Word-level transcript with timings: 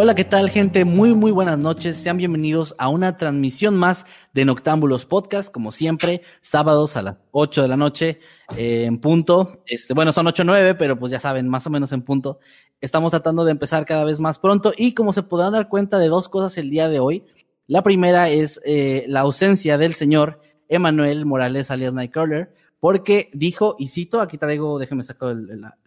Hola, 0.00 0.14
¿qué 0.14 0.24
tal, 0.24 0.48
gente? 0.48 0.84
Muy, 0.84 1.12
muy 1.12 1.32
buenas 1.32 1.58
noches. 1.58 1.96
Sean 1.96 2.18
bienvenidos 2.18 2.72
a 2.78 2.88
una 2.88 3.16
transmisión 3.16 3.76
más 3.76 4.06
de 4.32 4.44
Noctámbulos 4.44 5.04
Podcast, 5.04 5.52
como 5.52 5.72
siempre, 5.72 6.22
sábados 6.40 6.96
a 6.96 7.02
las 7.02 7.16
8 7.32 7.62
de 7.62 7.66
la 7.66 7.76
noche 7.76 8.20
eh, 8.56 8.84
en 8.84 9.00
punto. 9.00 9.64
Este, 9.66 9.94
bueno, 9.94 10.12
son 10.12 10.28
8 10.28 10.42
o 10.42 10.46
9, 10.46 10.76
pero 10.76 10.96
pues 10.96 11.10
ya 11.10 11.18
saben, 11.18 11.48
más 11.48 11.66
o 11.66 11.70
menos 11.70 11.90
en 11.90 12.02
punto. 12.02 12.38
Estamos 12.80 13.10
tratando 13.10 13.44
de 13.44 13.50
empezar 13.50 13.84
cada 13.86 14.04
vez 14.04 14.20
más 14.20 14.38
pronto 14.38 14.72
y 14.76 14.94
como 14.94 15.12
se 15.12 15.24
podrán 15.24 15.54
dar 15.54 15.68
cuenta 15.68 15.98
de 15.98 16.06
dos 16.06 16.28
cosas 16.28 16.56
el 16.58 16.70
día 16.70 16.88
de 16.88 17.00
hoy. 17.00 17.24
La 17.66 17.82
primera 17.82 18.28
es 18.28 18.60
eh, 18.64 19.04
la 19.08 19.22
ausencia 19.22 19.78
del 19.78 19.94
señor 19.94 20.40
Emanuel 20.68 21.26
Morales, 21.26 21.72
alias 21.72 21.92
Nightcrawler, 21.92 22.54
porque 22.78 23.30
dijo, 23.32 23.74
y 23.80 23.88
cito, 23.88 24.20
aquí 24.20 24.38
traigo, 24.38 24.78
déjeme 24.78 25.02
sacar 25.02 25.34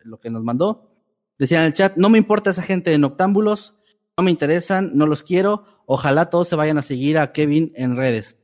lo 0.04 0.20
que 0.20 0.30
nos 0.30 0.44
mandó. 0.44 0.92
Decía 1.40 1.62
en 1.62 1.68
el 1.68 1.74
chat, 1.74 1.96
no 1.96 2.10
me 2.10 2.18
importa 2.18 2.50
esa 2.50 2.62
gente 2.62 2.92
de 2.92 2.98
Noctámbulos, 2.98 3.74
no 4.18 4.24
me 4.24 4.32
interesan, 4.32 4.92
no 4.94 5.08
los 5.08 5.24
quiero. 5.24 5.64
Ojalá 5.86 6.30
todos 6.30 6.48
se 6.48 6.56
vayan 6.56 6.78
a 6.78 6.82
seguir 6.82 7.18
a 7.18 7.32
Kevin 7.32 7.72
en 7.76 7.96
redes. 7.96 8.38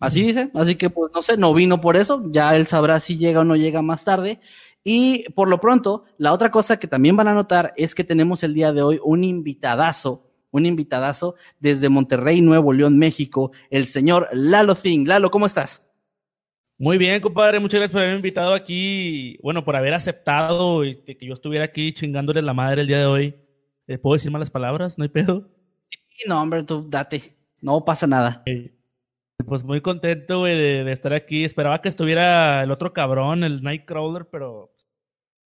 Así 0.00 0.20
dice, 0.20 0.50
así 0.54 0.74
que 0.74 0.90
pues 0.90 1.12
no 1.14 1.22
sé, 1.22 1.36
no 1.36 1.54
vino 1.54 1.80
por 1.80 1.96
eso, 1.96 2.24
ya 2.32 2.56
él 2.56 2.66
sabrá 2.66 2.98
si 2.98 3.18
llega 3.18 3.40
o 3.40 3.44
no 3.44 3.54
llega 3.54 3.82
más 3.82 4.04
tarde. 4.04 4.40
Y 4.82 5.28
por 5.34 5.48
lo 5.48 5.60
pronto, 5.60 6.04
la 6.18 6.32
otra 6.32 6.50
cosa 6.50 6.80
que 6.80 6.88
también 6.88 7.14
van 7.14 7.28
a 7.28 7.34
notar 7.34 7.72
es 7.76 7.94
que 7.94 8.02
tenemos 8.02 8.42
el 8.42 8.52
día 8.52 8.72
de 8.72 8.82
hoy 8.82 8.98
un 9.04 9.22
invitadazo, 9.22 10.28
un 10.50 10.66
invitadazo 10.66 11.36
desde 11.60 11.88
Monterrey, 11.88 12.40
Nuevo 12.40 12.72
León, 12.72 12.98
México, 12.98 13.52
el 13.70 13.86
señor 13.86 14.28
Lalo 14.32 14.74
Thing. 14.74 15.06
Lalo, 15.06 15.30
¿cómo 15.30 15.46
estás? 15.46 15.84
Muy 16.78 16.98
bien, 16.98 17.20
compadre. 17.20 17.60
Muchas 17.60 17.78
gracias 17.78 17.92
por 17.92 18.00
haberme 18.00 18.16
invitado 18.16 18.54
aquí. 18.54 19.38
Bueno, 19.40 19.64
por 19.64 19.76
haber 19.76 19.94
aceptado 19.94 20.84
y 20.84 20.96
que 20.96 21.16
que 21.16 21.26
yo 21.26 21.34
estuviera 21.34 21.64
aquí 21.64 21.92
chingándole 21.92 22.42
la 22.42 22.54
madre 22.54 22.80
el 22.80 22.88
día 22.88 22.98
de 22.98 23.06
hoy. 23.06 23.41
Eh, 23.86 23.98
¿Puedo 23.98 24.14
decir 24.14 24.30
malas 24.30 24.50
palabras? 24.50 24.98
¿No 24.98 25.04
hay 25.04 25.08
pedo? 25.10 25.48
Sí, 25.88 26.28
no, 26.28 26.40
hombre, 26.40 26.62
tú 26.62 26.88
date, 26.88 27.36
no 27.60 27.84
pasa 27.84 28.06
nada. 28.06 28.42
Eh, 28.46 28.72
Pues 29.46 29.64
muy 29.64 29.80
contento, 29.80 30.40
güey, 30.40 30.56
de, 30.56 30.84
de 30.84 30.92
estar 30.92 31.12
aquí. 31.12 31.44
Esperaba 31.44 31.80
que 31.80 31.88
estuviera 31.88 32.62
el 32.62 32.70
otro 32.70 32.92
cabrón, 32.92 33.42
el 33.44 33.62
Nightcrawler, 33.62 34.26
pero 34.30 34.72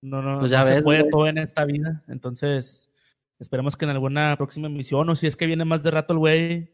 no, 0.02 0.22
no, 0.22 0.38
Pues 0.38 0.50
ya 0.50 0.60
no 0.60 0.66
se 0.66 0.82
puede 0.82 1.00
güey. 1.00 1.10
todo 1.10 1.26
en 1.28 1.38
esta 1.38 1.64
vida. 1.64 2.02
Entonces, 2.08 2.90
esperemos 3.38 3.76
que 3.76 3.84
en 3.84 3.90
alguna 3.90 4.34
próxima 4.36 4.68
emisión, 4.68 5.08
o 5.10 5.14
si 5.14 5.26
es 5.26 5.36
que 5.36 5.46
viene 5.46 5.64
más 5.64 5.82
de 5.82 5.90
rato 5.90 6.14
el 6.14 6.18
güey, 6.20 6.72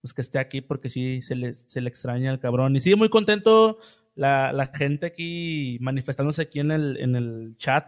pues 0.00 0.12
que 0.12 0.22
esté 0.22 0.38
aquí, 0.38 0.60
porque 0.60 0.88
sí 0.88 1.22
se 1.22 1.36
le, 1.36 1.54
se 1.54 1.80
le 1.80 1.88
extraña 1.88 2.30
al 2.30 2.40
cabrón. 2.40 2.74
Y 2.76 2.80
sí, 2.80 2.94
muy 2.96 3.08
contento 3.10 3.78
la, 4.14 4.52
la 4.52 4.66
gente 4.68 5.06
aquí 5.06 5.78
manifestándose 5.80 6.42
aquí 6.42 6.58
en 6.60 6.70
el, 6.72 6.96
en 6.98 7.14
el 7.16 7.54
chat. 7.58 7.86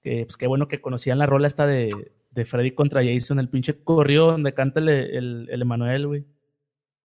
Que 0.00 0.24
pues 0.24 0.36
qué 0.36 0.46
bueno 0.46 0.68
que 0.68 0.80
conocían 0.80 1.18
la 1.18 1.26
rola 1.26 1.48
esta 1.48 1.66
de, 1.66 2.12
de 2.36 2.44
Freddy 2.44 2.72
contra 2.72 3.02
Jason, 3.04 3.40
el 3.40 3.48
pinche 3.48 3.82
corrido 3.82 4.30
donde 4.30 4.54
canta 4.54 4.78
el, 4.78 4.88
el, 4.88 5.48
el 5.50 5.62
Emanuel, 5.62 6.06
güey. 6.06 6.24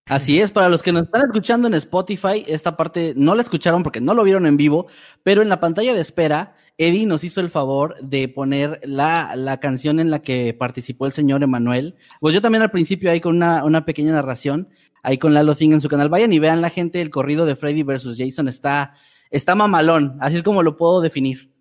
Así 0.08 0.42
es, 0.42 0.52
para 0.52 0.68
los 0.68 0.84
que 0.84 0.92
nos 0.92 1.04
están 1.04 1.22
escuchando 1.22 1.68
en 1.68 1.74
Spotify, 1.76 2.44
esta 2.48 2.76
parte 2.76 3.14
no 3.16 3.34
la 3.34 3.44
escucharon 3.44 3.82
porque 3.82 4.02
no 4.02 4.14
lo 4.14 4.24
vieron 4.24 4.46
en 4.46 4.58
vivo, 4.58 4.88
pero 5.24 5.42
en 5.42 5.48
la 5.48 5.60
pantalla 5.60 5.94
de 5.94 6.02
espera, 6.02 6.56
Eddie 6.78 7.06
nos 7.06 7.24
hizo 7.24 7.40
el 7.40 7.50
favor 7.50 7.96
de 8.02 8.28
poner 8.28 8.82
la, 8.84 9.36
la 9.36 9.60
canción 9.60 10.00
en 10.00 10.10
la 10.10 10.22
que 10.22 10.54
participó 10.54 11.06
el 11.06 11.14
señor 11.14 11.44
Emanuel. 11.44 11.96
Pues 12.20 12.34
yo 12.34 12.42
también 12.42 12.64
al 12.64 12.72
principio 12.72 13.10
ahí 13.10 13.22
con 13.22 13.38
una, 13.38 13.64
una 13.64 13.86
pequeña 13.86 14.12
narración, 14.12 14.70
ahí 15.02 15.18
con 15.18 15.34
Lalo 15.34 15.56
Thing 15.56 15.72
en 15.72 15.82
su 15.82 15.88
canal. 15.88 16.10
Vayan 16.10 16.34
y 16.34 16.40
vean 16.40 16.62
la 16.62 16.70
gente, 16.70 17.02
el 17.02 17.10
corrido 17.10 17.46
de 17.46 17.56
Freddy 17.56 17.84
versus 17.84 18.18
Jason 18.18 18.48
está, 18.48 18.96
está 19.30 19.56
mamalón, 19.56 20.18
así 20.20 20.38
es 20.38 20.44
como 20.44 20.64
lo 20.64 20.76
puedo 20.76 21.00
definir. 21.00 21.52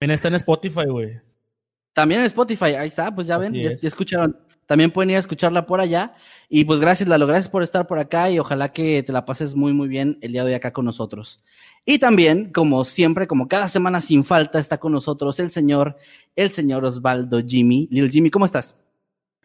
Está 0.00 0.28
en 0.28 0.34
Spotify, 0.34 0.86
güey. 0.86 1.20
También 1.94 2.20
en 2.20 2.26
Spotify, 2.26 2.74
ahí 2.76 2.88
está, 2.88 3.14
pues 3.14 3.26
ya 3.26 3.38
ven, 3.38 3.54
ya 3.54 3.70
escucharon. 3.70 4.36
También 4.66 4.90
pueden 4.90 5.10
ir 5.10 5.16
a 5.16 5.20
escucharla 5.20 5.66
por 5.66 5.80
allá. 5.80 6.14
Y 6.48 6.64
pues 6.64 6.80
gracias, 6.80 7.08
Lalo, 7.08 7.26
gracias 7.26 7.48
por 7.48 7.62
estar 7.62 7.86
por 7.86 7.98
acá 7.98 8.30
y 8.30 8.38
ojalá 8.38 8.72
que 8.72 9.02
te 9.02 9.12
la 9.12 9.24
pases 9.24 9.54
muy, 9.54 9.72
muy 9.72 9.88
bien 9.88 10.18
el 10.20 10.32
día 10.32 10.42
de 10.42 10.50
hoy 10.50 10.54
acá 10.54 10.72
con 10.72 10.84
nosotros. 10.84 11.42
Y 11.84 11.98
también, 11.98 12.50
como 12.52 12.84
siempre, 12.84 13.26
como 13.26 13.46
cada 13.46 13.68
semana 13.68 14.00
sin 14.00 14.24
falta, 14.24 14.58
está 14.58 14.78
con 14.78 14.92
nosotros 14.92 15.38
el 15.38 15.50
señor, 15.50 15.96
el 16.34 16.50
señor 16.50 16.84
Osvaldo 16.84 17.40
Jimmy. 17.46 17.88
Lil 17.90 18.10
Jimmy, 18.10 18.30
¿cómo 18.30 18.46
estás? 18.46 18.76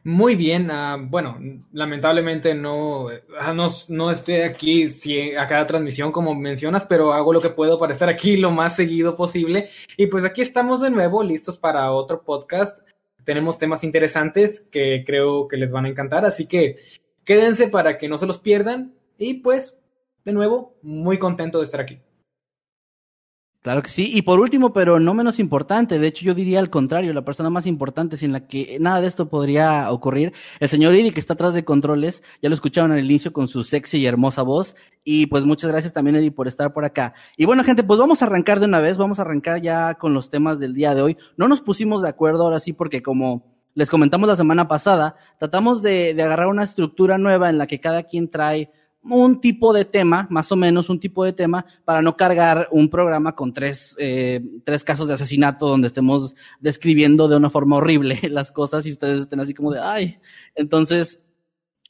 Muy 0.04 0.36
bien, 0.36 0.72
ah, 0.72 0.98
bueno, 1.00 1.38
lamentablemente 1.74 2.56
no, 2.56 3.08
ah, 3.40 3.54
no, 3.54 3.68
no 3.90 4.12
estoy 4.12 4.36
aquí 4.36 4.94
sí, 4.94 5.36
a 5.36 5.46
cada 5.46 5.68
transmisión 5.68 6.12
como 6.14 6.34
mencionas, 6.34 6.86
pero 6.86 7.12
hago 7.12 7.34
lo 7.34 7.42
que 7.42 7.50
puedo 7.50 7.78
para 7.78 7.92
estar 7.92 8.08
aquí 8.08 8.38
lo 8.38 8.50
más 8.52 8.76
seguido 8.78 9.18
posible. 9.18 9.70
Y 9.98 10.08
pues 10.08 10.24
aquí 10.24 10.42
estamos 10.42 10.82
de 10.82 10.90
nuevo, 10.90 11.22
listos 11.22 11.58
para 11.58 11.92
otro 11.92 12.24
podcast. 12.24 12.80
Tenemos 13.26 13.60
temas 13.60 13.84
interesantes 13.84 14.62
que 14.72 15.04
creo 15.06 15.48
que 15.48 15.58
les 15.58 15.70
van 15.70 15.86
a 15.86 15.90
encantar, 15.90 16.26
así 16.26 16.46
que 16.48 16.78
quédense 17.26 17.68
para 17.68 17.98
que 17.98 18.08
no 18.08 18.18
se 18.18 18.26
los 18.26 18.40
pierdan. 18.40 18.94
Y 19.18 19.36
pues, 19.36 19.78
de 20.24 20.32
nuevo, 20.32 20.78
muy 20.82 21.20
contento 21.20 21.60
de 21.60 21.66
estar 21.66 21.82
aquí. 21.82 22.00
Claro 23.70 23.84
que 23.84 23.92
sí. 23.92 24.10
Y 24.12 24.24
por 24.24 24.40
último, 24.40 24.74
pero 24.74 25.00
no 25.00 25.14
menos 25.14 25.38
importante, 25.38 26.00
de 26.00 26.08
hecho 26.08 26.26
yo 26.26 26.34
diría 26.34 26.58
al 26.58 26.72
contrario, 26.72 27.14
la 27.14 27.24
persona 27.24 27.52
más 27.52 27.68
importante 27.68 28.18
sin 28.18 28.32
la 28.32 28.48
que 28.48 28.80
nada 28.80 29.00
de 29.00 29.06
esto 29.06 29.30
podría 29.30 29.92
ocurrir, 29.92 30.34
el 30.60 30.68
señor 30.68 30.96
Idi 30.96 31.12
que 31.12 31.20
está 31.20 31.34
atrás 31.34 31.54
de 31.54 31.64
controles, 31.64 32.24
ya 32.42 32.50
lo 32.50 32.56
escucharon 32.56 32.92
al 32.92 33.06
inicio 33.06 33.32
con 33.32 33.48
su 33.48 33.64
sexy 33.64 34.00
y 34.00 34.08
hermosa 34.08 34.42
voz. 34.42 34.76
Y 35.04 35.28
pues 35.28 35.46
muchas 35.46 35.70
gracias 35.70 35.94
también 35.94 36.16
Eddie 36.16 36.32
por 36.32 36.48
estar 36.48 36.74
por 36.74 36.84
acá. 36.84 37.14
Y 37.38 37.46
bueno 37.46 37.64
gente, 37.64 37.84
pues 37.84 38.00
vamos 38.00 38.24
a 38.24 38.26
arrancar 38.26 38.60
de 38.60 38.66
una 38.66 38.80
vez, 38.80 38.98
vamos 38.98 39.20
a 39.20 39.22
arrancar 39.22 39.62
ya 39.62 39.94
con 39.94 40.16
los 40.16 40.32
temas 40.32 40.58
del 40.58 40.74
día 40.74 40.96
de 40.96 41.04
hoy. 41.04 41.18
No 41.38 41.48
nos 41.48 41.62
pusimos 41.62 42.02
de 42.02 42.10
acuerdo 42.10 42.46
ahora 42.46 42.60
sí 42.60 42.74
porque 42.74 43.04
como 43.04 43.54
les 43.76 43.92
comentamos 43.92 44.28
la 44.28 44.36
semana 44.36 44.68
pasada, 44.68 45.16
tratamos 45.38 45.84
de, 45.84 46.16
de 46.16 46.24
agarrar 46.24 46.48
una 46.48 46.64
estructura 46.64 47.20
nueva 47.20 47.52
en 47.52 47.60
la 47.60 47.68
que 47.68 47.80
cada 47.80 48.02
quien 48.02 48.32
trae 48.32 48.72
un 49.04 49.40
tipo 49.40 49.74
de 49.74 49.86
tema, 49.86 50.28
más 50.30 50.52
o 50.52 50.56
menos 50.56 50.90
un 50.90 51.00
tipo 51.00 51.24
de 51.24 51.34
tema, 51.34 51.66
para 51.86 52.02
no 52.02 52.18
cargar 52.18 52.68
un 52.72 52.90
programa 52.90 53.36
con 53.36 53.54
tres, 53.54 53.96
eh, 53.98 54.42
tres 54.64 54.84
casos 54.84 55.08
de 55.08 55.14
asesinato 55.14 55.68
donde 55.68 55.88
estemos 55.88 56.36
describiendo 56.60 57.28
de 57.28 57.38
una 57.38 57.50
forma 57.50 57.78
horrible 57.78 58.20
las 58.30 58.52
cosas 58.52 58.86
y 58.86 58.92
ustedes 58.92 59.22
estén 59.22 59.40
así 59.40 59.54
como 59.54 59.72
de, 59.72 59.80
ay, 59.80 60.20
entonces, 60.56 61.22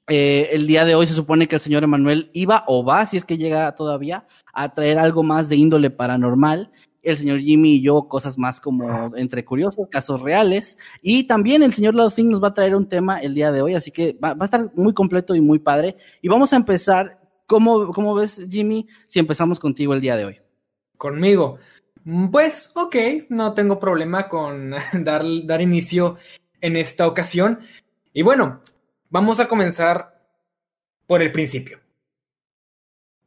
eh, 0.07 0.49
el 0.53 0.65
día 0.65 0.85
de 0.85 0.95
hoy 0.95 1.05
se 1.05 1.13
supone 1.13 1.47
que 1.47 1.55
el 1.55 1.61
señor 1.61 1.83
Emanuel 1.83 2.31
iba 2.33 2.63
o 2.67 2.83
va, 2.83 3.05
si 3.05 3.17
es 3.17 3.25
que 3.25 3.37
llega 3.37 3.75
todavía, 3.75 4.25
a 4.53 4.73
traer 4.73 4.97
algo 4.97 5.21
más 5.21 5.49
de 5.49 5.55
índole 5.55 5.91
paranormal. 5.91 6.71
El 7.01 7.17
señor 7.17 7.39
Jimmy 7.39 7.75
y 7.75 7.81
yo, 7.81 8.07
cosas 8.07 8.37
más 8.37 8.59
como 8.59 9.15
entre 9.15 9.45
curiosos, 9.45 9.87
casos 9.89 10.21
reales. 10.21 10.77
Y 11.01 11.25
también 11.25 11.63
el 11.63 11.73
señor 11.73 11.95
Lauthing 11.95 12.29
nos 12.29 12.43
va 12.43 12.49
a 12.49 12.53
traer 12.53 12.75
un 12.75 12.89
tema 12.89 13.19
el 13.19 13.33
día 13.33 13.51
de 13.51 13.61
hoy, 13.61 13.75
así 13.75 13.91
que 13.91 14.17
va, 14.23 14.33
va 14.33 14.43
a 14.43 14.45
estar 14.45 14.71
muy 14.75 14.93
completo 14.93 15.35
y 15.35 15.41
muy 15.41 15.59
padre. 15.59 15.95
Y 16.21 16.27
vamos 16.27 16.51
a 16.53 16.57
empezar, 16.57 17.19
¿cómo, 17.47 17.91
cómo 17.91 18.13
ves, 18.15 18.41
Jimmy, 18.49 18.87
si 19.07 19.19
empezamos 19.19 19.59
contigo 19.59 19.93
el 19.93 20.01
día 20.01 20.17
de 20.17 20.25
hoy? 20.25 20.41
conmigo. 20.99 21.57
Pues, 22.31 22.71
ok, 22.75 22.95
no 23.29 23.55
tengo 23.55 23.79
problema 23.79 24.29
con 24.29 24.75
dar, 25.03 25.23
dar 25.45 25.61
inicio 25.61 26.17
en 26.61 26.75
esta 26.75 27.07
ocasión. 27.07 27.59
Y 28.13 28.21
bueno, 28.21 28.61
vamos 29.09 29.39
a 29.39 29.47
comenzar 29.47 30.21
por 31.07 31.23
el 31.23 31.31
principio. 31.31 31.79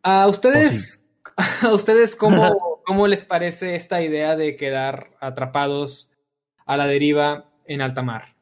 A 0.05 0.29
ustedes, 0.29 1.03
a 1.63 1.73
ustedes 1.73 2.15
cómo, 2.15 2.72
cómo 2.85 3.07
les 3.07 3.25
parece 3.25 3.75
esta 3.75 4.03
idea 4.03 4.37
de 4.37 4.57
quedar 4.57 5.17
atrapados 5.21 6.11
a 6.67 6.77
la 6.77 6.87
deriva 6.87 7.51
en 7.67 7.81
alta 7.81 8.03
mar? 8.03 8.37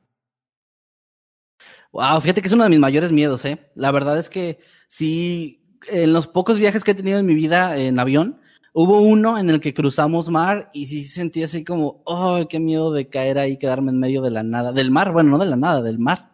Wow, 1.92 2.20
fíjate 2.20 2.40
que 2.40 2.48
es 2.48 2.54
uno 2.54 2.64
de 2.64 2.70
mis 2.70 2.78
mayores 2.78 3.10
miedos, 3.10 3.44
¿eh? 3.44 3.70
La 3.74 3.90
verdad 3.90 4.18
es 4.18 4.30
que 4.30 4.60
sí, 4.88 5.78
en 5.88 6.12
los 6.12 6.28
pocos 6.28 6.58
viajes 6.58 6.84
que 6.84 6.92
he 6.92 6.94
tenido 6.94 7.18
en 7.18 7.26
mi 7.26 7.34
vida 7.34 7.76
en 7.76 7.98
avión, 7.98 8.40
hubo 8.72 9.00
uno 9.00 9.38
en 9.38 9.50
el 9.50 9.60
que 9.60 9.74
cruzamos 9.74 10.28
mar 10.28 10.70
y 10.72 10.86
sí 10.86 11.04
sentí 11.04 11.42
así 11.42 11.64
como, 11.64 12.02
oh, 12.04 12.46
qué 12.48 12.60
miedo 12.60 12.92
de 12.92 13.08
caer 13.08 13.38
ahí, 13.38 13.58
quedarme 13.58 13.90
en 13.90 13.98
medio 13.98 14.22
de 14.22 14.30
la 14.30 14.44
nada, 14.44 14.72
del 14.72 14.90
mar, 14.90 15.12
bueno, 15.12 15.30
no 15.30 15.38
de 15.38 15.50
la 15.50 15.56
nada, 15.56 15.82
del 15.82 15.98
mar. 15.98 16.30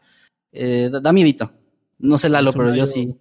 Eh, 0.53 0.91
da, 0.93 1.01
da 1.01 1.13
miedito. 1.13 1.51
No 1.99 2.19
sé, 2.19 2.29
Lalo, 2.29 2.53
pero 2.53 2.75
yo 2.75 2.87
sí. 2.87 3.17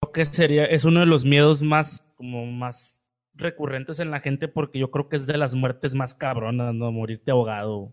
Creo 0.00 0.12
que 0.12 0.24
sería, 0.24 0.64
es 0.64 0.84
uno 0.84 1.00
de 1.00 1.06
los 1.06 1.24
miedos 1.24 1.62
más, 1.62 2.04
como 2.16 2.44
más 2.46 2.95
recurrentes 3.36 4.00
en 4.00 4.10
la 4.10 4.20
gente 4.20 4.48
porque 4.48 4.78
yo 4.78 4.90
creo 4.90 5.08
que 5.08 5.16
es 5.16 5.26
de 5.26 5.36
las 5.36 5.54
muertes 5.54 5.94
más 5.94 6.14
cabronas, 6.14 6.74
¿no? 6.74 6.90
Morirte 6.92 7.30
ahogado. 7.30 7.92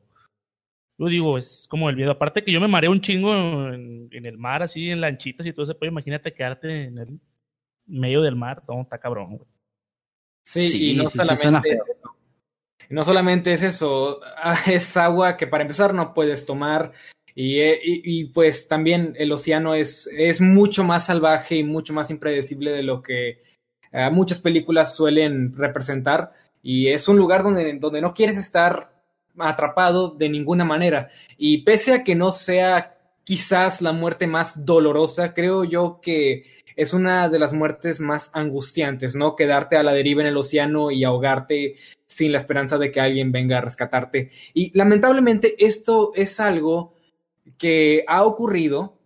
Yo 0.98 1.08
digo, 1.08 1.38
es 1.38 1.68
como 1.70 1.90
el 1.90 1.96
miedo. 1.96 2.12
Aparte 2.12 2.44
que 2.44 2.52
yo 2.52 2.62
me 2.62 2.68
mareo 2.68 2.92
un 2.92 3.02
chingo 3.02 3.34
en, 3.70 4.08
en 4.12 4.26
el 4.26 4.38
mar, 4.38 4.62
así, 4.64 4.90
en 4.90 5.02
lanchitas 5.02 5.46
y 5.48 5.54
todo 5.54 5.64
eso, 5.64 5.78
pues 5.78 5.90
imagínate 5.92 6.34
quedarte 6.34 6.84
en 6.86 6.98
el 7.00 7.20
medio 7.88 8.22
del 8.22 8.36
mar, 8.36 8.64
no, 8.68 8.82
está 8.82 8.98
cabrón, 9.00 9.38
güey. 9.38 9.50
Sí, 10.46 10.66
Sí, 10.68 10.92
y 10.92 10.96
no 10.96 11.10
sí, 11.10 11.18
solamente 11.18 11.70
eso. 11.74 12.16
No 12.90 13.04
solamente 13.04 13.54
es 13.54 13.64
eso, 13.64 14.20
ah, 14.38 14.56
es 14.72 14.96
agua 14.98 15.36
que 15.38 15.48
para 15.48 15.64
empezar 15.64 15.94
no 15.94 16.14
puedes 16.14 16.46
tomar. 16.46 16.92
Y, 17.36 17.60
eh, 17.60 17.80
y- 17.84 18.02
y, 18.22 18.26
pues 18.26 18.68
también 18.68 19.16
el 19.18 19.32
océano 19.32 19.74
es, 19.74 20.08
es 20.16 20.40
mucho 20.40 20.84
más 20.84 21.08
salvaje 21.08 21.56
y 21.56 21.64
mucho 21.64 21.92
más 21.92 22.12
impredecible 22.12 22.72
de 22.72 22.84
lo 22.84 23.02
que 23.02 23.42
ah, 23.94 24.10
muchas 24.10 24.40
películas 24.40 24.96
suelen 24.96 25.56
representar. 25.56 26.34
Y 26.62 26.88
es 26.88 27.08
un 27.08 27.18
lugar 27.18 27.44
donde, 27.44 27.78
donde 27.80 28.02
no 28.02 28.14
quieres 28.14 28.38
estar 28.38 28.94
atrapado 29.38 30.10
de 30.10 30.30
ninguna 30.30 30.66
manera. 30.66 31.10
Y 31.38 31.60
pese 31.60 31.94
a 31.94 32.04
que 32.04 32.16
no 32.16 32.32
sea 32.32 32.98
quizás 33.24 33.82
la 33.82 33.94
muerte 33.94 34.28
más 34.28 34.66
dolorosa, 34.66 35.34
creo 35.34 35.64
yo 35.64 36.00
que 36.02 36.46
es 36.76 36.94
una 36.94 37.30
de 37.30 37.40
las 37.40 37.54
muertes 37.54 38.00
más 38.00 38.30
angustiantes, 38.34 39.16
¿no? 39.16 39.36
Quedarte 39.36 39.78
a 39.78 39.84
la 39.84 39.94
deriva 39.94 40.22
en 40.22 40.28
el 40.28 40.38
océano 40.38 40.92
y 40.92 41.04
ahogarte 41.04 41.76
sin 42.08 42.32
la 42.32 42.40
esperanza 42.40 42.78
de 42.78 42.92
que 42.92 43.00
alguien 43.00 43.32
venga 43.32 43.58
a 43.58 43.62
rescatarte. 43.62 44.32
Y 44.54 44.76
lamentablemente 44.78 45.56
esto 45.58 46.12
es 46.16 46.40
algo 46.40 46.96
que 47.58 48.04
ha 48.08 48.24
ocurrido 48.24 48.98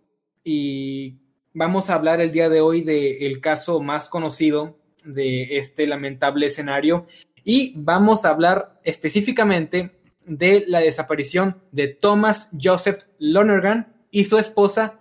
y 0.44 1.16
vamos 1.58 1.90
a 1.90 1.94
hablar 1.94 2.20
el 2.20 2.30
día 2.30 2.48
de 2.48 2.60
hoy 2.60 2.82
del 2.82 3.40
caso 3.40 3.80
más 3.80 4.08
conocido 4.08 4.78
de 5.04 5.58
este 5.58 5.88
lamentable 5.88 6.46
escenario 6.46 7.08
y 7.44 7.72
vamos 7.74 8.24
a 8.24 8.30
hablar 8.30 8.78
específicamente 8.84 9.98
de 10.24 10.64
la 10.68 10.80
desaparición 10.80 11.60
de 11.72 11.88
Thomas 11.88 12.48
Joseph 12.58 13.02
Lonergan 13.18 13.92
y 14.12 14.24
su 14.24 14.38
esposa 14.38 15.00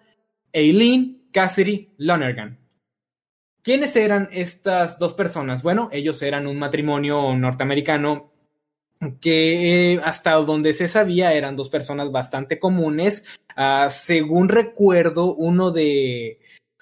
Eileen 0.52 1.28
Cassidy 1.32 1.94
Lonergan. 1.98 2.58
¿Quiénes 3.62 3.96
eran 3.96 4.30
estas 4.32 4.98
dos 4.98 5.14
personas? 5.14 5.62
Bueno, 5.62 5.90
ellos 5.92 6.24
eran 6.24 6.48
un 6.48 6.58
matrimonio 6.58 7.36
norteamericano 7.36 8.32
que 9.22 9.94
eh, 9.94 10.02
hasta 10.04 10.32
donde 10.32 10.74
se 10.74 10.88
sabía 10.88 11.34
eran 11.34 11.56
dos 11.56 11.70
personas 11.70 12.12
bastante 12.12 12.58
comunes. 12.58 13.26
Ah, 13.56 13.90
según 13.92 14.50
recuerdo, 14.50 15.36
uno 15.36 15.70
de 15.70 16.40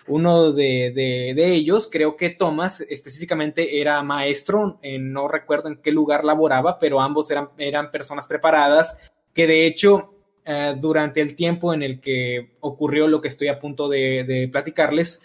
uno 0.08 0.52
de, 0.52 0.92
de- 0.96 1.34
de 1.36 1.54
ellos, 1.54 1.90
creo 1.92 2.16
que 2.16 2.30
Thomas 2.32 2.82
específicamente 2.82 3.80
era 3.82 4.02
maestro, 4.04 4.80
eh, 4.82 5.00
no 5.00 5.28
recuerdo 5.28 5.70
en 5.70 5.78
qué 5.78 5.92
lugar 5.92 6.24
laboraba, 6.24 6.78
pero 6.80 7.02
ambos 7.02 7.32
eran, 7.32 7.50
eran 7.58 7.92
personas 7.92 8.28
preparadas 8.28 8.98
que 9.34 9.48
de 9.48 9.66
hecho 9.68 10.14
eh, 10.46 10.76
durante 10.80 11.22
el 11.22 11.36
tiempo 11.36 11.74
en 11.74 11.82
el 11.84 12.00
que 12.00 12.56
ocurrió 12.62 13.08
lo 13.08 13.20
que 13.22 13.30
estoy 13.30 13.48
a 13.48 13.60
punto 13.60 13.90
de, 13.90 14.48
platicarles, 14.52 15.22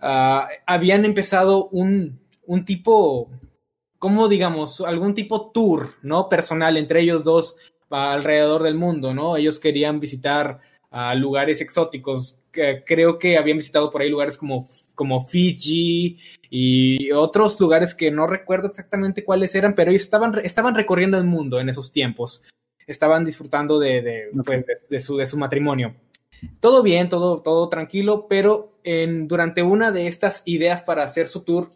ah, 0.00 0.48
habían 0.66 1.04
empezado 1.04 1.68
un, 1.68 2.20
un 2.46 2.64
tipo, 2.64 3.30
como 3.98 4.28
digamos, 4.28 4.80
algún 4.80 5.14
tipo 5.14 5.50
tour, 5.50 5.94
¿no? 6.02 6.28
Personal 6.28 6.76
entre 6.76 7.00
ellos 7.02 7.24
dos 7.24 7.56
ah, 7.90 8.12
alrededor 8.12 8.62
del 8.62 8.74
mundo, 8.74 9.14
¿no? 9.14 9.36
Ellos 9.36 9.58
querían 9.60 10.00
visitar 10.00 10.60
ah, 10.90 11.14
lugares 11.14 11.60
exóticos. 11.60 12.36
Creo 12.52 13.18
que 13.18 13.36
habían 13.38 13.58
visitado 13.58 13.90
por 13.90 14.02
ahí 14.02 14.08
lugares 14.10 14.36
como, 14.36 14.68
como 14.94 15.26
Fiji 15.26 16.18
y 16.50 17.10
otros 17.12 17.58
lugares 17.60 17.94
que 17.94 18.10
no 18.10 18.26
recuerdo 18.26 18.68
exactamente 18.68 19.24
cuáles 19.24 19.54
eran, 19.54 19.74
pero 19.74 19.90
ellos 19.90 20.02
estaban, 20.02 20.38
estaban 20.44 20.74
recorriendo 20.74 21.16
el 21.18 21.24
mundo 21.24 21.60
en 21.60 21.68
esos 21.68 21.92
tiempos. 21.92 22.42
Estaban 22.86 23.24
disfrutando 23.24 23.78
de, 23.78 24.02
de, 24.02 24.24
pues, 24.44 24.66
de- 24.66 24.74
de 24.88 25.00
su, 25.00 25.16
de 25.16 25.26
su 25.26 25.36
matrimonio. 25.38 25.94
Todo 26.58 26.82
bien, 26.82 27.08
todo, 27.08 27.42
todo 27.42 27.68
tranquilo, 27.68 28.26
pero 28.28 28.78
en, 28.82 29.28
durante 29.28 29.62
una 29.62 29.92
de 29.92 30.06
estas 30.06 30.42
ideas 30.46 30.82
para 30.82 31.04
hacer 31.04 31.26
su 31.28 31.42
tour, 31.42 31.70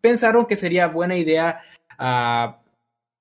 pensaron 0.00 0.46
que 0.46 0.56
sería 0.56 0.86
buena 0.88 1.16
idea 1.16 1.60
ah, 1.98 2.60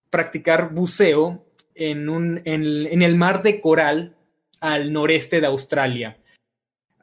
practicar 0.10 0.74
buceo 0.74 1.46
en, 1.74 2.10
un, 2.10 2.42
en, 2.46 2.86
en 2.86 3.02
el 3.02 3.16
mar 3.16 3.42
de 3.42 3.62
coral 3.62 4.16
al 4.60 4.92
noreste 4.94 5.42
de 5.42 5.48
Australia. 5.48 6.18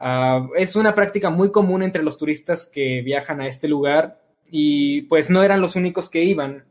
Ah, 0.00 0.48
es 0.56 0.76
una 0.76 0.94
práctica 0.94 1.28
muy 1.28 1.52
común 1.52 1.82
entre 1.82 2.02
los 2.02 2.16
turistas 2.16 2.64
que 2.64 3.02
viajan 3.02 3.40
a 3.42 3.46
este 3.46 3.68
lugar 3.68 4.22
y 4.50 5.02
pues 5.02 5.28
no 5.28 5.42
eran 5.42 5.60
los 5.60 5.76
únicos 5.76 6.08
que 6.08 6.24
iban 6.24 6.64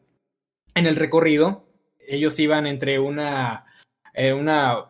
en 0.73 0.87
el 0.87 0.95
recorrido. 0.95 1.67
Ellos 1.99 2.39
iban 2.39 2.65
entre 2.65 2.97
una, 2.97 3.65
eh, 4.15 4.33
una 4.33 4.89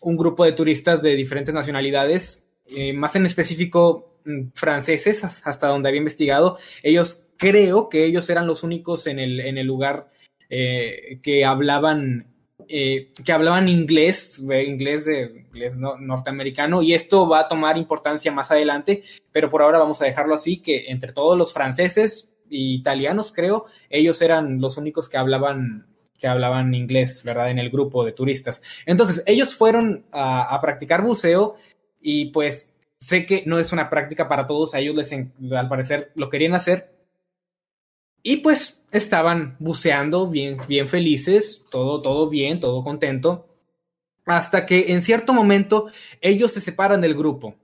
un 0.00 0.16
grupo 0.16 0.44
de 0.44 0.52
turistas 0.52 1.00
de 1.00 1.14
diferentes 1.14 1.54
nacionalidades, 1.54 2.44
eh, 2.66 2.92
más 2.92 3.14
en 3.16 3.26
específico 3.26 4.18
mm, 4.24 4.48
franceses, 4.54 5.24
hasta 5.44 5.68
donde 5.68 5.88
había 5.88 6.00
investigado. 6.00 6.58
Ellos 6.82 7.24
creo 7.36 7.88
que 7.88 8.04
ellos 8.04 8.28
eran 8.28 8.48
los 8.48 8.64
únicos 8.64 9.06
en 9.06 9.20
el, 9.20 9.40
en 9.40 9.58
el 9.58 9.66
lugar 9.66 10.10
eh, 10.50 11.20
que 11.22 11.44
hablaban 11.44 12.26
eh, 12.68 13.12
que 13.24 13.32
hablaban 13.32 13.68
inglés, 13.68 14.38
inglés, 14.38 15.04
de, 15.04 15.46
inglés 15.48 15.76
no- 15.76 15.96
norteamericano, 15.98 16.82
y 16.82 16.94
esto 16.94 17.28
va 17.28 17.40
a 17.40 17.48
tomar 17.48 17.76
importancia 17.76 18.32
más 18.32 18.50
adelante, 18.50 19.02
pero 19.32 19.50
por 19.50 19.62
ahora 19.62 19.78
vamos 19.78 20.00
a 20.02 20.06
dejarlo 20.06 20.34
así, 20.34 20.58
que 20.58 20.86
entre 20.88 21.12
todos 21.12 21.36
los 21.36 21.52
franceses 21.52 22.30
e 22.50 22.56
italianos, 22.56 23.32
creo, 23.32 23.66
ellos 23.90 24.20
eran 24.22 24.60
los 24.60 24.76
únicos 24.76 25.08
que 25.08 25.18
hablaban 25.18 25.86
que 26.18 26.28
hablaban 26.28 26.74
inglés, 26.74 27.22
¿verdad? 27.24 27.50
En 27.50 27.58
el 27.58 27.70
grupo 27.70 28.04
de 28.04 28.12
turistas. 28.12 28.62
Entonces, 28.86 29.22
ellos 29.26 29.54
fueron 29.54 30.06
a, 30.12 30.58
practicar 30.62 31.02
buceo 31.02 31.56
y 32.00 32.30
pues 32.30 32.70
sé 33.00 33.26
que 33.26 33.42
no 33.46 33.58
es 33.58 33.72
una 33.72 33.90
práctica 33.90 34.26
para 34.26 34.46
todos, 34.46 34.74
a 34.74 34.78
ellos 34.78 34.96
les, 34.96 35.12
al 35.12 35.68
parecer, 35.68 36.12
lo 36.14 36.30
querían 36.30 36.54
hacer, 36.54 36.95
y 38.28 38.38
pues 38.38 38.82
estaban 38.90 39.54
buceando 39.60 40.28
bien, 40.28 40.56
bien 40.66 40.88
felices, 40.88 41.62
todo, 41.70 42.02
todo 42.02 42.28
bien, 42.28 42.58
todo 42.58 42.82
contento, 42.82 43.46
hasta 44.24 44.66
que 44.66 44.92
en 44.92 45.00
cierto 45.00 45.32
momento 45.32 45.92
ellos 46.20 46.50
se 46.50 46.60
separan 46.60 47.00
del 47.00 47.14
grupo, 47.14 47.54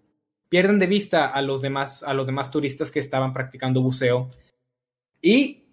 pierden 0.48 0.78
de 0.78 0.86
vista 0.86 1.26
a 1.26 1.42
los 1.42 1.62
demás, 1.62 2.04
a 2.04 2.14
los 2.14 2.28
demás 2.28 2.52
turistas 2.52 2.92
que 2.92 3.00
estaban 3.00 3.32
practicando 3.32 3.82
buceo. 3.82 4.30
Y 5.20 5.64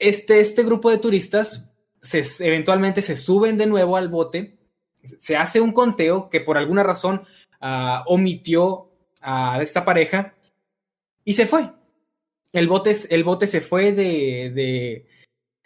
este, 0.00 0.40
este 0.40 0.64
grupo 0.64 0.90
de 0.90 0.98
turistas 0.98 1.70
eventualmente 2.40 3.02
se 3.02 3.14
suben 3.14 3.56
de 3.56 3.66
nuevo 3.66 3.96
al 3.96 4.08
bote, 4.08 4.58
se 5.20 5.36
hace 5.36 5.60
un 5.60 5.70
conteo 5.70 6.28
que 6.28 6.40
por 6.40 6.58
alguna 6.58 6.82
razón 6.82 7.22
ah, 7.60 8.02
omitió 8.08 8.90
a 9.20 9.62
esta 9.62 9.84
pareja 9.84 10.34
y 11.22 11.34
se 11.34 11.46
fue 11.46 11.77
el 12.52 12.68
bote, 12.68 12.96
el 13.10 13.24
bote 13.24 13.46
se 13.46 13.60
fue 13.60 13.92
de, 13.92 14.50
de- 14.54 15.06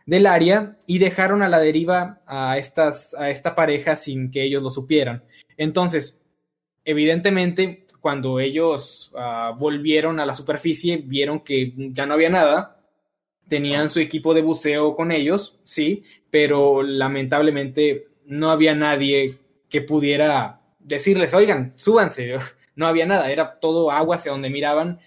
del 0.07 0.27
área 0.27 0.77
y 0.87 0.99
dejaron 0.99 1.43
a 1.43 1.49
la 1.49 1.61
deriva 1.61 2.21
a, 2.27 2.59
estas, 2.59 3.15
a 3.15 3.31
esta 3.31 3.55
pareja 3.55 3.97
sin 3.97 4.31
que 4.31 4.43
ellos 4.43 4.62
lo 4.62 4.71
supieran. 4.71 5.23
Entonces, 5.57 6.21
evidentemente, 6.85 7.87
cuando 8.01 8.41
ellos 8.41 9.12
ah, 9.17 9.55
volvieron 9.57 10.19
a 10.19 10.27
la 10.27 10.35
superficie, 10.35 10.97
vieron 10.97 11.41
que 11.41 11.73
ya 11.77 12.05
no 12.07 12.15
había 12.15 12.31
nada. 12.31 12.81
Tenían 13.49 13.89
su 13.89 14.01
equipo 14.01 14.35
de 14.35 14.43
buceo 14.43 14.97
con 14.97 15.12
ellos, 15.12 15.59
sí, 15.65 16.05
pero 16.31 16.83
lamentablemente 16.83 18.09
no 18.27 18.51
había 18.51 18.75
nadie 18.75 19.37
que 19.69 19.83
pudiera 19.83 20.61
decirles, 20.81 21.33
oigan, 21.35 21.73
súbanse. 21.77 22.35
No 22.75 22.87
había 22.87 23.05
nada, 23.05 23.31
era 23.31 23.61
todo 23.61 23.91
agua 23.91 24.17
hacia 24.17 24.33
donde 24.33 24.49
miraban 24.49 24.99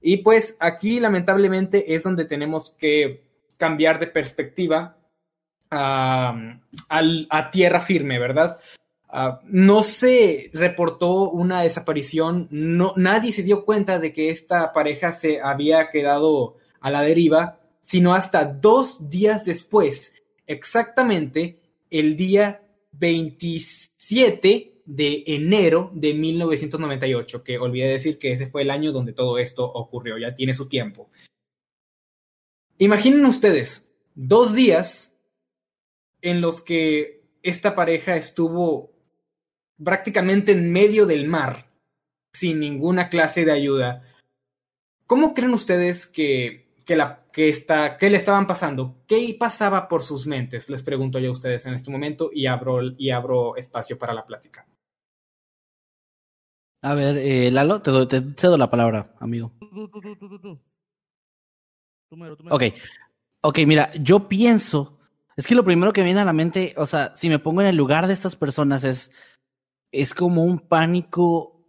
y 0.00 0.18
pues 0.18 0.56
aquí 0.60 1.00
lamentablemente 1.00 1.94
es 1.94 2.02
donde 2.02 2.24
tenemos 2.24 2.74
que 2.78 3.22
cambiar 3.56 3.98
de 3.98 4.06
perspectiva 4.06 4.96
a, 5.70 7.50
tierra 7.52 7.80
firme, 7.80 8.18
¿verdad? 8.18 8.58
Ah, 9.08 9.40
no 9.44 9.82
se 9.82 10.50
reportó 10.52 11.30
una 11.30 11.62
desaparición, 11.62 12.46
no, 12.50 12.92
nadie 12.96 13.32
se 13.32 13.42
dio 13.42 13.64
cuenta 13.64 13.98
de 13.98 14.12
que 14.12 14.30
esta 14.30 14.72
pareja 14.72 15.12
se 15.12 15.40
había 15.40 15.90
quedado 15.90 16.56
a 16.80 16.90
la 16.90 17.02
deriva, 17.02 17.58
sino 17.80 18.14
hasta 18.14 18.44
dos 18.44 19.08
días 19.08 19.44
después, 19.44 20.14
exactamente 20.46 21.58
el 21.90 22.16
día 22.16 22.62
27 22.92 24.77
de 24.88 25.22
enero 25.26 25.90
de 25.92 26.14
1998, 26.14 27.44
que 27.44 27.58
olvidé 27.58 27.88
decir 27.88 28.18
que 28.18 28.32
ese 28.32 28.46
fue 28.46 28.62
el 28.62 28.70
año 28.70 28.90
donde 28.90 29.12
todo 29.12 29.36
esto 29.36 29.70
ocurrió, 29.70 30.16
ya 30.16 30.34
tiene 30.34 30.54
su 30.54 30.66
tiempo. 30.66 31.10
Imaginen 32.78 33.26
ustedes, 33.26 33.92
dos 34.14 34.54
días 34.54 35.14
en 36.22 36.40
los 36.40 36.62
que 36.62 37.22
esta 37.42 37.74
pareja 37.74 38.16
estuvo 38.16 38.94
prácticamente 39.84 40.52
en 40.52 40.72
medio 40.72 41.04
del 41.04 41.28
mar, 41.28 41.70
sin 42.32 42.58
ninguna 42.58 43.10
clase 43.10 43.44
de 43.44 43.52
ayuda. 43.52 44.02
¿Cómo 45.06 45.34
creen 45.34 45.52
ustedes 45.52 46.06
que, 46.06 46.72
que, 46.86 46.96
la, 46.96 47.26
que, 47.30 47.52
le 48.08 48.16
estaban 48.16 48.46
pasando? 48.46 49.02
¿Qué 49.06 49.36
pasaba 49.38 49.86
por 49.86 50.02
sus 50.02 50.26
mentes? 50.26 50.70
Les 50.70 50.82
pregunto 50.82 51.18
yo 51.18 51.28
a 51.28 51.32
ustedes 51.32 51.66
en 51.66 51.74
este 51.74 51.90
momento 51.90 52.30
y 52.32 52.46
abro, 52.46 52.80
y 52.96 53.10
abro 53.10 53.54
espacio 53.56 53.98
para 53.98 54.14
la 54.14 54.24
plática. 54.24 54.66
A 56.82 56.94
ver, 56.94 57.16
eh, 57.16 57.50
Lalo, 57.50 57.82
te, 57.82 58.06
te, 58.06 58.22
cedo 58.36 58.56
la 58.56 58.70
palabra, 58.70 59.14
amigo. 59.18 59.52
Ok, 62.50 62.62
ok, 63.40 63.58
mira, 63.66 63.90
yo 64.00 64.28
pienso, 64.28 64.98
es 65.36 65.46
que 65.46 65.54
lo 65.54 65.64
primero 65.64 65.92
que 65.92 66.02
viene 66.02 66.20
a 66.20 66.24
la 66.24 66.32
mente, 66.32 66.74
o 66.76 66.86
sea, 66.86 67.14
si 67.16 67.28
me 67.28 67.40
pongo 67.40 67.60
en 67.60 67.66
el 67.66 67.76
lugar 67.76 68.06
de 68.06 68.14
estas 68.14 68.36
personas 68.36 68.84
es, 68.84 69.10
es 69.90 70.14
como 70.14 70.44
un 70.44 70.60
pánico 70.60 71.66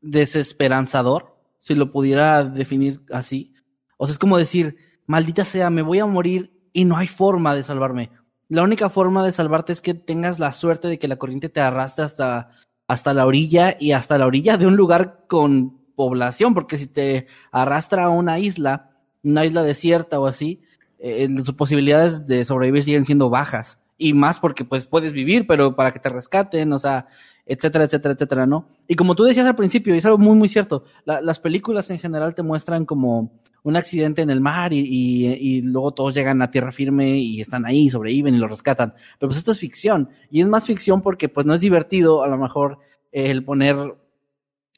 desesperanzador, 0.00 1.36
si 1.58 1.74
lo 1.74 1.90
pudiera 1.90 2.44
definir 2.44 3.00
así. 3.12 3.54
O 3.96 4.06
sea, 4.06 4.12
es 4.12 4.18
como 4.18 4.38
decir, 4.38 4.76
maldita 5.06 5.44
sea, 5.44 5.70
me 5.70 5.82
voy 5.82 5.98
a 6.00 6.06
morir 6.06 6.68
y 6.72 6.84
no 6.84 6.96
hay 6.96 7.06
forma 7.06 7.54
de 7.54 7.62
salvarme. 7.62 8.10
La 8.48 8.62
única 8.62 8.90
forma 8.90 9.24
de 9.24 9.32
salvarte 9.32 9.72
es 9.72 9.80
que 9.80 9.94
tengas 9.94 10.38
la 10.38 10.52
suerte 10.52 10.88
de 10.88 10.98
que 10.98 11.08
la 11.08 11.16
corriente 11.16 11.48
te 11.48 11.60
arrastre 11.60 12.04
hasta, 12.04 12.50
hasta 12.90 13.14
la 13.14 13.24
orilla 13.24 13.76
y 13.78 13.92
hasta 13.92 14.18
la 14.18 14.26
orilla 14.26 14.56
de 14.56 14.66
un 14.66 14.74
lugar 14.74 15.20
con 15.28 15.78
población, 15.94 16.54
porque 16.54 16.76
si 16.76 16.88
te 16.88 17.28
arrastra 17.52 18.06
a 18.06 18.08
una 18.08 18.40
isla, 18.40 18.90
una 19.22 19.46
isla 19.46 19.62
desierta 19.62 20.18
o 20.18 20.26
así, 20.26 20.60
eh, 20.98 21.28
sus 21.44 21.54
posibilidades 21.54 22.26
de 22.26 22.44
sobrevivir 22.44 22.82
siguen 22.82 23.04
siendo 23.04 23.30
bajas. 23.30 23.78
Y 23.96 24.12
más 24.12 24.40
porque 24.40 24.64
pues 24.64 24.86
puedes 24.86 25.12
vivir, 25.12 25.46
pero 25.46 25.76
para 25.76 25.92
que 25.92 26.00
te 26.00 26.08
rescaten, 26.08 26.72
o 26.72 26.80
sea, 26.80 27.06
etcétera, 27.46 27.84
etcétera, 27.84 28.14
etcétera, 28.14 28.46
¿no? 28.46 28.66
Y 28.88 28.96
como 28.96 29.14
tú 29.14 29.22
decías 29.22 29.46
al 29.46 29.54
principio, 29.54 29.94
y 29.94 29.98
es 29.98 30.04
algo 30.04 30.18
muy, 30.18 30.34
muy 30.34 30.48
cierto, 30.48 30.82
las 31.04 31.38
películas 31.38 31.90
en 31.90 32.00
general 32.00 32.34
te 32.34 32.42
muestran 32.42 32.86
como 32.86 33.30
un 33.62 33.76
accidente 33.76 34.22
en 34.22 34.30
el 34.30 34.40
mar 34.40 34.72
y, 34.72 35.62
luego 35.62 35.92
todos 35.92 36.14
llegan 36.14 36.42
a 36.42 36.50
tierra 36.50 36.72
firme 36.72 37.18
y 37.18 37.40
están 37.40 37.66
ahí, 37.66 37.90
sobreviven 37.90 38.34
y 38.34 38.38
lo 38.38 38.48
rescatan. 38.48 38.94
Pero 39.18 39.28
pues 39.28 39.38
esto 39.38 39.52
es 39.52 39.58
ficción. 39.58 40.08
Y 40.30 40.40
es 40.40 40.48
más 40.48 40.66
ficción 40.66 41.02
porque 41.02 41.28
pues 41.28 41.46
no 41.46 41.54
es 41.54 41.60
divertido 41.60 42.22
a 42.22 42.28
lo 42.28 42.38
mejor 42.38 42.78
el 43.12 43.44
poner 43.44 43.76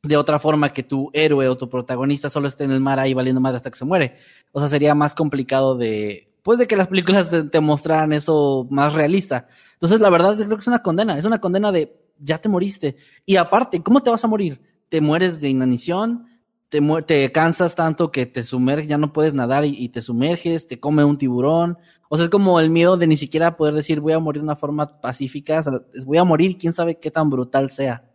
de 0.03 0.17
otra 0.17 0.39
forma 0.39 0.71
que 0.71 0.83
tu 0.83 1.11
héroe 1.13 1.49
o 1.49 1.57
tu 1.57 1.69
protagonista 1.69 2.29
solo 2.29 2.49
esté 2.49 2.65
en 2.65 2.73
el 2.73 2.81
mar 2.81 2.99
ahí 2.99 3.15
valiendo 3.15 3.41
madre 3.41 3.59
hasta 3.59 3.71
que 3.71 3.79
se 3.79 3.85
muere. 3.85 4.17
O 4.51 4.59
sea, 4.59 4.69
sería 4.69 4.95
más 4.95 5.15
complicado 5.15 5.77
de, 5.77 6.33
pues 6.43 6.59
de 6.59 6.67
que 6.67 6.77
las 6.77 6.89
películas 6.89 7.31
te, 7.31 7.45
te 7.45 7.61
mostraran 7.61 8.13
eso 8.13 8.67
más 8.71 8.95
realista. 8.95 9.47
Entonces, 9.75 10.01
la 10.01 10.11
verdad 10.11 10.37
creo 10.37 10.57
que 10.57 10.63
es 10.63 10.67
una 10.67 10.83
condena, 10.83 11.19
es 11.19 11.25
una 11.25 11.41
condena 11.41 11.71
de 11.71 12.03
ya 12.19 12.39
te 12.39 12.49
moriste. 12.49 12.97
Y 13.27 13.37
aparte, 13.37 13.83
¿cómo 13.83 14.01
te 14.01 14.11
vas 14.11 14.25
a 14.25 14.29
morir? 14.29 14.61
¿Te 14.89 15.01
mueres 15.01 15.41
de 15.41 15.49
inanición? 15.49 16.27
¿Te, 17.07 17.31
cansas 17.33 17.75
tanto 17.75 18.11
que 18.11 18.25
te 18.25 18.43
sumerges, 18.43 18.89
ya 18.89 18.97
no 18.97 19.13
puedes 19.13 19.35
nadar 19.35 19.67
y, 19.67 19.91
te 19.91 20.01
sumerges? 20.01 20.67
¿Te 20.67 20.81
come 20.81 21.05
un 21.05 21.19
tiburón? 21.19 21.77
O 22.09 22.17
sea, 22.17 22.25
es 22.25 22.31
como 22.31 22.59
el 22.61 22.71
miedo 22.71 22.97
de 22.97 23.07
ni 23.07 23.19
siquiera 23.19 23.59
poder 23.59 23.75
decir 23.75 24.01
voy 24.01 24.15
a 24.15 24.19
morir 24.19 24.41
de 24.41 24.45
una 24.45 24.57
forma 24.57 24.99
pacífica. 24.99 25.63
Voy 26.07 26.17
a 26.17 26.25
morir, 26.25 26.57
quién 26.57 26.73
sabe 26.73 26.99
qué 26.99 27.11
tan 27.11 27.29
brutal 27.29 27.71
sea. 27.71 28.11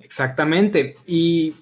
Exactamente. 0.00 0.96
Y 1.06 1.54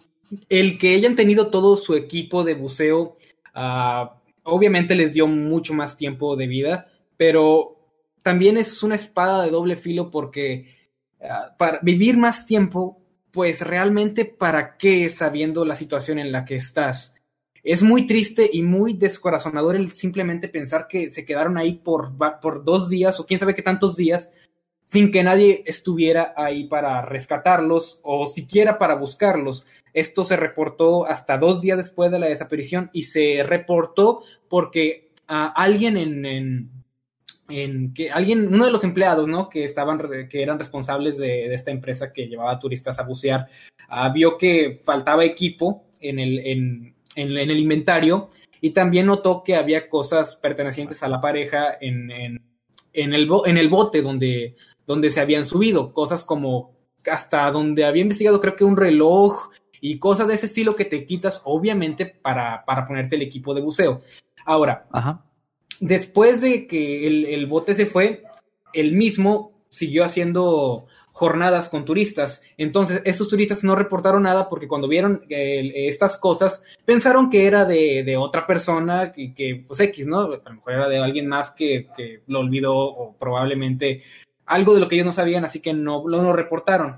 el 0.48 0.78
que 0.78 0.94
hayan 0.94 1.16
tenido 1.16 1.48
todo 1.50 1.76
su 1.76 1.94
equipo 1.94 2.42
de 2.42 2.54
buceo, 2.54 3.18
uh, 3.54 4.08
obviamente 4.42 4.94
les 4.94 5.12
dio 5.12 5.26
mucho 5.26 5.74
más 5.74 5.98
tiempo 5.98 6.34
de 6.34 6.46
vida, 6.46 6.88
pero 7.18 7.76
también 8.22 8.56
es 8.56 8.82
una 8.82 8.94
espada 8.94 9.44
de 9.44 9.50
doble 9.50 9.76
filo 9.76 10.10
porque 10.10 10.74
uh, 11.20 11.54
para 11.58 11.78
vivir 11.82 12.16
más 12.16 12.46
tiempo, 12.46 12.97
pues 13.30 13.60
realmente 13.60 14.24
para 14.24 14.76
qué 14.76 15.08
sabiendo 15.08 15.64
la 15.64 15.76
situación 15.76 16.18
en 16.18 16.32
la 16.32 16.44
que 16.44 16.56
estás. 16.56 17.14
Es 17.62 17.82
muy 17.82 18.06
triste 18.06 18.48
y 18.52 18.62
muy 18.62 18.94
descorazonador 18.94 19.76
el 19.76 19.92
simplemente 19.92 20.48
pensar 20.48 20.86
que 20.88 21.10
se 21.10 21.24
quedaron 21.24 21.58
ahí 21.58 21.74
por, 21.74 22.12
por 22.40 22.64
dos 22.64 22.88
días 22.88 23.20
o 23.20 23.26
quién 23.26 23.40
sabe 23.40 23.54
qué 23.54 23.62
tantos 23.62 23.96
días 23.96 24.30
sin 24.88 25.12
que 25.12 25.22
nadie 25.22 25.62
estuviera 25.66 26.32
ahí 26.34 26.64
para 26.66 27.02
rescatarlos 27.02 28.00
o 28.02 28.26
siquiera 28.26 28.78
para 28.78 28.94
buscarlos. 28.94 29.66
Esto 29.92 30.24
se 30.24 30.36
reportó 30.36 31.06
hasta 31.06 31.36
dos 31.36 31.60
días 31.60 31.76
después 31.76 32.10
de 32.10 32.18
la 32.18 32.26
desaparición 32.26 32.88
y 32.94 33.02
se 33.02 33.44
reportó 33.46 34.22
porque 34.48 35.10
uh, 35.28 35.52
alguien 35.54 35.98
en, 35.98 36.24
en, 36.24 36.70
en, 37.48 37.94
que 37.94 38.10
alguien, 38.10 38.52
uno 38.52 38.66
de 38.66 38.72
los 38.72 38.84
empleados, 38.84 39.26
¿no? 39.26 39.48
Que 39.48 39.64
estaban, 39.64 39.98
que 40.28 40.42
eran 40.42 40.58
responsables 40.58 41.18
de, 41.18 41.48
de 41.48 41.54
esta 41.54 41.70
empresa 41.70 42.12
que 42.12 42.26
llevaba 42.26 42.58
turistas 42.58 42.98
a 42.98 43.04
bucear, 43.04 43.48
uh, 43.90 44.12
vio 44.12 44.36
que 44.36 44.80
faltaba 44.84 45.24
equipo 45.24 45.86
en 46.00 46.18
el, 46.18 46.38
en, 46.40 46.94
en, 47.14 47.36
en, 47.36 47.50
el 47.50 47.58
inventario 47.58 48.30
y 48.60 48.70
también 48.70 49.06
notó 49.06 49.42
que 49.42 49.56
había 49.56 49.88
cosas 49.88 50.36
pertenecientes 50.36 51.02
a 51.02 51.08
la 51.08 51.20
pareja 51.20 51.78
en, 51.80 52.10
en, 52.10 52.42
en, 52.92 53.14
el, 53.14 53.28
en 53.46 53.56
el 53.56 53.68
bote 53.68 54.02
donde, 54.02 54.56
donde 54.86 55.10
se 55.10 55.20
habían 55.20 55.44
subido, 55.44 55.92
cosas 55.92 56.24
como 56.24 56.76
hasta 57.10 57.50
donde 57.50 57.84
había 57.84 58.02
investigado 58.02 58.40
creo 58.40 58.56
que 58.56 58.64
un 58.64 58.76
reloj 58.76 59.50
y 59.80 59.98
cosas 59.98 60.26
de 60.26 60.34
ese 60.34 60.46
estilo 60.46 60.74
que 60.74 60.84
te 60.84 61.04
quitas 61.04 61.40
obviamente 61.44 62.04
para, 62.06 62.64
para 62.64 62.86
ponerte 62.86 63.16
el 63.16 63.22
equipo 63.22 63.54
de 63.54 63.60
buceo. 63.60 64.02
Ahora, 64.44 64.86
Ajá. 64.90 65.24
Después 65.80 66.40
de 66.40 66.66
que 66.66 67.06
el, 67.06 67.46
bote 67.46 67.74
se 67.74 67.86
fue, 67.86 68.24
el 68.72 68.92
mismo 68.94 69.52
siguió 69.68 70.04
haciendo 70.04 70.86
jornadas 71.12 71.68
con 71.68 71.84
turistas. 71.84 72.42
Entonces, 72.56 73.02
estos 73.04 73.28
turistas 73.28 73.64
no 73.64 73.74
reportaron 73.74 74.22
nada 74.22 74.48
porque 74.48 74.68
cuando 74.68 74.88
vieron 74.88 75.24
eh, 75.28 75.88
estas 75.88 76.16
cosas, 76.16 76.62
pensaron 76.84 77.28
que 77.28 77.46
era 77.46 77.64
de, 77.64 78.16
otra 78.16 78.46
persona, 78.46 79.10
que, 79.10 79.34
que, 79.34 79.64
pues 79.66 79.80
X, 79.80 80.06
¿no? 80.06 80.20
A 80.20 80.28
lo 80.28 80.54
mejor 80.54 80.72
era 80.72 80.88
de 80.88 80.98
alguien 80.98 81.26
más 81.26 81.50
que, 81.50 81.88
lo 82.28 82.40
olvidó 82.40 82.76
o 82.76 83.16
probablemente 83.16 84.02
algo 84.46 84.74
de 84.74 84.80
lo 84.80 84.88
que 84.88 84.94
ellos 84.94 85.06
no 85.06 85.12
sabían, 85.12 85.44
así 85.44 85.60
que 85.60 85.72
no 85.72 86.06
lo 86.06 86.32
reportaron. 86.32 86.96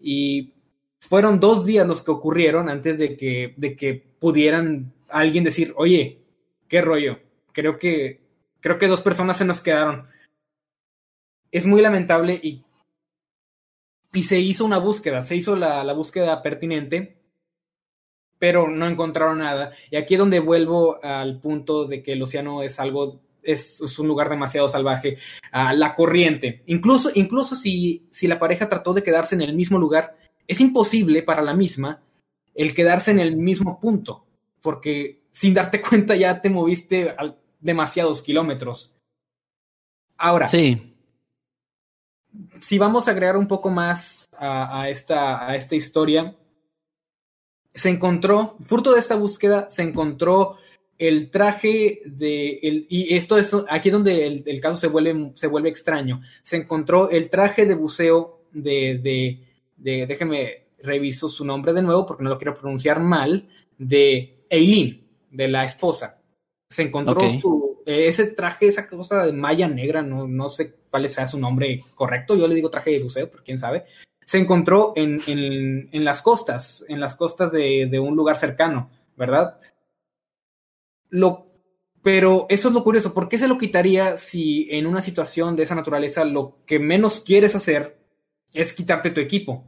Y 0.00 0.52
fueron 0.98 1.40
dos 1.40 1.64
días 1.64 1.86
los 1.86 2.02
que 2.02 2.10
ocurrieron 2.10 2.68
antes 2.68 2.98
de 2.98 3.16
que, 3.16 3.54
de 3.56 3.74
que 3.74 3.94
pudieran 4.18 4.92
alguien 5.08 5.44
decir, 5.44 5.72
oye, 5.76 6.20
qué 6.68 6.80
rollo, 6.80 7.18
creo 7.52 7.78
que, 7.78 8.21
creo 8.62 8.78
que 8.78 8.86
dos 8.88 9.02
personas 9.02 9.36
se 9.36 9.44
nos 9.44 9.60
quedaron. 9.60 10.08
Es 11.50 11.66
muy 11.66 11.82
lamentable 11.82 12.40
y, 12.42 12.64
y 14.14 14.22
se 14.22 14.38
hizo 14.38 14.64
una 14.64 14.78
búsqueda, 14.78 15.22
se 15.22 15.36
hizo 15.36 15.54
la, 15.54 15.84
la 15.84 15.92
búsqueda 15.92 16.40
pertinente, 16.40 17.18
pero 18.38 18.68
no 18.68 18.86
encontraron 18.86 19.40
nada. 19.40 19.72
Y 19.90 19.96
aquí 19.96 20.14
es 20.14 20.18
donde 20.18 20.40
vuelvo 20.40 21.04
al 21.04 21.38
punto 21.40 21.84
de 21.84 22.02
que 22.02 22.14
el 22.14 22.22
océano 22.22 22.62
es 22.62 22.80
algo 22.80 23.20
es, 23.42 23.98
un 23.98 24.08
lugar 24.08 24.28
demasiado 24.28 24.68
salvaje. 24.68 25.18
Uh, 25.52 25.76
la 25.76 25.94
corriente, 25.94 26.62
incluso, 26.66 27.10
incluso 27.14 27.54
si, 27.56 28.06
si 28.10 28.26
la 28.26 28.38
pareja 28.38 28.68
trató 28.68 28.94
de 28.94 29.02
quedarse 29.02 29.34
en 29.34 29.42
el 29.42 29.54
mismo 29.54 29.78
lugar, 29.78 30.16
es 30.46 30.60
imposible 30.60 31.22
para 31.22 31.42
la 31.42 31.54
misma 31.54 32.02
el 32.54 32.74
quedarse 32.74 33.10
en 33.10 33.18
el 33.18 33.36
mismo 33.36 33.80
punto, 33.80 34.26
porque 34.60 35.22
sin 35.30 35.54
darte 35.54 35.80
cuenta 35.80 36.14
ya 36.16 36.40
te 36.40 36.50
moviste 36.50 37.10
a 37.10 37.34
demasiados 37.62 38.20
kilómetros. 38.20 38.94
Ahora, 40.18 40.48
sí. 40.48 40.94
si 42.60 42.78
vamos 42.78 43.08
a 43.08 43.12
agregar 43.12 43.36
un 43.36 43.48
poco 43.48 43.70
más 43.70 44.26
a, 44.36 44.82
a, 44.82 44.90
esta, 44.90 45.48
a 45.48 45.56
esta 45.56 45.74
historia, 45.74 46.36
se 47.72 47.88
encontró, 47.88 48.56
fruto 48.64 48.92
de 48.92 49.00
esta 49.00 49.16
búsqueda, 49.16 49.70
se 49.70 49.82
encontró 49.82 50.58
el 50.98 51.30
traje 51.30 52.02
de 52.04 52.60
el, 52.62 52.86
y 52.88 53.14
esto 53.16 53.36
es 53.36 53.52
aquí 53.68 53.90
donde 53.90 54.26
el, 54.26 54.42
el, 54.46 54.60
caso 54.60 54.76
se 54.76 54.86
vuelve 54.86 55.32
se 55.34 55.48
vuelve 55.48 55.68
extraño 55.68 56.20
se 56.42 56.56
encontró 56.56 57.10
el 57.10 57.28
traje 57.28 57.66
de 57.66 57.74
buceo 57.74 58.42
de, 58.52 59.00
de, 59.02 59.40
de 59.78 60.06
déjeme 60.06 60.66
reviso 60.80 61.28
su 61.28 61.44
nombre 61.44 61.72
de 61.72 61.82
nuevo 61.82 62.06
porque 62.06 62.22
no 62.22 62.30
lo 62.30 62.38
quiero 62.38 62.54
pronunciar 62.54 63.00
mal 63.00 63.48
de 63.78 64.44
Eileen 64.48 65.04
de 65.30 65.48
la 65.48 65.64
esposa 65.64 66.21
se 66.72 66.82
encontró 66.82 67.14
okay. 67.14 67.40
su, 67.40 67.82
ese 67.86 68.28
traje 68.28 68.68
esa 68.68 68.88
cosa 68.88 69.26
de 69.26 69.32
malla 69.32 69.68
negra 69.68 70.02
no, 70.02 70.26
no 70.26 70.48
sé 70.48 70.74
cuál 70.90 71.08
sea 71.08 71.26
su 71.26 71.38
nombre 71.38 71.82
correcto 71.94 72.34
yo 72.34 72.48
le 72.48 72.54
digo 72.54 72.70
traje 72.70 72.90
de 72.90 73.02
buceo 73.02 73.30
pero 73.30 73.42
quién 73.44 73.58
sabe 73.58 73.84
se 74.24 74.38
encontró 74.38 74.92
en, 74.96 75.20
en, 75.26 75.88
en 75.92 76.04
las 76.04 76.22
costas 76.22 76.84
en 76.88 77.00
las 77.00 77.16
costas 77.16 77.52
de, 77.52 77.88
de 77.90 77.98
un 77.98 78.16
lugar 78.16 78.36
cercano 78.36 78.90
verdad 79.16 79.58
lo, 81.12 81.52
pero 82.02 82.46
eso 82.48 82.68
es 82.68 82.74
lo 82.74 82.82
curioso. 82.82 83.14
¿Por 83.14 83.28
qué 83.28 83.38
se 83.38 83.46
lo 83.46 83.58
quitaría 83.58 84.16
si 84.16 84.66
en 84.70 84.86
una 84.86 85.00
situación 85.00 85.54
de 85.54 85.62
esa 85.62 85.74
naturaleza 85.74 86.24
lo 86.24 86.64
que 86.66 86.78
menos 86.78 87.20
quieres 87.20 87.54
hacer 87.54 87.98
es 88.52 88.72
quitarte 88.72 89.10
tu 89.10 89.20
equipo? 89.20 89.64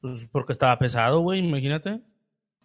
Pues 0.00 0.26
porque 0.30 0.52
estaba 0.52 0.78
pesado, 0.78 1.20
güey, 1.20 1.40
imagínate. 1.40 2.00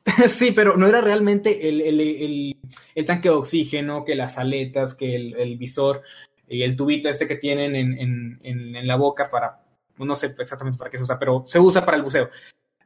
sí, 0.30 0.52
pero 0.52 0.78
no 0.78 0.88
era 0.88 1.02
realmente 1.02 1.70
el, 1.70 1.82
el, 1.82 2.58
el, 2.96 3.06
tanque 3.06 3.30
de 3.30 3.36
oxígeno, 3.36 4.04
que 4.04 4.16
las 4.16 4.38
aletas, 4.38 4.96
que 4.96 5.16
el, 5.16 5.58
visor 5.58 6.02
y 6.48 6.64
el 6.64 6.76
tubito 6.76 7.08
este 7.08 7.28
que 7.28 7.36
tienen 7.36 7.76
en, 7.76 7.98
en, 8.00 8.40
en, 8.76 8.88
la 8.88 8.96
boca 8.96 9.30
para, 9.30 9.62
no 9.98 10.16
sé 10.16 10.36
exactamente 10.40 10.78
para 10.78 10.90
qué 10.90 10.98
se 10.98 11.04
usa, 11.04 11.20
pero 11.20 11.44
se 11.46 11.60
usa 11.60 11.86
para 11.86 11.98
el 11.98 12.04
buceo. 12.04 12.30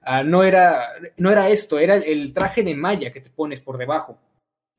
ah, 0.02 0.24
no, 0.24 0.44
era, 0.44 0.90
no 1.18 1.32
era 1.32 1.48
esto, 1.50 1.80
era 1.80 1.96
el 1.96 2.34
traje 2.34 2.64
de 2.64 2.76
malla 2.76 3.12
que 3.12 3.22
te 3.22 3.30
pones 3.30 3.62
por 3.62 3.78
debajo. 3.78 4.20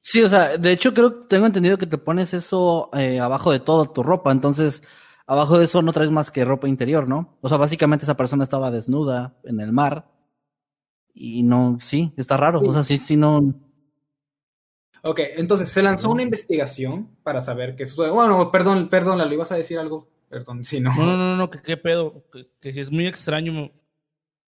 Sí, 0.03 0.23
o 0.23 0.29
sea, 0.29 0.57
de 0.57 0.71
hecho 0.71 0.95
creo, 0.95 1.25
tengo 1.25 1.47
entendido 1.47 1.79
que 1.79 1.87
te 1.87 1.99
pones 1.99 2.33
eso 2.35 2.91
eh, 2.93 3.19
abajo 3.19 3.51
de 3.51 3.61
toda 3.61 3.93
tu 3.93 4.03
ropa, 4.03 4.31
entonces 4.31 4.83
abajo 5.27 5.59
de 5.59 5.65
eso 5.65 5.83
no 5.83 5.93
traes 5.93 6.11
más 6.11 6.31
que 6.31 6.45
ropa 6.45 6.69
interior, 6.69 7.09
¿no? 7.09 7.39
O 7.41 7.49
sea, 7.49 7.59
básicamente 7.59 8.05
esa 8.05 8.17
persona 8.17 8.45
estaba 8.45 8.71
desnuda 8.71 9.35
en 9.43 9.59
el 9.59 9.73
mar 9.73 10.07
y 11.19 11.43
no, 11.43 11.79
sí, 11.81 12.13
está 12.19 12.37
raro, 12.37 12.61
o 12.61 12.73
sea, 12.73 12.83
sí, 12.83 12.99
sí, 12.99 13.17
no. 13.17 13.55
Ok, 15.03 15.21
entonces 15.37 15.71
se 15.71 15.83
lanzó 15.83 16.11
una 16.11 16.23
investigación 16.23 17.09
para 17.23 17.41
saber 17.41 17.75
qué 17.75 17.87
sucede. 17.87 18.11
Bueno, 18.11 18.51
perdón, 18.51 18.91
perdón, 18.91 19.19
¿lo 19.19 19.33
ibas 19.33 19.51
a 19.51 19.57
decir 19.57 19.79
algo? 19.79 20.09
Perdón, 20.29 20.65
si 20.67 20.79
no. 20.79 20.95
No, 20.95 21.07
no, 21.07 21.17
no, 21.17 21.37
no, 21.37 21.49
que 21.49 21.63
qué 21.63 21.79
pedo, 21.79 22.25
que, 22.61 22.73
si 22.73 22.81
es 22.81 22.93
muy 22.93 23.07
extraño. 23.07 23.71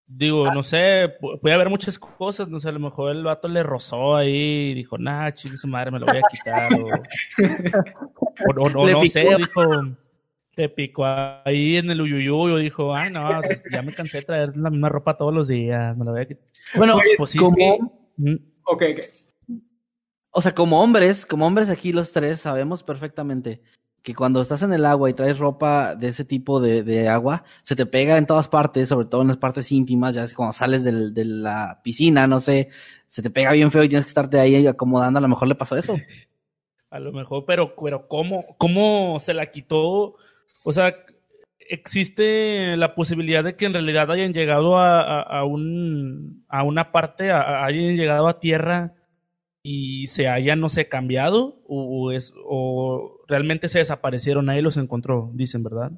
Digo, 0.06 0.52
no 0.52 0.62
sé, 0.62 1.14
puede 1.40 1.54
haber 1.54 1.70
muchas 1.70 1.98
cosas, 1.98 2.48
no 2.48 2.60
sé, 2.60 2.68
a 2.68 2.72
lo 2.72 2.80
mejor 2.80 3.12
el 3.12 3.24
vato 3.24 3.46
le 3.48 3.62
rozó 3.62 4.16
ahí 4.16 4.70
y 4.70 4.74
dijo, 4.74 4.98
nah, 4.98 5.30
chingue 5.32 5.56
su 5.56 5.68
madre, 5.68 5.90
me 5.90 6.00
lo 6.00 6.06
voy 6.06 6.18
a 6.18 6.22
quitar. 6.30 6.72
o, 6.74 6.88
o, 8.60 8.82
o 8.82 8.88
no 8.88 9.00
sé, 9.00 9.26
dijo, 9.36 9.62
te 10.58 10.68
picó 10.68 11.04
ahí 11.06 11.76
en 11.76 11.88
el 11.88 12.00
uyuyuy, 12.00 12.50
o 12.50 12.56
dijo, 12.56 12.92
ay, 12.92 13.12
no, 13.12 13.40
ya 13.70 13.80
me 13.80 13.92
cansé 13.92 14.18
de 14.18 14.24
traer 14.24 14.56
la 14.56 14.70
misma 14.70 14.88
ropa 14.88 15.16
todos 15.16 15.32
los 15.32 15.46
días, 15.46 15.96
me 15.96 16.04
la 16.04 16.10
voy 16.10 16.20
a 16.22 16.26
quitar. 16.26 16.44
Bueno, 16.74 16.98
pues 17.16 17.30
sí, 17.30 17.38
como... 17.38 18.08
Ok, 18.64 18.82
ok. 18.90 19.60
O 20.32 20.42
sea, 20.42 20.56
como 20.56 20.82
hombres, 20.82 21.26
como 21.26 21.46
hombres 21.46 21.68
aquí 21.68 21.92
los 21.92 22.10
tres 22.10 22.40
sabemos 22.40 22.82
perfectamente 22.82 23.62
que 24.02 24.16
cuando 24.16 24.40
estás 24.40 24.62
en 24.62 24.72
el 24.72 24.84
agua 24.84 25.08
y 25.08 25.14
traes 25.14 25.38
ropa 25.38 25.94
de 25.94 26.08
ese 26.08 26.24
tipo 26.24 26.60
de, 26.60 26.82
de, 26.82 27.06
agua, 27.06 27.44
se 27.62 27.76
te 27.76 27.86
pega 27.86 28.18
en 28.18 28.26
todas 28.26 28.48
partes, 28.48 28.88
sobre 28.88 29.06
todo 29.06 29.22
en 29.22 29.28
las 29.28 29.36
partes 29.36 29.70
íntimas, 29.70 30.16
ya 30.16 30.24
es 30.24 30.34
cuando 30.34 30.54
sales 30.54 30.82
del, 30.82 31.14
de 31.14 31.24
la 31.24 31.80
piscina, 31.84 32.26
no 32.26 32.40
sé, 32.40 32.68
se 33.06 33.22
te 33.22 33.30
pega 33.30 33.52
bien 33.52 33.70
feo 33.70 33.84
y 33.84 33.88
tienes 33.88 34.06
que 34.06 34.10
estarte 34.10 34.40
ahí 34.40 34.66
acomodando, 34.66 35.18
a 35.18 35.22
lo 35.22 35.28
mejor 35.28 35.46
le 35.46 35.54
pasó 35.54 35.76
eso. 35.76 35.94
a 36.90 36.98
lo 36.98 37.12
mejor, 37.12 37.44
pero, 37.46 37.76
pero 37.76 38.08
¿cómo, 38.08 38.56
cómo 38.58 39.20
se 39.20 39.34
la 39.34 39.46
quitó? 39.46 40.16
O 40.64 40.72
sea, 40.72 40.94
existe 41.58 42.76
la 42.76 42.94
posibilidad 42.94 43.44
de 43.44 43.56
que 43.56 43.66
en 43.66 43.74
realidad 43.74 44.10
hayan 44.10 44.32
llegado 44.32 44.78
a, 44.78 45.20
a, 45.22 45.44
un, 45.44 46.44
a 46.48 46.62
una 46.62 46.92
parte, 46.92 47.30
hayan 47.30 47.96
llegado 47.96 48.28
a 48.28 48.40
tierra 48.40 48.94
y 49.62 50.06
se 50.06 50.28
hayan, 50.28 50.60
no 50.60 50.68
sé, 50.68 50.88
cambiado 50.88 51.60
o, 51.66 52.12
es, 52.12 52.32
o 52.44 53.20
realmente 53.28 53.68
se 53.68 53.80
desaparecieron, 53.80 54.48
ahí 54.48 54.62
los 54.62 54.76
encontró, 54.76 55.30
dicen, 55.34 55.62
¿verdad? 55.62 55.92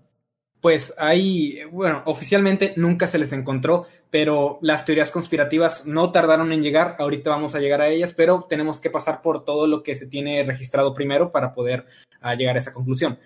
Pues 0.61 0.93
ahí, 0.99 1.61
bueno, 1.71 2.02
oficialmente 2.05 2.75
nunca 2.76 3.07
se 3.07 3.19
les 3.19 3.33
encontró, 3.33 3.87
pero 4.11 4.59
las 4.61 4.85
teorías 4.85 5.11
conspirativas 5.11 5.87
no 5.87 6.12
tardaron 6.12 6.52
en 6.52 6.62
llegar, 6.62 6.97
ahorita 6.99 7.31
vamos 7.31 7.55
a 7.55 7.61
llegar 7.61 7.81
a 7.81 7.88
ellas, 7.88 8.12
pero 8.12 8.47
tenemos 8.49 8.81
que 8.81 8.90
pasar 8.90 9.23
por 9.23 9.45
todo 9.45 9.67
lo 9.67 9.83
que 9.83 9.95
se 9.95 10.07
tiene 10.07 10.43
registrado 10.43 10.93
primero 10.93 11.33
para 11.33 11.55
poder 11.55 11.87
uh, 12.23 12.37
llegar 12.37 12.57
a 12.57 12.59
esa 12.59 12.75
conclusión. 12.75 13.19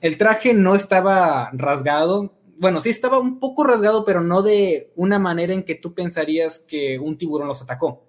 El 0.00 0.18
traje 0.18 0.54
no 0.54 0.74
estaba 0.74 1.50
rasgado, 1.52 2.34
bueno, 2.60 2.80
sí 2.80 2.90
estaba 2.90 3.18
un 3.18 3.40
poco 3.40 3.64
rasgado, 3.64 4.04
pero 4.04 4.20
no 4.20 4.42
de 4.42 4.92
una 4.94 5.18
manera 5.18 5.54
en 5.54 5.64
que 5.64 5.76
tú 5.76 5.94
pensarías 5.94 6.58
que 6.58 6.98
un 6.98 7.16
tiburón 7.16 7.48
los 7.48 7.62
atacó. 7.62 8.06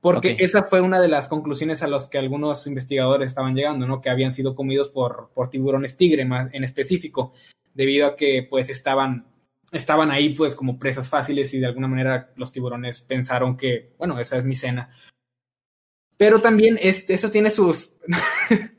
Porque 0.00 0.32
okay. 0.32 0.44
esa 0.44 0.64
fue 0.64 0.80
una 0.80 1.00
de 1.00 1.06
las 1.06 1.28
conclusiones 1.28 1.82
a 1.82 1.86
las 1.86 2.08
que 2.08 2.18
algunos 2.18 2.66
investigadores 2.66 3.30
estaban 3.30 3.54
llegando, 3.54 3.86
¿no? 3.86 4.00
Que 4.00 4.10
habían 4.10 4.32
sido 4.32 4.56
comidos 4.56 4.90
por, 4.90 5.30
por 5.32 5.50
tiburones 5.50 5.96
tigre 5.96 6.24
más 6.24 6.52
en 6.54 6.64
específico, 6.64 7.34
debido 7.72 8.06
a 8.06 8.16
que 8.16 8.46
pues 8.48 8.68
estaban, 8.68 9.26
estaban 9.70 10.10
ahí 10.10 10.30
pues 10.30 10.56
como 10.56 10.78
presas 10.78 11.08
fáciles 11.08 11.54
y 11.54 11.60
de 11.60 11.66
alguna 11.66 11.86
manera 11.86 12.32
los 12.34 12.50
tiburones 12.50 13.02
pensaron 13.02 13.56
que, 13.56 13.92
bueno, 13.96 14.18
esa 14.18 14.38
es 14.38 14.44
mi 14.44 14.56
cena. 14.56 14.90
Pero 16.16 16.40
también 16.40 16.78
es, 16.82 17.08
eso 17.10 17.30
tiene 17.30 17.50
sus... 17.50 17.92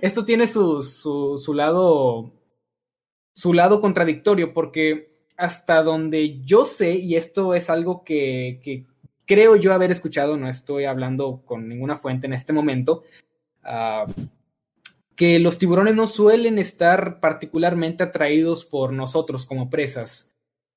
esto 0.00 0.24
tiene 0.24 0.46
su, 0.48 0.82
su, 0.82 1.38
su 1.38 1.54
lado 1.54 2.32
su 3.34 3.52
lado 3.52 3.80
contradictorio 3.80 4.54
porque 4.54 5.12
hasta 5.36 5.82
donde 5.82 6.40
yo 6.44 6.64
sé, 6.64 6.94
y 6.94 7.16
esto 7.16 7.54
es 7.54 7.68
algo 7.68 8.04
que, 8.04 8.60
que 8.62 8.86
creo 9.26 9.56
yo 9.56 9.72
haber 9.72 9.90
escuchado, 9.90 10.36
no 10.36 10.48
estoy 10.48 10.84
hablando 10.84 11.42
con 11.44 11.68
ninguna 11.68 11.96
fuente 11.96 12.26
en 12.26 12.34
este 12.34 12.52
momento, 12.52 13.02
uh, 13.64 14.10
que 15.16 15.38
los 15.38 15.58
tiburones 15.58 15.94
no 15.94 16.06
suelen 16.06 16.58
estar 16.58 17.20
particularmente 17.20 18.04
atraídos 18.04 18.64
por 18.64 18.92
nosotros 18.92 19.46
como 19.46 19.70
presas. 19.70 20.30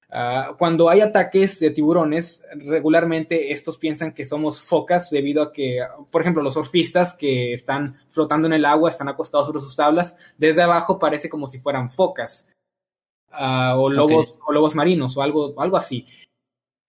Uh, 0.10 0.56
cuando 0.58 0.90
hay 0.90 1.02
ataques 1.02 1.60
de 1.60 1.70
tiburones, 1.72 2.42
regularmente 2.56 3.52
estos 3.52 3.78
piensan 3.78 4.14
que 4.14 4.24
somos 4.24 4.62
focas 4.62 5.10
debido 5.10 5.44
a 5.44 5.52
que, 5.52 5.82
por 6.10 6.22
ejemplo, 6.22 6.42
los 6.42 6.54
surfistas 6.54 7.14
que 7.14 7.52
están 7.52 7.94
flotando 8.12 8.48
en 8.48 8.54
el 8.54 8.64
agua, 8.64 8.90
están 8.90 9.10
acostados 9.10 9.48
sobre 9.48 9.60
sus 9.60 9.76
tablas, 9.76 10.16
desde 10.38 10.64
abajo 10.64 10.98
parece 10.98 11.30
como 11.30 11.48
si 11.48 11.60
fueran 11.60 11.90
focas 11.90 12.48
uh, 13.34 13.78
o, 13.78 13.90
lobos, 13.90 14.30
okay. 14.30 14.42
o 14.48 14.52
lobos 14.54 14.76
marinos 14.76 15.18
o 15.18 15.22
algo, 15.22 15.54
algo 15.60 15.76
así. 15.76 16.06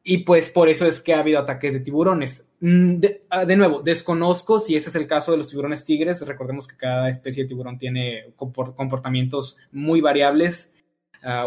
Y 0.05 0.19
pues 0.19 0.49
por 0.49 0.69
eso 0.69 0.87
es 0.87 1.01
que 1.01 1.13
ha 1.13 1.19
habido 1.19 1.41
ataques 1.41 1.73
de 1.73 1.81
tiburones. 1.81 2.45
De, 2.61 3.25
de, 3.47 3.57
nuevo, 3.57 3.83
desconozco 3.83 4.61
si 4.61 4.77
ese 4.77 4.91
es 4.91 4.95
el 4.95 5.09
caso 5.09 5.33
de 5.33 5.39
los 5.39 5.49
tiburones 5.49 5.85
tigres. 5.85 6.25
Recordemos 6.25 6.69
que 6.69 6.77
cada 6.77 7.09
especie 7.09 7.43
de 7.43 7.49
tiburón 7.49 7.79
tiene 7.79 8.33
comportamientos 8.37 9.59
muy 9.73 10.01
variables 10.01 10.73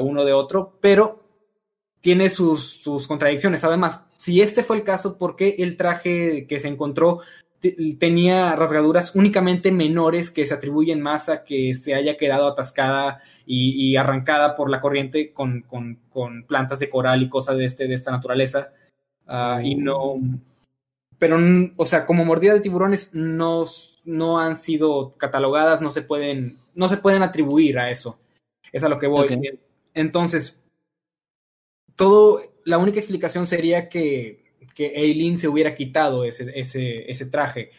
uno 0.02 0.26
de 0.26 0.34
otro, 0.34 0.78
pero 0.80 1.31
tiene 2.02 2.30
sus, 2.30 2.82
sus, 2.82 3.08
contradicciones. 3.08 3.64
Además, 3.64 4.02
si 4.18 4.42
este 4.42 4.64
fue 4.64 4.78
el 4.78 4.84
caso, 4.84 5.18
¿por 5.18 5.36
qué 5.36 5.56
el 5.60 5.78
traje 5.78 6.46
que 6.48 6.60
se 6.60 6.68
encontró 6.68 7.22
tenía 8.00 8.56
rasgaduras 8.56 9.16
únicamente 9.16 9.72
menores 9.72 10.32
que 10.32 10.48
se 10.48 10.56
atribuyen 10.56 11.00
más 11.00 11.30
a 11.30 11.44
que 11.44 11.76
se 11.76 11.94
haya 11.94 12.18
quedado 12.18 12.48
atascada 12.48 13.22
y, 13.46 13.92
y 13.92 13.98
arrancada 13.98 14.56
por 14.56 14.70
la 14.70 14.82
corriente 14.82 15.32
con, 15.32 15.62
con, 15.62 16.00
con, 16.10 16.44
plantas 16.44 16.80
de 16.80 16.90
coral 16.90 17.22
y 17.22 17.30
cosas 17.30 17.58
de, 17.58 17.66
este, 17.66 17.88
de 17.88 17.94
esta 17.94 18.12
naturaleza. 18.12 18.72
Uh, 19.28 19.60
y 19.62 19.76
no. 19.76 20.16
Pero, 21.20 21.38
o 21.78 21.86
sea, 21.86 22.08
como 22.08 22.26
mordida 22.26 22.54
de 22.54 22.62
tiburones 22.62 23.12
no, 23.14 23.66
no 24.06 24.40
han 24.40 24.56
sido 24.56 25.14
catalogadas, 25.18 25.82
no 25.82 25.92
se 25.92 26.02
pueden, 26.02 26.58
no 26.74 26.90
se 26.90 26.98
pueden 26.98 27.22
atribuir 27.22 27.78
a 27.78 27.92
eso. 27.92 28.18
Es 28.72 28.84
a 28.84 28.90
lo 28.90 28.98
que 28.98 29.06
voy. 29.06 29.26
Okay. 29.26 29.60
Entonces, 29.94 30.61
todo, 31.96 32.42
la 32.66 32.78
única 32.78 33.00
explicación 33.00 33.48
sería 33.48 33.90
que 33.90 34.42
que 34.74 34.88
Eileen 34.96 35.38
se 35.38 35.48
hubiera 35.48 35.76
quitado 35.76 36.26
ese, 36.26 36.52
ese, 36.56 37.10
ese 37.10 37.26
traje. 37.26 37.72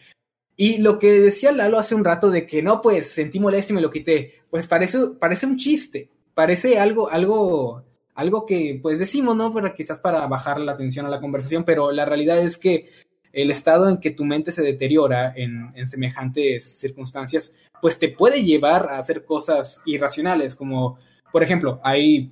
Y 0.55 0.77
lo 0.77 0.99
que 0.99 1.11
decía 1.19 1.51
Lalo 1.51 1.79
hace 1.79 1.95
un 1.95 2.05
rato 2.05 2.29
de 2.29 2.45
que 2.45 2.61
no, 2.61 2.81
pues 2.81 3.09
sentí 3.09 3.39
molestia 3.39 3.73
y 3.73 3.75
me 3.75 3.81
lo 3.81 3.89
quité, 3.89 4.41
pues 4.49 4.67
parece, 4.67 4.99
parece 5.19 5.45
un 5.45 5.57
chiste, 5.57 6.09
parece 6.33 6.77
algo, 6.77 7.09
algo, 7.09 7.83
algo 8.13 8.45
que 8.45 8.79
pues 8.81 8.99
decimos, 8.99 9.35
¿no? 9.35 9.51
Pero 9.53 9.73
quizás 9.73 9.99
para 9.99 10.25
bajar 10.27 10.59
la 10.59 10.73
atención 10.73 11.05
a 11.05 11.09
la 11.09 11.19
conversación, 11.19 11.63
pero 11.63 11.91
la 11.91 12.05
realidad 12.05 12.39
es 12.39 12.57
que 12.57 12.89
el 13.31 13.49
estado 13.49 13.89
en 13.89 13.97
que 13.97 14.11
tu 14.11 14.25
mente 14.25 14.51
se 14.51 14.61
deteriora 14.61 15.33
en, 15.35 15.71
en 15.73 15.87
semejantes 15.87 16.79
circunstancias, 16.79 17.55
pues 17.81 17.97
te 17.97 18.09
puede 18.09 18.43
llevar 18.43 18.89
a 18.89 18.99
hacer 18.99 19.25
cosas 19.25 19.81
irracionales, 19.85 20.55
como, 20.55 20.99
por 21.31 21.41
ejemplo, 21.41 21.81
hay 21.83 22.31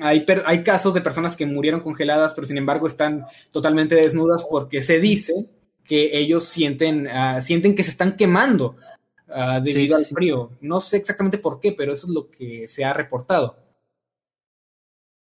hay, 0.00 0.24
hay, 0.46 0.62
casos 0.62 0.94
de 0.94 1.00
personas 1.00 1.36
que 1.36 1.46
murieron 1.46 1.80
congeladas, 1.80 2.32
pero 2.34 2.46
sin 2.46 2.58
embargo 2.58 2.86
están 2.86 3.26
totalmente 3.52 3.94
desnudas 3.94 4.44
porque 4.48 4.82
se 4.82 5.00
dice 5.00 5.46
que 5.84 6.18
ellos 6.18 6.44
sienten, 6.44 7.06
uh, 7.06 7.40
sienten 7.40 7.74
que 7.74 7.82
se 7.82 7.90
están 7.90 8.16
quemando 8.16 8.76
uh, 9.28 9.62
debido 9.62 9.98
sí, 9.98 10.04
al 10.04 10.06
frío. 10.06 10.50
No 10.60 10.80
sé 10.80 10.98
exactamente 10.98 11.38
por 11.38 11.60
qué, 11.60 11.72
pero 11.72 11.92
eso 11.92 12.06
es 12.06 12.12
lo 12.12 12.30
que 12.30 12.68
se 12.68 12.84
ha 12.84 12.92
reportado. 12.92 13.56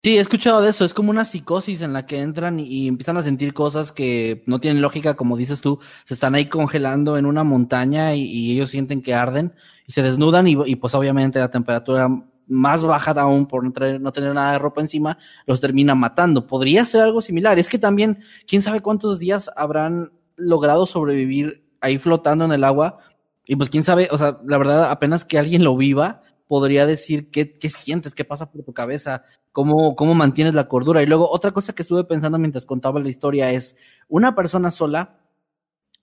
Sí, 0.02 0.16
he 0.16 0.20
escuchado 0.20 0.62
de 0.62 0.70
eso. 0.70 0.84
Es 0.84 0.94
como 0.94 1.10
una 1.10 1.26
psicosis 1.26 1.82
en 1.82 1.92
la 1.92 2.06
que 2.06 2.20
entran 2.20 2.58
y, 2.58 2.88
empiezan 2.88 3.18
a 3.18 3.22
sentir 3.22 3.52
cosas 3.52 3.92
que 3.92 4.42
no 4.46 4.58
tienen 4.58 4.80
lógica, 4.80 5.14
como 5.14 5.36
dices 5.36 5.60
tú. 5.60 5.78
Se 6.06 6.14
están 6.14 6.34
ahí 6.34 6.46
congelando 6.46 7.18
en 7.18 7.26
una 7.26 7.44
montaña 7.44 8.14
y, 8.14 8.22
y 8.22 8.52
ellos 8.52 8.70
sienten 8.70 9.02
que 9.02 9.14
arden 9.14 9.52
y 9.86 9.92
se 9.92 10.02
desnudan 10.02 10.48
y, 10.48 10.56
y 10.64 10.76
pues 10.76 10.94
obviamente 10.94 11.38
la 11.38 11.50
temperatura 11.50 12.08
más 12.50 12.82
baja 12.82 13.12
aún 13.12 13.46
por 13.46 13.64
no, 13.64 14.12
tener 14.12 14.34
nada 14.34 14.52
de 14.52 14.58
ropa 14.58 14.80
encima, 14.80 15.16
los 15.46 15.60
termina 15.60 15.94
matando. 15.94 16.46
Podría 16.46 16.84
ser 16.84 17.02
algo 17.02 17.22
similar. 17.22 17.58
Es 17.58 17.68
que 17.68 17.78
también, 17.78 18.18
quién 18.46 18.60
sabe 18.60 18.80
cuántos 18.80 19.18
días 19.18 19.50
habrán 19.56 20.12
logrado 20.36 20.86
sobrevivir 20.86 21.64
ahí 21.80 21.98
flotando 21.98 22.44
en 22.44 22.52
el 22.52 22.64
agua. 22.64 22.98
Y 23.46 23.56
pues 23.56 23.70
quién 23.70 23.84
sabe, 23.84 24.08
o 24.10 24.18
sea, 24.18 24.38
la 24.46 24.58
verdad, 24.58 24.90
apenas 24.90 25.24
que 25.24 25.38
alguien 25.38 25.64
lo 25.64 25.76
viva, 25.76 26.22
podría 26.46 26.86
decir 26.86 27.30
qué, 27.30 27.56
qué 27.56 27.70
sientes, 27.70 28.14
qué 28.14 28.24
pasa 28.24 28.50
por 28.50 28.64
tu 28.64 28.72
cabeza, 28.72 29.22
cómo, 29.52 29.94
cómo 29.94 30.14
mantienes 30.14 30.54
la 30.54 30.66
cordura. 30.68 31.02
Y 31.02 31.06
luego, 31.06 31.30
otra 31.30 31.52
cosa 31.52 31.72
que 31.72 31.82
estuve 31.82 32.04
pensando 32.04 32.38
mientras 32.38 32.66
contaba 32.66 33.00
la 33.00 33.08
historia 33.08 33.52
es, 33.52 33.76
una 34.08 34.34
persona 34.34 34.72
sola 34.72 35.20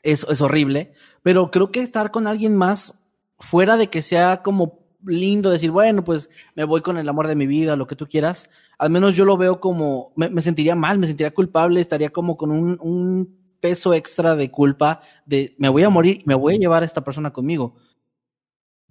es, 0.01 0.25
es 0.29 0.41
horrible, 0.41 0.93
pero 1.21 1.51
creo 1.51 1.71
que 1.71 1.81
estar 1.81 2.11
con 2.11 2.27
alguien 2.27 2.55
más, 2.55 2.95
fuera 3.39 3.77
de 3.77 3.89
que 3.89 4.01
sea 4.01 4.41
como 4.41 4.86
lindo 5.03 5.49
decir, 5.49 5.71
bueno, 5.71 6.03
pues 6.03 6.29
me 6.55 6.63
voy 6.63 6.81
con 6.81 6.97
el 6.97 7.07
amor 7.07 7.27
de 7.27 7.35
mi 7.35 7.47
vida, 7.47 7.75
lo 7.75 7.87
que 7.87 7.95
tú 7.95 8.07
quieras. 8.07 8.49
Al 8.77 8.89
menos 8.89 9.15
yo 9.15 9.25
lo 9.25 9.37
veo 9.37 9.59
como, 9.59 10.13
me, 10.15 10.41
sentiría 10.41 10.75
mal, 10.75 10.99
me 10.99 11.07
sentiría 11.07 11.33
culpable, 11.33 11.79
estaría 11.79 12.09
como 12.09 12.37
con 12.37 12.51
un, 12.51 13.37
peso 13.59 13.95
extra 13.95 14.35
de 14.35 14.51
culpa 14.51 15.01
de 15.25 15.55
me 15.57 15.67
voy 15.67 15.81
a 15.81 15.89
morir, 15.89 16.21
me 16.25 16.35
voy 16.35 16.53
a 16.53 16.57
llevar 16.59 16.83
a 16.83 16.85
esta 16.85 17.03
persona 17.03 17.33
conmigo. 17.33 17.73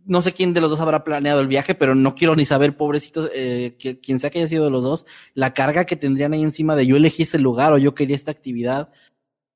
No 0.04 0.22
sé 0.22 0.32
quién 0.32 0.54
de 0.54 0.60
los 0.60 0.70
dos 0.70 0.80
habrá 0.80 1.04
planeado 1.04 1.40
el 1.40 1.46
viaje, 1.46 1.76
pero 1.76 1.94
no 1.94 2.16
quiero 2.16 2.34
ni 2.34 2.44
saber, 2.44 2.76
pobrecitos, 2.76 3.30
eh, 3.32 3.76
quien 4.02 4.18
sea 4.18 4.28
que 4.28 4.40
haya 4.40 4.48
sido 4.48 4.64
de 4.64 4.70
los 4.70 4.82
dos, 4.82 5.06
la 5.34 5.54
carga 5.54 5.84
que 5.84 5.94
tendrían 5.94 6.32
ahí 6.32 6.42
encima 6.42 6.74
de 6.74 6.84
yo 6.84 6.96
elegí 6.96 7.22
este 7.22 7.38
lugar 7.38 7.72
o 7.72 7.78
yo 7.78 7.94
quería 7.94 8.16
esta 8.16 8.32
actividad. 8.32 8.90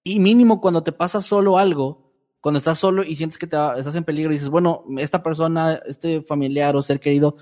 Y 0.04 0.20
mínimo 0.20 0.60
cuando 0.60 0.84
te 0.84 0.92
pasa 0.92 1.22
solo 1.22 1.58
algo, 1.58 1.99
cuando 2.40 2.58
estás 2.58 2.78
solo 2.78 3.02
y 3.04 3.16
sientes 3.16 3.38
que 3.38 3.46
te 3.46 3.56
va- 3.56 3.76
estás 3.78 3.94
en 3.96 4.04
peligro 4.04 4.30
y 4.32 4.36
dices, 4.36 4.48
bueno, 4.48 4.84
esta 4.98 5.22
persona, 5.22 5.80
este 5.86 6.22
familiar 6.22 6.76
o 6.76 6.82
ser 6.82 7.00
querido, 7.00 7.36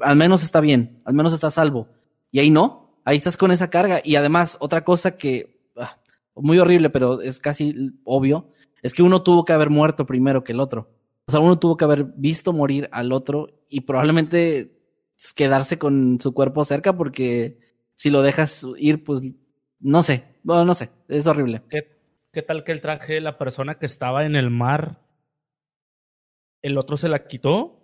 al 0.00 0.16
menos 0.16 0.42
está 0.44 0.60
bien, 0.60 1.00
al 1.04 1.14
menos 1.14 1.32
está 1.32 1.50
salvo. 1.50 1.88
Y 2.30 2.38
ahí 2.40 2.50
no, 2.50 2.98
ahí 3.04 3.16
estás 3.16 3.36
con 3.36 3.50
esa 3.52 3.70
carga. 3.70 4.00
Y 4.04 4.16
además, 4.16 4.56
otra 4.60 4.84
cosa 4.84 5.16
que, 5.16 5.60
ah, 5.76 5.98
muy 6.34 6.58
horrible, 6.58 6.90
pero 6.90 7.20
es 7.20 7.38
casi 7.38 7.92
obvio, 8.04 8.48
es 8.82 8.94
que 8.94 9.02
uno 9.02 9.22
tuvo 9.22 9.44
que 9.44 9.52
haber 9.52 9.70
muerto 9.70 10.06
primero 10.06 10.44
que 10.44 10.52
el 10.52 10.60
otro. 10.60 10.90
O 11.26 11.30
sea, 11.32 11.40
uno 11.40 11.58
tuvo 11.58 11.76
que 11.76 11.84
haber 11.84 12.04
visto 12.04 12.52
morir 12.52 12.88
al 12.92 13.12
otro 13.12 13.48
y 13.68 13.80
probablemente 13.82 14.72
quedarse 15.34 15.78
con 15.78 16.18
su 16.20 16.34
cuerpo 16.34 16.64
cerca 16.64 16.96
porque 16.96 17.58
si 17.94 18.10
lo 18.10 18.22
dejas 18.22 18.66
ir, 18.76 19.04
pues 19.04 19.22
no 19.80 20.02
sé, 20.02 20.24
bueno, 20.42 20.64
no 20.64 20.74
sé, 20.74 20.90
es 21.08 21.26
horrible. 21.26 21.62
¿Qué, 21.68 21.93
qué 22.34 22.42
tal 22.42 22.64
que 22.64 22.72
el 22.72 22.82
traje 22.82 23.14
de 23.14 23.20
la 23.22 23.38
persona 23.38 23.78
que 23.78 23.86
estaba 23.86 24.26
en 24.26 24.36
el 24.36 24.50
mar, 24.50 25.00
el 26.62 26.76
otro 26.76 26.98
se 26.98 27.08
la 27.08 27.26
quitó 27.26 27.80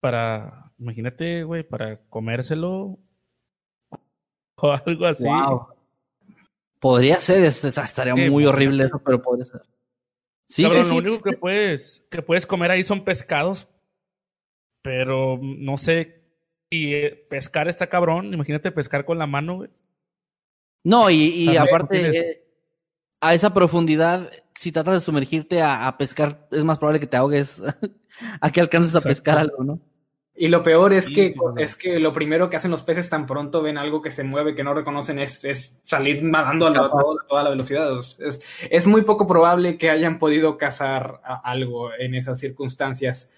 para, 0.00 0.72
imagínate, 0.78 1.42
güey, 1.44 1.62
para 1.62 1.98
comérselo 2.08 2.98
o 4.56 4.72
algo 4.72 5.06
así? 5.06 5.24
Wow. 5.26 5.68
Podría 6.78 7.16
ser, 7.16 7.44
es- 7.44 7.64
es- 7.64 7.78
estaría 7.78 8.14
muy 8.14 8.44
horrible 8.44 8.84
eso, 8.84 9.00
pero 9.02 9.22
podría 9.22 9.46
ser. 9.46 9.62
Sí, 10.48 10.62
Cabrón, 10.62 10.82
sí, 10.84 10.88
lo 10.88 10.94
sí. 10.94 11.08
único 11.08 11.22
que 11.24 11.36
puedes, 11.36 12.06
que 12.10 12.22
puedes 12.22 12.46
comer 12.46 12.70
ahí 12.70 12.82
son 12.82 13.02
pescados, 13.04 13.68
pero 14.82 15.38
no 15.42 15.76
sé, 15.76 16.22
y 16.70 16.94
eh, 16.94 17.26
pescar 17.28 17.66
está 17.68 17.88
cabrón, 17.88 18.32
imagínate 18.32 18.70
pescar 18.70 19.04
con 19.04 19.18
la 19.18 19.26
mano, 19.26 19.56
güey. 19.56 19.70
No, 20.84 21.10
y, 21.10 21.16
y 21.16 21.56
aparte, 21.56 22.16
eh, 22.16 22.45
a 23.28 23.34
esa 23.34 23.52
profundidad, 23.54 24.30
si 24.54 24.72
tratas 24.72 24.94
de 24.94 25.00
sumergirte 25.00 25.62
a, 25.62 25.86
a 25.88 25.98
pescar, 25.98 26.46
es 26.50 26.64
más 26.64 26.78
probable 26.78 27.00
que 27.00 27.06
te 27.06 27.16
ahogues 27.16 27.62
a 28.40 28.50
que 28.50 28.60
alcances 28.60 28.94
a 28.94 28.98
Exacto. 28.98 29.08
pescar 29.08 29.38
algo, 29.38 29.64
¿no? 29.64 29.80
Y 30.38 30.48
lo 30.48 30.62
peor 30.62 30.92
es 30.92 31.06
Sí, 31.06 31.14
que 31.14 31.30
sí, 31.30 31.38
es 31.56 31.76
que 31.76 31.98
lo 31.98 32.12
primero 32.12 32.50
que 32.50 32.56
hacen 32.56 32.70
los 32.70 32.82
peces 32.82 33.08
tan 33.08 33.24
pronto 33.24 33.62
ven 33.62 33.78
algo 33.78 34.02
que 34.02 34.10
se 34.10 34.22
mueve 34.22 34.54
que 34.54 34.62
no 34.64 34.74
reconocen 34.74 35.18
es, 35.18 35.42
es 35.44 35.72
salir 35.82 36.22
nadando 36.22 36.66
a, 36.66 36.70
la- 36.70 36.86
a 36.86 36.90
toda 37.26 37.42
la 37.42 37.50
velocidad. 37.50 37.90
Es, 38.18 38.40
es 38.70 38.86
muy 38.86 39.00
poco 39.02 39.26
probable 39.26 39.78
que 39.78 39.88
hayan 39.88 40.18
podido 40.18 40.58
cazar 40.58 41.22
a- 41.24 41.40
algo 41.50 41.90
en 41.94 42.14
esas 42.14 42.38
circunstancias. 42.38 43.30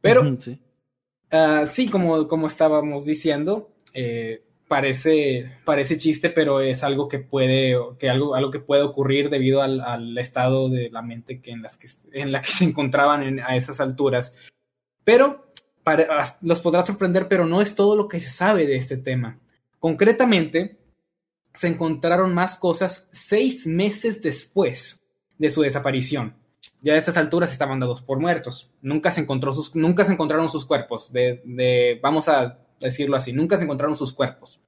Pero. 0.00 0.22
Ah, 1.30 1.66
sí, 1.68 1.88
como, 1.88 2.28
como 2.28 2.46
estábamos 2.46 3.04
diciendo, 3.04 3.70
eh, 3.92 4.44
parece, 4.74 5.52
parece 5.64 5.98
chiste, 5.98 6.30
pero 6.30 6.60
es 6.60 6.82
algo 6.82 7.06
que 7.08 7.20
puede, 7.20 7.76
que 7.96 8.10
algo, 8.10 8.34
algo 8.34 8.50
que 8.50 8.58
puede 8.58 8.82
ocurrir 8.82 9.30
debido 9.30 9.62
al, 9.62 9.80
al 9.80 10.18
estado 10.18 10.68
de 10.68 10.90
la 10.90 11.00
mente 11.00 11.40
que 11.40 11.52
en, 11.52 11.62
las 11.62 11.76
que, 11.76 11.86
en 12.12 12.32
la 12.32 12.42
que 12.42 12.48
se 12.50 12.64
encontraban 12.64 13.22
en- 13.22 13.38
a 13.38 13.54
esas 13.54 13.78
alturas. 13.80 14.36
Pero 15.04 15.46
ah, 15.86 16.36
los 16.42 16.60
podrá 16.60 16.82
sorprender, 16.84 17.28
pero 17.28 17.46
no 17.46 17.62
es 17.62 17.76
todo 17.76 17.94
lo 17.94 18.08
que 18.08 18.18
se 18.18 18.30
sabe 18.30 18.66
de 18.66 18.74
este 18.74 18.96
tema. 18.96 19.38
Concretamente, 19.78 20.76
se 21.52 21.68
encontraron 21.68 22.34
más 22.34 22.56
cosas 22.56 23.08
seis 23.12 23.68
meses 23.68 24.20
después 24.22 25.00
de 25.38 25.50
su 25.50 25.62
desaparición. 25.62 26.34
Ya 26.82 26.94
a 26.94 26.96
esas 26.96 27.16
alturas 27.16 27.52
estaban 27.52 27.78
dados 27.78 28.02
por 28.02 28.18
muertos. 28.18 28.72
Nunca 28.82 29.12
se, 29.12 29.20
encontró 29.20 29.52
sus, 29.52 29.72
nunca 29.76 30.04
se 30.04 30.14
encontraron 30.14 30.48
sus 30.48 30.64
cuerpos. 30.64 31.12
De- 31.12 32.00
vamos 32.02 32.28
a 32.28 32.58
decirlo 32.80 33.16
así, 33.16 33.32
nunca 33.32 33.56
se 33.56 33.62
encontraron 33.62 33.96
sus 33.96 34.12
cuerpos. 34.12 34.58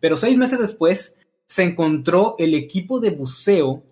Pero 0.00 0.16
seis 0.16 0.36
meses 0.36 0.58
después 0.58 1.16
se 1.46 1.62
encontró 1.62 2.36
el 2.38 2.54
equipo 2.54 3.00
de 3.00 3.10
buceo 3.10 3.82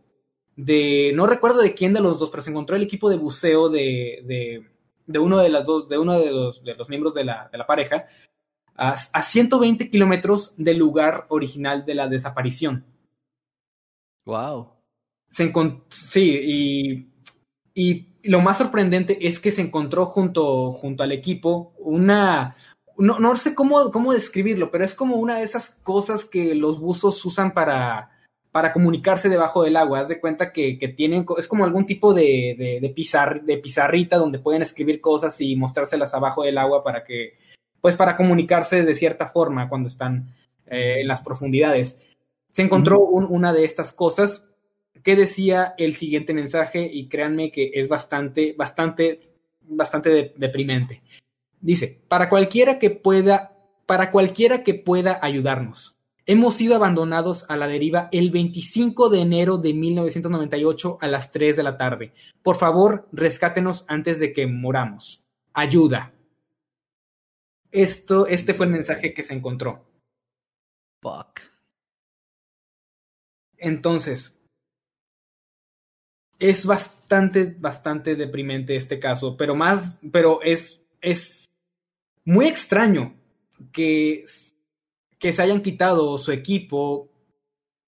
de, 0.57 1.13
no 1.15 1.27
recuerdo 1.27 1.63
de 1.63 1.75
quién 1.75 1.93
de 1.93 2.01
los 2.01 2.19
dos, 2.19 2.31
pero 2.31 2.43
se 2.43 2.51
encontró 2.51 2.77
el 2.77 2.83
equipo 2.83 3.09
de 3.09 3.17
buceo 3.17 3.69
de, 3.69 4.23
de, 4.25 4.69
de 5.07 5.19
uno 5.19 5.39
de 5.39 5.49
las 5.49 5.65
dos, 5.65 5.89
de 5.89 5.99
uno 5.99 6.19
de 6.19 6.31
los, 6.31 6.63
de 6.63 6.75
los 6.75 6.89
miembros 6.89 7.15
de 7.15 7.25
la, 7.25 7.49
de 7.51 7.59
la 7.59 7.67
pareja, 7.67 8.07
a, 8.77 8.95
a 9.13 9.23
120 9.23 9.91
kilómetros 9.91 10.55
del 10.57 10.79
lugar 10.79 11.27
original 11.29 11.85
de 11.85 11.95
la 11.95 12.09
desaparición. 12.09 12.85
Wow. 14.25 14.69
Se 15.31 15.51
sí, 15.89 16.41
y, 16.45 17.09
y 17.75 18.09
lo 18.25 18.41
más 18.41 18.59
sorprendente 18.59 19.27
es 19.27 19.41
que 19.41 19.51
se 19.51 19.63
encontró 19.63 20.07
junto, 20.07 20.73
junto 20.73 21.03
al 21.03 21.13
equipo 21.13 21.75
una... 21.79 22.57
No, 22.99 23.19
no 23.19 23.37
sé 23.37 23.55
cómo, 23.55 23.91
cómo 23.91 24.13
describirlo, 24.13 24.71
pero 24.71 24.85
es 24.85 24.95
como 24.95 25.17
una 25.17 25.37
de 25.39 25.45
esas 25.45 25.71
cosas 25.83 26.25
que 26.25 26.55
los 26.55 26.79
buzos 26.79 27.25
usan 27.25 27.53
para, 27.55 28.11
para 28.51 28.73
comunicarse 28.73 29.29
debajo 29.29 29.63
del 29.63 29.77
agua. 29.77 30.01
Haz 30.01 30.09
de 30.09 30.21
cuenta 30.21 30.53
que, 30.53 30.79
que 30.79 30.89
tienen, 30.89 31.25
es 31.39 31.49
como 31.49 31.65
algún 31.65 31.87
tipo 31.87 32.13
de, 32.15 32.55
de, 32.59 32.79
de, 32.81 32.95
pizar- 32.95 33.43
de 33.43 33.59
pizarrita 33.59 34.17
donde 34.19 34.39
pueden 34.39 34.63
escribir 34.63 35.01
cosas 35.01 35.41
y 35.41 35.57
mostrárselas 35.57 36.13
abajo 36.15 36.43
del 36.43 36.59
agua 36.59 36.85
para 36.85 37.03
que, 37.05 37.39
pues 37.81 37.97
para 37.97 38.17
comunicarse 38.17 38.85
de 38.85 38.95
cierta 38.95 39.29
forma 39.29 39.69
cuando 39.69 39.89
están 39.89 40.35
eh, 40.67 41.01
en 41.01 41.09
las 41.09 41.23
profundidades. 41.23 42.01
Se 42.53 42.63
encontró 42.63 43.01
un- 43.01 43.27
una 43.29 43.53
de 43.53 43.65
estas 43.65 43.93
cosas 43.93 44.47
que 45.03 45.17
decía 45.17 45.75
el 45.79 45.97
siguiente 45.97 46.35
mensaje 46.35 46.89
y 46.93 47.09
créanme 47.09 47.51
que 47.51 47.71
es 47.75 47.89
bastante, 47.89 48.55
bastante, 48.57 49.21
bastante 49.63 50.11
de- 50.11 50.35
deprimente. 50.37 51.03
Dice, 51.63 52.03
para 52.09 52.29
cualquiera 52.29 52.79
que 52.81 52.91
pueda, 52.91 53.57
para 53.87 54.11
cualquiera 54.11 54.65
que 54.65 54.75
pueda 54.75 55.21
ayudarnos. 55.23 55.97
Hemos 56.27 56.55
sido 56.55 56.77
abandonados 56.77 57.47
a 57.49 57.57
la 57.57 57.69
deriva 57.69 58.09
el 58.13 58.31
25 58.31 59.09
de 59.09 59.21
enero 59.21 59.59
de 59.59 59.73
1998 59.73 60.99
a 61.01 61.09
las 61.09 61.31
3 61.31 61.57
de 61.57 61.63
la 61.63 61.77
tarde. 61.77 62.13
Por 62.43 62.57
favor, 62.57 63.09
rescátenos 63.13 63.85
antes 63.89 64.21
de 64.21 64.33
que 64.33 64.47
moramos. 64.47 65.23
Ayuda. 65.53 66.13
Esto, 67.71 68.27
este 68.27 68.55
fue 68.55 68.67
el 68.67 68.73
mensaje 68.73 69.15
que 69.15 69.23
se 69.23 69.35
encontró. 69.35 69.85
Fuck. 71.01 71.41
Entonces, 73.57 74.37
es 76.39 76.67
bastante, 76.67 77.55
bastante 77.59 78.17
deprimente 78.17 78.75
este 78.75 78.99
caso, 78.99 79.37
pero 79.37 79.55
más, 79.55 80.01
pero 80.11 80.43
es, 80.43 80.81
es 81.01 81.52
muy 82.25 82.47
extraño 82.47 83.15
que, 83.73 84.25
que 85.19 85.33
se 85.33 85.43
hayan 85.43 85.63
quitado 85.63 86.19
su 86.19 86.33
equipo 86.33 87.11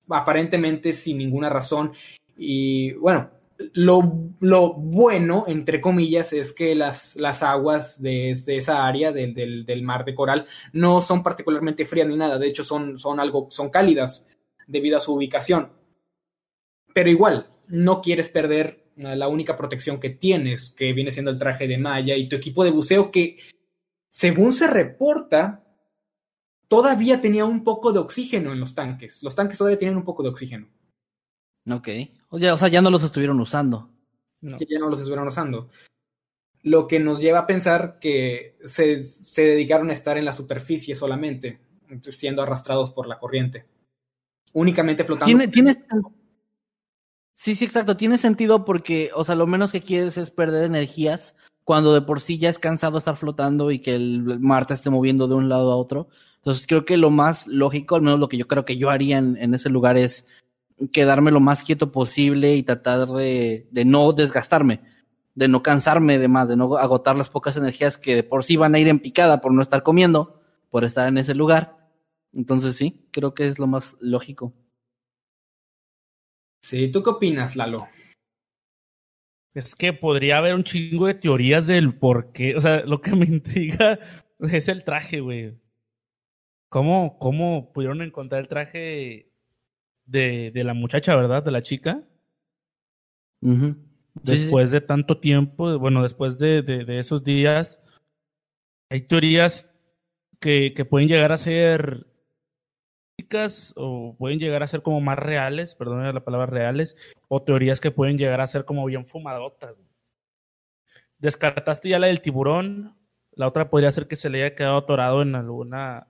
aparentemente 0.09 0.93
sin 0.93 1.19
ninguna 1.19 1.49
razón. 1.49 1.93
Y 2.37 2.93
bueno, 2.95 3.31
lo, 3.75 4.31
lo 4.41 4.73
bueno, 4.75 5.45
entre 5.47 5.81
comillas, 5.81 6.33
es 6.33 6.53
que 6.53 6.75
las, 6.75 7.17
las 7.17 7.43
aguas 7.43 8.01
de, 8.01 8.31
esa 8.31 8.87
área 8.87 9.13
del, 9.13 9.35
del, 9.35 9.65
del, 9.65 9.83
mar 9.83 10.05
de 10.05 10.15
coral 10.15 10.47
no 10.73 11.01
son 11.01 11.23
particularmente 11.23 11.85
frías 11.85 12.09
ni 12.09 12.17
nada, 12.17 12.39
de 12.39 12.49
hecho 12.49 12.65
son, 12.65 12.99
son 12.99 13.21
algo, 13.21 13.49
son 13.51 13.71
cálidas 13.71 14.27
debido 14.67 14.97
a 14.97 15.01
su 15.01 15.15
ubicación. 15.15 15.71
Pero 16.93 17.11
igual, 17.11 17.47
no 17.69 18.01
quieres 18.01 18.29
perder 18.29 18.85
la 18.97 19.27
única 19.27 19.57
protección 19.57 19.99
que 19.99 20.11
tienes, 20.11 20.71
que 20.71 20.93
viene 20.93 21.11
siendo 21.11 21.33
el 21.33 21.39
traje 21.39 21.67
de 21.67 21.79
malla 21.79 22.17
y 22.17 22.29
tu 22.29 22.37
equipo 22.37 22.63
de 22.63 22.71
buceo 22.71 23.11
que, 23.11 23.37
según 24.15 24.53
se 24.53 24.69
reporta, 24.69 25.65
todavía 26.69 27.21
tenía 27.21 27.45
un 27.45 27.65
poco 27.65 27.93
de 27.93 27.99
oxígeno 27.99 28.53
en 28.53 28.61
los 28.61 28.73
tanques. 28.73 29.25
Los 29.25 29.35
tanques 29.35 29.59
todavía 29.59 29.77
tienen 29.77 29.97
un 29.97 30.05
poco 30.05 30.23
de 30.23 30.29
oxígeno. 30.29 30.69
Ok. 31.69 31.89
O 32.29 32.39
sea, 32.39 32.55
o 32.55 32.57
sea 32.57 32.69
ya 32.69 32.81
no 32.81 32.91
los 32.91 33.03
estuvieron 33.03 33.41
usando. 33.41 33.91
No. 34.41 34.57
Que 34.57 34.67
ya 34.71 34.79
no 34.79 34.89
los 34.89 35.01
estuvieron 35.01 35.27
usando. 35.27 35.69
Lo 36.63 36.87
que 36.87 37.01
nos 37.01 37.19
lleva 37.19 37.41
a 37.41 37.47
pensar 37.49 37.99
que 37.99 38.57
se, 38.65 39.03
se 39.03 39.43
dedicaron 39.43 39.91
a 39.91 39.95
estar 39.95 40.17
en 40.17 40.27
la 40.27 40.33
superficie 40.33 40.95
solamente, 40.95 41.59
siendo 42.11 42.41
arrastrados 42.41 42.93
por 42.93 43.09
la 43.09 43.19
corriente. 43.19 43.67
Únicamente 44.53 45.03
flotando. 45.03 45.27
¿Tiene, 45.27 45.49
¿Tienes 45.49 45.77
Sí, 47.33 47.57
sí, 47.57 47.65
exacto. 47.65 47.97
Tiene 47.97 48.17
sentido 48.17 48.65
porque, 48.65 49.11
o 49.13 49.25
sea, 49.25 49.35
lo 49.35 49.49
menos 49.49 49.73
que 49.73 49.83
quieres 49.83 50.17
es 50.19 50.31
perder 50.31 50.67
energías 50.67 51.35
cuando 51.65 51.95
de 51.95 52.03
por 52.03 52.21
sí 52.21 52.39
ya 52.39 52.51
es 52.51 52.59
cansado 52.59 52.99
estar 52.99 53.17
flotando 53.17 53.71
y 53.71 53.81
que 53.81 53.95
el 53.95 54.39
mar 54.41 54.67
te 54.67 54.75
esté 54.75 54.91
moviendo 54.91 55.27
de 55.29 55.35
un 55.35 55.49
lado 55.49 55.73
a 55.73 55.77
otro. 55.77 56.09
Entonces 56.37 56.67
creo 56.67 56.85
que 56.85 56.97
lo 56.97 57.11
más 57.11 57.47
lógico, 57.47 57.97
al 57.97 58.03
menos 58.03 58.21
lo 58.21 58.29
que 58.29 58.37
yo 58.37 58.47
creo 58.47 58.65
que 58.65 58.77
yo 58.77 58.91
haría 58.91 59.19
en, 59.19 59.37
en 59.39 59.55
ese 59.55 59.71
lugar 59.71 59.97
es 59.97 60.27
quedarme 60.93 61.31
lo 61.31 61.41
más 61.41 61.63
quieto 61.63 61.91
posible 61.93 62.55
y 62.55 62.63
tratar 62.63 63.07
de, 63.09 63.67
de 63.71 63.85
no 63.85 64.13
desgastarme. 64.13 64.81
de 65.35 65.49
no 65.49 65.63
cansarme 65.63 66.19
de 66.19 66.29
más, 66.29 66.49
de 66.49 66.57
no 66.57 66.77
agotar 66.77 67.17
las 67.17 67.29
pocas 67.29 67.57
energías 67.57 67.99
que 67.99 68.15
de 68.17 68.23
por 68.23 68.45
sí 68.45 68.57
van 68.57 68.75
a 68.75 68.79
ir 68.79 68.89
en 68.89 69.01
picada 69.01 69.41
por 69.41 69.53
no 69.53 69.63
estar 69.63 69.83
comiendo, 69.83 70.41
por 70.71 70.85
estar 70.85 71.09
en 71.09 71.19
ese 71.19 71.35
lugar. 71.35 71.91
Entonces 72.33 72.77
sí, 72.77 73.09
creo 73.11 73.35
que 73.35 73.49
es 73.49 73.59
lo 73.59 73.67
más 73.67 73.97
lógico. 74.01 74.53
Sí, 76.63 76.91
¿tú 76.91 77.03
qué 77.03 77.11
opinas, 77.11 77.57
Lalo? 77.57 77.89
Es 79.55 79.77
que 79.77 79.93
podría 79.93 80.39
haber 80.39 80.55
un 80.55 80.65
chingo 80.65 81.07
de 81.07 81.15
teorías 81.15 81.67
del 81.67 81.95
por 81.95 82.33
qué. 82.33 82.57
O 82.57 82.61
sea, 82.61 82.85
lo 82.85 83.01
que 83.01 83.15
me 83.15 83.25
intriga 83.27 83.99
es 84.41 84.69
el 84.69 84.85
traje, 84.85 85.21
güey. 85.21 85.55
¿Cómo, 86.69 87.19
¿Cómo 87.19 87.73
pudieron 87.73 88.03
encontrar 88.03 88.41
el 88.41 88.49
traje 88.49 89.31
de, 90.07 90.51
de 90.53 90.65
la 90.65 90.75
muchacha, 90.75 91.15
verdad? 91.15 91.45
De 91.45 91.53
la 91.53 91.63
chica. 91.63 92.03
Sí, 93.41 94.37
sí, 94.37 94.43
Después 94.43 94.73
de 94.73 94.81
tanto 94.81 95.19
tiempo, 95.21 95.79
bueno, 95.79 96.03
después 96.03 96.39
de, 96.39 96.63
de, 96.63 96.85
de 96.85 96.99
esos 96.99 97.23
días, 97.23 97.81
hay 98.91 99.03
teorías 99.03 99.71
que, 100.41 100.73
que 100.75 100.85
pueden 100.85 101.09
llegar 101.09 101.31
a 101.31 101.37
ser 101.37 102.07
o 103.77 104.15
pueden 104.19 104.39
llegar 104.39 104.63
a 104.63 104.67
ser 104.67 104.83
como 104.83 105.01
más 105.01 105.19
reales, 105.19 105.75
perdón 105.75 106.03
la 106.15 106.25
palabra 106.25 106.47
reales, 106.47 106.97
o 107.29 107.43
teorías 107.43 107.81
que 107.81 107.91
pueden 107.91 108.19
llegar 108.19 108.41
a 108.41 108.47
ser 108.47 108.65
como 108.65 108.85
bien 108.85 109.07
fumadotas. 109.07 109.75
Descartaste 111.19 111.89
ya 111.89 111.99
la 111.99 112.09
del 112.09 112.21
tiburón, 112.21 112.97
la 113.33 113.49
otra 113.49 113.71
podría 113.71 113.93
ser 113.93 114.07
que 114.07 114.17
se 114.17 114.31
le 114.31 114.43
haya 114.45 114.55
quedado 114.55 114.79
atorado 114.79 115.23
en 115.23 115.35
alguna, 115.35 116.09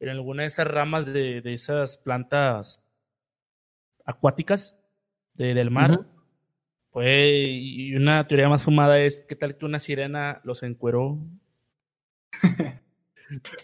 en 0.00 0.08
alguna 0.10 0.42
de 0.42 0.48
esas 0.48 0.66
ramas 0.66 1.06
de, 1.12 1.40
de 1.40 1.52
esas 1.54 1.96
plantas 1.98 2.84
acuáticas 4.04 4.76
de- 5.34 5.54
del 5.54 5.70
mar. 5.70 6.06
Pues, 6.90 7.30
y 7.34 7.94
una 7.96 8.26
teoría 8.26 8.48
más 8.48 8.62
fumada 8.62 9.00
es, 9.00 9.22
¿qué 9.28 9.34
tal 9.36 9.56
que 9.56 9.64
una 9.64 9.78
sirena 9.78 10.40
los 10.44 10.62
encueró? 10.62 11.18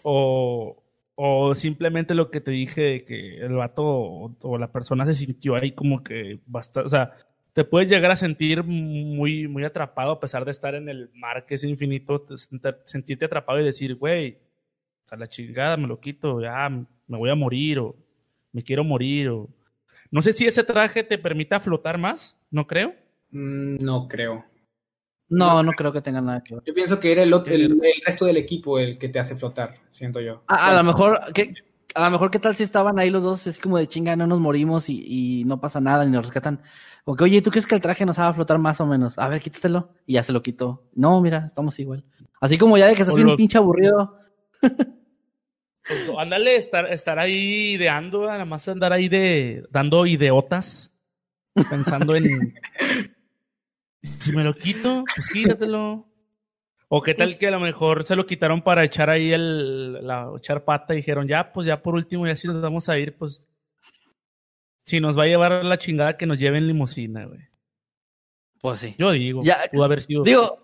o, 0.03 0.83
o 1.20 1.52
simplemente 1.57 2.14
lo 2.14 2.31
que 2.31 2.40
te 2.40 2.52
dije 2.52 2.81
de 2.81 3.04
que 3.04 3.38
el 3.38 3.54
vato 3.54 3.83
o, 3.85 4.57
la 4.57 4.70
persona 4.70 5.04
se 5.04 5.14
sintió 5.14 5.57
ahí 5.57 5.72
como 5.72 6.04
que 6.04 6.38
bastante, 6.46 6.87
o 6.87 6.90
sea, 6.90 7.12
te 7.52 7.64
puedes 7.64 7.88
llegar 7.88 8.12
a 8.12 8.16
sentir 8.16 8.62
muy, 8.62 9.48
muy 9.48 9.64
atrapado 9.64 10.12
a 10.12 10.20
pesar 10.20 10.44
de 10.44 10.52
estar 10.52 10.76
en 10.76 10.88
el 10.88 11.11
mar 11.14 11.44
que 11.44 11.57
es 11.57 11.64
infinito, 11.64 12.20
te 12.20 12.35
sent- 12.35 12.83
sentirte 12.85 13.24
atrapado 13.24 13.59
y 13.61 13.64
decir, 13.64 13.96
güey, 13.96 14.38
a 15.11 15.16
la 15.16 15.26
chingada 15.28 15.76
me 15.76 15.88
lo 15.88 15.98
quito, 15.98 16.40
ya 16.40 16.68
me 16.68 17.18
voy 17.18 17.31
a 17.31 17.35
morir 17.35 17.81
o 17.81 17.96
me 18.52 18.62
quiero 18.62 18.85
morir 18.85 19.31
o... 19.31 19.48
No 20.12 20.22
sé 20.22 20.33
si 20.33 20.46
ese 20.46 20.62
traje 20.62 21.02
te 21.02 21.18
permita 21.18 21.59
flotar 21.59 21.98
más, 21.98 22.38
no 22.52 22.64
creo. 22.68 22.94
Mm, 23.33 23.78
no 23.85 24.07
creo. 24.07 24.44
No, 25.31 25.62
no 25.62 25.73
creo 25.73 25.93
que 25.93 26.01
tenga 26.01 26.21
nada 26.21 26.43
que 26.43 26.55
ver. 26.55 26.64
Yo 26.67 26.73
pienso 26.75 26.99
que 26.99 27.12
era 27.12 27.23
el, 27.23 27.33
ot- 27.33 27.49
el, 27.49 27.62
el 27.73 28.03
resto 28.05 28.25
del 28.25 28.37
equipo 28.38 28.79
el 28.79 28.97
que 28.99 29.09
te 29.09 29.19
hace 29.19 29.37
flotar, 29.37 29.75
siento 29.91 30.21
yo. 30.21 30.43
A, 30.47 30.69
a 30.69 30.75
lo 30.75 30.83
mejor, 30.85 31.21
¿qué, 31.35 31.53
a 31.95 32.05
lo 32.05 32.11
mejor, 32.11 32.31
¿qué 32.31 32.38
tal 32.38 32.57
si 32.57 32.62
estaban 32.62 32.99
ahí 32.99 33.11
los 33.11 33.23
dos? 33.23 33.47
Es 33.47 33.59
como 33.59 33.77
de 33.79 33.87
chinga, 33.87 34.17
no 34.17 34.27
nos 34.27 34.41
morimos 34.41 34.88
y, 34.88 35.05
y 35.41 35.45
no 35.45 35.61
pasa 35.61 35.81
nada 35.81 36.05
ni 36.05 36.12
nos 36.12 36.25
rescatan. 36.25 36.61
O 37.05 37.14
que, 37.14 37.25
oye, 37.25 37.43
¿tú 37.43 37.51
crees 37.51 37.67
que 37.67 37.75
el 37.75 37.81
traje 37.81 38.07
nos 38.07 38.19
va 38.19 38.29
a 38.29 38.33
flotar 38.35 38.59
más 38.59 38.81
o 38.81 38.87
menos? 38.87 39.19
A 39.19 39.29
ver, 39.29 39.41
quítatelo. 39.41 39.91
Y 40.07 40.14
ya 40.14 40.23
se 40.23 40.33
lo 40.33 40.43
quitó. 40.43 40.88
No, 40.95 41.21
mira, 41.21 41.45
estamos 41.47 41.79
igual. 41.79 42.05
Así 42.41 42.57
como 42.59 42.77
ya 42.79 42.87
de 42.87 42.95
que 42.95 43.03
estás 43.03 43.14
O 43.14 43.17
bien 43.17 43.29
los- 43.29 43.37
pinche 43.37 43.59
aburrido. 43.59 44.19
Pues, 44.61 46.01
ándale, 46.19 46.57
estar, 46.57 46.93
estar 46.93 47.19
ahí 47.19 47.73
ideando, 47.73 48.27
nada 48.27 48.45
más 48.45 48.69
andar 48.69 48.93
ahí 48.93 49.09
de 49.09 49.64
dando 49.71 50.05
ideotas, 50.05 50.95
pensando 51.71 52.14
en 52.14 52.55
si 54.03 54.33
me 54.33 54.45
lo 54.45 54.55
quito, 54.55 55.05
pues 55.15 55.29
quítatelo. 55.33 56.07
O 56.91 57.03
qué 57.03 57.15
tal 57.15 57.37
que 57.37 57.47
a 57.49 57.51
lo 57.51 57.61
mejor 57.61 58.03
se 58.03 58.17
lo 58.17 58.25
quitaron 58.25 58.63
para 58.63 58.83
echar 58.83 59.11
ahí 59.11 59.31
el, 59.31 60.07
la 60.07 60.31
echar 60.37 60.65
pata 60.65 60.95
y 60.95 60.99
dijeron, 60.99 61.29
ya, 61.29 61.53
pues 61.53 61.67
ya 61.67 61.83
por 61.83 61.95
último, 61.95 62.27
ya 62.27 62.35
si 62.35 62.49
nos 62.49 62.63
vamos 62.63 62.89
a 62.89 62.97
ir, 62.99 63.15
pues 63.17 63.45
si 64.87 64.99
nos 64.99 65.19
va 65.19 65.25
a 65.25 65.27
llevar 65.27 65.65
la 65.65 65.77
chingada 65.77 66.17
que 66.17 66.25
nos 66.25 66.39
lleve 66.39 66.57
en 66.57 66.67
limusina, 66.67 67.27
güey. 67.27 67.41
Pues 68.63 68.81
sí. 68.81 68.95
Yo 68.99 69.11
digo, 69.13 69.43
Ya, 69.45 69.59
pudo 69.71 69.85
haber 69.85 70.01
sido. 70.01 70.23
Digo, 70.23 70.59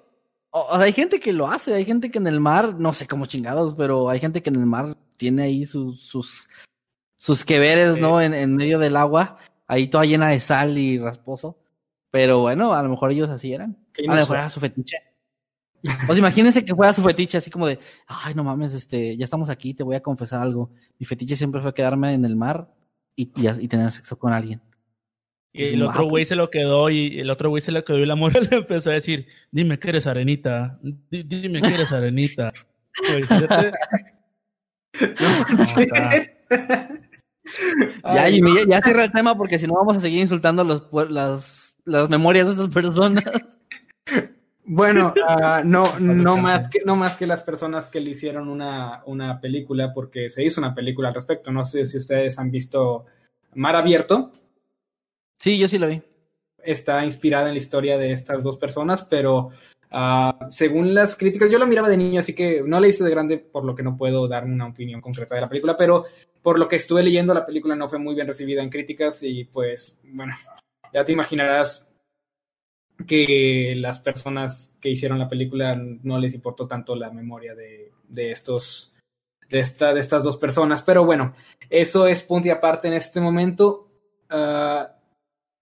o, 0.49 0.61
o 0.61 0.77
sea, 0.77 0.85
hay 0.87 0.93
gente 0.93 1.21
que 1.21 1.35
lo 1.35 1.47
hace, 1.47 1.75
hay 1.75 1.85
gente 1.85 2.11
que 2.11 2.17
en 2.19 2.27
el 2.27 2.41
mar, 2.41 2.75
no 2.79 2.95
sé 2.95 3.07
cómo 3.07 3.27
chingados, 3.27 3.75
pero 3.75 4.09
hay 4.09 4.19
gente 4.19 4.43
que 4.43 4.49
en 4.49 4.57
el 4.57 4.67
mar 4.67 4.97
tiene 5.19 5.43
ahí 5.43 5.67
sus, 5.67 6.01
sus, 6.07 6.49
sus 7.17 7.45
que 7.45 7.59
veres, 7.59 7.97
Sí. 7.97 8.01
¿no? 8.01 8.23
En, 8.23 8.33
en 8.33 8.57
medio 8.57 8.79
del 8.79 8.97
agua, 8.97 9.37
ahí 9.67 9.89
toda 9.89 10.07
llena 10.07 10.29
de 10.31 10.41
sal 10.41 10.79
y 10.79 10.99
rasposo. 10.99 11.59
Pero 12.15 12.39
bueno, 12.43 12.73
a 12.75 12.81
lo 12.81 12.89
mejor 12.91 13.11
ellos 13.11 13.29
así 13.29 13.53
eran. 13.53 13.77
A 13.99 14.15
lo 14.15 14.21
mejor 14.21 14.37
era 14.37 14.49
su 14.49 14.61
fetiche. 14.61 14.99
O 16.09 16.13
sea, 16.15 16.17
imagínense 16.19 16.65
que 16.65 16.73
fuera 16.73 16.93
su 16.93 17.03
fetiche, 17.03 17.39
así 17.39 17.51
como 17.51 17.67
de, 17.67 17.81
ay, 18.07 18.35
no 18.37 18.45
mames, 18.45 18.73
este, 18.73 19.17
ya 19.17 19.25
estamos 19.25 19.49
aquí, 19.51 19.75
te 19.75 19.83
voy 19.83 19.97
a 19.97 20.01
confesar 20.01 20.41
algo. 20.41 20.71
Mi 21.01 21.07
fetiche 21.07 21.35
siempre 21.35 21.61
fue 21.61 21.75
quedarme 21.75 22.15
en 22.15 22.25
el 22.25 22.37
mar 22.37 22.73
y, 23.17 23.25
y, 23.35 23.49
y 23.65 23.67
tener 23.67 23.91
sexo 23.91 24.17
con 24.17 24.33
alguien. 24.33 24.63
Y 25.53 25.65
el 25.65 25.83
otro 25.83 26.05
güey 26.09 26.25
se 26.25 26.37
lo 26.37 26.51
quedó 26.51 26.89
y 26.89 27.19
el 27.19 27.31
otro 27.31 27.49
güey 27.51 27.61
se 27.61 27.73
lo 27.73 27.83
quedó 27.85 27.99
y 27.99 28.07
la 28.07 28.15
morra 28.15 28.41
le 28.49 28.59
empezó 28.59 28.91
a 28.91 28.95
decir, 28.95 29.27
dime 29.51 29.79
que 29.81 29.89
eres 29.89 30.07
arenita, 30.07 30.79
di- 30.83 31.25
dime 31.25 31.61
que 31.61 31.75
eres 31.75 31.91
arenita. 31.91 32.53
No, 38.05 38.15
Ya, 38.15 38.31
Jimmy, 38.31 38.55
ya, 38.55 38.63
ya 38.69 38.83
cierra 38.83 39.05
el 39.05 39.13
tema 39.13 39.37
porque 39.37 39.59
si 39.59 39.67
no 39.67 39.75
vamos 39.75 39.97
a 39.97 40.01
seguir 40.01 40.21
insultando 40.21 40.65
los, 40.65 40.91
pue- 40.91 41.09
las, 41.11 41.64
las 41.85 42.09
memorias 42.09 42.47
de 42.47 42.53
estas 42.53 42.69
personas. 42.69 43.25
Bueno, 44.65 45.13
ah, 45.29 45.63
no, 45.65 45.85
no, 46.01 46.37
más 46.37 46.69
que, 46.69 46.81
no 46.85 46.97
más 46.97 47.17
que 47.17 47.27
las 47.27 47.43
personas 47.43 47.89
que 47.89 48.01
le 48.01 48.11
hicieron 48.11 48.49
una, 48.49 49.03
una 49.07 49.41
película, 49.41 49.93
porque 49.93 50.31
se 50.31 50.45
hizo 50.45 50.61
una 50.61 50.75
película 50.75 51.09
al 51.09 51.15
respecto. 51.15 51.51
No 51.53 51.65
sé 51.65 51.87
si 51.87 51.99
ustedes 51.99 52.39
han 52.39 52.51
visto 52.51 53.05
Mar 53.55 53.77
Abierto. 53.77 54.33
Sí, 55.39 55.59
yo 55.59 55.69
sí 55.69 55.79
lo 55.79 55.89
vi. 55.89 56.03
Está 56.63 57.05
inspirada 57.05 57.49
en 57.49 57.55
la 57.55 57.61
historia 57.61 57.99
de 57.99 58.13
estas 58.13 58.43
dos 58.43 58.57
personas, 58.57 59.05
pero 59.05 59.51
ah, 59.91 60.49
según 60.51 60.95
las 60.95 61.15
críticas, 61.15 61.51
yo 61.51 61.59
la 61.59 61.67
miraba 61.67 61.91
de 61.91 61.99
niño, 61.99 62.21
así 62.21 62.35
que 62.35 62.63
no 62.65 62.81
la 62.81 62.87
visto 62.87 63.05
de 63.05 63.11
grande, 63.11 63.37
por 63.37 63.65
lo 63.65 63.75
que 63.75 63.83
no 63.83 63.99
puedo 63.99 64.27
dar 64.27 64.45
una 64.45 64.69
opinión 64.69 65.03
concreta 65.03 65.35
de 65.35 65.43
la 65.43 65.49
película, 65.49 65.77
pero 65.77 66.07
por 66.41 66.59
lo 66.59 66.69
que 66.69 66.77
estuve 66.77 67.03
leyendo, 67.03 67.35
la 67.35 67.45
película 67.45 67.77
no 67.77 67.89
fue 67.89 67.99
muy 67.99 68.15
bien 68.15 68.27
recibida 68.27 68.63
en 68.63 68.71
críticas 68.71 69.23
y 69.23 69.45
pues, 69.45 69.99
bueno, 70.05 70.35
ya 70.95 71.05
te 71.05 71.13
imaginarás 71.13 71.87
que 73.07 73.75
las 73.77 73.99
personas 73.99 74.73
que 74.81 74.89
hicieron 74.89 75.19
la 75.19 75.29
película 75.29 75.75
no 75.75 76.19
les 76.19 76.33
importó 76.33 76.67
tanto 76.67 76.95
la 76.95 77.11
memoria 77.11 77.55
de, 77.55 77.93
de 78.09 78.31
estos 78.31 78.95
de, 79.51 79.59
esta, 79.59 79.93
de 79.93 80.01
estas 80.01 80.23
dos 80.23 80.37
personas. 80.37 80.83
Pero 80.83 81.05
bueno, 81.05 81.35
eso 81.69 82.07
es 82.07 82.23
punto 82.23 82.49
y 82.49 82.51
aparte 82.53 82.89
en 82.89 82.95
este 82.95 83.21
momento. 83.21 83.91
Ah, 84.31 84.97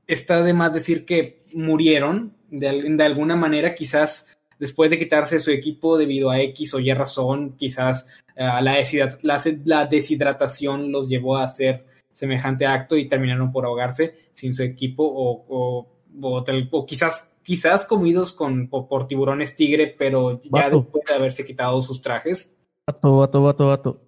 está 0.06 0.42
de 0.42 0.52
más 0.52 0.72
decir 0.74 1.04
que 1.04 1.44
murieron 1.54 2.36
de, 2.50 2.84
de 2.96 3.04
alguna 3.04 3.34
manera, 3.34 3.74
quizás 3.74 4.26
después 4.58 4.90
de 4.90 4.98
quitarse 4.98 5.40
su 5.40 5.50
equipo 5.50 5.96
debido 5.96 6.30
a 6.30 6.40
X 6.40 6.74
o 6.74 6.80
Y 6.80 6.92
razón, 6.92 7.56
quizás 7.56 8.06
deshidrat- 8.36 9.18
la, 9.22 9.40
la 9.64 9.86
deshidratación 9.86 10.92
los 10.92 11.08
llevó 11.08 11.36
a 11.36 11.44
hacer 11.44 11.86
semejante 12.12 12.66
acto 12.66 12.96
y 12.96 13.08
terminaron 13.08 13.52
por 13.52 13.64
ahogarse 13.64 14.14
sin 14.32 14.54
su 14.54 14.62
equipo 14.62 15.04
o, 15.04 15.44
o, 15.48 16.44
o 16.70 16.86
quizás 16.86 17.32
quizás 17.42 17.84
comidos 17.84 18.32
con, 18.32 18.68
por, 18.68 18.88
por 18.88 19.06
tiburones 19.06 19.56
tigre, 19.56 19.94
pero 19.98 20.40
ya 20.42 20.50
Vato. 20.50 20.80
después 20.80 21.04
de 21.06 21.14
haberse 21.14 21.44
quitado 21.44 21.80
sus 21.82 22.00
trajes. 22.00 22.54
Vato, 22.86 23.16
vato, 23.16 23.42
vato, 23.42 23.66
vato. 23.66 24.02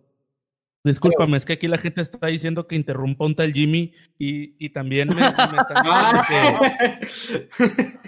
Discúlpame, 0.85 1.39
es 1.39 1.47
que 1.47 1.55
aquí 1.55 1.67
la 1.67 1.79
gente 1.79 2.03
está 2.03 2.27
diciendo 2.27 2.67
que 2.67 2.77
interrumpa 2.77 3.25
un 3.25 3.35
tal 3.35 3.55
Jimmy 3.55 3.93
y, 4.19 4.55
y 4.63 4.69
también 4.69 5.09
me, 5.09 5.15
me 5.15 5.27
están 5.29 5.87
diciendo 5.87 6.63
que, 7.73 7.99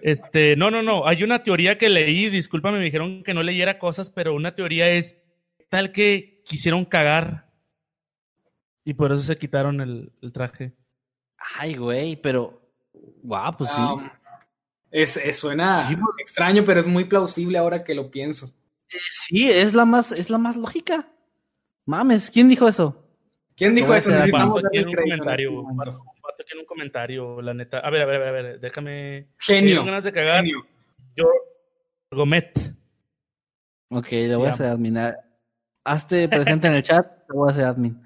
este, 0.00 0.56
no, 0.56 0.70
no, 0.70 0.82
no, 0.82 1.06
hay 1.06 1.24
una 1.24 1.42
teoría 1.42 1.76
que 1.76 1.90
leí, 1.90 2.30
discúlpame, 2.30 2.78
me 2.78 2.84
dijeron 2.84 3.22
que 3.22 3.34
no 3.34 3.42
leyera 3.42 3.78
cosas, 3.78 4.08
pero 4.08 4.34
una 4.34 4.54
teoría 4.54 4.88
es 4.90 5.22
tal 5.68 5.92
que 5.92 6.40
quisieron 6.46 6.86
cagar 6.86 7.51
y 8.84 8.94
por 8.94 9.12
eso 9.12 9.22
se 9.22 9.36
quitaron 9.36 9.80
el, 9.80 10.12
el 10.22 10.32
traje. 10.32 10.72
Ay, 11.58 11.76
güey, 11.76 12.16
pero. 12.16 12.60
Guau, 13.22 13.56
pues 13.56 13.70
sí. 13.70 13.82
Es, 14.90 15.16
es- 15.16 15.38
suena 15.38 15.88
Sí, 15.88 15.96
extraño, 16.20 16.64
pero 16.64 16.80
es 16.80 16.86
muy 16.86 17.04
plausible 17.04 17.56
ahora 17.58 17.82
que 17.84 17.94
lo 17.94 18.10
pienso. 18.10 18.52
Sí, 18.88 19.50
es 19.50 19.72
la 19.72 19.84
más, 19.86 20.12
es 20.12 20.28
la 20.28 20.36
más 20.38 20.56
lógica. 20.56 21.08
Mames, 21.86 22.30
¿quién 22.30 22.48
dijo 22.48 22.68
eso? 22.68 22.98
¿Quién 23.56 23.74
dijo 23.74 23.92
a 23.92 23.98
eso? 23.98 24.10
Vato 24.10 24.54
darle 24.60 24.70
tiene 24.70 24.86
un 24.88 24.94
comentario, 24.94 25.48
este 25.50 25.62
momento. 25.62 25.76
vato, 25.92 26.04
vato 26.22 26.44
tiene 26.46 26.60
un 26.60 26.66
comentario, 26.66 27.42
la 27.42 27.54
neta. 27.54 27.78
A 27.78 27.90
ver, 27.90 28.02
a 28.02 28.06
ver, 28.06 28.16
a 28.16 28.18
ver, 28.18 28.28
a 28.28 28.32
ver, 28.32 28.60
déjame. 28.60 28.90
Me 29.20 29.26
Genio. 29.38 29.84
ganas 29.84 30.04
de 30.04 30.12
cagar. 30.12 30.36
genio. 30.44 30.66
Yo, 31.16 31.24
Gomet. 32.10 32.52
Ok, 33.90 34.10
le 34.10 34.36
voy 34.36 34.46
a 34.46 34.48
Ya. 34.50 34.54
hacer 34.54 34.66
admin. 34.66 34.98
Hazte 35.84 36.28
presente 36.28 36.66
en 36.68 36.74
el 36.74 36.82
chat, 36.82 37.26
te 37.26 37.32
voy 37.32 37.48
a 37.48 37.52
hacer 37.52 37.64
admin. 37.64 38.00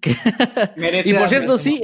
Que- 0.00 0.16
Merece 0.76 1.08
y 1.08 1.14
por 1.14 1.28
cierto, 1.28 1.58
sí, 1.58 1.80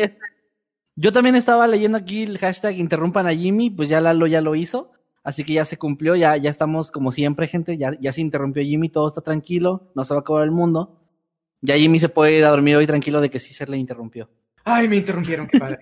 yo 0.97 1.13
también 1.13 1.35
estaba 1.37 1.67
leyendo 1.67 1.99
aquí 1.99 2.23
el 2.23 2.39
hashtag 2.39 2.79
interrumpan 2.79 3.27
a 3.27 3.35
Jimmy, 3.35 3.71
pues 3.71 3.89
ya 3.89 4.01
Lalo 4.01 4.27
ya 4.27 4.41
lo 4.41 4.55
hizo. 4.55 4.93
Así 5.23 5.43
que 5.43 5.55
ya 5.55 5.65
se 5.65 5.77
cumplió, 5.77 6.15
ya, 6.15 6.37
ya 6.37 6.51
estamos 6.51 6.93
como 6.93 7.11
siempre, 7.11 7.49
gente. 7.49 7.77
Ya, 7.77 7.97
ya 8.01 8.13
se 8.13 8.21
interrumpió 8.21 8.63
Jimmy, 8.63 8.89
todo 8.89 9.09
está 9.09 9.21
tranquilo, 9.23 9.91
no 9.97 10.05
se 10.05 10.15
va 10.15 10.19
a 10.19 10.21
acabar 10.21 10.45
el 10.45 10.53
mundo. 10.53 11.03
Ya 11.63 11.77
Jimmy 11.77 11.99
se 11.99 12.09
puede 12.09 12.39
ir 12.39 12.45
a 12.45 12.51
dormir 12.51 12.77
hoy 12.77 12.87
tranquilo 12.87 13.21
de 13.21 13.29
que 13.29 13.41
sí 13.41 13.53
se 13.53 13.67
le 13.67 13.77
interrumpió. 13.77 14.31
Ay, 14.65 14.89
me 14.89 14.97
interrumpieron, 14.97 15.49
qué 15.49 15.59
padre. 15.59 15.79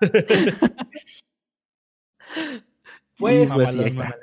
pues, 3.18 3.52
pues 3.52 3.70
sí, 3.70 3.78
ahí 3.78 3.88
está. 3.90 4.16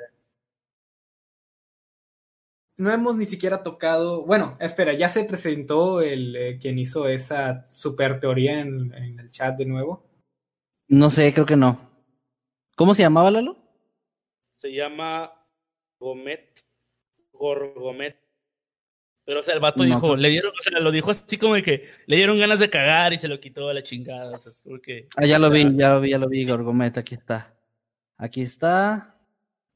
No 2.78 2.90
hemos 2.92 3.16
ni 3.16 3.26
siquiera 3.26 3.62
tocado. 3.62 4.24
Bueno, 4.24 4.56
espera, 4.60 4.94
ya 4.94 5.08
se 5.08 5.24
presentó 5.24 6.00
el 6.00 6.34
eh, 6.36 6.58
quien 6.60 6.78
hizo 6.78 7.08
esa 7.08 7.66
super 7.74 8.20
teoría 8.20 8.60
en, 8.60 8.94
en 8.94 9.18
el 9.18 9.30
chat 9.30 9.56
de 9.58 9.66
nuevo. 9.66 10.06
No 10.86 11.10
sé, 11.10 11.34
creo 11.34 11.44
que 11.44 11.56
no. 11.56 11.78
¿Cómo 12.76 12.94
se 12.94 13.02
llamaba 13.02 13.30
Lalo? 13.32 13.56
Se 14.54 14.72
llama 14.72 15.32
Gomet. 15.98 16.64
Gorgomet. 17.32 18.16
Pero, 19.24 19.40
o 19.40 19.42
sea, 19.42 19.54
el 19.54 19.60
vato 19.60 19.84
No, 19.84 19.94
dijo, 19.94 20.16
le 20.16 20.30
dieron, 20.30 20.52
o 20.58 20.62
sea, 20.62 20.78
lo 20.78 20.90
dijo 20.90 21.10
así 21.10 21.36
como 21.36 21.54
que 21.56 21.88
le 22.06 22.16
dieron 22.16 22.38
ganas 22.38 22.60
de 22.60 22.70
cagar 22.70 23.12
y 23.12 23.18
se 23.18 23.28
lo 23.28 23.40
quitó 23.40 23.68
a 23.68 23.74
la 23.74 23.82
chingada. 23.82 24.36
O 24.36 24.38
sea, 24.38 24.50
es 24.50 24.62
porque, 24.62 25.08
Ah, 25.16 25.26
ya 25.26 25.38
lo 25.38 25.50
vi, 25.50 25.64
ya 25.76 25.94
lo 25.94 26.00
vi, 26.00 26.10
ya 26.10 26.18
lo 26.18 26.28
vi, 26.28 26.46
Gorgomet, 26.46 26.96
aquí 26.96 27.14
está. 27.14 27.54
Aquí 28.16 28.40
está. 28.40 29.20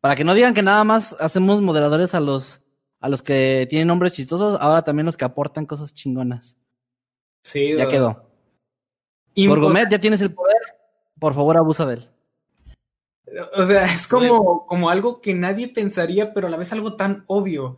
Para 0.01 0.17
que 0.17 0.25
no 0.25 0.35
digan 0.35 0.55
que 0.55 0.63
nada 0.63 0.85
más 0.85 1.15
hacemos 1.21 1.61
moderadores 1.61 2.15
a 2.15 2.21
los, 2.21 2.62
a 3.03 3.09
los 3.09 3.21
que 3.21 3.67
tienen 3.69 3.89
nombres 3.89 4.13
chistosos, 4.15 4.57
ahora 4.61 4.83
también 4.83 5.07
los 5.07 5.17
que 5.17 5.25
aportan 5.25 5.67
cosas 5.67 5.93
chingonas. 5.93 6.57
Sí, 7.45 7.77
Ya 7.77 7.89
quedó. 7.89 8.25
impo- 9.35 9.49
Gorgomet, 9.51 9.91
ya 9.91 10.01
tienes 10.01 10.21
el 10.21 10.33
poder. 10.33 10.57
Por 11.19 11.35
favor, 11.35 11.57
abusa 11.57 11.85
de 11.87 11.95
él. 11.95 12.09
O 13.57 13.65
sea, 13.65 13.93
es 13.93 14.07
como, 14.07 14.67
como 14.67 14.91
algo 14.91 15.21
que 15.21 15.35
nadie 15.35 15.69
pensaría, 15.69 16.33
pero 16.33 16.47
a 16.47 16.51
la 16.51 16.57
vez 16.57 16.73
algo 16.73 16.97
tan 16.97 17.25
obvio. 17.27 17.77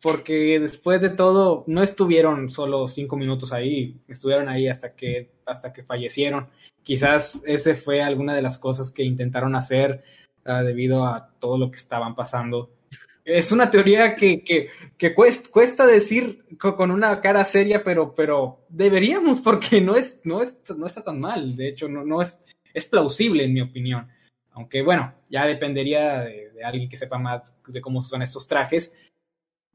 Porque 0.00 0.58
después 0.58 1.00
de 1.00 1.10
todo, 1.10 1.62
no 1.68 1.82
estuvieron 1.82 2.48
solo 2.48 2.88
cinco 2.88 3.16
minutos 3.16 3.52
ahí, 3.52 4.00
estuvieron 4.08 4.48
ahí 4.48 4.66
hasta 4.66 4.96
que, 4.96 5.30
hasta 5.46 5.72
que 5.72 5.84
fallecieron. 5.84 6.48
Quizás 6.82 7.40
ese 7.46 7.74
fue 7.74 8.02
alguna 8.02 8.34
de 8.34 8.42
las 8.42 8.58
cosas 8.58 8.90
que 8.90 9.04
intentaron 9.04 9.54
hacer 9.54 10.02
ah, 10.44 10.62
debido 10.64 11.04
a 11.06 11.28
todo 11.38 11.56
lo 11.58 11.70
que 11.70 11.76
estaban 11.76 12.16
pasando. 12.16 12.70
Es 13.24 13.52
una 13.52 13.70
teoría 13.70 14.16
que, 14.16 14.42
que, 14.42 14.68
que 14.98 15.14
cuesta, 15.14 15.48
cuesta 15.50 15.86
decir 15.86 16.44
co- 16.58 16.74
con 16.74 16.90
una 16.90 17.20
cara 17.20 17.44
seria, 17.44 17.84
pero, 17.84 18.14
pero 18.14 18.64
deberíamos, 18.68 19.40
porque 19.40 19.80
no, 19.80 19.94
es, 19.94 20.18
no, 20.24 20.42
es, 20.42 20.56
no 20.76 20.86
está 20.86 21.04
tan 21.04 21.20
mal. 21.20 21.54
De 21.54 21.68
hecho, 21.68 21.88
no, 21.88 22.04
no 22.04 22.20
es, 22.20 22.38
es 22.74 22.84
plausible, 22.84 23.44
en 23.44 23.52
mi 23.52 23.60
opinión. 23.60 24.08
Aunque 24.52 24.82
bueno, 24.82 25.14
ya 25.30 25.46
dependería 25.46 26.20
de, 26.22 26.50
de 26.50 26.64
alguien 26.64 26.88
que 26.88 26.96
sepa 26.96 27.18
más 27.18 27.54
de 27.66 27.80
cómo 27.80 28.00
son 28.02 28.22
estos 28.22 28.46
trajes. 28.46 28.96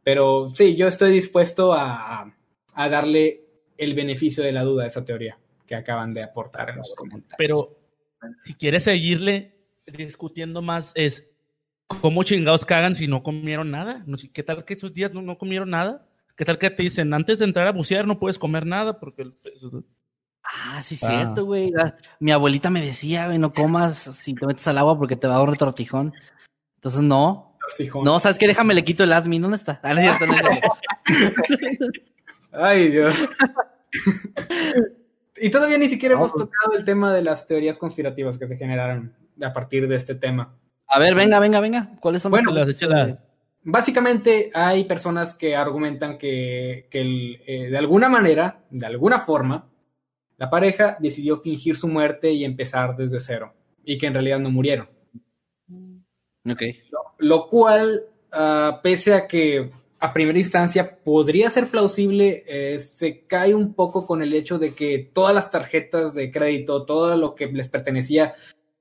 Pero 0.03 0.49
sí, 0.53 0.75
yo 0.75 0.87
estoy 0.87 1.11
dispuesto 1.11 1.73
a, 1.73 2.33
a 2.73 2.89
darle 2.89 3.43
el 3.77 3.93
beneficio 3.93 4.43
de 4.43 4.51
la 4.51 4.63
duda 4.63 4.83
a 4.83 4.87
esa 4.87 5.03
teoría 5.05 5.37
que 5.65 5.75
acaban 5.75 6.11
de 6.11 6.23
aportar 6.23 6.69
en 6.69 6.77
los 6.77 6.95
comentarios. 6.95 7.35
pero 7.37 7.77
si 8.41 8.53
quieres 8.55 8.83
seguirle 8.83 9.53
discutiendo 9.85 10.61
más, 10.61 10.91
es 10.95 11.25
cómo 11.87 12.23
chingados 12.23 12.65
cagan 12.65 12.95
si 12.95 13.07
no 13.07 13.23
comieron 13.23 13.71
nada. 13.71 14.03
No 14.05 14.17
sé, 14.17 14.29
¿Qué 14.29 14.43
tal 14.43 14.65
que 14.65 14.73
esos 14.75 14.93
días 14.93 15.13
no, 15.13 15.21
no 15.21 15.37
comieron 15.37 15.69
nada? 15.69 16.05
¿Qué 16.35 16.45
tal 16.45 16.57
que 16.59 16.69
te 16.69 16.83
dicen, 16.83 17.13
antes 17.13 17.39
de 17.39 17.45
entrar 17.45 17.67
a 17.67 17.71
bucear 17.71 18.05
no 18.05 18.19
puedes 18.19 18.37
comer 18.37 18.65
nada? 18.65 18.99
Porque 18.99 19.23
el- 19.23 19.33
Ah, 20.43 20.81
sí, 20.83 20.97
Ah. 21.01 21.07
cierto, 21.09 21.45
güey. 21.45 21.71
La- 21.71 21.97
Mi 22.19 22.31
abuelita 22.31 22.69
me 22.69 22.81
decía, 22.81 23.25
güey, 23.25 23.37
no 23.37 23.51
comas 23.51 23.97
si 23.97 24.33
te 24.33 24.45
metes 24.45 24.67
al 24.67 24.77
agua 24.77 24.97
porque 24.97 25.15
te 25.15 25.27
va 25.27 25.33
a 25.35 25.37
dar 25.39 25.47
un 25.47 25.53
retortijón. 25.53 26.13
Entonces, 26.75 27.01
no. 27.01 27.57
No, 28.03 28.19
¿sabes 28.21 28.37
qué? 28.37 28.47
Déjame 28.47 28.73
le 28.73 28.83
quito 28.85 29.03
el 29.03 29.11
admin. 29.11 29.41
¿Dónde 29.41 29.57
está? 29.57 29.81
Ah, 29.83 29.93
no 29.93 29.99
es 29.99 30.19
no 30.21 30.51
es. 30.51 31.89
Ay, 32.53 32.89
Dios. 32.91 33.17
y 35.41 35.49
todavía 35.49 35.77
ni 35.77 35.89
siquiera 35.89 36.15
No, 36.15 36.21
hemos 36.21 36.31
pues- 36.31 36.45
tocado 36.45 36.77
el 36.77 36.85
tema 36.85 37.13
de 37.13 37.23
las 37.23 37.45
teorías 37.45 37.77
conspirativas 37.77 38.37
que 38.37 38.47
se 38.47 38.55
generaron 38.57 39.13
a 39.41 39.51
partir 39.53 39.87
de 39.87 39.95
este 39.95 40.15
tema. 40.15 40.55
A 40.89 40.99
ver, 40.99 41.15
venga, 41.15 41.39
venga, 41.39 41.59
venga. 41.59 41.89
¿Cuáles 41.99 42.21
son 42.21 42.31
Bueno, 42.31 42.51
las. 42.51 43.29
Básicamente 43.63 44.49
hay 44.53 44.85
personas 44.85 45.33
que 45.33 45.55
argumentan 45.55 46.17
que, 46.17 46.87
que 46.89 47.01
el- 47.01 47.41
eh, 47.45 47.69
de 47.69 47.77
alguna 47.77 48.07
manera, 48.07 48.61
de 48.69 48.85
alguna 48.85 49.19
forma, 49.19 49.67
la 50.37 50.49
pareja 50.49 50.95
decidió 50.99 51.39
fingir 51.41 51.75
su 51.75 51.87
muerte 51.87 52.31
y 52.31 52.45
empezar 52.45 52.95
desde 52.95 53.19
cero, 53.19 53.53
y 53.83 53.97
que 53.97 54.07
en 54.07 54.13
realidad 54.13 54.39
no 54.39 54.49
murieron. 54.51 54.87
Ok. 56.49 56.61
Lo 57.17 57.47
cual, 57.47 58.03
ah, 58.31 58.79
pese 58.81 59.13
a 59.13 59.27
que 59.27 59.69
a 59.99 60.13
primera 60.13 60.39
instancia 60.39 60.97
podría 61.03 61.49
ser 61.49 61.67
plausible, 61.67 62.43
eh, 62.47 62.79
se 62.79 63.25
cae 63.25 63.53
un 63.55 63.73
poco 63.73 64.05
con 64.05 64.21
el 64.21 64.33
hecho 64.33 64.59
de 64.59 64.73
que 64.75 65.09
todas 65.11 65.33
las 65.35 65.49
tarjetas 65.49 66.13
de 66.13 66.31
crédito, 66.31 66.85
todo 66.85 67.17
lo 67.17 67.33
que 67.35 67.47
les 67.47 67.67
pertenecía, 67.67 68.35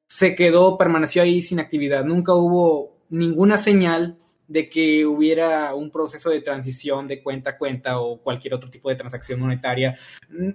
se 0.08 0.34
quedó, 0.34 0.78
permaneció 0.78 1.22
ahí 1.22 1.40
sin 1.40 1.60
actividad. 1.60 2.04
Nunca 2.04 2.34
hubo 2.34 2.96
ninguna 3.08 3.58
señal 3.58 4.18
de 4.48 4.68
que 4.68 5.04
hubiera 5.04 5.74
un 5.74 5.90
proceso 5.90 6.30
de 6.30 6.40
transición 6.40 7.08
de 7.08 7.22
cuenta 7.22 7.50
a 7.50 7.58
cuenta 7.58 8.00
o 8.00 8.18
cualquier 8.18 8.54
otro 8.54 8.70
tipo 8.70 8.88
de 8.88 8.94
transacción 8.96 9.40
monetaria. 9.40 9.98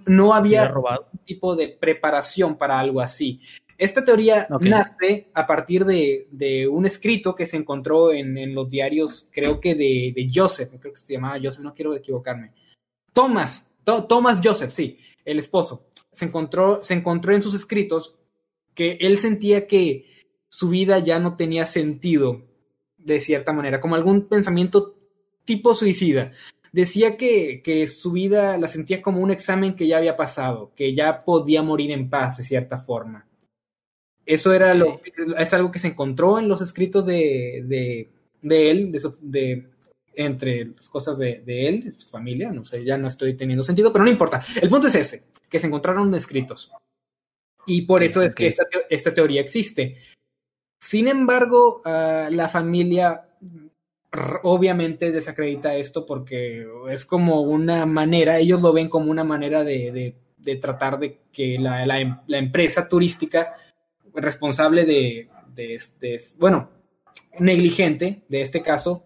No 0.06 0.32
¿Se 0.32 0.38
había 0.38 0.68
robado? 0.68 1.08
un 1.12 1.18
tipo 1.20 1.54
de 1.54 1.68
preparación 1.68 2.56
para 2.56 2.80
algo 2.80 3.00
así. 3.00 3.40
Esta 3.76 4.04
teoría 4.04 4.46
nace 4.60 5.28
a 5.34 5.46
partir 5.46 5.84
de, 5.84 6.28
de 6.30 6.68
un 6.68 6.86
escrito 6.86 7.34
que 7.34 7.46
se 7.46 7.56
encontró 7.56 8.12
en, 8.12 8.38
en 8.38 8.54
los 8.54 8.70
diarios, 8.70 9.28
creo 9.32 9.60
que 9.60 9.74
de, 9.74 10.12
de 10.14 10.30
Joseph, 10.32 10.70
creo 10.80 10.94
que 10.94 11.00
se 11.00 11.14
llamaba 11.14 11.38
Joseph, 11.42 11.62
no 11.64 11.74
quiero 11.74 11.94
equivocarme. 11.94 12.52
Thomas, 13.12 13.66
To- 13.84 14.04
Thomas 14.04 14.40
Joseph, 14.42 14.70
sí, 14.72 14.98
el 15.24 15.38
esposo. 15.38 15.86
Se 16.12 16.24
encontró, 16.24 16.82
se 16.82 16.94
encontró 16.94 17.34
en 17.34 17.42
sus 17.42 17.54
escritos 17.54 18.14
que 18.74 18.98
él 19.00 19.18
sentía 19.18 19.66
que 19.66 20.06
su 20.48 20.68
vida 20.68 20.98
ya 20.98 21.18
no 21.18 21.36
tenía 21.36 21.66
sentido 21.66 22.42
de 22.98 23.20
cierta 23.20 23.52
manera, 23.52 23.80
como 23.80 23.94
algún 23.94 24.28
pensamiento 24.28 24.94
tipo 25.44 25.74
suicida. 25.74 26.32
Decía 26.72 27.16
que, 27.16 27.60
que 27.62 27.86
su 27.86 28.12
vida 28.12 28.56
la 28.56 28.68
sentía 28.68 29.02
como 29.02 29.20
un 29.20 29.30
examen 29.30 29.74
que 29.76 29.86
ya 29.86 29.98
había 29.98 30.16
pasado, 30.16 30.72
que 30.74 30.94
ya 30.94 31.24
podía 31.24 31.62
morir 31.62 31.90
en 31.90 32.08
paz 32.08 32.38
de 32.38 32.44
cierta 32.44 32.78
forma. 32.78 33.26
Eso 34.24 34.52
era 34.54 34.72
lo, 34.74 35.00
es 35.38 35.52
algo 35.52 35.70
que 35.70 35.80
se 35.80 35.88
encontró 35.88 36.38
en 36.38 36.48
los 36.48 36.62
escritos 36.62 37.04
de, 37.04 37.64
de, 37.66 38.08
de 38.40 38.70
él, 38.70 38.92
de, 38.92 39.00
su- 39.00 39.18
de- 39.20 39.66
entre 40.14 40.66
las 40.66 40.88
cosas 40.88 41.18
de, 41.18 41.42
de 41.44 41.68
él, 41.68 41.84
de 41.92 42.00
su 42.00 42.08
familia, 42.08 42.50
no 42.52 42.64
sé, 42.64 42.84
ya 42.84 42.96
no 42.96 43.08
estoy 43.08 43.34
teniendo 43.34 43.62
sentido, 43.64 43.92
pero 43.92 44.04
no 44.04 44.10
importa. 44.10 44.44
El 44.60 44.68
punto 44.68 44.86
es 44.88 44.94
ese, 44.94 45.24
que 45.48 45.58
se 45.58 45.66
encontraron 45.66 46.14
escritos. 46.14 46.70
Y 47.66 47.82
por 47.82 48.02
eso 48.02 48.22
es 48.22 48.34
que 48.34 48.48
esta, 48.48 48.64
teo- 48.68 48.82
esta 48.90 49.14
teoría 49.14 49.40
existe. 49.40 49.98
Sin 50.80 51.06
embargo, 51.08 51.80
ah, 51.84 52.28
la 52.30 52.48
familia 52.48 53.28
obviamente 54.42 55.10
desacredita 55.10 55.74
esto 55.76 56.04
porque 56.04 56.66
es 56.90 57.06
como 57.06 57.40
una 57.42 57.86
manera, 57.86 58.38
ellos 58.38 58.60
lo 58.60 58.72
ven 58.72 58.88
como 58.88 59.10
una 59.10 59.24
manera 59.24 59.64
de, 59.64 59.90
de- 59.92 60.14
de 60.36 60.56
tratar 60.56 60.98
de 60.98 61.20
que 61.32 61.56
la, 61.58 61.86
la 61.86 62.00
em- 62.00 62.16
la 62.26 62.38
empresa 62.38 62.88
turística 62.88 63.54
responsable 64.14 64.84
de, 64.84 65.28
de, 65.54 65.80
de- 66.00 66.20
bueno, 66.36 66.68
negligente 67.38 68.22
de 68.28 68.42
este 68.42 68.60
caso, 68.60 69.04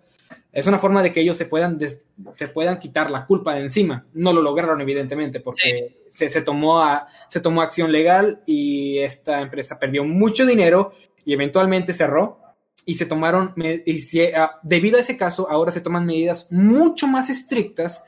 es 0.58 0.66
una 0.66 0.78
forma 0.78 1.02
de 1.02 1.12
que 1.12 1.20
ellos 1.20 1.36
se 1.36 1.44
puedan, 1.46 1.76
des- 1.78 2.00
se 2.36 2.48
puedan 2.48 2.78
quitar 2.78 3.10
la 3.10 3.26
culpa 3.26 3.54
de 3.54 3.60
encima. 3.62 4.06
No 4.14 4.32
lo 4.32 4.40
lograron, 4.40 4.80
evidentemente, 4.80 5.40
porque 5.40 6.06
se, 6.10 6.28
se 6.28 6.40
tomó 6.42 6.80
a, 6.82 7.06
se 7.28 7.40
tomó 7.40 7.60
acción 7.62 7.92
legal 7.92 8.40
y 8.46 8.98
esta 8.98 9.40
empresa 9.42 9.78
perdió 9.78 10.02
mucho 10.04 10.46
dinero 10.46 10.92
y 11.24 11.32
eventualmente 11.34 11.92
cerró. 11.92 12.40
Y 12.84 12.94
se 12.94 13.04
tomaron, 13.06 13.52
me- 13.56 13.82
y 13.84 14.00
se- 14.00 14.34
ah, 14.34 14.58
debido 14.62 14.96
a 14.96 15.00
ese 15.00 15.16
caso, 15.16 15.48
ahora 15.50 15.72
se 15.72 15.80
toman 15.80 16.06
medidas 16.06 16.46
mucho 16.50 17.06
más 17.06 17.28
estrictas 17.30 18.02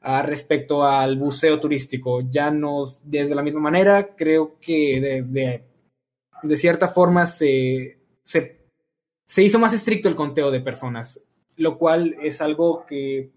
ah, 0.00 0.22
respecto 0.22 0.84
al 0.84 1.16
buceo 1.16 1.58
turístico. 1.58 2.20
Ya 2.30 2.50
no, 2.50 2.82
desde 3.02 3.34
la 3.34 3.42
misma 3.42 3.60
manera, 3.60 4.14
creo 4.14 4.56
que 4.60 5.00
de, 5.00 5.22
de- 5.22 5.64
de 6.42 6.56
cierta 6.56 6.86
forma 6.88 7.26
se, 7.26 7.98
se, 8.22 8.60
se 9.26 9.42
hizo 9.42 9.58
más 9.58 9.72
estricto 9.72 10.08
el 10.08 10.14
conteo 10.14 10.50
de 10.52 10.60
personas, 10.60 11.20
lo 11.58 11.76
cual 11.76 12.16
es 12.22 12.40
algo 12.40 12.86
que 12.86 13.30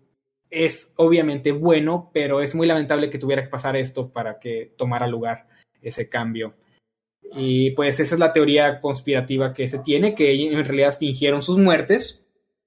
es 0.49 0.93
obviamente 0.97 1.51
bueno, 1.51 2.09
pero 2.13 2.41
es 2.41 2.53
muy 2.55 2.67
lamentable 2.67 3.09
que 3.09 3.17
tuviera 3.17 3.43
que 3.43 3.49
pasar 3.49 3.75
esto 3.75 4.09
para 4.09 4.39
que 4.39 4.73
tomara 4.77 5.07
lugar 5.07 5.47
ese 5.81 6.07
cambio. 6.07 6.55
Y 7.33 7.71
pues 7.71 7.99
esa 7.99 8.15
es 8.15 8.19
la 8.19 8.33
teoría 8.33 8.79
conspirativa 8.79 9.53
que 9.53 9.67
se 9.67 9.79
tiene, 9.79 10.13
que 10.13 10.33
en 10.33 10.63
realidad 10.65 10.97
fingieron 10.97 11.41
sus 11.41 11.57
muertes 11.57 12.23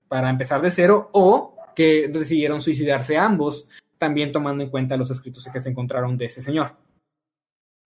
para 0.08 0.30
empezar 0.30 0.60
de 0.62 0.70
cero 0.70 1.10
o 1.12 1.56
que 1.76 2.08
decidieron 2.08 2.60
suicidarse 2.60 3.16
ambos, 3.16 3.68
también 3.98 4.32
tomando 4.32 4.64
en 4.64 4.70
cuenta 4.70 4.96
los 4.96 5.10
escritos 5.10 5.46
que 5.52 5.60
se 5.60 5.70
encontraron 5.70 6.16
de 6.16 6.26
ese 6.26 6.40
señor. 6.40 6.76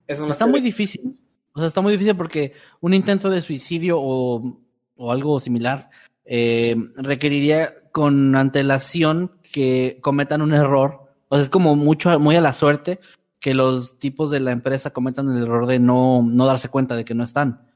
Las 0.07 0.21
Está 0.21 0.47
muy 0.47 0.61
difícil. 0.61 1.19
O 1.53 1.59
sea, 1.59 1.69
está 1.69 1.81
muy 1.81 1.93
difícil 1.93 2.17
porque 2.17 2.53
un 2.81 2.95
intento 2.95 3.29
de 3.29 3.43
suicidio 3.43 3.99
o 4.01 4.59
o 4.99 5.13
algo 5.13 5.41
similar, 5.41 5.89
eh, 6.31 6.77
requeriría 6.97 7.75
con 7.91 8.37
antelación 8.37 9.33
que 9.51 9.99
cometan 10.03 10.43
un 10.43 10.53
error. 10.53 11.15
O 11.31 11.37
sea, 11.37 11.43
es 11.43 11.51
como 11.51 11.75
mucho, 11.75 12.21
muy 12.21 12.37
a 12.37 12.43
la 12.43 12.53
suerte 12.53 13.01
que 13.41 13.55
los 13.55 13.99
tipos 13.99 14.31
de 14.31 14.41
la 14.41 14.53
empresa 14.53 14.91
cometan 14.91 15.35
el 15.35 15.45
error 15.45 15.67
de 15.67 15.79
no, 15.79 16.23
no 16.23 16.45
darse 16.45 16.69
cuenta 16.69 16.97
de 16.97 17.07
que 17.07 17.15
no 17.15 17.25
están. 17.25 17.67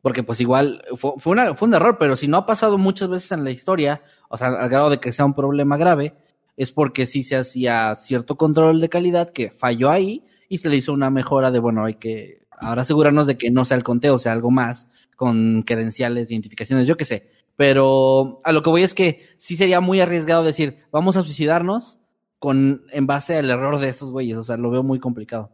Porque 0.00 0.22
pues 0.22 0.40
igual 0.40 0.84
fue, 0.96 1.12
fue, 1.18 1.32
una, 1.32 1.54
fue 1.54 1.66
un 1.66 1.74
error, 1.74 1.96
pero 1.98 2.16
si 2.16 2.28
no 2.28 2.36
ha 2.36 2.46
pasado 2.46 2.78
muchas 2.78 3.08
veces 3.08 3.32
en 3.32 3.42
la 3.42 3.50
historia, 3.50 4.02
o 4.28 4.36
sea, 4.36 4.48
al 4.48 4.68
grado 4.68 4.90
de 4.90 5.00
que 5.00 5.12
sea 5.12 5.24
un 5.24 5.34
problema 5.34 5.76
grave, 5.76 6.14
es 6.56 6.70
porque 6.70 7.06
sí 7.06 7.24
se 7.24 7.34
hacía 7.34 7.96
cierto 7.96 8.36
control 8.36 8.80
de 8.80 8.88
calidad 8.88 9.30
que 9.30 9.50
falló 9.50 9.90
ahí 9.90 10.24
y 10.48 10.58
se 10.58 10.68
le 10.68 10.76
hizo 10.76 10.92
una 10.92 11.10
mejora 11.10 11.50
de, 11.50 11.58
bueno, 11.58 11.84
hay 11.84 11.94
que 11.94 12.46
ahora 12.60 12.82
asegurarnos 12.82 13.26
de 13.26 13.36
que 13.36 13.50
no 13.50 13.64
sea 13.64 13.76
el 13.76 13.82
conteo, 13.82 14.18
sea 14.18 14.32
algo 14.32 14.50
más, 14.52 14.88
con 15.16 15.62
credenciales, 15.62 16.30
identificaciones, 16.30 16.86
yo 16.86 16.96
qué 16.96 17.04
sé. 17.04 17.30
Pero 17.58 18.40
a 18.44 18.52
lo 18.52 18.62
que 18.62 18.70
voy 18.70 18.84
es 18.84 18.94
que 18.94 19.26
sí 19.36 19.56
sería 19.56 19.80
muy 19.80 20.00
arriesgado 20.00 20.44
decir, 20.44 20.78
vamos 20.92 21.16
a 21.16 21.22
suicidarnos 21.22 21.98
con 22.38 22.84
en 22.92 23.08
base 23.08 23.36
al 23.36 23.50
error 23.50 23.80
de 23.80 23.88
estos 23.88 24.12
güeyes, 24.12 24.36
o 24.38 24.44
sea, 24.44 24.56
lo 24.56 24.70
veo 24.70 24.84
muy 24.84 25.00
complicado. 25.00 25.50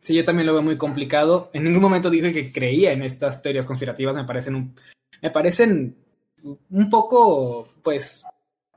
Sí, 0.00 0.12
yo 0.14 0.22
también 0.26 0.46
lo 0.46 0.52
veo 0.52 0.62
muy 0.62 0.76
complicado. 0.76 1.48
En 1.54 1.64
ningún 1.64 1.80
momento 1.80 2.10
dije 2.10 2.30
que 2.30 2.52
creía 2.52 2.92
en 2.92 3.02
estas 3.02 3.40
teorías 3.40 3.64
conspirativas, 3.64 4.14
me 4.14 4.26
parecen 4.26 4.54
un, 4.54 4.74
me 5.22 5.30
parecen 5.30 5.96
un 6.68 6.90
poco, 6.90 7.68
pues, 7.82 8.22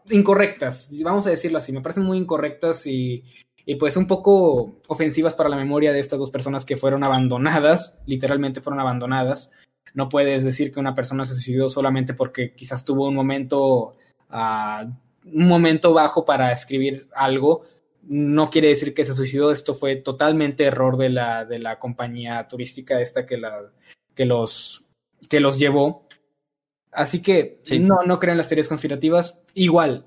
incorrectas, 0.10 0.90
vamos 1.04 1.28
a 1.28 1.32
decirlo 1.32 1.58
así, 1.58 1.74
me 1.74 1.82
parecen 1.82 2.04
muy 2.04 2.18
incorrectas 2.18 2.88
y, 2.88 3.26
y 3.66 3.76
pues 3.76 3.98
un 3.98 4.08
poco 4.08 4.80
ofensivas 4.88 5.36
para 5.36 5.50
la 5.50 5.58
memoria 5.58 5.92
de 5.92 6.00
estas 6.00 6.18
dos 6.18 6.32
personas 6.32 6.64
que 6.64 6.78
fueron 6.78 7.04
abandonadas, 7.04 8.00
literalmente 8.06 8.62
fueron 8.62 8.80
abandonadas. 8.80 9.52
No 9.94 10.10
puedes 10.10 10.44
decir 10.44 10.72
que 10.72 10.80
una 10.80 10.96
persona 10.96 11.26
se 11.26 11.34
suicidó 11.34 11.70
solamente 11.70 12.14
porque 12.14 12.54
quizás 12.54 12.86
tuvo 12.86 13.08
un 13.08 13.16
momento, 13.16 13.96
uh, 14.30 14.86
un 15.26 15.48
momento 15.48 15.94
bajo 15.94 16.26
para 16.26 16.52
escribir 16.52 17.08
algo. 17.14 17.64
No 18.04 18.50
quiere 18.50 18.70
decir 18.70 18.94
que 18.94 19.06
se 19.06 19.14
suicidó. 19.14 19.52
Esto 19.52 19.74
fue 19.74 19.98
totalmente 19.98 20.66
error 20.66 20.98
de 20.98 21.10
la, 21.10 21.46
de 21.46 21.60
la 21.60 21.80
compañía 21.80 22.48
turística 22.48 23.00
esta 23.02 23.26
que, 23.26 23.38
la, 23.38 23.72
que, 24.16 24.26
los, 24.26 24.84
que 25.30 25.40
los 25.40 25.60
llevó. 25.60 26.08
Así 26.92 27.22
que 27.22 27.60
sí. 27.64 27.80
no, 27.80 27.98
no 28.06 28.20
creen 28.20 28.38
las 28.38 28.48
teorías 28.48 28.68
conspirativas. 28.68 29.38
Igual, 29.54 30.06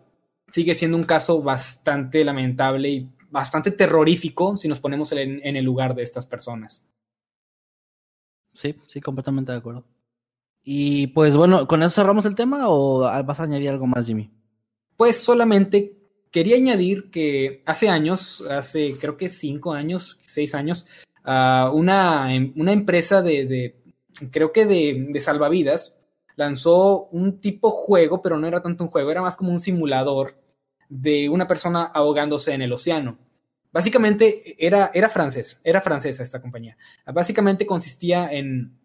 sigue 0.52 0.74
siendo 0.74 0.96
un 0.96 1.04
caso 1.04 1.42
bastante 1.42 2.24
lamentable 2.24 2.88
y 2.88 3.08
bastante 3.30 3.72
terrorífico 3.72 4.56
si 4.56 4.68
nos 4.68 4.80
ponemos 4.80 5.10
en, 5.12 5.44
en, 5.44 5.56
el 5.56 5.64
lugar 5.64 5.94
de 5.94 6.04
estas 6.04 6.26
personas. 6.26 6.86
Sí, 8.54 8.76
sí, 8.86 9.00
completamente 9.00 9.52
de 9.52 9.58
acuerdo. 9.58 9.84
Y 10.62 11.08
pues 11.08 11.36
bueno, 11.36 11.66
¿con 11.66 11.82
eso 11.82 11.90
cerramos 11.90 12.24
el 12.24 12.34
tema 12.34 12.68
o 12.68 13.00
vas 13.00 13.40
a 13.40 13.42
añadir 13.42 13.68
algo 13.68 13.86
más, 13.86 14.06
Jimmy? 14.06 14.30
Pues 14.96 15.18
solamente 15.18 15.98
quería 16.30 16.56
añadir 16.56 17.10
que 17.10 17.62
hace 17.66 17.88
años, 17.88 18.42
hace 18.50 18.96
creo 18.98 19.16
que 19.16 19.28
cinco 19.28 19.72
años, 19.72 20.20
seis 20.24 20.54
años, 20.54 20.86
uh, 21.26 21.68
una, 21.74 22.28
una 22.56 22.72
empresa 22.72 23.20
de, 23.20 23.44
de 23.44 23.84
creo 24.30 24.52
que 24.52 24.64
de, 24.64 25.08
de 25.10 25.20
salvavidas, 25.20 25.96
lanzó 26.36 27.06
un 27.12 27.40
tipo 27.40 27.70
juego, 27.70 28.22
pero 28.22 28.38
no 28.38 28.46
era 28.46 28.62
tanto 28.62 28.84
un 28.84 28.90
juego, 28.90 29.10
era 29.10 29.22
más 29.22 29.36
como 29.36 29.52
un 29.52 29.60
simulador 29.60 30.36
de 30.88 31.28
una 31.28 31.46
persona 31.46 31.84
ahogándose 31.84 32.52
en 32.52 32.62
el 32.62 32.72
océano. 32.72 33.18
Básicamente 33.74 34.54
era, 34.64 34.92
era 34.94 35.08
francés, 35.08 35.58
era 35.64 35.80
francesa 35.80 36.22
esta 36.22 36.40
compañía. 36.40 36.76
Básicamente 37.12 37.66
consistía 37.66 38.30
en, 38.30 38.78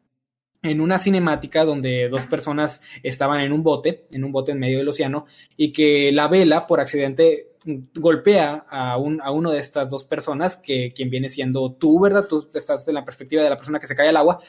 en 0.63 0.81
una 0.81 0.97
cinemática 0.97 1.63
donde 1.63 2.09
dos 2.09 2.25
personas 2.25 2.81
estaban 3.03 3.41
en 3.41 3.53
un 3.53 3.61
bote, 3.61 4.07
en 4.11 4.23
un 4.23 4.31
bote 4.31 4.51
en 4.51 4.57
medio 4.57 4.79
del 4.79 4.89
océano, 4.89 5.27
y 5.55 5.73
que 5.73 6.11
la 6.11 6.27
vela 6.27 6.65
por 6.65 6.79
accidente 6.79 7.51
golpea 7.93 8.65
a, 8.67 8.97
un, 8.97 9.21
a 9.21 9.29
uno 9.29 9.51
de 9.51 9.59
estas 9.59 9.91
dos 9.91 10.05
personas, 10.05 10.57
que 10.57 10.91
quien 10.91 11.11
viene 11.11 11.29
siendo 11.29 11.71
tú, 11.73 11.99
¿verdad? 11.99 12.25
Tú 12.27 12.49
estás 12.55 12.87
en 12.87 12.95
la 12.95 13.05
perspectiva 13.05 13.43
de 13.43 13.49
la 13.51 13.57
persona 13.57 13.79
que 13.79 13.85
se 13.85 13.95
cae 13.95 14.09
al 14.09 14.17
agua. 14.17 14.39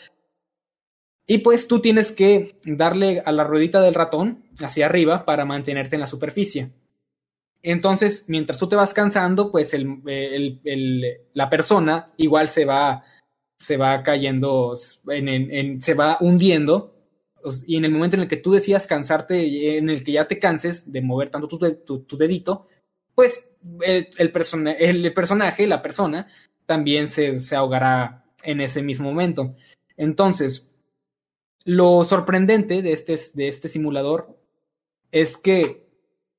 Y 1.26 1.36
pues 1.38 1.68
tú 1.68 1.80
tienes 1.80 2.12
que 2.12 2.59
darle 2.64 3.22
a 3.26 3.30
la 3.30 3.45
ruedita 3.45 3.82
del 3.82 3.93
ratón 3.93 4.45
hacia 4.59 4.86
arriba 4.86 5.26
para 5.26 5.45
mantenerte 5.45 5.97
en 5.97 6.01
la 6.01 6.07
superficie. 6.07 6.70
Entonces, 7.62 8.24
mientras 8.26 8.58
tú 8.58 8.68
te 8.68 8.76
vas 8.76 8.94
cansando, 8.94 9.50
pues 9.52 9.74
el, 9.74 10.00
el, 10.06 10.61
el, 10.64 11.18
la 11.34 11.50
persona 11.50 12.12
igual 12.16 12.48
se 12.48 12.64
va, 12.64 13.04
se 13.58 13.76
va 13.76 14.02
cayendo, 14.02 14.74
en, 15.08 15.28
en, 15.28 15.52
en, 15.52 15.80
se 15.80 15.94
va 15.94 16.16
hundiendo. 16.20 16.96
Y 17.66 17.76
en 17.76 17.84
el 17.84 17.92
momento 17.92 18.16
en 18.16 18.22
el 18.22 18.28
que 18.28 18.36
tú 18.36 18.52
decidas 18.52 18.86
cansarte, 18.86 19.78
en 19.78 19.88
el 19.90 20.04
que 20.04 20.12
ya 20.12 20.26
te 20.26 20.38
canses 20.38 20.90
de 20.90 21.00
mover 21.00 21.30
tanto 21.30 21.48
tu, 21.48 22.00
tu, 22.00 22.16
dedito, 22.16 22.66
pues 23.14 23.42
el, 23.82 24.08
el, 24.16 24.32
persona, 24.32 24.72
el 24.72 25.12
personaje, 25.14 25.66
la 25.66 25.82
persona, 25.82 26.28
también 26.66 27.08
se, 27.08 27.38
se 27.40 27.56
ahogará 27.56 28.24
en 28.42 28.61
ese 28.61 28.82
mismo 28.82 29.11
momento. 29.11 29.54
Entonces, 29.96 30.70
lo 31.64 32.04
sorprendente 32.04 32.82
de 32.82 32.92
este, 32.92 33.18
de 33.34 33.48
este 33.48 33.68
simulador 33.68 34.38
es 35.12 35.36
que 35.36 35.86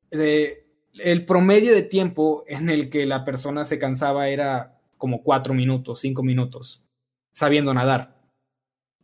de, 0.09 0.60
el 0.93 1.25
promedio 1.25 1.73
de 1.73 1.83
tiempo 1.83 2.43
en 2.47 2.69
el 2.69 2.89
que 2.89 3.05
la 3.05 3.23
persona 3.25 3.65
se 3.65 3.79
cansaba 3.79 4.29
era 4.29 4.79
como 4.97 5.23
cuatro 5.23 5.53
minutos, 5.53 5.99
cinco 5.99 6.23
minutos, 6.23 6.83
sabiendo 7.33 7.73
nadar. 7.73 8.21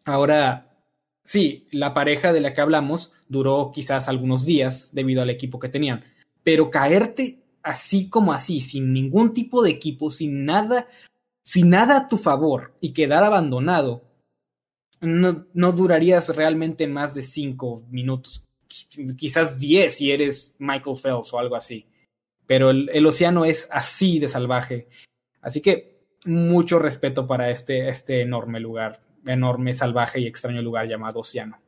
Ahora, 0.05 0.77
sí, 1.23 1.67
la 1.71 1.93
pareja 1.93 2.33
de 2.33 2.41
la 2.41 2.53
que 2.53 2.61
hablamos 2.61 3.13
duró 3.27 3.71
quizás 3.73 4.07
algunos 4.07 4.45
días 4.45 4.91
debido 4.93 5.21
al 5.21 5.29
equipo 5.29 5.59
que 5.59 5.69
tenían, 5.69 6.03
pero 6.43 6.71
caerte 6.71 7.39
así 7.63 8.09
como 8.09 8.31
así, 8.31 8.61
sin 8.61 8.93
ningún 8.93 9.33
tipo 9.33 9.61
de 9.61 9.71
equipo, 9.71 10.09
sin 10.09 10.45
nada, 10.45 10.87
sin 11.43 11.69
nada 11.69 11.97
a 11.97 12.07
tu 12.07 12.17
favor 12.17 12.77
y 12.79 12.93
quedar 12.93 13.23
abandonado, 13.23 14.03
no, 15.01 15.45
no 15.53 15.71
durarías 15.73 16.33
realmente 16.35 16.87
más 16.87 17.13
de 17.13 17.23
cinco 17.23 17.83
minutos, 17.89 18.46
quizás 19.17 19.59
10 19.59 19.93
si 19.95 20.11
eres 20.11 20.53
Michael 20.59 20.97
Phelps 21.01 21.33
o 21.33 21.39
algo 21.39 21.55
así. 21.55 21.87
Pero 22.45 22.69
el, 22.69 22.89
el, 22.93 23.05
océano 23.05 23.45
es 23.45 23.67
así 23.71 24.19
de 24.19 24.27
salvaje. 24.27 24.87
Así 25.41 25.61
que 25.61 25.97
mucho 26.25 26.79
respeto 26.79 27.27
para 27.27 27.49
este, 27.49 27.89
este 27.89 28.21
enorme 28.21 28.59
lugar, 28.59 29.01
enorme, 29.25 29.73
salvaje 29.73 30.19
y 30.19 30.27
extraño 30.27 30.61
lugar 30.61 30.87
llamado 30.87 31.19
océano. 31.19 31.59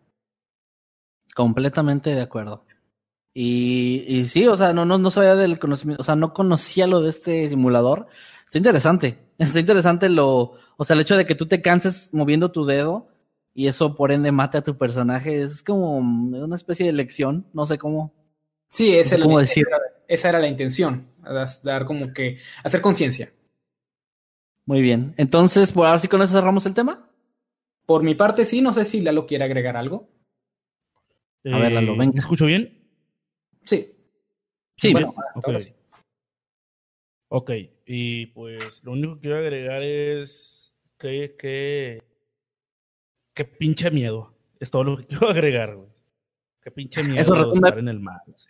Completamente 1.36 2.16
de 2.16 2.22
acuerdo. 2.22 2.66
Y, 3.34 4.06
y 4.08 4.28
sí, 4.28 4.48
o 4.48 4.56
sea, 4.56 4.74
no, 4.74 4.86
no, 4.86 4.98
no 4.98 5.12
sabía 5.12 5.36
del 5.36 5.60
conocimiento, 5.60 6.02
o 6.02 6.04
sea, 6.04 6.16
no 6.16 6.34
conocía 6.34 6.88
lo 6.88 7.02
de 7.02 7.12
este 7.12 7.50
simulador. 7.50 8.08
Está 8.46 8.58
interesante. 8.58 9.20
Está 9.38 9.60
interesante 9.60 10.10
lo, 10.10 10.56
o 10.76 10.84
sea, 10.84 10.96
el 10.96 11.02
hecho 11.02 11.16
de 11.16 11.26
que 11.26 11.36
tú 11.36 11.46
te 11.48 11.62
canses 11.62 12.10
moviendo 12.14 12.52
tu 12.52 12.66
dedo 12.66 13.08
y 13.54 13.68
eso 13.68 13.96
por 13.96 14.12
ende 14.12 14.32
mate 14.32 14.58
a 14.58 14.64
tu 14.64 14.78
personaje 14.78 15.42
es 15.42 15.64
como 15.64 15.98
una 15.98 16.56
especie 16.56 16.86
de 16.86 16.94
lección, 16.94 17.48
no 17.54 17.66
sé 17.66 17.78
cómo. 17.78 18.14
Sí, 18.70 18.96
es 18.96 19.08
no 19.08 19.10
sé 19.10 19.16
el, 19.16 19.24
cómo 19.24 19.40
decir. 19.40 19.66
esa 20.08 20.30
era 20.30 20.40
la 20.40 20.48
intención, 20.48 21.08
dar 21.64 21.86
como 21.86 22.14
que 22.14 22.38
hacer 22.64 22.82
conciencia. 22.82 23.34
Muy 24.66 24.82
bien, 24.82 25.14
entonces, 25.18 25.72
por 25.72 25.88
ahora 25.88 26.00
sí 26.00 26.08
con 26.08 26.22
eso 26.22 26.34
cerramos 26.34 26.66
el 26.66 26.76
tema. 26.76 27.10
Por 27.86 28.04
mi 28.04 28.14
parte 28.14 28.46
sí, 28.46 28.62
no 28.62 28.72
sé 28.72 28.86
si 28.86 29.02
Lalo 29.02 29.26
quiere 29.26 29.46
agregar 29.46 29.76
algo. 29.76 30.10
Eh, 31.44 31.52
a 31.52 31.58
ver, 31.58 31.74
Lalo, 31.74 31.98
venga. 31.98 32.14
¿Me 32.14 32.20
escucho 32.20 32.46
bien? 32.46 32.88
Sí. 33.64 33.96
Sí, 34.78 34.92
bueno, 34.92 35.14
okay. 35.36 35.60
sí. 35.60 35.74
Ok, 37.30 37.52
y 37.86 38.28
pues 38.28 38.84
lo 38.84 38.92
único 38.92 39.16
que 39.16 39.22
quiero 39.22 39.38
agregar 39.38 39.84
es 39.84 40.74
que, 40.98 41.36
que 41.38 42.04
qué 43.40 43.46
pinche 43.46 43.90
miedo. 43.90 44.34
Es 44.60 44.70
todo 44.70 44.84
lo 44.84 44.98
que 44.98 45.06
quiero 45.08 45.30
agregar, 45.30 45.74
güey. 45.74 45.88
Qué 46.62 46.72
pinche 46.72 47.02
miedo 47.02 47.22
Eso 47.22 47.36
resume, 47.36 47.56
estar 47.56 47.80
en 47.80 47.88
el 47.88 48.00
mar. 48.02 48.22
Sí. 48.36 48.50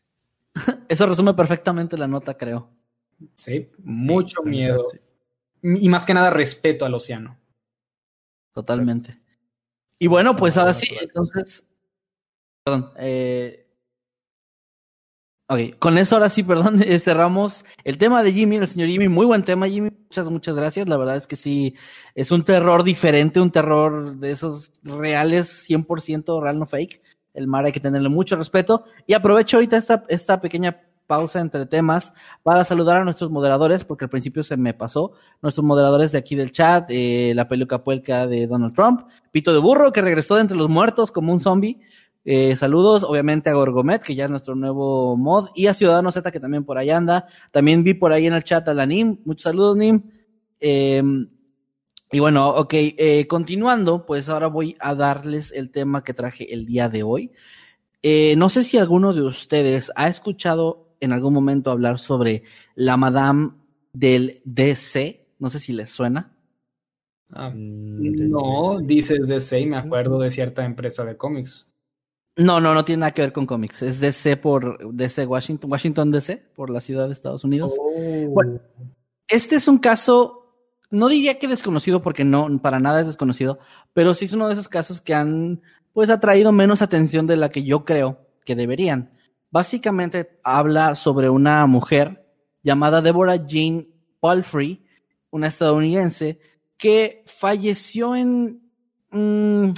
Eso 0.89 1.05
resume 1.05 1.35
perfectamente 1.35 1.95
la 1.95 2.07
nota, 2.07 2.35
creo. 2.35 2.71
Sí, 3.35 3.69
mucho 3.83 4.41
sí, 4.43 4.49
miedo. 4.49 4.87
Sí. 4.91 4.99
Y 5.61 5.89
más 5.89 6.05
que 6.05 6.15
nada 6.15 6.31
respeto 6.31 6.85
al 6.85 6.95
océano. 6.95 7.37
Totalmente. 8.51 9.21
Y 9.99 10.07
bueno, 10.07 10.35
pues 10.35 10.57
ahora 10.57 10.73
sí, 10.73 10.87
entonces. 10.99 11.63
Perdón. 12.63 12.91
Eh, 12.97 13.68
Ok, 15.51 15.79
con 15.79 15.97
eso 15.97 16.15
ahora 16.15 16.29
sí, 16.29 16.43
perdón, 16.43 16.83
eh, 16.83 16.99
cerramos 16.99 17.65
el 17.83 17.97
tema 17.97 18.21
de 18.21 18.31
Jimmy, 18.31 18.57
el 18.57 18.67
señor 18.67 18.87
Jimmy. 18.87 19.07
Muy 19.07 19.25
buen 19.25 19.43
tema, 19.43 19.67
Jimmy. 19.67 19.89
Muchas, 19.89 20.29
muchas 20.29 20.55
gracias. 20.55 20.87
La 20.87 20.95
verdad 20.95 21.15
es 21.15 21.25
que 21.25 21.35
sí, 21.35 21.73
es 22.13 22.31
un 22.31 22.45
terror 22.45 22.83
diferente, 22.83 23.39
un 23.39 23.49
terror 23.49 24.17
de 24.17 24.31
esos 24.31 24.71
reales, 24.83 25.67
100% 25.67 26.39
real, 26.39 26.59
no 26.59 26.67
fake. 26.67 27.01
El 27.33 27.47
mar 27.47 27.65
hay 27.65 27.71
que 27.71 27.79
tenerle 27.79 28.09
mucho 28.09 28.35
respeto. 28.35 28.85
Y 29.07 29.13
aprovecho 29.13 29.57
ahorita 29.57 29.77
esta, 29.77 30.03
esta 30.07 30.39
pequeña 30.39 30.83
pausa 31.07 31.39
entre 31.39 31.65
temas 31.65 32.13
para 32.43 32.63
saludar 32.63 33.01
a 33.01 33.03
nuestros 33.03 33.31
moderadores, 33.31 33.83
porque 33.83 34.05
al 34.05 34.09
principio 34.09 34.43
se 34.43 34.55
me 34.55 34.75
pasó. 34.75 35.13
Nuestros 35.41 35.65
moderadores 35.65 36.11
de 36.11 36.19
aquí 36.19 36.35
del 36.35 36.51
chat, 36.51 36.85
eh, 36.89 37.33
la 37.35 37.47
peluca 37.47 37.83
puelca 37.83 38.27
de 38.27 38.45
Donald 38.45 38.75
Trump, 38.75 39.07
Pito 39.31 39.51
de 39.51 39.57
Burro, 39.57 39.91
que 39.91 40.03
regresó 40.03 40.35
de 40.35 40.41
entre 40.41 40.57
los 40.57 40.69
muertos 40.69 41.11
como 41.11 41.33
un 41.33 41.39
zombie 41.39 41.79
Eh, 42.25 42.55
saludos, 42.55 43.03
obviamente, 43.03 43.49
a 43.49 43.53
Gorgomet, 43.53 44.03
que 44.03 44.15
ya 44.15 44.25
es 44.25 44.31
nuestro 44.31 44.55
nuevo 44.55 45.17
mod, 45.17 45.49
y 45.55 45.67
a 45.67 45.73
Ciudadano 45.73 46.11
Z, 46.11 46.31
que 46.31 46.39
también 46.39 46.65
por 46.65 46.77
ahí 46.77 46.89
anda. 46.89 47.27
También 47.51 47.83
vi 47.83 47.93
por 47.93 48.11
ahí 48.11 48.27
en 48.27 48.33
el 48.33 48.43
chat 48.43 48.67
a 48.67 48.73
la 48.73 48.85
Nim. 48.85 49.19
Muchos 49.25 49.43
saludos, 49.43 49.77
Nim. 49.77 50.03
Eh, 50.59 51.01
y 52.11 52.19
bueno, 52.19 52.49
ok, 52.49 52.73
eh, 52.73 53.27
continuando, 53.27 54.05
pues 54.05 54.29
ahora 54.29 54.47
voy 54.47 54.75
a 54.79 54.95
darles 54.95 55.51
el 55.51 55.69
tema 55.69 56.03
que 56.03 56.15
traje 56.15 56.51
el 56.51 56.65
día 56.65 56.89
de 56.89 57.03
hoy. 57.03 57.31
Eh, 58.01 58.35
no 58.35 58.49
sé 58.49 58.63
si 58.63 58.79
alguno 58.79 59.13
de 59.13 59.21
ustedes 59.21 59.91
ha 59.95 60.07
escuchado 60.07 60.95
en 61.01 61.13
algún 61.13 61.35
momento 61.35 61.69
hablar 61.69 61.99
sobre 61.99 62.43
la 62.73 62.97
Madame 62.97 63.51
del 63.93 64.41
DC. 64.43 65.27
No 65.37 65.51
sé 65.51 65.59
si 65.59 65.71
les 65.71 65.91
suena. 65.91 66.35
Ah, 67.31 67.51
no, 67.53 68.79
dices 68.79 69.27
DC 69.27 69.59
y 69.59 69.67
me 69.67 69.77
acuerdo 69.77 70.19
de 70.19 70.31
cierta 70.31 70.65
empresa 70.65 71.05
de 71.05 71.15
cómics. 71.15 71.68
No, 72.39 72.61
no, 72.61 72.73
no 72.73 72.85
tiene 72.85 73.01
nada 73.01 73.11
que 73.11 73.21
ver 73.21 73.33
con 73.33 73.45
cómics. 73.45 73.81
Es 73.81 73.99
DC 73.99 74.37
por 74.37 74.93
DC 74.93 75.25
Washington, 75.25 75.69
Washington 75.69 76.09
DC, 76.09 76.37
por 76.55 76.69
la 76.69 76.79
ciudad 76.79 77.07
de 77.07 77.13
Estados 77.13 77.43
Unidos. 77.43 77.73
Oh. 77.77 78.29
Bueno, 78.29 78.61
este 79.27 79.57
es 79.57 79.67
un 79.67 79.77
caso, 79.77 80.55
no 80.89 81.09
diría 81.09 81.37
que 81.37 81.49
desconocido 81.49 82.01
porque 82.01 82.23
no, 82.23 82.47
para 82.61 82.79
nada 82.79 83.01
es 83.01 83.07
desconocido, 83.07 83.59
pero 83.91 84.13
sí 84.13 84.23
es 84.23 84.31
uno 84.31 84.47
de 84.47 84.53
esos 84.53 84.69
casos 84.69 85.01
que 85.01 85.13
han, 85.13 85.61
pues, 85.91 86.09
atraído 86.09 86.53
menos 86.53 86.81
atención 86.81 87.27
de 87.27 87.35
la 87.35 87.49
que 87.49 87.65
yo 87.65 87.83
creo 87.83 88.25
que 88.45 88.55
deberían. 88.55 89.11
Básicamente 89.51 90.39
habla 90.41 90.95
sobre 90.95 91.29
una 91.29 91.65
mujer 91.67 92.25
llamada 92.63 93.01
Deborah 93.01 93.45
Jean 93.45 93.85
Palfrey, 94.21 94.85
una 95.29 95.47
estadounidense, 95.47 96.39
que 96.77 97.21
falleció 97.25 98.15
en... 98.15 98.61
mm, 99.11 99.71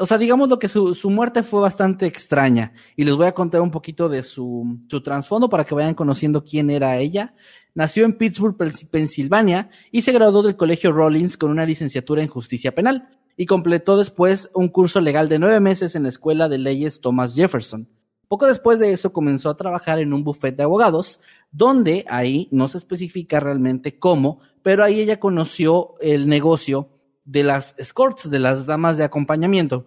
o 0.00 0.06
sea, 0.06 0.18
digamos 0.18 0.48
lo 0.48 0.58
que 0.58 0.66
su, 0.68 0.94
su 0.94 1.10
muerte 1.10 1.42
fue 1.42 1.60
bastante 1.60 2.06
extraña. 2.06 2.72
Y 2.96 3.04
les 3.04 3.14
voy 3.14 3.26
a 3.26 3.32
contar 3.32 3.60
un 3.60 3.70
poquito 3.70 4.08
de 4.08 4.22
su, 4.22 4.78
su 4.88 5.00
trasfondo 5.02 5.48
para 5.48 5.64
que 5.64 5.74
vayan 5.74 5.94
conociendo 5.94 6.42
quién 6.42 6.70
era 6.70 6.96
ella. 6.98 7.34
Nació 7.74 8.04
en 8.04 8.14
Pittsburgh, 8.14 8.56
Pens- 8.56 8.88
Pensilvania, 8.88 9.70
y 9.92 10.02
se 10.02 10.12
graduó 10.12 10.42
del 10.42 10.56
Colegio 10.56 10.90
Rollins 10.90 11.36
con 11.36 11.50
una 11.50 11.64
licenciatura 11.64 12.22
en 12.22 12.28
justicia 12.28 12.74
penal. 12.74 13.08
Y 13.36 13.46
completó 13.46 13.96
después 13.96 14.50
un 14.54 14.68
curso 14.68 15.00
legal 15.00 15.28
de 15.28 15.38
nueve 15.38 15.60
meses 15.60 15.94
en 15.94 16.02
la 16.02 16.08
Escuela 16.08 16.48
de 16.48 16.58
Leyes 16.58 17.00
Thomas 17.00 17.34
Jefferson. 17.34 17.88
Poco 18.28 18.46
después 18.46 18.78
de 18.78 18.92
eso 18.92 19.12
comenzó 19.12 19.50
a 19.50 19.56
trabajar 19.56 19.98
en 19.98 20.12
un 20.12 20.22
bufete 20.22 20.58
de 20.58 20.62
abogados, 20.62 21.18
donde 21.50 22.04
ahí 22.08 22.48
no 22.52 22.68
se 22.68 22.78
especifica 22.78 23.40
realmente 23.40 23.98
cómo, 23.98 24.38
pero 24.62 24.84
ahí 24.84 25.00
ella 25.00 25.18
conoció 25.18 25.94
el 26.00 26.28
negocio 26.28 26.88
de 27.30 27.44
las 27.44 27.76
escorts, 27.78 28.28
de 28.28 28.40
las 28.40 28.66
damas 28.66 28.96
de 28.96 29.04
acompañamiento. 29.04 29.86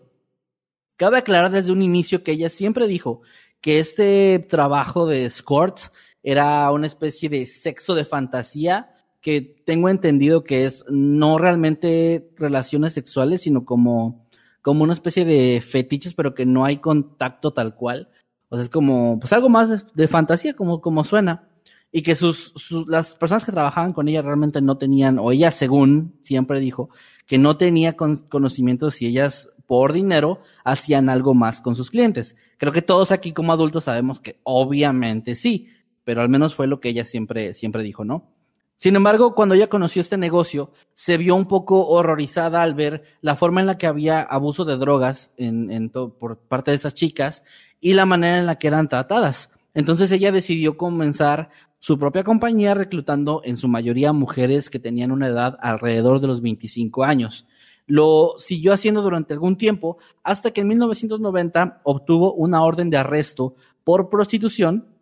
Cabe 0.95 1.17
aclarar 1.17 1.51
desde 1.51 1.73
un 1.73 1.81
inicio 1.81 2.23
que 2.23 2.31
ella 2.31 2.49
siempre 2.49 2.87
dijo 2.87 3.21
que 3.59 3.79
este 3.79 4.39
trabajo 4.39 5.07
de 5.07 5.25
escorts 5.25 5.91
era 6.21 6.71
una 6.71 6.87
especie 6.87 7.27
de 7.27 7.45
sexo 7.45 7.95
de 7.95 8.05
fantasía 8.05 8.95
que 9.19 9.41
tengo 9.65 9.89
entendido 9.89 10.45
que 10.45 10.65
es 10.65 10.85
no 10.89 11.37
realmente 11.37 12.31
relaciones 12.37 12.93
sexuales, 12.93 13.41
sino 13.41 13.65
como, 13.65 14.25
como 14.61 14.83
una 14.83 14.93
especie 14.93 15.25
de 15.25 15.61
fetiches, 15.61 16.13
pero 16.13 16.33
que 16.33 16.45
no 16.45 16.63
hay 16.63 16.77
contacto 16.77 17.51
tal 17.51 17.75
cual. 17.75 18.09
O 18.47 18.55
sea, 18.55 18.63
es 18.63 18.69
como, 18.69 19.19
pues 19.19 19.33
algo 19.33 19.49
más 19.49 19.69
de, 19.69 19.81
de 19.93 20.07
fantasía, 20.07 20.53
como, 20.53 20.79
como 20.79 21.03
suena. 21.03 21.49
Y 21.95 22.01
que 22.01 22.15
sus, 22.15 22.51
sus, 22.55 22.87
las 22.89 23.13
personas 23.13 23.45
que 23.45 23.51
trabajaban 23.51 23.93
con 23.93 24.07
ella 24.07 24.21
realmente 24.21 24.61
no 24.61 24.77
tenían, 24.77 25.19
o 25.19 25.31
ella 25.31 25.51
según 25.51 26.17
siempre 26.21 26.59
dijo, 26.59 26.89
que 27.27 27.37
no 27.37 27.55
tenía 27.55 27.95
con- 27.95 28.17
conocimiento 28.17 28.91
si 28.91 29.05
ellas 29.05 29.49
por 29.67 29.93
dinero 29.93 30.41
hacían 30.65 31.07
algo 31.07 31.35
más 31.35 31.61
con 31.61 31.75
sus 31.75 31.91
clientes. 31.91 32.35
Creo 32.57 32.73
que 32.73 32.81
todos 32.81 33.11
aquí 33.11 33.31
como 33.31 33.53
adultos 33.53 33.85
sabemos 33.85 34.19
que 34.19 34.39
obviamente 34.43 35.35
sí, 35.35 35.67
pero 36.03 36.21
al 36.21 36.29
menos 36.29 36.55
fue 36.55 36.67
lo 36.67 36.79
que 36.79 36.89
ella 36.89 37.05
siempre, 37.05 37.53
siempre 37.53 37.83
dijo, 37.83 38.03
¿no? 38.03 38.33
Sin 38.75 38.95
embargo, 38.95 39.35
cuando 39.35 39.53
ella 39.55 39.69
conoció 39.69 40.01
este 40.01 40.17
negocio, 40.17 40.71
se 40.93 41.17
vio 41.17 41.35
un 41.35 41.47
poco 41.47 41.87
horrorizada 41.87 42.63
al 42.63 42.73
ver 42.73 43.03
la 43.21 43.35
forma 43.35 43.61
en 43.61 43.67
la 43.67 43.77
que 43.77 43.85
había 43.85 44.21
abuso 44.21 44.65
de 44.65 44.77
drogas 44.77 45.31
en, 45.37 45.71
en 45.71 45.89
por 45.89 46.39
parte 46.39 46.71
de 46.71 46.75
esas 46.75 46.95
chicas 46.95 47.43
y 47.79 47.93
la 47.93 48.07
manera 48.07 48.39
en 48.39 48.47
la 48.47 48.57
que 48.57 48.67
eran 48.67 48.89
tratadas. 48.89 49.51
Entonces 49.75 50.11
ella 50.11 50.31
decidió 50.31 50.75
comenzar 50.75 51.49
su 51.83 51.99
propia 51.99 52.23
compañía 52.23 52.73
reclutando 52.73 53.41
en 53.43 53.57
su 53.57 53.67
mayoría 53.67 54.13
mujeres 54.13 54.69
que 54.69 54.79
tenían 54.79 55.11
una 55.11 55.27
edad 55.27 55.57
alrededor 55.59 56.21
de 56.21 56.27
los 56.27 56.41
25 56.41 57.03
años. 57.03 57.45
Lo 57.87 58.35
siguió 58.37 58.71
haciendo 58.71 59.01
durante 59.01 59.33
algún 59.33 59.57
tiempo 59.57 59.97
hasta 60.23 60.51
que 60.51 60.61
en 60.61 60.69
1990 60.69 61.81
obtuvo 61.83 62.33
una 62.35 62.63
orden 62.63 62.89
de 62.89 62.95
arresto 62.95 63.55
por 63.83 64.09
prostitución 64.09 64.92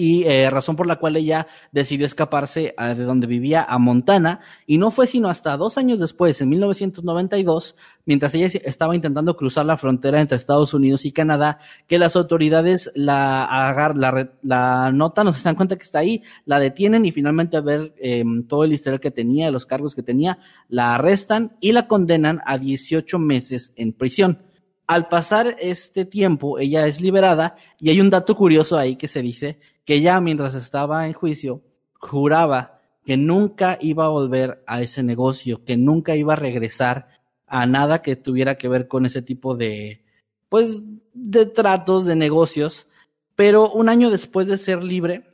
y 0.00 0.22
eh, 0.28 0.48
razón 0.48 0.76
por 0.76 0.86
la 0.86 0.94
cual 1.00 1.16
ella 1.16 1.48
decidió 1.72 2.06
escaparse 2.06 2.72
a- 2.76 2.94
de 2.94 3.02
donde 3.02 3.26
vivía 3.26 3.64
a 3.68 3.78
Montana 3.80 4.38
y 4.64 4.78
no 4.78 4.92
fue 4.92 5.08
sino 5.08 5.28
hasta 5.28 5.56
dos 5.56 5.76
años 5.76 5.98
después, 5.98 6.40
en 6.40 6.50
1992, 6.50 7.74
mientras 8.06 8.32
ella 8.34 8.46
estaba 8.64 8.94
intentando 8.94 9.36
cruzar 9.36 9.66
la 9.66 9.76
frontera 9.76 10.20
entre 10.20 10.36
Estados 10.36 10.72
Unidos 10.72 11.04
y 11.04 11.10
Canadá, 11.10 11.58
que 11.88 11.98
las 11.98 12.14
autoridades 12.14 12.92
la 12.94 13.44
agar, 13.44 13.96
la, 13.98 14.30
la 14.42 14.92
notan, 14.92 15.24
no 15.26 15.32
se 15.32 15.42
dan 15.42 15.56
cuenta 15.56 15.74
que 15.74 15.82
está 15.82 15.98
ahí, 15.98 16.22
la 16.46 16.60
detienen 16.60 17.04
y 17.04 17.10
finalmente 17.10 17.56
a 17.56 17.60
ver 17.60 17.92
eh, 17.98 18.22
todo 18.48 18.62
el 18.62 18.72
historial 18.72 19.00
que 19.00 19.10
tenía, 19.10 19.50
los 19.50 19.66
cargos 19.66 19.96
que 19.96 20.04
tenía, 20.04 20.38
la 20.68 20.94
arrestan 20.94 21.56
y 21.60 21.72
la 21.72 21.88
condenan 21.88 22.40
a 22.46 22.56
18 22.56 23.18
meses 23.18 23.72
en 23.74 23.92
prisión. 23.92 24.47
Al 24.88 25.06
pasar 25.08 25.54
este 25.60 26.06
tiempo, 26.06 26.58
ella 26.58 26.86
es 26.86 27.02
liberada 27.02 27.56
y 27.78 27.90
hay 27.90 28.00
un 28.00 28.08
dato 28.08 28.34
curioso 28.34 28.78
ahí 28.78 28.96
que 28.96 29.06
se 29.06 29.20
dice 29.20 29.60
que 29.84 29.96
ella 29.96 30.18
mientras 30.20 30.54
estaba 30.54 31.06
en 31.06 31.12
juicio 31.12 31.62
juraba 31.92 32.80
que 33.04 33.18
nunca 33.18 33.76
iba 33.82 34.06
a 34.06 34.08
volver 34.08 34.62
a 34.66 34.80
ese 34.80 35.02
negocio, 35.02 35.62
que 35.62 35.76
nunca 35.76 36.16
iba 36.16 36.32
a 36.32 36.36
regresar 36.36 37.08
a 37.46 37.66
nada 37.66 38.00
que 38.00 38.16
tuviera 38.16 38.56
que 38.56 38.68
ver 38.68 38.88
con 38.88 39.04
ese 39.04 39.20
tipo 39.20 39.54
de, 39.54 40.04
pues, 40.48 40.80
de 41.12 41.44
tratos, 41.44 42.06
de 42.06 42.16
negocios. 42.16 42.88
Pero 43.34 43.70
un 43.70 43.90
año 43.90 44.10
después 44.10 44.46
de 44.46 44.56
ser 44.56 44.84
libre, 44.84 45.24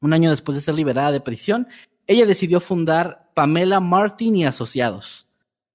un 0.00 0.12
año 0.12 0.30
después 0.30 0.54
de 0.54 0.62
ser 0.62 0.76
liberada 0.76 1.10
de 1.10 1.20
prisión, 1.20 1.66
ella 2.06 2.26
decidió 2.26 2.60
fundar 2.60 3.30
Pamela 3.34 3.80
Martin 3.80 4.36
y 4.36 4.44
Asociados. 4.44 5.26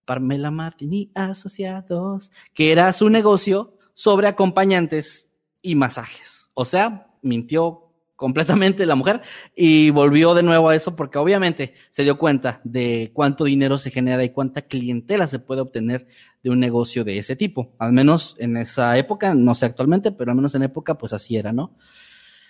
Pamela 0.08 0.50
Martin 0.50 0.94
y 0.94 1.12
Asociados, 1.14 2.32
que 2.54 2.72
era 2.72 2.92
su 2.94 3.10
negocio 3.10 3.76
sobre 3.94 4.28
acompañantes 4.28 5.30
y 5.62 5.76
masajes. 5.76 6.50
O 6.54 6.66
sea, 6.66 7.12
mintió 7.22 7.84
completamente 8.16 8.88
la 8.88 8.96
mujer 8.96 9.22
y 9.56 9.92
volvió 9.92 10.34
de 10.34 10.42
nuevo 10.42 10.70
a 10.70 10.76
eso 10.76 10.96
porque 10.96 11.20
obviamente 11.20 11.74
se 11.92 12.04
dio 12.04 12.18
cuenta 12.18 12.62
de 12.64 13.12
cuánto 13.14 13.44
dinero 13.44 13.78
se 13.78 13.92
genera 13.92 14.24
y 14.24 14.32
cuánta 14.32 14.64
clientela 14.64 15.28
se 15.28 15.38
puede 15.38 15.62
obtener 15.62 16.08
de 16.42 16.50
un 16.50 16.60
negocio 16.60 17.04
de 17.04 17.20
ese 17.20 17.36
tipo. 17.36 17.76
Al 17.78 17.94
menos 17.94 18.36
en 18.40 18.58
esa 18.58 18.98
época, 18.98 19.36
no 19.36 19.54
sé 19.54 19.68
actualmente, 19.68 20.12
pero 20.12 20.32
al 20.32 20.38
menos 20.38 20.56
en 20.56 20.64
época 20.64 20.98
pues 20.98 21.14
así 21.14 21.38
era, 21.38 21.54
¿no? 21.54 21.76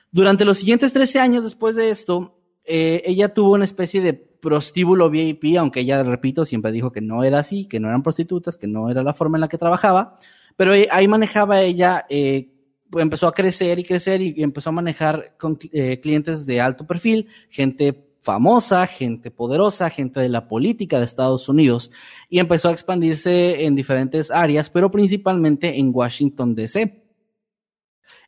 Durante 0.10 0.46
los 0.46 0.58
siguientes 0.58 0.94
13 0.94 1.20
años 1.20 1.44
después 1.44 1.76
de 1.76 1.90
esto, 1.90 2.37
eh, 2.68 3.02
ella 3.06 3.34
tuvo 3.34 3.54
una 3.54 3.66
especie 3.66 4.02
de 4.02 4.14
prostíbulo 4.14 5.10
VIP, 5.10 5.58
aunque 5.58 5.82
ella, 5.82 6.04
repito, 6.04 6.46
siempre 6.46 6.72
dijo 6.72 6.92
que 6.92 7.02
no 7.02 7.24
era 7.24 7.40
así, 7.40 7.66
que 7.66 7.80
no 7.80 7.88
eran 7.88 8.04
prostitutas, 8.04 8.58
que 8.58 8.68
no 8.68 8.90
era 8.90 9.04
la 9.04 9.14
forma 9.14 9.38
en 9.38 9.42
la 9.42 9.48
que 9.48 9.58
trabajaba, 9.58 10.16
pero 10.56 10.74
eh, 10.74 10.88
ahí 10.92 11.08
manejaba 11.08 11.62
ella, 11.62 12.06
eh, 12.10 12.50
pues 12.90 13.04
empezó 13.04 13.28
a 13.28 13.34
crecer 13.34 13.80
y 13.80 13.84
crecer 13.84 14.22
y, 14.22 14.42
empezó 14.44 14.70
a 14.70 14.74
manejar 14.74 15.36
con 15.38 15.58
eh, 15.72 16.00
clientes 16.00 16.46
de 16.46 16.62
alto 16.62 16.86
perfil, 16.86 17.28
gente 17.50 18.04
famosa, 18.22 18.86
gente 18.88 19.32
poderosa, 19.32 19.90
gente 19.90 20.20
de 20.20 20.30
la 20.30 20.48
política 20.48 21.00
de 21.00 21.06
Estados 21.06 21.48
Unidos, 21.48 21.92
y 22.30 22.40
empezó 22.40 22.70
a 22.70 22.74
expandirse 22.74 23.66
en 23.66 23.76
diferentes 23.76 24.32
áreas, 24.32 24.70
pero 24.70 24.92
principalmente 24.92 25.80
en 25.80 25.92
Washington, 25.94 26.56
D.C. 26.56 27.07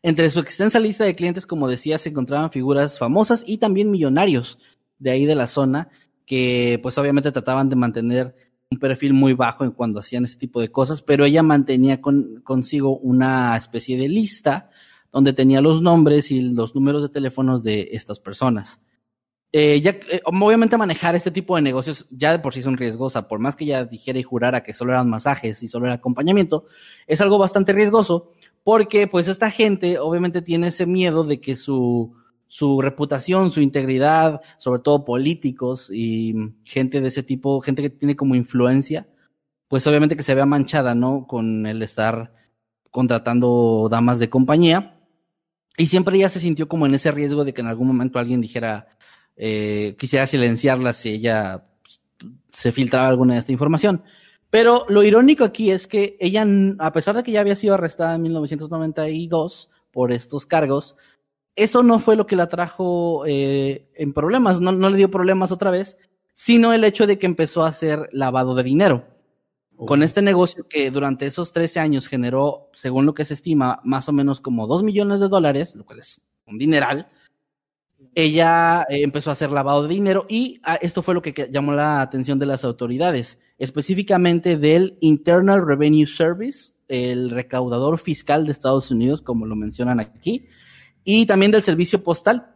Entre 0.02 0.30
su 0.30 0.40
extensa 0.40 0.80
lista 0.80 1.04
de 1.04 1.16
clientes, 1.16 1.46
como 1.46 1.68
decía, 1.68 1.98
se 1.98 2.10
encontraban 2.10 2.52
figuras 2.52 2.98
famosas 2.98 3.44
y 3.46 3.58
también 3.58 3.92
millonarios 3.92 4.58
de 4.98 5.12
ahí 5.12 5.26
de 5.26 5.36
la 5.36 5.48
zona, 5.48 5.90
que 6.26 6.80
pues 6.82 6.98
obviamente 6.98 7.32
trataban 7.32 7.70
de 7.70 7.76
mantener 7.76 8.36
un 8.72 8.80
perfil 8.80 9.14
muy 9.14 9.34
bajo 9.34 9.64
en 9.64 9.72
cuando 9.72 10.00
hacían 10.00 10.26
ese 10.26 10.38
tipo 10.38 10.62
de 10.62 10.72
cosas, 10.72 11.02
pero 11.02 11.26
ella 11.26 11.42
mantenía 11.42 12.02
con, 12.02 12.42
consigo 12.44 12.98
una 12.98 13.58
especie 13.58 13.98
de 13.98 14.10
lista 14.10 14.70
donde 15.12 15.34
tenía 15.34 15.60
los 15.62 15.82
nombres 15.82 16.30
y 16.30 16.42
los 16.42 16.76
números 16.76 17.02
de 17.02 17.10
teléfonos 17.10 17.64
de 17.64 17.90
estas 17.94 18.20
personas. 18.20 18.82
Eh, 19.52 19.82
eh, 19.84 20.22
obviamente 20.26 20.78
manejar 20.78 21.16
este 21.16 21.32
tipo 21.32 21.56
de 21.56 21.64
negocios 21.64 22.08
ya 22.12 22.32
de 22.32 22.38
por 22.38 22.54
sí 22.54 22.62
son 22.62 22.78
riesgosas, 22.78 23.26
por 23.26 23.40
más 23.40 23.56
que 23.56 23.64
ella 23.64 23.84
dijera 23.84 24.20
y 24.20 24.24
jurara 24.24 24.62
que 24.62 24.74
solo 24.74 24.92
eran 24.92 25.10
masajes 25.10 25.64
y 25.64 25.68
solo 25.68 25.88
era 25.88 25.96
acompañamiento, 25.96 26.66
es 27.08 27.20
algo 27.20 27.40
bastante 27.40 27.74
riesgoso 27.74 28.34
porque 28.64 29.08
pues 29.08 29.28
esta 29.28 29.50
gente 29.52 30.00
obviamente 30.00 30.42
tiene 30.42 30.68
ese 30.68 30.86
miedo 30.86 31.24
de 31.24 31.40
que 31.40 31.56
su, 31.56 32.14
su 32.48 32.82
reputación, 32.82 33.52
su 33.52 33.62
integridad, 33.62 34.42
sobre 34.58 34.82
todo 34.82 35.06
políticos 35.06 35.90
y 35.94 36.36
gente 36.66 37.00
de 37.00 37.08
ese 37.08 37.24
tipo, 37.24 37.62
gente 37.62 37.82
que 37.82 37.90
tiene 37.90 38.16
como 38.16 38.36
influencia, 38.36 39.08
pues 39.68 39.86
obviamente 39.88 40.16
que 40.16 40.24
se 40.24 40.36
vea 40.36 40.46
manchada, 40.46 40.96
¿no? 40.96 41.28
Con 41.28 41.66
el 41.68 41.82
estar 41.84 42.34
contratando 42.92 43.88
damas 43.90 44.20
de 44.20 44.30
compañía. 44.30 45.00
Y 45.78 45.86
siempre 45.86 46.18
ella 46.18 46.28
se 46.28 46.40
sintió 46.40 46.68
como 46.68 46.86
en 46.86 46.96
ese 46.96 47.12
riesgo 47.12 47.46
de 47.46 47.54
que 47.54 47.62
en 47.62 47.68
algún 47.68 47.88
momento 47.88 48.20
alguien 48.20 48.42
dijera, 48.42 48.88
eh, 49.38 49.96
quisiera 49.98 50.26
silenciarla 50.26 50.92
si 50.92 51.10
ella 51.10 51.64
pues, 51.84 52.02
se 52.52 52.72
filtraba 52.72 53.08
alguna 53.08 53.36
de 53.36 53.40
esta 53.42 53.52
información. 53.52 54.04
Pero 54.50 54.86
lo 54.90 55.04
irónico 55.04 55.44
aquí 55.44 55.72
es 55.72 55.88
que 55.88 56.18
ella, 56.20 56.46
a 56.80 56.92
pesar 56.92 57.16
de 57.16 57.24
que 57.24 57.32
ya 57.32 57.42
había 57.42 57.56
sido 57.56 57.76
arrestada 57.76 58.16
en 58.16 58.24
1992 58.24 59.70
por 59.92 60.12
estos 60.12 60.46
cargos, 60.46 60.96
eso 61.56 61.84
no 61.84 62.00
fue 62.00 62.16
lo 62.16 62.26
que 62.26 62.36
la 62.36 62.48
trajo 62.48 63.26
eh, 63.26 63.90
en 63.96 64.14
problemas, 64.14 64.62
no, 64.62 64.72
no, 64.72 64.90
le 64.90 64.98
dio 64.98 65.12
problemas 65.12 65.52
otra 65.52 65.72
vez, 65.72 65.98
sino 66.34 66.74
el 66.74 66.84
hecho 66.84 67.06
de 67.06 67.20
que 67.20 67.26
empezó 67.26 67.64
a 67.64 67.68
hacer 67.68 68.10
lavado 68.12 68.56
de 68.56 68.64
dinero. 68.64 69.06
Con 69.76 70.04
este 70.04 70.22
negocio 70.22 70.68
que 70.68 70.92
durante 70.92 71.26
esos 71.26 71.54
13 71.54 71.80
años 71.80 72.08
generó, 72.08 72.70
según 72.74 73.06
lo 73.06 73.14
que 73.14 73.24
se 73.24 73.34
estima, 73.34 73.80
más 73.86 74.10
o 74.10 74.12
menos 74.12 74.42
como 74.42 74.68
2 74.68 74.84
millones 74.84 75.22
de 75.22 75.30
dólares, 75.30 75.74
lo 75.74 75.86
cual 75.86 76.00
es 76.00 76.20
un 76.46 76.58
dineral, 76.58 77.08
ella 78.16 78.86
eh, 78.90 79.04
empezó 79.04 79.30
a 79.30 79.34
hacer 79.34 79.52
lavado 79.52 79.84
de 79.84 79.94
dinero 79.94 80.26
y 80.28 80.60
ah, 80.64 80.78
esto 80.82 81.02
fue 81.02 81.14
lo 81.14 81.22
que 81.22 81.50
llamó 81.52 81.74
la 81.74 82.02
atención 82.02 82.40
de 82.40 82.46
las 82.46 82.64
autoridades, 82.64 83.40
específicamente 83.58 84.58
del 84.58 84.98
Internal 85.02 85.66
Revenue 85.66 86.08
Service, 86.08 86.74
el 86.88 87.30
recaudador 87.30 87.98
fiscal 88.00 88.46
de 88.46 88.52
Estados 88.52 88.92
Unidos, 88.92 89.22
como 89.22 89.46
lo 89.46 89.56
mencionan 89.56 90.00
aquí, 90.00 90.48
y 91.04 91.26
también 91.26 91.52
del 91.52 91.64
servicio 91.64 92.04
postal. 92.04 92.56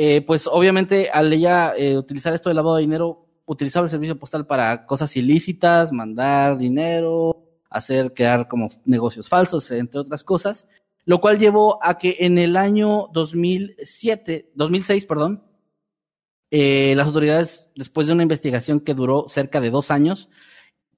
Eh, 0.00 0.20
pues 0.20 0.46
obviamente 0.46 1.10
al 1.10 1.32
ella 1.32 1.72
eh, 1.76 1.96
utilizar 1.96 2.32
esto 2.32 2.48
de 2.48 2.54
lavado 2.54 2.76
de 2.76 2.82
dinero, 2.82 3.26
utilizaba 3.46 3.84
el 3.84 3.90
servicio 3.90 4.18
postal 4.18 4.46
para 4.46 4.86
cosas 4.86 5.16
ilícitas, 5.16 5.92
mandar 5.92 6.56
dinero, 6.58 7.44
hacer 7.68 8.14
crear 8.14 8.46
como 8.46 8.70
negocios 8.84 9.28
falsos, 9.28 9.70
entre 9.70 10.00
otras 10.00 10.22
cosas 10.22 10.68
lo 11.08 11.22
cual 11.22 11.38
llevó 11.38 11.82
a 11.82 11.96
que 11.96 12.18
en 12.20 12.36
el 12.36 12.54
año 12.54 13.08
2007, 13.14 14.52
2006, 14.54 15.06
perdón, 15.06 15.42
eh, 16.50 16.92
las 16.96 17.06
autoridades, 17.06 17.70
después 17.74 18.06
de 18.06 18.12
una 18.12 18.24
investigación 18.24 18.80
que 18.80 18.92
duró 18.92 19.24
cerca 19.26 19.62
de 19.62 19.70
dos 19.70 19.90
años, 19.90 20.28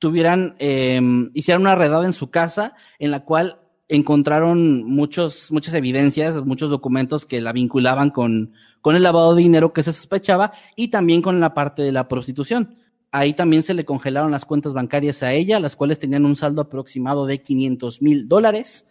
tuvieran, 0.00 0.56
eh, 0.58 1.00
hicieron 1.32 1.62
una 1.62 1.76
redada 1.76 2.06
en 2.06 2.12
su 2.12 2.28
casa 2.28 2.74
en 2.98 3.12
la 3.12 3.24
cual 3.24 3.60
encontraron 3.86 4.82
muchos, 4.82 5.52
muchas 5.52 5.74
evidencias, 5.74 6.44
muchos 6.44 6.70
documentos 6.70 7.24
que 7.24 7.40
la 7.40 7.52
vinculaban 7.52 8.10
con, 8.10 8.54
con 8.80 8.96
el 8.96 9.04
lavado 9.04 9.36
de 9.36 9.42
dinero 9.42 9.72
que 9.72 9.84
se 9.84 9.92
sospechaba 9.92 10.50
y 10.74 10.88
también 10.88 11.22
con 11.22 11.38
la 11.38 11.54
parte 11.54 11.82
de 11.82 11.92
la 11.92 12.08
prostitución. 12.08 12.74
Ahí 13.12 13.32
también 13.32 13.62
se 13.62 13.74
le 13.74 13.84
congelaron 13.84 14.32
las 14.32 14.44
cuentas 14.44 14.72
bancarias 14.72 15.22
a 15.22 15.32
ella, 15.32 15.60
las 15.60 15.76
cuales 15.76 16.00
tenían 16.00 16.26
un 16.26 16.34
saldo 16.34 16.62
aproximado 16.62 17.26
de 17.26 17.42
500 17.42 18.02
mil 18.02 18.26
dólares 18.26 18.88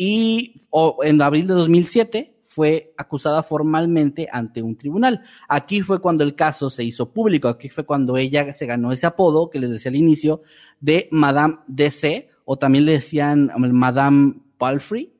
y 0.00 0.54
en 1.02 1.20
abril 1.20 1.48
de 1.48 1.54
2007 1.54 2.36
fue 2.46 2.94
acusada 2.96 3.42
formalmente 3.42 4.28
ante 4.32 4.62
un 4.62 4.76
tribunal. 4.76 5.22
Aquí 5.48 5.82
fue 5.82 6.00
cuando 6.00 6.22
el 6.22 6.36
caso 6.36 6.70
se 6.70 6.84
hizo 6.84 7.12
público, 7.12 7.48
aquí 7.48 7.68
fue 7.68 7.84
cuando 7.84 8.16
ella 8.16 8.52
se 8.52 8.64
ganó 8.64 8.92
ese 8.92 9.06
apodo 9.06 9.50
que 9.50 9.58
les 9.58 9.70
decía 9.70 9.90
al 9.90 9.96
inicio 9.96 10.40
de 10.80 11.08
Madame 11.10 11.58
DC, 11.66 12.30
o 12.44 12.56
también 12.56 12.84
le 12.84 12.92
decían 12.92 13.50
um, 13.54 13.70
Madame 13.72 14.36
Palfrey. 14.56 15.12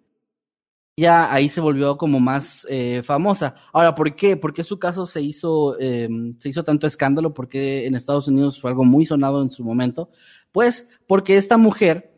Ya 0.96 1.32
ahí 1.32 1.48
se 1.48 1.60
volvió 1.60 1.96
como 1.96 2.20
más 2.20 2.64
eh, 2.70 3.02
famosa. 3.04 3.56
Ahora, 3.72 3.94
¿por 3.94 4.14
qué? 4.14 4.36
¿Por 4.36 4.52
qué 4.52 4.62
su 4.64 4.78
caso 4.78 5.06
se 5.06 5.22
hizo, 5.22 5.78
em, 5.78 6.36
se 6.38 6.48
hizo 6.48 6.64
tanto 6.64 6.86
escándalo? 6.86 7.34
Porque 7.34 7.86
en 7.86 7.94
Estados 7.94 8.28
Unidos 8.28 8.60
fue 8.60 8.70
algo 8.70 8.84
muy 8.84 9.06
sonado 9.06 9.42
en 9.42 9.50
su 9.50 9.64
momento. 9.64 10.10
Pues 10.52 10.88
porque 11.06 11.36
esta 11.36 11.56
mujer 11.56 12.17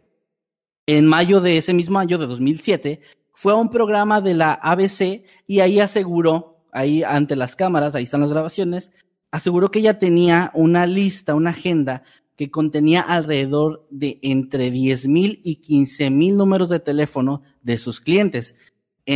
en 0.96 1.06
mayo 1.06 1.40
de 1.40 1.56
ese 1.56 1.72
mismo 1.72 1.98
año 1.98 2.18
de 2.18 2.26
2007, 2.26 3.00
fue 3.32 3.52
a 3.52 3.56
un 3.56 3.70
programa 3.70 4.20
de 4.20 4.34
la 4.34 4.52
ABC 4.54 5.24
y 5.46 5.60
ahí 5.60 5.80
aseguró, 5.80 6.64
ahí 6.72 7.02
ante 7.02 7.36
las 7.36 7.56
cámaras, 7.56 7.94
ahí 7.94 8.04
están 8.04 8.22
las 8.22 8.30
grabaciones, 8.30 8.92
aseguró 9.30 9.70
que 9.70 9.78
ella 9.78 9.98
tenía 9.98 10.50
una 10.54 10.86
lista, 10.86 11.34
una 11.34 11.50
agenda 11.50 12.02
que 12.36 12.50
contenía 12.50 13.02
alrededor 13.02 13.86
de 13.90 14.18
entre 14.22 14.70
10 14.70 15.06
mil 15.08 15.40
y 15.44 15.56
15 15.56 16.10
mil 16.10 16.36
números 16.36 16.70
de 16.70 16.80
teléfono 16.80 17.42
de 17.62 17.78
sus 17.78 18.00
clientes 18.00 18.54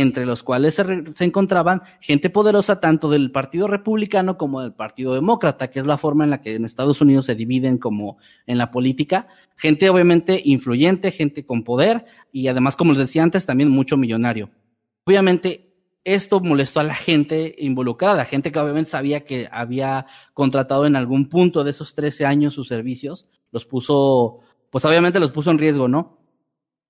entre 0.01 0.25
los 0.25 0.43
cuales 0.43 0.75
se, 0.75 1.23
encontraban 1.23 1.81
gente 2.01 2.29
poderosa 2.29 2.81
tanto 2.81 3.09
del 3.09 3.31
Partido 3.31 3.65
Republicano 3.67 4.37
como 4.37 4.59
del 4.59 4.73
Partido 4.73 5.13
Demócrata, 5.13 5.69
que 5.69 5.79
es 5.79 5.85
la 5.85 5.97
forma 5.97 6.25
en 6.25 6.31
la 6.31 6.41
que 6.41 6.55
en 6.55 6.65
Estados 6.65 6.99
Unidos 6.99 7.27
se 7.27 7.35
dividen 7.35 7.77
como 7.77 8.17
en 8.45 8.57
la 8.57 8.71
política. 8.71 9.27
Gente 9.55 9.89
obviamente 9.89 10.41
influyente, 10.43 11.11
gente 11.11 11.45
con 11.45 11.63
poder 11.63 12.03
y 12.33 12.49
además, 12.49 12.75
como 12.75 12.91
les 12.91 12.99
decía 12.99 13.23
antes, 13.23 13.45
también 13.45 13.69
mucho 13.69 13.95
millonario. 13.95 14.49
Obviamente, 15.05 15.73
esto 16.03 16.41
molestó 16.41 16.81
a 16.81 16.83
la 16.83 16.93
gente 16.93 17.55
involucrada, 17.57 18.25
gente 18.25 18.51
que 18.51 18.59
obviamente 18.59 18.91
sabía 18.91 19.23
que 19.23 19.47
había 19.49 20.07
contratado 20.33 20.85
en 20.85 20.97
algún 20.97 21.29
punto 21.29 21.63
de 21.63 21.71
esos 21.71 21.95
13 21.95 22.25
años 22.25 22.53
sus 22.53 22.67
servicios, 22.67 23.29
los 23.51 23.65
puso, 23.65 24.39
pues 24.69 24.83
obviamente 24.83 25.21
los 25.21 25.31
puso 25.31 25.51
en 25.51 25.57
riesgo, 25.57 25.87
¿no? 25.87 26.19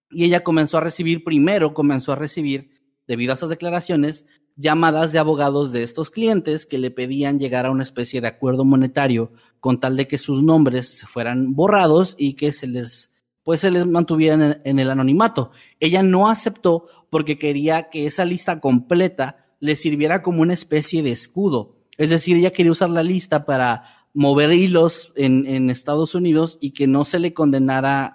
Y 0.10 0.24
ella 0.24 0.43
comenzó 0.43 0.80
a 0.80 0.82
recibir, 0.82 1.24
primero 1.24 1.76
comenzó 1.76 2.12
a 2.12 2.16
recibir 2.16 2.75
debido 3.08 3.34
a 3.34 3.36
esas 3.36 3.49
declaraciones, 3.49 4.26
llamadas 4.56 5.12
de 5.12 5.20
abogados 5.20 5.72
de 5.72 5.84
estos 5.84 6.10
clientes 6.10 6.66
que 6.66 6.78
le 6.78 6.91
pedían 6.91 7.39
llegar 7.39 7.66
a 7.66 7.72
una 7.72 7.84
especie 7.84 8.22
de 8.22 8.28
acuerdo 8.28 8.64
monetario 8.64 9.32
con 9.60 9.80
tal 9.80 9.97
de 9.97 10.08
que 10.08 10.18
sus 10.18 10.41
nombres 10.43 11.03
fueran 11.08 11.53
borrados 11.53 12.16
y 12.18 12.34
que 12.34 12.51
se 12.51 12.68
les 12.68 13.12
pues 13.43 13.60
se 13.60 13.70
les 13.70 13.86
mantuvieran 13.86 14.62
en, 14.64 14.80
el 14.80 14.89
anonimato. 14.89 15.51
Ella 15.80 16.01
no 16.01 16.30
aceptó 16.30 16.88
porque 17.12 17.38
quería 17.38 17.91
que 17.91 18.08
esa 18.08 18.26
lista 18.26 18.60
completa 18.60 19.38
le 19.60 19.76
sirviera 19.76 20.24
como 20.24 20.41
una 20.41 20.56
especie 20.56 21.03
de 21.03 21.12
escudo. 21.12 21.78
Es 21.99 22.10
decir, 22.10 22.38
ella 22.38 22.49
quería 22.49 22.72
usar 22.72 22.89
la 22.89 23.03
lista 23.03 23.45
para 23.45 23.84
mover 24.16 24.51
hilos 24.51 25.14
en, 25.16 25.45
en 25.45 25.70
Estados 25.70 26.16
Unidos 26.16 26.58
y 26.60 26.72
que 26.72 26.88
no 26.88 27.06
se 27.06 27.20
le 27.20 27.36
condenara 27.36 28.12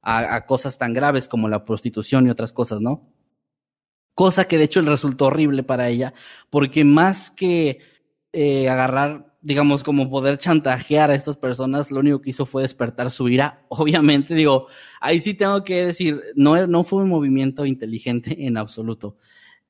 a 0.00 0.46
cosas 0.46 0.78
tan 0.78 0.94
graves 0.94 1.28
como 1.28 1.46
la 1.46 1.66
prostitución 1.66 2.26
y 2.26 2.30
otras 2.30 2.54
cosas, 2.54 2.80
¿no? 2.80 3.12
Cosa 4.20 4.44
que 4.44 4.58
de 4.58 4.64
hecho 4.64 4.82
le 4.82 4.90
resultó 4.90 5.24
horrible 5.28 5.62
para 5.62 5.88
ella, 5.88 6.12
porque 6.50 6.84
más 6.84 7.30
que 7.30 7.78
eh, 8.34 8.68
agarrar, 8.68 9.34
digamos, 9.40 9.82
como 9.82 10.10
poder 10.10 10.36
chantajear 10.36 11.10
a 11.10 11.14
estas 11.14 11.38
personas, 11.38 11.90
lo 11.90 12.00
único 12.00 12.20
que 12.20 12.28
hizo 12.28 12.44
fue 12.44 12.60
despertar 12.60 13.10
su 13.10 13.30
ira. 13.30 13.64
Obviamente, 13.70 14.34
digo, 14.34 14.66
ahí 15.00 15.20
sí 15.20 15.32
tengo 15.32 15.64
que 15.64 15.86
decir, 15.86 16.20
no, 16.34 16.66
no 16.66 16.84
fue 16.84 17.02
un 17.02 17.08
movimiento 17.08 17.64
inteligente 17.64 18.44
en 18.46 18.58
absoluto. 18.58 19.16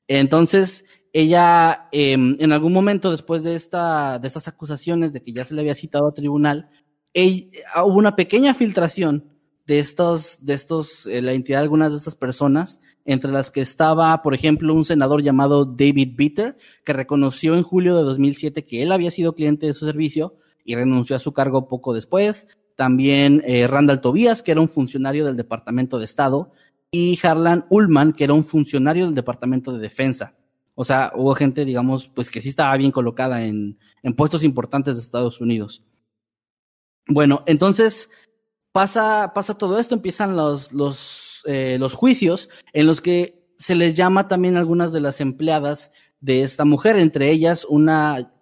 Entonces, 0.05 0.83
ella, 1.13 1.87
em, 1.93 2.35
en 2.37 2.51
algún 2.51 2.73
momento 2.73 3.09
después 3.09 3.43
de, 3.43 3.55
esta, 3.55 4.19
de 4.19 4.27
estas 4.27 4.49
acusaciones 4.49 5.13
de 5.13 5.21
que 5.21 5.31
ya 5.31 5.45
se 5.45 5.53
le 5.53 5.61
había 5.61 5.75
citado 5.75 6.09
a 6.09 6.13
tribunal, 6.13 6.69
hubo 7.15 7.95
una 7.95 8.17
pequeña 8.17 8.53
filtración 8.53 9.31
de 9.65 9.79
estos, 9.79 10.39
de 10.41 10.55
estos, 10.55 11.05
eh, 11.05 11.21
la 11.21 11.31
entidad 11.31 11.59
de 11.59 11.63
algunas 11.63 11.93
de 11.93 11.99
estas 11.99 12.15
personas, 12.15 12.81
entre 13.05 13.31
las 13.31 13.51
que 13.51 13.61
estaba, 13.61 14.21
por 14.21 14.33
ejemplo, 14.33 14.73
un 14.73 14.85
senador 14.85 15.21
llamado 15.21 15.65
David 15.65 16.13
Bitter, 16.15 16.57
que 16.83 16.93
reconoció 16.93 17.55
en 17.55 17.63
julio 17.63 17.97
de 17.97 18.03
2007 18.03 18.65
que 18.65 18.83
él 18.83 18.91
había 18.91 19.11
sido 19.11 19.35
cliente 19.35 19.65
de 19.65 19.73
su 19.73 19.85
servicio 19.85 20.35
y 20.63 20.75
renunció 20.75 21.15
a 21.15 21.19
su 21.19 21.33
cargo 21.33 21.67
poco 21.67 21.93
después. 21.93 22.47
También 22.75 23.43
eh, 23.45 23.67
Randall 23.67 24.01
Tobias, 24.01 24.43
que 24.43 24.51
era 24.51 24.61
un 24.61 24.69
funcionario 24.69 25.25
del 25.25 25.35
Departamento 25.35 25.99
de 25.99 26.05
Estado, 26.05 26.51
y 26.91 27.17
Harlan 27.23 27.65
Ullman, 27.69 28.13
que 28.13 28.25
era 28.25 28.33
un 28.33 28.43
funcionario 28.43 29.05
del 29.05 29.15
Departamento 29.15 29.71
de 29.71 29.79
Defensa. 29.79 30.35
O 30.75 30.83
sea, 30.83 31.11
hubo 31.15 31.33
gente, 31.35 31.65
digamos, 31.65 32.07
pues 32.07 32.29
que 32.29 32.41
sí 32.41 32.49
estaba 32.49 32.75
bien 32.77 32.91
colocada 32.91 33.43
en, 33.43 33.77
puestos 34.15 34.43
importantes 34.43 34.95
de 34.95 35.01
Estados 35.01 35.41
Unidos. 35.41 35.83
Bueno, 37.07 37.43
entonces, 37.45 38.09
pasa, 38.71 39.31
pasa 39.33 39.57
todo 39.57 39.79
esto, 39.79 39.95
empiezan 39.95 40.35
los, 40.35 40.71
eh, 41.45 41.77
los 41.79 41.93
juicios 41.93 42.49
en 42.73 42.87
los 42.87 43.01
que 43.01 43.41
se 43.57 43.75
les 43.75 43.93
llama 43.93 44.27
también 44.27 44.57
algunas 44.57 44.91
de 44.91 45.01
las 45.01 45.21
empleadas 45.21 45.91
de 46.19 46.43
esta 46.43 46.65
mujer, 46.65 46.97
entre 46.97 47.29
ellas 47.31 47.65
una 47.69 48.33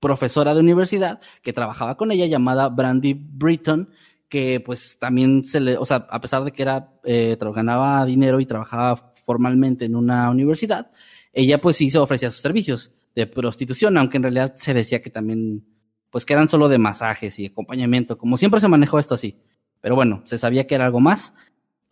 profesora 0.00 0.52
de 0.52 0.60
universidad 0.60 1.20
que 1.42 1.52
trabajaba 1.52 1.96
con 1.96 2.10
ella 2.10 2.26
llamada 2.26 2.68
Brandy 2.68 3.14
Britton, 3.14 3.88
que 4.28 4.60
pues 4.60 4.98
también 4.98 5.44
se 5.44 5.60
le, 5.60 5.76
o 5.76 5.84
sea, 5.84 6.06
a 6.10 6.20
pesar 6.20 6.42
de 6.42 6.52
que 6.52 6.62
era, 6.62 6.92
eh, 7.04 7.36
ganaba 7.54 8.04
dinero 8.04 8.40
y 8.40 8.46
trabajaba 8.46 9.12
formalmente 9.24 9.84
en 9.84 9.94
una 9.94 10.28
universidad, 10.30 10.90
ella 11.32 11.60
pues 11.60 11.76
sí 11.76 11.90
se 11.90 11.98
ofrecía 11.98 12.30
sus 12.30 12.40
servicios 12.40 12.90
de 13.14 13.26
prostitución, 13.26 13.96
aunque 13.96 14.16
en 14.16 14.24
realidad 14.24 14.54
se 14.56 14.74
decía 14.74 15.02
que 15.02 15.10
también, 15.10 15.64
pues 16.10 16.24
que 16.24 16.32
eran 16.32 16.48
solo 16.48 16.68
de 16.68 16.78
masajes 16.78 17.38
y 17.38 17.46
acompañamiento, 17.46 18.18
como 18.18 18.36
siempre 18.36 18.60
se 18.60 18.68
manejó 18.68 18.98
esto 18.98 19.14
así. 19.14 19.38
Pero 19.80 19.96
bueno, 19.96 20.22
se 20.24 20.38
sabía 20.38 20.66
que 20.66 20.74
era 20.74 20.86
algo 20.86 21.00
más, 21.00 21.34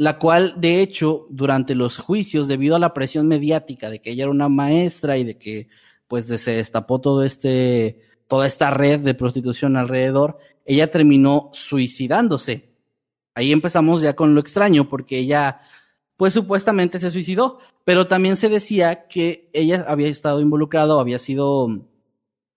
la 0.01 0.19
cual 0.19 0.55
de 0.57 0.81
hecho 0.81 1.27
durante 1.29 1.75
los 1.75 1.99
juicios, 1.99 2.49
debido 2.49 2.75
a 2.75 2.79
la 2.79 2.95
presión 2.95 3.29
mediática 3.29 3.91
de 3.91 4.01
que 4.01 4.13
ella 4.13 4.23
era 4.23 4.31
una 4.31 4.49
maestra 4.49 5.19
y 5.19 5.25
de 5.25 5.37
que 5.37 5.69
pues 6.09 6.25
se 6.25 6.53
destapó 6.53 7.03
todo 7.03 7.23
este, 7.23 8.01
toda 8.27 8.47
esta 8.47 8.71
red 8.71 9.01
de 9.01 9.13
prostitución 9.13 9.77
alrededor, 9.77 10.39
ella 10.65 10.91
terminó 10.91 11.51
suicidándose. 11.53 12.71
Ahí 13.35 13.53
empezamos 13.53 14.01
ya 14.01 14.17
con 14.17 14.35
lo 14.35 14.41
extraño, 14.41 14.89
porque 14.89 15.19
ella 15.19 15.61
pues 16.17 16.33
supuestamente 16.33 16.99
se 16.99 17.11
suicidó, 17.11 17.59
pero 17.85 18.07
también 18.09 18.39
se 18.39 18.49
decía 18.49 19.07
que 19.07 19.51
ella 19.53 19.85
había 19.87 20.09
estado 20.09 20.41
involucrada 20.41 20.99
había 20.99 21.19
sido 21.19 21.69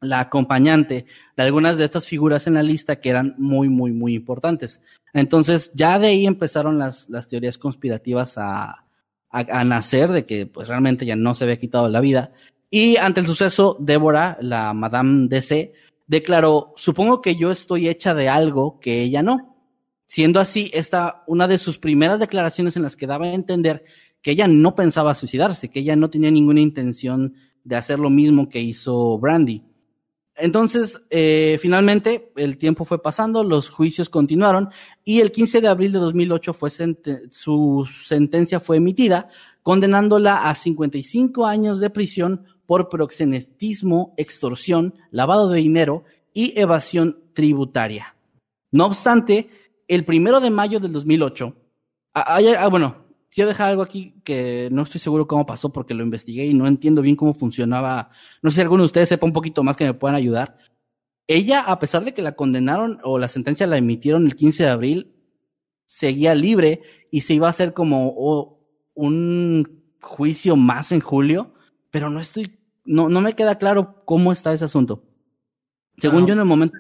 la 0.04 0.20
acompañante 0.20 1.06
de 1.36 1.44
algunas 1.44 1.78
de 1.78 1.86
estas 1.86 2.08
figuras 2.08 2.48
en 2.48 2.54
la 2.54 2.64
lista 2.64 3.00
que 3.00 3.10
eran 3.10 3.36
muy, 3.38 3.70
muy, 3.70 3.92
muy 3.92 4.14
importantes. 4.14 4.82
Entonces, 5.14 5.72
ya 5.74 6.00
de 6.00 6.08
ahí 6.08 6.26
empezaron 6.26 6.78
las, 6.78 7.10
las 7.10 7.28
teorías 7.28 7.58
conspirativas 7.58 8.38
a, 8.38 8.86
a, 9.34 9.64
nacer 9.64 10.12
de 10.12 10.26
que 10.26 10.46
pues 10.46 10.68
realmente 10.68 11.06
ya 11.06 11.16
no 11.16 11.34
se 11.34 11.44
había 11.44 11.58
quitado 11.58 11.90
la 11.90 12.02
vida. 12.02 12.32
Y 12.70 12.98
ante 12.98 13.20
el 13.20 13.28
suceso, 13.28 13.78
Débora, 13.80 14.38
la 14.42 14.74
Madame 14.74 15.28
DC, 15.28 15.74
declaró, 16.08 16.74
supongo 16.76 17.22
que 17.22 17.36
yo 17.36 17.52
estoy 17.52 17.88
hecha 17.88 18.14
de 18.14 18.30
algo 18.30 18.80
que 18.80 19.02
ella 19.02 19.24
no. 19.24 19.56
Siendo 20.06 20.40
así, 20.40 20.70
esta 20.74 21.24
una 21.26 21.48
de 21.48 21.58
sus 21.58 21.80
primeras 21.80 22.20
declaraciones 22.20 22.76
en 22.76 22.84
las 22.84 22.96
que 22.96 23.08
daba 23.08 23.26
a 23.26 23.34
entender 23.34 23.84
que 24.22 24.32
ella 24.32 24.48
no 24.48 24.76
pensaba 24.76 25.16
suicidarse, 25.16 25.70
que 25.70 25.80
ella 25.80 25.96
no 25.96 26.10
tenía 26.10 26.30
ninguna 26.30 26.62
intención 26.62 27.34
de 27.64 27.76
hacer 27.76 28.00
lo 28.00 28.10
mismo 28.10 28.50
que 28.50 28.60
hizo 28.60 29.18
Brandy. 29.18 29.64
Entonces, 30.36 31.00
eh, 31.12 31.58
finalmente, 31.62 32.32
el 32.36 32.58
tiempo 32.58 32.86
fue 32.86 33.02
pasando, 33.02 33.44
los 33.44 33.70
juicios 33.70 34.10
continuaron 34.10 34.70
y 35.04 35.22
el 35.22 35.32
15 35.32 35.62
de 35.62 35.68
abril 35.68 35.92
de 35.92 36.00
2008 36.00 36.54
fue 36.54 36.70
su 37.30 37.88
sentencia 38.04 38.60
fue 38.60 38.78
emitida, 38.78 39.28
condenándola 39.62 40.50
a 40.50 40.56
55 40.56 41.46
años 41.46 41.80
de 41.80 41.92
prisión 41.92 42.46
por 42.66 42.90
proxenetismo, 42.90 44.14
extorsión, 44.18 44.96
lavado 45.12 45.50
de 45.50 45.60
dinero 45.60 46.04
y 46.34 46.60
evasión 46.60 47.20
tributaria. 47.34 48.16
No 48.72 48.86
obstante, 48.86 49.50
el 49.88 50.04
primero 50.04 50.40
de 50.40 50.50
mayo 50.50 50.80
del 50.80 50.94
2008, 50.94 51.56
ah, 52.16 52.40
ah, 52.58 52.68
bueno, 52.70 53.03
quiero 53.34 53.50
dejar 53.50 53.70
algo 53.70 53.82
aquí 53.82 54.22
que 54.24 54.70
no 54.72 54.84
estoy 54.84 55.00
seguro 55.00 55.28
cómo 55.28 55.46
pasó 55.46 55.72
porque 55.72 55.94
lo 55.94 56.04
investigué 56.04 56.46
y 56.46 56.54
no 56.54 56.68
entiendo 56.68 57.02
bien 57.02 57.16
cómo 57.16 57.34
funcionaba. 57.34 58.10
No 58.42 58.50
sé 58.50 58.56
si 58.56 58.62
alguno 58.62 58.84
de 58.84 58.88
ustedes 58.88 59.10
sepa 59.10 59.26
un 59.26 59.34
poquito 59.34 59.64
más 59.64 59.76
que 59.76 59.86
me 59.86 59.94
puedan 59.94 60.16
ayudar. 60.16 60.58
Ella, 61.28 61.62
a 61.62 61.80
pesar 61.80 62.04
de 62.04 62.14
que 62.14 62.22
la 62.22 62.36
condenaron 62.36 63.00
o 63.04 63.18
la 63.18 63.28
sentencia 63.28 63.68
la 63.68 63.78
emitieron 63.78 64.26
el 64.26 64.36
15 64.36 64.64
de 64.64 64.70
abril, 64.70 65.16
seguía 65.86 66.36
libre 66.36 66.82
y 67.12 67.22
se 67.22 67.34
iba 67.34 67.48
a 67.48 67.52
hacer 67.52 67.74
como 67.74 68.60
un 68.94 69.84
juicio 70.02 70.56
más 70.56 70.92
en 70.92 71.00
julio, 71.00 71.54
pero 71.92 72.10
no 72.10 72.20
estoy, 72.20 72.60
no, 72.86 73.10
no 73.10 73.22
me 73.22 73.34
queda 73.34 73.58
claro 73.58 74.04
cómo 74.06 74.32
está 74.32 74.54
ese 74.54 74.66
asunto. 74.66 75.04
Según 75.98 76.28
yo 76.28 76.34
en 76.34 76.40
el 76.40 76.46
momento... 76.46 76.78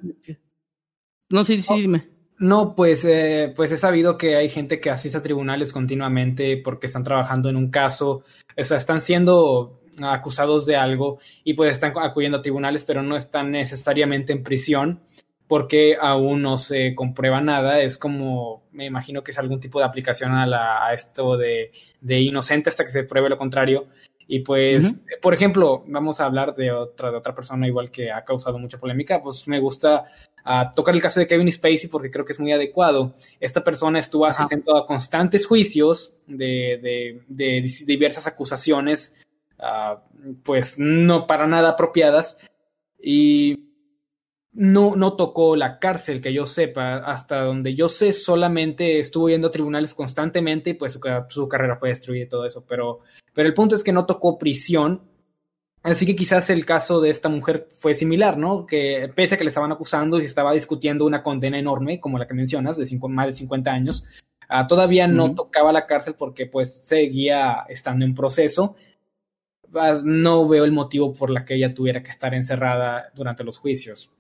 No, 1.29 1.43
sí, 1.43 1.61
sí, 1.61 1.73
dime. 1.81 2.12
No, 2.39 2.75
pues, 2.75 3.05
eh, 3.05 3.53
pues 3.55 3.71
he 3.71 3.77
sabido 3.77 4.17
que 4.17 4.35
hay 4.35 4.49
gente 4.49 4.79
que 4.79 4.89
asiste 4.89 5.17
a 5.17 5.21
tribunales 5.21 5.71
continuamente 5.71 6.57
porque 6.57 6.87
están 6.87 7.03
trabajando 7.03 7.49
en 7.49 7.55
un 7.55 7.69
caso, 7.69 8.23
o 8.57 8.63
sea, 8.63 8.77
están 8.77 9.01
siendo 9.01 9.81
acusados 10.01 10.65
de 10.65 10.75
algo 10.75 11.19
y 11.43 11.53
pues 11.53 11.73
están 11.73 11.93
acudiendo 11.97 12.39
a 12.39 12.41
tribunales, 12.41 12.83
pero 12.83 13.03
no 13.03 13.15
están 13.15 13.51
necesariamente 13.51 14.33
en 14.33 14.43
prisión 14.43 15.01
porque 15.47 15.95
aún 15.99 16.41
no 16.41 16.57
se 16.57 16.95
comprueba 16.95 17.41
nada. 17.41 17.81
Es 17.81 17.97
como, 17.97 18.63
me 18.71 18.85
imagino 18.85 19.23
que 19.23 19.31
es 19.31 19.37
algún 19.37 19.59
tipo 19.59 19.79
de 19.79 19.85
aplicación 19.85 20.31
a, 20.31 20.47
la, 20.47 20.85
a 20.85 20.93
esto 20.93 21.37
de, 21.37 21.71
de 22.01 22.19
inocente 22.21 22.69
hasta 22.69 22.83
que 22.83 22.91
se 22.91 23.03
pruebe 23.03 23.29
lo 23.29 23.37
contrario. 23.37 23.87
Y 24.27 24.39
pues, 24.39 24.95
por 25.21 25.33
ejemplo, 25.33 25.83
vamos 25.87 26.19
a 26.19 26.25
hablar 26.25 26.55
de 26.55 26.71
otra, 26.71 27.11
de 27.11 27.17
otra 27.17 27.35
persona 27.35 27.67
igual 27.67 27.91
que 27.91 28.11
ha 28.11 28.23
causado 28.23 28.57
mucha 28.57 28.79
polémica. 28.79 29.21
Pues 29.21 29.47
me 29.47 29.59
gusta 29.59 30.05
uh, 30.45 30.73
tocar 30.75 30.95
el 30.95 31.01
caso 31.01 31.19
de 31.19 31.27
Kevin 31.27 31.51
Spacey 31.51 31.89
porque 31.89 32.09
creo 32.09 32.25
que 32.25 32.33
es 32.33 32.39
muy 32.39 32.51
adecuado. 32.51 33.13
Esta 33.39 33.63
persona 33.63 33.99
estuvo 33.99 34.25
asistiendo 34.25 34.77
a 34.77 34.85
constantes 34.85 35.45
juicios 35.45 36.13
de, 36.27 37.21
de, 37.27 37.73
diversas 37.85 38.27
acusaciones, 38.27 39.13
uh, 39.59 39.99
pues 40.43 40.79
no 40.79 41.27
para 41.27 41.47
nada 41.47 41.71
apropiadas. 41.71 42.37
Y 42.99 43.72
no, 44.53 44.95
no 44.95 45.15
tocó 45.15 45.55
la 45.55 45.79
cárcel, 45.79 46.21
que 46.21 46.33
yo 46.33 46.45
sepa, 46.45 46.97
hasta 46.97 47.41
donde 47.41 47.75
yo 47.75 47.89
sé, 47.89 48.13
solamente 48.13 48.99
estuvo 48.99 49.29
yendo 49.29 49.47
a 49.47 49.51
tribunales 49.51 49.93
constantemente 49.93 50.71
y 50.71 50.73
pues 50.75 50.93
su, 50.93 51.01
su 51.29 51.47
carrera 51.47 51.77
fue 51.77 51.89
destruida 51.89 52.23
y 52.23 52.29
todo 52.29 52.45
eso, 52.45 52.63
pero 52.65 53.01
pero 53.33 53.47
el 53.47 53.53
punto 53.53 53.75
es 53.75 53.83
que 53.83 53.91
no 53.91 54.05
tocó 54.05 54.37
prisión. 54.37 55.01
Así 55.81 56.05
que 56.05 56.15
quizás 56.15 56.49
el 56.49 56.65
caso 56.65 57.01
de 57.01 57.09
esta 57.09 57.27
mujer 57.27 57.67
fue 57.77 57.93
similar, 57.93 58.37
¿no? 58.37 58.65
Que 58.65 59.11
pese 59.13 59.35
a 59.35 59.37
que 59.37 59.43
le 59.43 59.49
estaban 59.49 59.71
acusando 59.71 60.21
y 60.21 60.25
estaba 60.25 60.53
discutiendo 60.53 61.05
una 61.05 61.23
condena 61.23 61.59
enorme, 61.59 61.99
como 61.99 62.17
la 62.17 62.25
que 62.25 62.33
mencionas, 62.33 62.77
de 62.77 62.99
más 63.09 63.27
de 63.27 63.33
50 63.33 63.69
años, 63.69 64.05
ah, 64.47 64.65
todavía 64.67 65.07
no 65.07 65.35
tocaba 65.35 65.73
la 65.73 65.85
cárcel 65.85 66.15
porque 66.17 66.45
pues 66.45 66.79
seguía 66.83 67.65
estando 67.67 68.05
en 68.05 68.15
proceso. 68.15 68.75
No 70.05 70.47
veo 70.47 70.63
el 70.63 70.71
motivo 70.71 71.13
por 71.13 71.29
la 71.29 71.43
que 71.43 71.55
ella 71.55 71.73
tuviera 71.73 72.01
que 72.01 72.11
estar 72.11 72.33
encerrada 72.33 73.11
durante 73.15 73.43
los 73.43 73.57
juicios. 73.57 74.12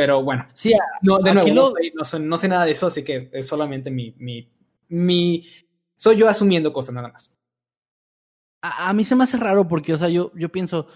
Pero 0.00 0.22
bueno, 0.22 0.46
sí, 0.54 0.72
no, 1.02 1.18
de 1.18 1.34
nuevo, 1.34 1.74
no, 1.94 2.04
sé, 2.38 2.48
nada 2.48 2.64
de 2.64 2.70
eso, 2.70 2.86
así 2.86 3.04
que 3.04 3.28
es 3.32 3.46
solamente 3.46 3.90
mi, 3.90 4.14
mi, 4.18 4.48
mi, 4.88 5.46
soy 5.96 6.16
yo 6.16 6.26
asumiendo 6.26 6.72
cosas 6.72 6.94
nada 6.94 7.08
más 7.08 7.30
a, 8.62 8.92
mí 8.92 9.04
se 9.04 9.16
me 9.16 9.24
hace 9.24 9.36
raro 9.36 9.66
porque, 9.66 9.94
o 9.94 9.98
sea, 9.98 10.08
yo, 10.08 10.32
yo 10.34 10.50
pienso, 10.50 10.86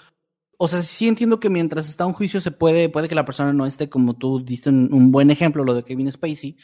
o 0.59 0.69
sea, 0.69 0.83
sí 0.83 1.09
entiendo 1.09 1.41
que 1.41 1.51
mientras 1.51 1.89
está 1.89 2.07
un 2.07 2.13
juicio 2.13 2.41
se 2.41 2.51
puede, 2.51 2.89
puede 2.89 3.09
que 3.09 3.15
la 3.15 3.25
persona 3.25 3.53
no 3.53 3.67
esté, 3.67 3.89
como 3.89 4.15
tú 4.15 4.45
diste 4.45 4.71
un, 4.71 5.11
buen 5.13 5.31
ejemplo, 5.31 5.65
lo 5.65 5.75
de 5.75 5.85
Kevin 5.85 6.11
Spacey, 6.13 6.57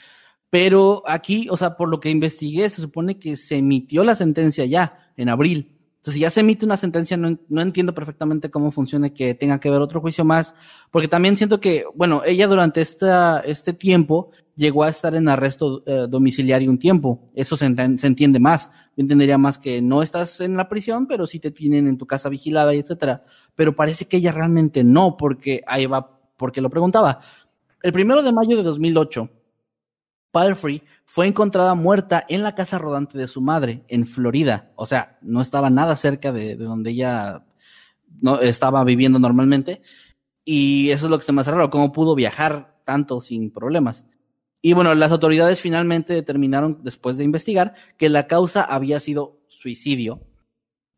pero 0.50 1.02
aquí, 1.06 1.48
o 1.50 1.56
sea, 1.56 1.76
por 1.76 1.88
lo 1.88 2.00
que 2.00 2.10
investigué, 2.10 2.68
se 2.70 2.82
supone 2.82 3.18
que 3.18 3.36
se 3.36 3.56
emitió 3.56 4.04
la 4.04 4.14
sentencia 4.16 4.64
ya 4.64 4.90
en 5.16 5.28
abril. 5.28 5.79
Entonces, 6.00 6.14
si 6.14 6.20
ya 6.20 6.30
se 6.30 6.40
emite 6.40 6.64
una 6.64 6.78
sentencia, 6.78 7.18
no, 7.18 7.38
no, 7.50 7.60
entiendo 7.60 7.94
perfectamente 7.94 8.50
cómo 8.50 8.72
funciona 8.72 9.10
que 9.10 9.34
tenga 9.34 9.60
que 9.60 9.68
haber 9.68 9.82
otro 9.82 10.00
juicio 10.00 10.24
más, 10.24 10.54
porque 10.90 11.08
también 11.08 11.36
siento 11.36 11.60
que, 11.60 11.84
bueno, 11.94 12.22
ella 12.24 12.46
durante 12.46 12.80
esta, 12.80 13.40
este 13.40 13.74
tiempo 13.74 14.30
llegó 14.56 14.84
a 14.84 14.88
estar 14.88 15.14
en 15.14 15.28
arresto 15.28 15.82
eh, 15.84 16.06
domiciliario 16.08 16.70
un 16.70 16.78
tiempo. 16.78 17.30
Eso 17.34 17.54
se, 17.54 17.66
se, 17.98 18.06
entiende 18.06 18.40
más. 18.40 18.70
Yo 18.96 19.02
entendería 19.02 19.36
más 19.36 19.58
que 19.58 19.82
no 19.82 20.02
estás 20.02 20.40
en 20.40 20.56
la 20.56 20.70
prisión, 20.70 21.06
pero 21.06 21.26
sí 21.26 21.38
te 21.38 21.50
tienen 21.50 21.86
en 21.86 21.98
tu 21.98 22.06
casa 22.06 22.30
vigilada 22.30 22.74
y 22.74 22.78
etcétera. 22.78 23.22
Pero 23.54 23.76
parece 23.76 24.06
que 24.06 24.16
ella 24.16 24.32
realmente 24.32 24.82
no, 24.84 25.18
porque 25.18 25.60
ahí 25.66 25.84
va, 25.84 26.18
porque 26.38 26.62
lo 26.62 26.70
preguntaba. 26.70 27.20
El 27.82 27.92
primero 27.92 28.22
de 28.22 28.32
mayo 28.32 28.56
de 28.56 28.62
2008, 28.62 29.28
Palfrey 30.30 30.82
fue 31.04 31.26
encontrada 31.26 31.74
muerta 31.74 32.24
en 32.28 32.42
la 32.42 32.54
casa 32.54 32.78
rodante 32.78 33.18
de 33.18 33.28
su 33.28 33.40
madre, 33.40 33.84
en 33.88 34.06
Florida. 34.06 34.72
O 34.76 34.86
sea, 34.86 35.18
no 35.22 35.42
estaba 35.42 35.70
nada 35.70 35.96
cerca 35.96 36.32
de, 36.32 36.56
donde 36.56 36.90
ella 36.90 37.44
no, 38.20 38.40
estaba 38.40 38.84
viviendo 38.84 39.18
normalmente. 39.18 39.82
Y 40.44 40.90
eso 40.90 41.06
es 41.06 41.10
lo 41.10 41.18
que 41.18 41.24
se 41.24 41.32
me 41.32 41.40
hace 41.40 41.50
raro, 41.50 41.70
cómo 41.70 41.92
pudo 41.92 42.14
viajar 42.14 42.80
tanto 42.84 43.20
sin 43.20 43.50
problemas. 43.50 44.06
Y 44.62 44.74
bueno, 44.74 44.94
las 44.94 45.12
autoridades 45.12 45.60
finalmente 45.60 46.14
determinaron, 46.14 46.80
después 46.82 47.16
de 47.16 47.24
investigar, 47.24 47.74
que 47.96 48.08
la 48.08 48.26
causa 48.26 48.62
había 48.62 49.00
sido 49.00 49.40
suicidio 49.48 50.20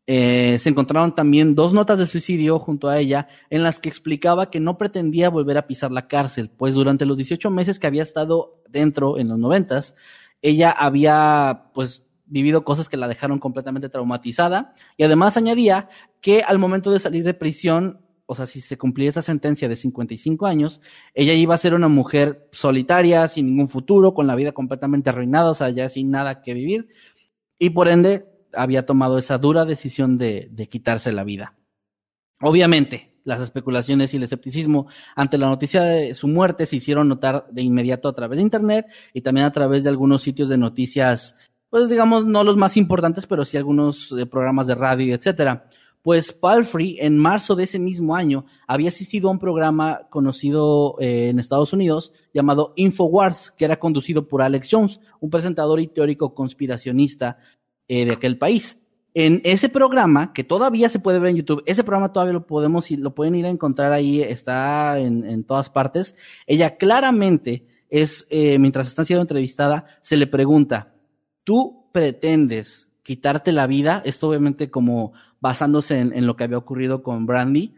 eh, 0.05 0.57
se 0.59 0.69
encontraron 0.69 1.15
también 1.15 1.55
dos 1.55 1.73
notas 1.73 1.97
de 1.97 2.05
suicidio 2.05 2.59
junto 2.59 2.89
a 2.89 2.99
ella 2.99 3.27
en 3.49 3.63
las 3.63 3.79
que 3.79 3.87
explicaba 3.87 4.49
que 4.49 4.59
no 4.59 4.77
pretendía 4.77 5.29
volver 5.29 5.57
a 5.57 5.67
pisar 5.67 5.91
la 5.91 6.07
cárcel, 6.07 6.49
pues 6.49 6.73
durante 6.73 7.05
los 7.05 7.17
18 7.17 7.49
meses 7.49 7.79
que 7.79 7.87
había 7.87 8.03
estado 8.03 8.61
dentro 8.69 9.17
en 9.17 9.29
los 9.29 9.39
noventas, 9.39 9.95
ella 10.41 10.71
había 10.71 11.69
pues 11.73 12.03
vivido 12.25 12.65
cosas 12.65 12.89
que 12.89 12.97
la 12.97 13.07
dejaron 13.07 13.39
completamente 13.39 13.89
traumatizada 13.89 14.73
y 14.97 15.03
además 15.03 15.37
añadía 15.37 15.87
que 16.19 16.41
al 16.41 16.59
momento 16.59 16.91
de 16.91 16.99
salir 16.99 17.23
de 17.23 17.33
prisión, 17.33 18.01
o 18.25 18.35
sea, 18.35 18.45
si 18.45 18.59
se 18.59 18.77
cumplía 18.77 19.09
esa 19.09 19.21
sentencia 19.21 19.69
de 19.69 19.75
55 19.77 20.45
años, 20.47 20.81
ella 21.13 21.33
iba 21.33 21.55
a 21.55 21.59
ser 21.59 21.73
una 21.73 21.87
mujer 21.87 22.49
solitaria, 22.51 23.27
sin 23.29 23.45
ningún 23.45 23.69
futuro, 23.69 24.13
con 24.13 24.27
la 24.27 24.35
vida 24.35 24.51
completamente 24.51 25.09
arruinada, 25.09 25.51
o 25.51 25.55
sea, 25.55 25.69
ya 25.69 25.87
sin 25.87 26.11
nada 26.11 26.41
que 26.41 26.53
vivir 26.53 26.89
y 27.63 27.69
por 27.69 27.87
ende 27.87 28.25
había 28.55 28.85
tomado 28.85 29.17
esa 29.17 29.37
dura 29.37 29.65
decisión 29.65 30.17
de, 30.17 30.49
de 30.51 30.67
quitarse 30.67 31.11
la 31.11 31.23
vida. 31.23 31.55
Obviamente, 32.41 33.13
las 33.23 33.41
especulaciones 33.41 34.13
y 34.13 34.17
el 34.17 34.23
escepticismo 34.23 34.87
ante 35.15 35.37
la 35.37 35.47
noticia 35.47 35.83
de 35.83 36.13
su 36.13 36.27
muerte 36.27 36.65
se 36.65 36.75
hicieron 36.75 37.07
notar 37.07 37.47
de 37.51 37.61
inmediato 37.61 38.09
a 38.09 38.13
través 38.13 38.37
de 38.37 38.43
Internet 38.43 38.87
y 39.13 39.21
también 39.21 39.45
a 39.45 39.51
través 39.51 39.83
de 39.83 39.89
algunos 39.89 40.21
sitios 40.21 40.49
de 40.49 40.57
noticias, 40.57 41.35
pues 41.69 41.89
digamos, 41.89 42.25
no 42.25 42.43
los 42.43 42.57
más 42.57 42.75
importantes, 42.77 43.25
pero 43.25 43.45
sí 43.45 43.57
algunos 43.57 44.11
eh, 44.11 44.25
programas 44.25 44.67
de 44.67 44.75
radio, 44.75 45.15
etcétera. 45.15 45.67
Pues 46.01 46.33
Palfrey, 46.33 46.97
en 46.99 47.17
marzo 47.17 47.55
de 47.55 47.63
ese 47.63 47.79
mismo 47.79 48.13
año, 48.13 48.43
había 48.67 48.89
asistido 48.89 49.29
a 49.29 49.31
un 49.31 49.39
programa 49.39 50.01
conocido 50.09 50.97
eh, 50.99 51.29
en 51.29 51.39
Estados 51.39 51.71
Unidos 51.71 52.11
llamado 52.33 52.73
Infowars, 52.75 53.51
que 53.51 53.63
era 53.63 53.79
conducido 53.79 54.27
por 54.27 54.41
Alex 54.41 54.67
Jones, 54.69 54.99
un 55.21 55.29
presentador 55.29 55.79
y 55.79 55.87
teórico 55.87 56.35
conspiracionista 56.35 57.37
eh, 57.87 58.05
de 58.05 58.13
aquel 58.13 58.37
país. 58.37 58.77
En 59.15 59.41
ese 59.43 59.69
programa, 59.69 60.33
que 60.33 60.43
todavía 60.43 60.89
se 60.89 60.99
puede 60.99 61.19
ver 61.19 61.31
en 61.31 61.37
YouTube, 61.37 61.63
ese 61.67 61.83
programa 61.83 62.11
todavía 62.11 62.33
lo 62.33 62.47
podemos 62.47 62.89
lo 62.89 63.13
pueden 63.13 63.35
ir 63.35 63.45
a 63.45 63.49
encontrar 63.49 63.93
ahí, 63.93 64.21
está 64.21 64.97
en, 64.99 65.23
en 65.23 65.43
todas 65.43 65.69
partes. 65.69 66.15
Ella 66.47 66.77
claramente 66.77 67.67
es, 67.89 68.25
eh, 68.31 68.57
mientras 68.57 68.87
está 68.87 69.05
siendo 69.05 69.21
entrevistada, 69.21 69.85
se 70.01 70.17
le 70.17 70.25
pregunta, 70.25 70.95
¿tú 71.43 71.89
pretendes 71.91 72.89
quitarte 73.03 73.51
la 73.51 73.67
vida, 73.67 74.01
esto 74.03 74.29
obviamente 74.29 74.71
como 74.71 75.13
basándose 75.39 75.99
en, 75.99 76.11
en 76.13 76.25
lo 76.25 76.35
que 76.35 76.45
había 76.45 76.57
ocurrido 76.57 77.03
con 77.03 77.27
Brandy, 77.27 77.75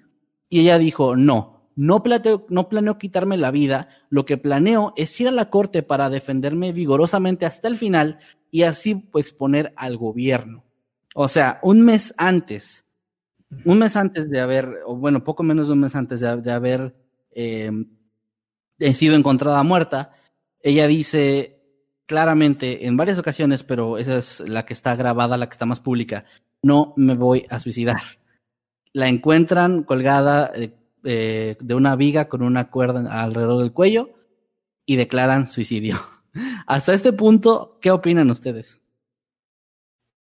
y 0.47 0.61
ella 0.61 0.77
dijo, 0.77 1.17
no, 1.17 1.54
no 1.75 2.03
planeo, 2.03 2.97
quitarme 2.97 3.37
la 3.37 3.51
vida, 3.51 3.89
lo 4.09 4.25
que 4.25 4.37
planeo 4.37 4.93
es 4.95 5.19
ir 5.19 5.27
a 5.27 5.31
la 5.31 5.49
corte 5.49 5.83
para 5.83 6.09
defenderme 6.09 6.71
vigorosamente 6.71 7.45
hasta 7.45 7.67
el 7.67 7.77
final 7.77 8.19
y 8.49 8.63
así 8.63 9.09
exponer 9.15 9.73
al 9.75 9.97
gobierno. 9.97 10.63
O 11.13 11.27
sea, 11.27 11.59
un 11.63 11.81
mes 11.81 12.13
antes, 12.17 12.85
un 13.65 13.79
mes 13.79 13.95
antes 13.95 14.29
de 14.29 14.39
haber, 14.39 14.69
o 14.85 14.95
bueno, 14.95 15.23
poco 15.23 15.43
menos 15.43 15.67
de 15.67 15.73
un 15.73 15.79
mes 15.79 15.95
antes 15.95 16.19
de, 16.19 16.51
haber 16.51 16.95
eh, 17.31 17.71
sido 18.93 19.15
encontrada 19.15 19.61
muerta, 19.63 20.13
ella 20.61 20.87
dice 20.87 21.61
claramente 22.05 22.85
en 22.85 22.97
varias 22.97 23.17
ocasiones, 23.17 23.63
pero 23.63 23.97
esa 23.97 24.17
es 24.17 24.39
la 24.41 24.65
que 24.65 24.73
está 24.73 24.95
grabada, 24.95 25.37
la 25.37 25.47
que 25.47 25.53
está 25.53 25.65
más 25.65 25.79
pública, 25.79 26.25
no 26.61 26.93
me 26.95 27.15
voy 27.15 27.45
a 27.49 27.59
suicidar. 27.59 28.01
La 28.93 29.09
encuentran 29.09 29.83
colgada 29.83 30.51
eh, 30.55 30.73
eh, 31.05 31.55
de 31.59 31.73
una 31.75 31.95
viga 31.95 32.27
con 32.27 32.41
una 32.41 32.69
cuerda 32.69 33.21
alrededor 33.23 33.61
del 33.61 33.71
cuello 33.71 34.09
y 34.85 34.97
declaran 34.97 35.47
suicidio. 35.47 35.97
Hasta 36.67 36.93
este 36.93 37.13
punto, 37.13 37.77
¿qué 37.81 37.91
opinan 37.91 38.29
ustedes? 38.31 38.81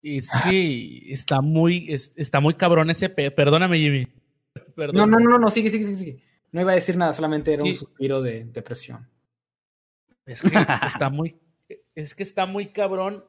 Es 0.04 0.30
que 0.44 1.14
está 1.14 1.42
muy, 1.42 1.86
es- 1.94 2.12
está 2.16 2.40
muy 2.40 2.56
cabrón 2.56 2.90
ese 2.90 3.10
pe... 3.10 3.30
Perdóname, 3.32 3.78
Jimmy. 3.78 4.08
No, 4.56 4.74
Perdóname. 4.76 5.24
no, 5.24 5.30
no, 5.30 5.40
no, 5.40 5.50
sigue, 5.50 5.70
sigue, 5.70 5.86
sigue, 5.86 5.98
sigue. 5.98 6.24
No 6.52 6.62
iba 6.62 6.72
a 6.72 6.76
decir 6.76 6.98
nada, 6.98 7.14
solamente 7.14 7.54
era 7.54 7.64
un 7.64 7.74
suspiro 7.76 8.22
de 8.22 8.44
depresión. 8.46 9.08
Es 10.26 10.42
que 10.42 10.50
está 10.86 11.10
muy, 11.10 11.40
es 11.96 12.14
que 12.16 12.24
está 12.24 12.46
muy 12.46 12.68
cabrón. 12.74 13.24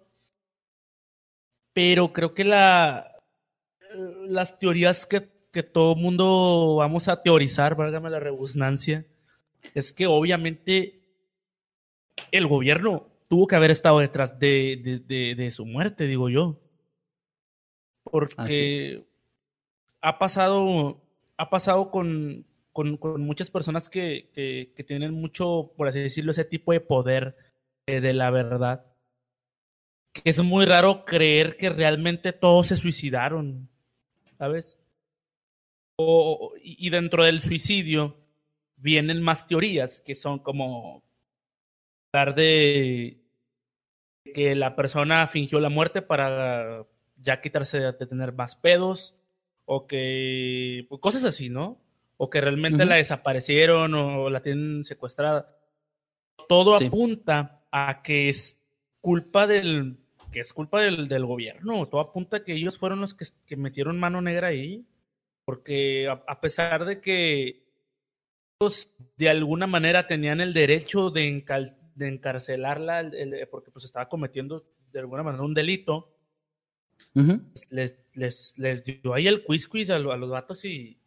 Pero 1.74 2.12
creo 2.12 2.34
que 2.34 2.44
la, 2.44 3.16
las 4.26 4.58
teorías 4.58 5.06
que, 5.06 5.30
que 5.52 5.62
todo 5.62 5.94
mundo 5.94 6.76
vamos 6.76 7.08
a 7.08 7.22
teorizar, 7.22 7.76
válgame 7.76 8.10
la 8.10 8.18
rebusnancia, 8.20 9.06
es 9.74 9.92
que 9.92 10.06
obviamente 10.06 11.02
el 12.30 12.46
gobierno 12.46 13.08
tuvo 13.28 13.46
que 13.46 13.56
haber 13.56 13.70
estado 13.70 14.00
detrás 14.00 14.38
de, 14.38 14.80
de, 14.82 14.98
de, 14.98 15.34
de 15.34 15.50
su 15.50 15.64
muerte, 15.64 16.06
digo 16.06 16.28
yo. 16.28 16.58
Porque 18.02 19.06
ha 20.00 20.18
pasado, 20.18 21.00
ha 21.36 21.48
pasado 21.48 21.90
con, 21.90 22.46
con, 22.72 22.96
con 22.96 23.22
muchas 23.22 23.50
personas 23.50 23.88
que, 23.88 24.30
que, 24.34 24.72
que 24.74 24.84
tienen 24.84 25.14
mucho, 25.14 25.72
por 25.76 25.88
así 25.88 26.00
decirlo, 26.00 26.32
ese 26.32 26.44
tipo 26.44 26.72
de 26.72 26.80
poder 26.80 27.36
eh, 27.86 28.00
de 28.00 28.12
la 28.12 28.30
verdad. 28.30 28.86
Que 30.12 30.22
es 30.30 30.38
muy 30.40 30.66
raro 30.66 31.04
creer 31.04 31.56
que 31.56 31.70
realmente 31.70 32.32
todos 32.32 32.66
se 32.66 32.76
suicidaron, 32.76 33.68
¿sabes? 34.36 34.81
O, 35.96 36.52
y 36.62 36.90
dentro 36.90 37.24
del 37.24 37.40
suicidio 37.40 38.16
vienen 38.76 39.22
más 39.22 39.46
teorías 39.46 40.00
que 40.00 40.14
son 40.14 40.40
como 40.40 41.02
hablar 42.12 42.34
de 42.34 43.22
que 44.34 44.54
la 44.54 44.76
persona 44.76 45.26
fingió 45.26 45.60
la 45.60 45.68
muerte 45.68 46.02
para 46.02 46.86
ya 47.16 47.40
quitarse 47.40 47.78
de, 47.78 47.92
tener 47.92 48.32
más 48.32 48.56
pedos 48.56 49.14
o 49.64 49.86
que 49.86 50.86
pues, 50.88 51.00
cosas 51.00 51.24
así, 51.24 51.48
¿no? 51.48 51.78
O 52.16 52.30
que 52.30 52.40
realmente 52.40 52.84
la 52.84 52.96
desaparecieron 52.96 53.94
o 53.94 54.30
la 54.30 54.42
tienen 54.42 54.84
secuestrada. 54.84 55.56
Todo 56.48 56.76
Sí. 56.78 56.86
apunta 56.86 57.62
a 57.70 58.02
que 58.02 58.28
es 58.28 58.60
culpa 59.00 59.46
del 59.46 59.96
que 60.30 60.40
es 60.40 60.52
culpa 60.54 60.80
del, 60.80 61.08
del 61.08 61.26
gobierno. 61.26 61.86
Todo 61.86 62.00
apunta 62.00 62.38
a 62.38 62.44
que 62.44 62.54
ellos 62.54 62.78
fueron 62.78 63.00
los 63.00 63.12
que, 63.14 63.26
que 63.46 63.56
metieron 63.56 64.00
mano 64.00 64.22
negra 64.22 64.48
ahí. 64.48 64.86
Porque 65.44 66.08
a, 66.08 66.22
a 66.26 66.40
pesar 66.40 66.84
de 66.84 67.00
que 67.00 67.64
ellos 68.60 68.90
de 69.16 69.28
alguna 69.28 69.66
manera 69.66 70.06
tenían 70.06 70.40
el 70.40 70.52
derecho 70.54 71.10
de, 71.10 71.22
encal- 71.28 71.76
de 71.94 72.08
encarcelarla 72.08 73.00
el- 73.00 73.14
el- 73.34 73.48
porque 73.48 73.70
pues 73.70 73.84
estaba 73.84 74.08
cometiendo 74.08 74.64
de 74.92 75.00
alguna 75.00 75.22
manera 75.22 75.42
un 75.42 75.54
delito, 75.54 76.14
Ujú. 77.14 77.40
les, 77.70 77.98
les, 78.14 78.56
les 78.58 78.84
dio 78.84 79.14
ahí 79.14 79.26
el 79.26 79.42
quiz 79.42 79.90
a, 79.90 79.98
lo- 79.98 80.12
a 80.12 80.16
los 80.16 80.30
vatos 80.30 80.64
y 80.64 80.98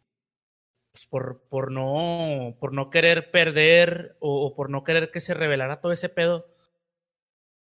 pues, 0.92 1.06
por, 1.06 1.42
por, 1.48 1.70
no, 1.72 2.56
por 2.60 2.72
no 2.72 2.90
querer 2.90 3.30
perder 3.30 4.16
o, 4.20 4.46
o 4.46 4.54
por 4.54 4.70
no 4.70 4.84
querer 4.84 5.10
que 5.10 5.20
se 5.20 5.34
revelara 5.34 5.80
todo 5.80 5.92
ese 5.92 6.08
pedo, 6.08 6.46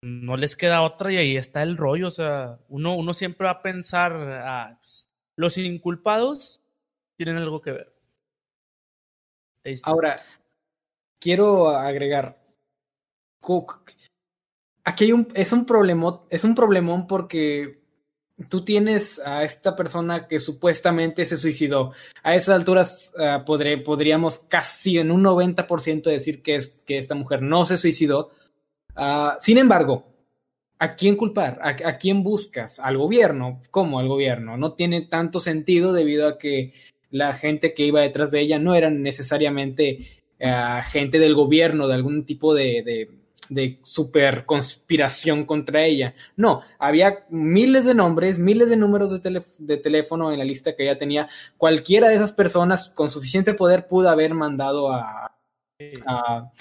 no 0.02 0.36
les 0.36 0.56
queda 0.56 0.82
otra 0.82 1.12
y 1.12 1.16
ahí 1.16 1.36
está 1.36 1.62
el 1.62 1.76
rollo. 1.76 2.08
O 2.08 2.10
sea, 2.10 2.58
uno, 2.68 2.94
uno 2.96 3.14
siempre 3.14 3.46
va 3.46 3.52
a 3.52 3.62
pensar, 3.62 4.12
ah, 4.14 4.76
pues, 4.80 5.08
los 5.36 5.56
inculpados 5.58 6.60
tienen 7.16 7.36
algo 7.36 7.60
que 7.60 7.72
ver. 7.72 7.94
Ahora, 9.84 10.20
quiero 11.20 11.68
agregar. 11.68 12.38
co- 13.40 13.66
Aquí 14.84 15.04
hay 15.04 15.12
un, 15.12 15.28
es 15.34 15.52
un 15.52 15.64
problemón, 15.64 16.20
es 16.28 16.44
un 16.44 16.54
problemón 16.54 17.06
porque 17.06 17.82
tú 18.50 18.64
tienes 18.64 19.18
a 19.20 19.42
esta 19.44 19.74
persona 19.76 20.28
que 20.28 20.40
supuestamente 20.40 21.24
se 21.24 21.38
suicidó. 21.38 21.92
A 22.22 22.34
esas 22.34 22.56
alturas 22.56 23.12
podré- 23.46 23.82
podríamos 23.82 24.40
casi 24.40 24.98
en 24.98 25.10
un 25.10 25.22
90% 25.22 26.10
decir 26.10 26.42
que 26.42 26.58
esta 26.88 27.14
mujer 27.14 27.40
no 27.40 27.64
se 27.64 27.78
suicidó. 27.78 28.30
Ah, 28.94 29.38
sin 29.40 29.56
embargo, 29.56 30.04
¿a 30.84 30.94
quién 30.94 31.16
culpar? 31.16 31.58
¿A, 31.62 31.70
a 31.88 31.96
quién 31.98 32.22
buscas? 32.22 32.78
¿Al 32.78 32.96
gobierno? 32.98 33.60
¿Cómo 33.70 33.98
al 33.98 34.08
gobierno? 34.08 34.56
No 34.56 34.74
tiene 34.74 35.02
tanto 35.02 35.40
sentido 35.40 35.92
debido 35.92 36.28
a 36.28 36.38
que 36.38 36.74
la 37.10 37.32
gente 37.32 37.74
que 37.74 37.86
iba 37.86 38.00
detrás 38.02 38.30
de 38.30 38.40
ella 38.40 38.58
no 38.58 38.74
eran 38.74 39.00
necesariamente 39.02 40.22
eh, 40.38 40.80
gente 40.90 41.18
del 41.18 41.34
gobierno, 41.34 41.86
de 41.86 41.94
algún 41.94 42.24
tipo 42.26 42.54
de, 42.54 42.82
de, 42.82 43.10
de 43.48 43.78
super 43.82 44.44
conspiración 44.44 45.44
contra 45.44 45.84
ella. 45.84 46.14
No, 46.36 46.62
había 46.78 47.24
miles 47.30 47.84
de 47.84 47.94
nombres, 47.94 48.38
miles 48.38 48.68
de 48.68 48.76
números 48.76 49.10
de, 49.12 49.20
tele- 49.20 49.44
de 49.58 49.76
teléfono 49.76 50.32
en 50.32 50.38
la 50.38 50.44
lista 50.44 50.74
que 50.74 50.82
ella 50.82 50.98
tenía. 50.98 51.28
Cualquiera 51.56 52.08
de 52.08 52.16
esas 52.16 52.32
personas 52.32 52.90
con 52.90 53.10
suficiente 53.10 53.54
poder 53.54 53.86
pudo 53.86 54.08
haber 54.10 54.34
mandado 54.34 54.92
a, 54.92 55.30
a, 56.06 56.52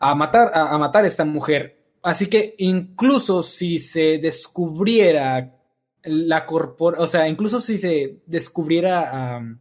a 0.00 0.14
matar, 0.14 0.50
a, 0.54 0.74
a 0.74 0.78
matar 0.78 1.04
a 1.04 1.08
esta 1.08 1.24
mujer. 1.24 1.81
Así 2.02 2.26
que 2.26 2.54
incluso 2.58 3.42
si 3.42 3.78
se 3.78 4.18
descubriera 4.18 5.54
la 6.02 6.46
corpor, 6.46 6.96
o 6.98 7.06
sea, 7.06 7.28
incluso 7.28 7.60
si 7.60 7.78
se 7.78 8.22
descubriera 8.26 9.36
a, 9.36 9.58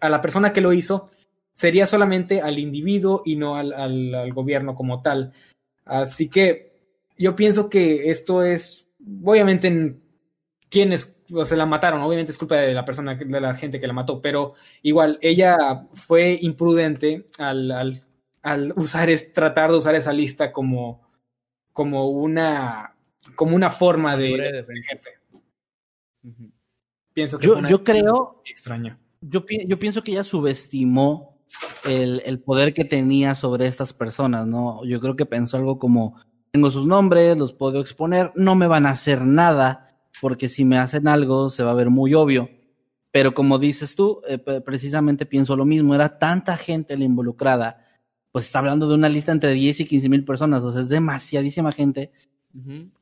a 0.00 0.08
la 0.08 0.20
persona 0.20 0.52
que 0.52 0.62
lo 0.62 0.72
hizo, 0.72 1.10
sería 1.52 1.86
solamente 1.86 2.40
al 2.40 2.58
individuo 2.58 3.22
y 3.24 3.36
no 3.36 3.56
al, 3.56 3.72
al, 3.72 4.14
al 4.14 4.32
gobierno 4.32 4.74
como 4.74 5.02
tal. 5.02 5.32
Así 5.84 6.28
que 6.28 6.72
yo 7.18 7.36
pienso 7.36 7.68
que 7.68 8.10
esto 8.10 8.42
es, 8.42 8.86
obviamente, 9.22 9.68
en 9.68 10.02
quienes 10.68 11.16
o 11.32 11.44
se 11.44 11.56
la 11.56 11.66
mataron, 11.66 12.02
obviamente 12.02 12.32
es 12.32 12.38
culpa 12.38 12.56
de 12.56 12.74
la 12.74 12.84
persona, 12.84 13.14
de 13.14 13.40
la 13.40 13.54
gente 13.54 13.80
que 13.80 13.86
la 13.86 13.92
mató, 13.92 14.20
pero 14.20 14.54
igual 14.82 15.18
ella 15.22 15.86
fue 15.94 16.38
imprudente 16.40 17.24
al, 17.38 17.70
al, 17.70 18.02
al 18.42 18.72
usar 18.76 19.10
es, 19.10 19.32
tratar 19.32 19.70
de 19.70 19.78
usar 19.78 19.94
esa 19.94 20.12
lista 20.12 20.52
como, 20.52 21.05
como 21.76 22.08
una 22.08 22.94
como 23.34 23.54
una 23.54 23.68
forma 23.68 24.16
de, 24.16 24.64
jefe. 24.88 25.10
Pienso 27.12 27.38
que 27.38 27.46
Yo, 27.46 27.62
yo 27.66 27.84
creo, 27.84 28.42
extraña. 28.50 28.98
yo, 29.20 29.44
pi- 29.44 29.66
yo 29.66 29.78
pienso 29.78 30.02
que 30.02 30.12
ella 30.12 30.24
subestimó 30.24 31.38
el, 31.84 32.22
el 32.24 32.40
poder 32.40 32.72
que 32.72 32.84
tenía 32.84 33.34
sobre 33.34 33.66
estas 33.66 33.92
personas, 33.92 34.46
¿no? 34.46 34.84
Yo 34.84 35.00
creo 35.00 35.16
que 35.16 35.26
pensó 35.26 35.56
algo 35.58 35.78
como, 35.78 36.18
tengo 36.50 36.70
sus 36.70 36.86
nombres, 36.86 37.36
los 37.36 37.52
puedo 37.52 37.80
exponer, 37.80 38.32
no 38.34 38.54
me 38.54 38.66
van 38.66 38.86
a 38.86 38.90
hacer 38.90 39.22
nada, 39.26 39.98
porque 40.20 40.48
si 40.48 40.64
me 40.64 40.78
hacen 40.78 41.08
algo 41.08 41.50
se 41.50 41.62
va 41.62 41.72
a 41.72 41.74
ver 41.74 41.90
muy 41.90 42.14
obvio. 42.14 42.48
Pero 43.10 43.34
como 43.34 43.58
dices 43.58 43.96
tú, 43.96 44.20
eh, 44.28 44.38
precisamente 44.38 45.26
pienso 45.26 45.56
lo 45.56 45.64
mismo, 45.64 45.94
era 45.94 46.18
tanta 46.18 46.56
gente 46.56 46.96
la 46.96 47.04
involucrada, 47.04 47.85
pues 48.36 48.44
está 48.44 48.58
hablando 48.58 48.86
de 48.86 48.94
una 48.94 49.08
lista 49.08 49.32
entre 49.32 49.54
10 49.54 49.80
y 49.80 49.86
15 49.86 50.10
mil 50.10 50.22
personas, 50.22 50.62
o 50.62 50.70
sea, 50.70 50.82
es 50.82 50.90
demasiadísima 50.90 51.72
gente 51.72 52.12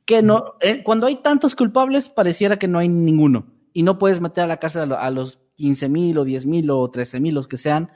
que 0.05 0.23
no, 0.23 0.55
eh, 0.61 0.85
cuando 0.85 1.09
hay 1.09 1.17
tantos 1.17 1.57
culpables, 1.57 2.09
pareciera 2.09 2.57
que 2.57 2.69
no 2.69 2.79
hay 2.79 2.89
ninguno. 2.89 3.45
Y 3.73 3.83
no 3.83 3.99
puedes 3.99 4.21
meter 4.21 4.45
a 4.45 4.47
la 4.47 4.59
cárcel 4.59 4.93
a 4.93 5.11
los 5.11 5.41
15 5.55 5.89
mil 5.89 6.19
o 6.19 6.25
10 6.25 6.47
mil 6.47 6.71
o 6.71 6.89
13 6.89 7.19
mil, 7.19 7.35
los 7.35 7.49
que 7.49 7.57
sean. 7.57 7.91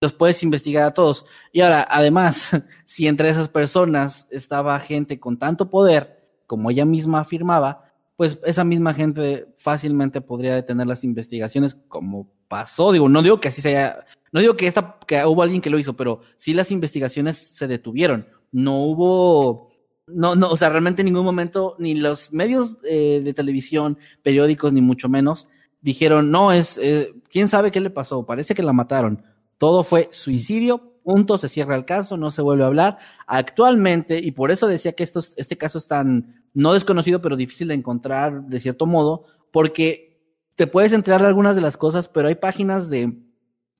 Los 0.00 0.12
puedes 0.12 0.40
investigar 0.44 0.84
a 0.84 0.94
todos. 0.94 1.26
Y 1.50 1.62
ahora, 1.62 1.84
además, 1.90 2.50
si 2.84 3.08
entre 3.08 3.28
esas 3.28 3.48
personas 3.48 4.28
estaba 4.30 4.78
gente 4.78 5.18
con 5.18 5.40
tanto 5.40 5.68
poder, 5.68 6.28
como 6.46 6.70
ella 6.70 6.84
misma 6.84 7.22
afirmaba, 7.22 7.86
pues 8.14 8.38
esa 8.44 8.62
misma 8.62 8.94
gente 8.94 9.48
fácilmente 9.56 10.20
podría 10.20 10.54
detener 10.54 10.86
las 10.86 11.02
investigaciones 11.02 11.76
como 11.88 12.30
pasó. 12.52 12.92
Digo, 12.92 13.08
no 13.08 13.22
digo 13.22 13.40
que 13.40 13.48
así 13.48 13.62
sea, 13.62 14.04
no 14.30 14.40
digo 14.40 14.56
que 14.56 14.66
esta, 14.66 14.98
que 15.06 15.24
hubo 15.24 15.42
alguien 15.42 15.62
que 15.62 15.70
lo 15.70 15.78
hizo, 15.78 15.96
pero 15.96 16.20
sí 16.36 16.52
las 16.52 16.70
investigaciones 16.70 17.38
se 17.38 17.66
detuvieron. 17.66 18.26
No 18.50 18.82
hubo 18.84 19.72
no, 20.06 20.34
no, 20.34 20.50
o 20.50 20.56
sea, 20.58 20.68
realmente 20.68 21.00
en 21.00 21.06
ningún 21.06 21.24
momento 21.24 21.76
ni 21.78 21.94
los 21.94 22.30
medios 22.30 22.76
eh, 22.84 23.22
de 23.24 23.32
televisión, 23.32 23.96
periódicos, 24.22 24.70
ni 24.74 24.82
mucho 24.82 25.08
menos, 25.08 25.48
dijeron, 25.80 26.30
no, 26.30 26.52
es, 26.52 26.78
eh, 26.82 27.14
quién 27.30 27.48
sabe 27.48 27.70
qué 27.70 27.80
le 27.80 27.88
pasó, 27.88 28.26
parece 28.26 28.54
que 28.54 28.62
la 28.62 28.74
mataron. 28.74 29.24
Todo 29.56 29.82
fue 29.82 30.10
suicidio, 30.12 30.92
punto, 31.02 31.38
se 31.38 31.48
cierra 31.48 31.74
el 31.76 31.86
caso, 31.86 32.18
no 32.18 32.30
se 32.30 32.42
vuelve 32.42 32.64
a 32.64 32.66
hablar. 32.66 32.98
Actualmente, 33.26 34.18
y 34.18 34.32
por 34.32 34.50
eso 34.50 34.66
decía 34.66 34.92
que 34.92 35.04
estos, 35.04 35.32
este 35.38 35.56
caso 35.56 35.78
es 35.78 35.86
tan, 35.86 36.44
no 36.52 36.74
desconocido, 36.74 37.22
pero 37.22 37.36
difícil 37.36 37.68
de 37.68 37.74
encontrar 37.74 38.42
de 38.42 38.60
cierto 38.60 38.84
modo, 38.84 39.24
porque 39.50 40.11
te 40.54 40.66
puedes 40.66 40.92
enterar 40.92 41.22
de 41.22 41.28
algunas 41.28 41.56
de 41.56 41.62
las 41.62 41.76
cosas, 41.76 42.08
pero 42.08 42.28
hay 42.28 42.34
páginas 42.34 42.88
de 42.88 43.18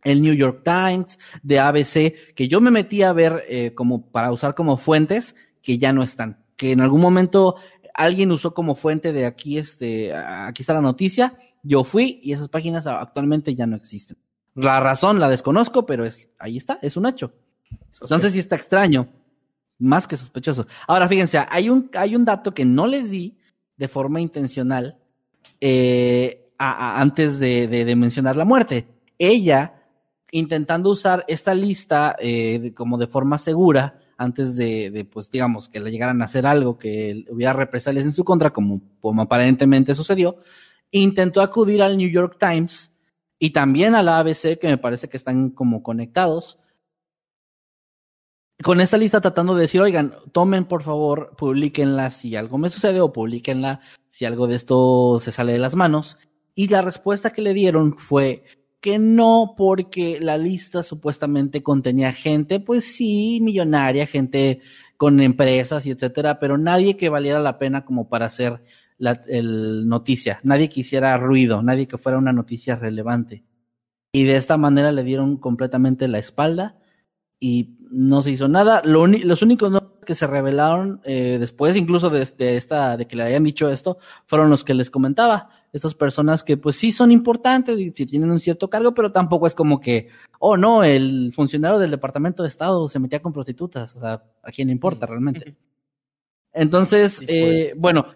el 0.04 0.22
New 0.22 0.34
York 0.34 0.62
Times, 0.64 1.18
de 1.42 1.60
ABC, 1.60 2.34
que 2.34 2.48
yo 2.48 2.60
me 2.60 2.70
metí 2.70 3.02
a 3.02 3.12
ver 3.12 3.44
eh, 3.48 3.72
como 3.74 4.10
para 4.10 4.32
usar 4.32 4.54
como 4.54 4.76
fuentes 4.76 5.34
que 5.62 5.78
ya 5.78 5.92
no 5.92 6.02
están, 6.02 6.44
que 6.56 6.72
en 6.72 6.80
algún 6.80 7.00
momento 7.00 7.56
alguien 7.94 8.32
usó 8.32 8.52
como 8.54 8.74
fuente 8.74 9.12
de 9.12 9.26
aquí, 9.26 9.58
este, 9.58 10.14
aquí 10.14 10.62
está 10.62 10.74
la 10.74 10.80
noticia, 10.80 11.38
yo 11.62 11.84
fui 11.84 12.18
y 12.22 12.32
esas 12.32 12.48
páginas 12.48 12.86
actualmente 12.86 13.54
ya 13.54 13.66
no 13.66 13.76
existen. 13.76 14.16
La 14.54 14.80
razón 14.80 15.20
la 15.20 15.28
desconozco, 15.28 15.86
pero 15.86 16.04
es, 16.04 16.28
ahí 16.38 16.56
está, 16.56 16.78
es 16.82 16.96
un 16.96 17.06
hecho. 17.06 17.32
Entonces 18.00 18.32
sí 18.32 18.38
está 18.38 18.56
extraño, 18.56 19.08
más 19.78 20.06
que 20.06 20.16
sospechoso. 20.16 20.66
Ahora 20.88 21.08
fíjense, 21.08 21.38
hay 21.48 21.70
un, 21.70 21.90
hay 21.94 22.16
un 22.16 22.24
dato 22.24 22.52
que 22.52 22.64
no 22.64 22.86
les 22.86 23.10
di 23.10 23.38
de 23.76 23.88
forma 23.88 24.20
intencional 24.20 24.98
eh, 25.60 26.41
antes 26.62 27.38
de, 27.38 27.94
mencionar 27.96 28.36
la 28.36 28.44
muerte. 28.44 28.86
Ella, 29.18 29.82
intentando 30.30 30.90
usar 30.90 31.24
esta 31.26 31.54
lista 31.54 32.16
eh, 32.18 32.72
como 32.74 32.98
de 32.98 33.06
forma 33.06 33.38
segura, 33.38 33.98
antes 34.16 34.56
de, 34.56 35.06
pues 35.10 35.30
digamos, 35.30 35.68
que 35.68 35.80
le 35.80 35.90
llegaran 35.90 36.22
a 36.22 36.26
hacer 36.26 36.46
algo, 36.46 36.78
que 36.78 37.24
hubiera 37.30 37.52
represalias 37.52 38.04
en 38.04 38.12
su 38.12 38.24
contra, 38.24 38.50
como, 38.50 38.80
como 39.00 39.22
aparentemente 39.22 39.94
sucedió, 39.94 40.36
intentó 40.90 41.40
acudir 41.40 41.82
al 41.82 41.96
New 41.96 42.08
York 42.08 42.36
Times 42.38 42.92
y 43.38 43.50
también 43.50 43.94
a 43.96 44.02
la 44.02 44.18
ABC, 44.18 44.58
que 44.58 44.68
me 44.68 44.78
parece 44.78 45.08
que 45.08 45.16
están 45.16 45.50
como 45.50 45.82
conectados, 45.82 46.58
con 48.62 48.80
esta 48.80 48.96
lista 48.96 49.20
tratando 49.20 49.56
de 49.56 49.62
decir, 49.62 49.80
oigan, 49.80 50.14
tomen 50.30 50.66
por 50.66 50.84
favor, 50.84 51.34
publiquenla 51.36 52.12
si 52.12 52.36
algo 52.36 52.58
me 52.58 52.70
sucede 52.70 53.00
o 53.00 53.12
publiquenla 53.12 53.80
si 54.06 54.24
algo 54.24 54.46
de 54.46 54.54
esto 54.54 55.18
se 55.18 55.32
sale 55.32 55.52
de 55.52 55.58
las 55.58 55.74
manos. 55.74 56.18
Y 56.54 56.68
la 56.68 56.82
respuesta 56.82 57.32
que 57.32 57.42
le 57.42 57.54
dieron 57.54 57.96
fue, 57.96 58.44
que 58.80 58.98
no 58.98 59.54
porque 59.56 60.18
la 60.20 60.36
lista 60.36 60.82
supuestamente 60.82 61.62
contenía 61.62 62.12
gente, 62.12 62.58
pues 62.60 62.84
sí, 62.84 63.38
millonaria, 63.40 64.06
gente 64.06 64.60
con 64.96 65.20
empresas 65.20 65.86
y 65.86 65.90
etcétera, 65.90 66.38
pero 66.38 66.58
nadie 66.58 66.96
que 66.96 67.08
valiera 67.08 67.40
la 67.40 67.58
pena 67.58 67.84
como 67.84 68.08
para 68.08 68.26
hacer 68.26 68.60
la 68.98 69.18
noticia, 69.84 70.40
nadie 70.42 70.68
que 70.68 70.80
hiciera 70.80 71.16
ruido, 71.16 71.62
nadie 71.62 71.88
que 71.88 71.98
fuera 71.98 72.18
una 72.18 72.32
noticia 72.32 72.76
relevante. 72.76 73.44
Y 74.12 74.24
de 74.24 74.36
esta 74.36 74.56
manera 74.56 74.92
le 74.92 75.02
dieron 75.04 75.38
completamente 75.38 76.06
la 76.06 76.18
espalda 76.18 76.78
y 77.40 77.78
no 77.92 78.22
se 78.22 78.32
hizo 78.32 78.48
nada. 78.48 78.82
los 78.84 79.42
únicos 79.42 79.82
que 80.04 80.14
se 80.14 80.26
revelaron 80.26 81.00
eh, 81.04 81.36
después, 81.38 81.76
incluso 81.76 82.10
de, 82.10 82.22
esta, 82.56 82.96
de 82.96 83.06
que 83.06 83.16
le 83.16 83.22
hayan 83.22 83.44
dicho 83.44 83.68
esto, 83.68 83.98
fueron 84.26 84.50
los 84.50 84.64
que 84.64 84.74
les 84.74 84.90
comentaba 84.90 85.50
estas 85.72 85.94
personas 85.94 86.42
que 86.42 86.56
pues 86.56 86.76
sí 86.76 86.90
son 86.90 87.12
importantes 87.12 87.78
y 87.78 87.90
tienen 87.92 88.30
un 88.30 88.40
cierto 88.40 88.68
cargo, 88.68 88.92
pero 88.94 89.12
tampoco 89.12 89.46
es 89.46 89.54
como 89.54 89.80
que, 89.80 90.08
oh 90.38 90.56
no, 90.56 90.82
el 90.82 91.32
funcionario 91.34 91.78
del 91.78 91.90
Departamento 91.90 92.42
de 92.42 92.48
Estado 92.48 92.88
se 92.88 92.98
metía 92.98 93.22
con 93.22 93.32
prostitutas, 93.32 93.94
o 93.96 94.00
sea, 94.00 94.22
¿a 94.42 94.50
quién 94.50 94.68
le 94.68 94.72
importa 94.72 95.06
realmente? 95.06 95.54
Entonces, 96.52 97.22
eh, 97.26 97.70
pues. 97.70 97.80
bueno, 97.80 98.06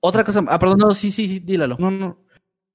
otra 0.00 0.24
cosa, 0.24 0.44
ah, 0.48 0.58
perdón, 0.58 0.78
no, 0.78 0.94
sí, 0.94 1.10
sí, 1.10 1.28
sí, 1.28 1.38
dílalo. 1.40 1.76
No, 1.78 1.90
no. 1.90 2.18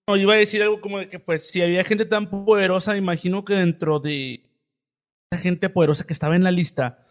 No, 0.10 0.16
iba 0.16 0.36
a 0.36 0.38
decir 0.38 0.64
algo 0.64 0.80
como 0.80 1.00
de 1.00 1.10
que 1.10 1.20
pues 1.20 1.50
si 1.50 1.62
había 1.62 1.84
gente 1.84 2.06
tan 2.06 2.30
poderosa, 2.30 2.96
imagino 2.96 3.44
que 3.44 3.56
dentro 3.56 4.00
de 4.00 4.47
esa 5.32 5.42
gente 5.42 5.70
poderosa 5.70 6.06
que 6.06 6.14
estaba 6.14 6.36
en 6.36 6.44
la 6.44 6.52
lista, 6.52 7.06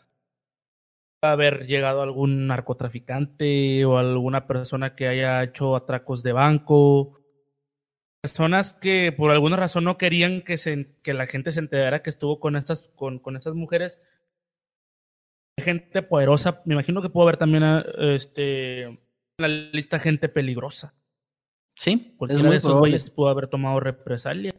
haber 1.23 1.67
llegado 1.67 2.03
algún 2.03 2.47
narcotraficante 2.47 3.85
o 3.85 3.99
alguna 3.99 4.47
persona 4.47 4.95
que 4.95 5.09
haya 5.09 5.43
hecho 5.43 5.77
atracos 5.77 6.23
de 6.23 6.33
banco. 6.33 7.19
Personas 8.23 8.73
que 8.73 9.13
por 9.17 9.31
alguna 9.31 9.57
razón 9.57 9.85
no 9.85 9.99
querían 9.99 10.43
que, 10.43 10.57
se, 10.57 10.97
que 11.03 11.15
la 11.15 11.27
gente 11.27 11.53
se 11.53 11.61
enterara 11.61 12.03
que 12.03 12.11
estuvo 12.11 12.41
con 12.41 12.57
estas, 12.57 12.89
con, 12.97 13.19
con 13.19 13.37
estas 13.37 13.55
mujeres. 13.55 14.01
Gente 15.59 16.03
poderosa, 16.03 16.63
me 16.67 16.75
imagino 16.75 17.01
que 17.01 17.09
pudo 17.09 17.25
haber 17.25 17.39
también 17.39 17.65
este, 17.99 18.83
en 18.83 18.99
la 19.39 19.49
lista 19.49 19.99
gente 19.99 20.29
peligrosa. 20.29 20.95
Sí, 21.75 22.15
cualquiera 22.17 22.51
de 22.51 22.57
esos 22.57 22.79
güeyes 22.79 23.11
pudo 23.11 23.29
haber 23.29 23.49
tomado 23.49 23.81
represalia. 23.81 24.55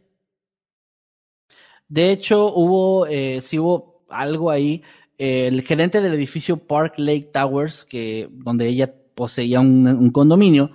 De 1.89 2.11
hecho, 2.11 2.53
hubo, 2.53 3.07
eh, 3.07 3.41
sí 3.41 3.59
hubo 3.59 4.03
algo 4.09 4.51
ahí. 4.51 4.83
El 5.17 5.61
gerente 5.63 6.01
del 6.01 6.13
edificio 6.13 6.57
Park 6.57 6.95
Lake 6.97 7.29
Towers, 7.33 7.85
que, 7.85 8.29
donde 8.31 8.67
ella 8.67 8.93
poseía 9.17 9.59
un, 9.59 10.11
condominio, 10.11 10.69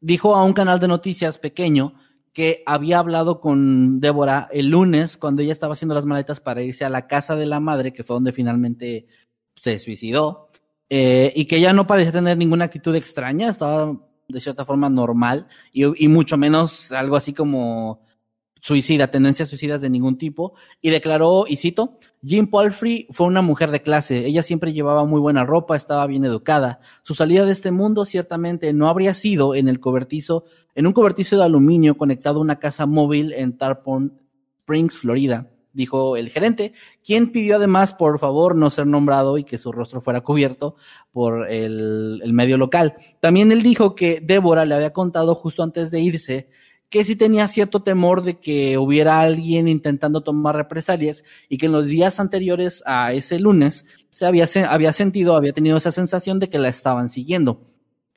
dijo 0.00 0.36
a 0.36 0.44
un 0.44 0.52
canal 0.52 0.78
de 0.78 0.86
noticias 0.86 1.36
pequeño 1.38 1.94
que 2.32 2.62
había 2.64 3.00
hablado 3.00 3.40
con 3.40 4.00
Débora 4.00 4.48
el 4.52 4.68
lunes 4.68 5.18
cuando 5.18 5.42
ella 5.42 5.52
estaba 5.52 5.74
haciendo 5.74 5.94
las 5.94 6.06
maletas 6.06 6.40
para 6.40 6.62
irse 6.62 6.84
a 6.84 6.88
la 6.88 7.08
casa 7.08 7.34
de 7.34 7.44
la 7.44 7.58
madre, 7.58 7.92
que 7.92 8.04
fue 8.04 8.14
donde 8.14 8.32
finalmente 8.32 9.06
se 9.60 9.78
suicidó, 9.80 10.48
eh, 10.88 11.32
y 11.34 11.44
que 11.46 11.56
ella 11.56 11.72
no 11.72 11.86
parecía 11.86 12.12
tener 12.12 12.38
ninguna 12.38 12.66
actitud 12.66 12.94
extraña, 12.94 13.50
estaba 13.50 13.98
de 14.28 14.40
cierta 14.40 14.64
forma 14.64 14.88
normal 14.88 15.48
y, 15.72 16.04
y 16.04 16.08
mucho 16.08 16.38
menos 16.38 16.92
algo 16.92 17.16
así 17.16 17.34
como 17.34 18.00
suicida, 18.62 19.10
tendencias 19.10 19.48
suicidas 19.48 19.80
de 19.80 19.90
ningún 19.90 20.16
tipo, 20.16 20.54
y 20.80 20.90
declaró, 20.90 21.46
y 21.48 21.56
cito, 21.56 21.98
Jean 22.22 22.46
Palfrey 22.46 23.08
fue 23.10 23.26
una 23.26 23.42
mujer 23.42 23.72
de 23.72 23.82
clase, 23.82 24.24
ella 24.24 24.44
siempre 24.44 24.72
llevaba 24.72 25.04
muy 25.04 25.20
buena 25.20 25.44
ropa, 25.44 25.76
estaba 25.76 26.06
bien 26.06 26.24
educada. 26.24 26.78
Su 27.02 27.14
salida 27.14 27.44
de 27.44 27.50
este 27.50 27.72
mundo 27.72 28.04
ciertamente 28.04 28.72
no 28.72 28.88
habría 28.88 29.14
sido 29.14 29.56
en 29.56 29.66
el 29.66 29.80
cobertizo, 29.80 30.44
en 30.76 30.86
un 30.86 30.92
cobertizo 30.92 31.36
de 31.36 31.44
aluminio 31.44 31.96
conectado 31.96 32.38
a 32.38 32.42
una 32.42 32.60
casa 32.60 32.86
móvil 32.86 33.32
en 33.32 33.58
Tarpon 33.58 34.20
Springs, 34.60 34.96
Florida, 34.96 35.50
dijo 35.72 36.16
el 36.16 36.28
gerente, 36.28 36.72
quien 37.04 37.32
pidió 37.32 37.56
además, 37.56 37.94
por 37.94 38.20
favor, 38.20 38.54
no 38.54 38.70
ser 38.70 38.86
nombrado 38.86 39.38
y 39.38 39.44
que 39.44 39.58
su 39.58 39.72
rostro 39.72 40.00
fuera 40.00 40.20
cubierto 40.20 40.76
por 41.10 41.50
el, 41.50 42.20
el 42.22 42.32
medio 42.32 42.58
local. 42.58 42.94
También 43.18 43.50
él 43.50 43.64
dijo 43.64 43.96
que 43.96 44.20
Débora 44.20 44.64
le 44.64 44.76
había 44.76 44.92
contado 44.92 45.34
justo 45.34 45.64
antes 45.64 45.90
de 45.90 46.00
irse 46.00 46.48
que 46.92 47.04
sí 47.04 47.16
tenía 47.16 47.48
cierto 47.48 47.82
temor 47.82 48.22
de 48.22 48.38
que 48.38 48.76
hubiera 48.76 49.22
alguien 49.22 49.66
intentando 49.66 50.20
tomar 50.20 50.56
represalias 50.56 51.24
y 51.48 51.56
que 51.56 51.64
en 51.64 51.72
los 51.72 51.86
días 51.86 52.20
anteriores 52.20 52.82
a 52.84 53.14
ese 53.14 53.40
lunes 53.40 53.86
se 54.10 54.26
había, 54.26 54.46
había 54.68 54.92
sentido, 54.92 55.34
había 55.34 55.54
tenido 55.54 55.78
esa 55.78 55.90
sensación 55.90 56.38
de 56.38 56.50
que 56.50 56.58
la 56.58 56.68
estaban 56.68 57.08
siguiendo. 57.08 57.62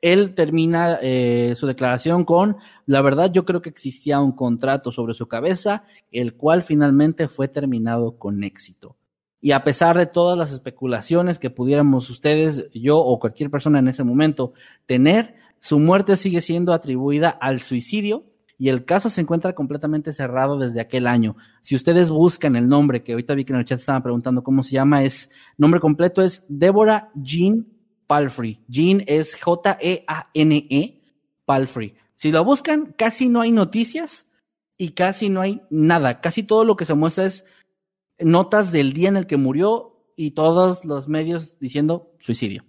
Él 0.02 0.34
termina 0.34 0.98
eh, 1.00 1.54
su 1.56 1.66
declaración 1.66 2.26
con, 2.26 2.58
la 2.84 3.00
verdad 3.00 3.32
yo 3.32 3.46
creo 3.46 3.62
que 3.62 3.70
existía 3.70 4.20
un 4.20 4.32
contrato 4.32 4.92
sobre 4.92 5.14
su 5.14 5.26
cabeza, 5.26 5.84
el 6.12 6.34
cual 6.34 6.62
finalmente 6.62 7.28
fue 7.28 7.48
terminado 7.48 8.18
con 8.18 8.44
éxito. 8.44 8.98
Y 9.40 9.52
a 9.52 9.64
pesar 9.64 9.96
de 9.96 10.04
todas 10.04 10.36
las 10.36 10.52
especulaciones 10.52 11.38
que 11.38 11.48
pudiéramos 11.48 12.10
ustedes, 12.10 12.68
yo 12.74 12.98
o 12.98 13.18
cualquier 13.18 13.50
persona 13.50 13.78
en 13.78 13.88
ese 13.88 14.04
momento 14.04 14.52
tener, 14.84 15.34
su 15.60 15.78
muerte 15.78 16.18
sigue 16.18 16.42
siendo 16.42 16.74
atribuida 16.74 17.30
al 17.30 17.60
suicidio 17.62 18.35
y 18.58 18.68
el 18.68 18.84
caso 18.84 19.10
se 19.10 19.20
encuentra 19.20 19.54
completamente 19.54 20.12
cerrado 20.12 20.58
desde 20.58 20.80
aquel 20.80 21.06
año. 21.06 21.36
Si 21.60 21.74
ustedes 21.74 22.10
buscan 22.10 22.56
el 22.56 22.68
nombre, 22.68 23.02
que 23.02 23.12
ahorita 23.12 23.34
vi 23.34 23.44
que 23.44 23.52
en 23.52 23.58
el 23.58 23.64
chat 23.64 23.80
estaban 23.80 24.02
preguntando 24.02 24.42
cómo 24.42 24.62
se 24.62 24.72
llama, 24.72 25.04
es, 25.04 25.30
nombre 25.58 25.80
completo 25.80 26.22
es 26.22 26.44
Deborah 26.48 27.10
Jean 27.14 27.66
Palfrey. 28.06 28.62
Jean 28.68 29.02
es 29.06 29.34
J-E-A-N-E, 29.40 30.68
-E, 30.70 31.00
Palfrey. 31.44 31.94
Si 32.14 32.32
lo 32.32 32.44
buscan, 32.44 32.94
casi 32.96 33.28
no 33.28 33.42
hay 33.42 33.52
noticias 33.52 34.26
y 34.78 34.90
casi 34.90 35.28
no 35.28 35.42
hay 35.42 35.62
nada. 35.68 36.20
Casi 36.20 36.42
todo 36.42 36.64
lo 36.64 36.76
que 36.76 36.86
se 36.86 36.94
muestra 36.94 37.26
es 37.26 37.44
notas 38.18 38.72
del 38.72 38.94
día 38.94 39.10
en 39.10 39.16
el 39.16 39.26
que 39.26 39.36
murió 39.36 39.96
y 40.16 40.30
todos 40.30 40.84
los 40.84 41.08
medios 41.08 41.58
diciendo 41.58 42.14
suicidio. 42.18 42.64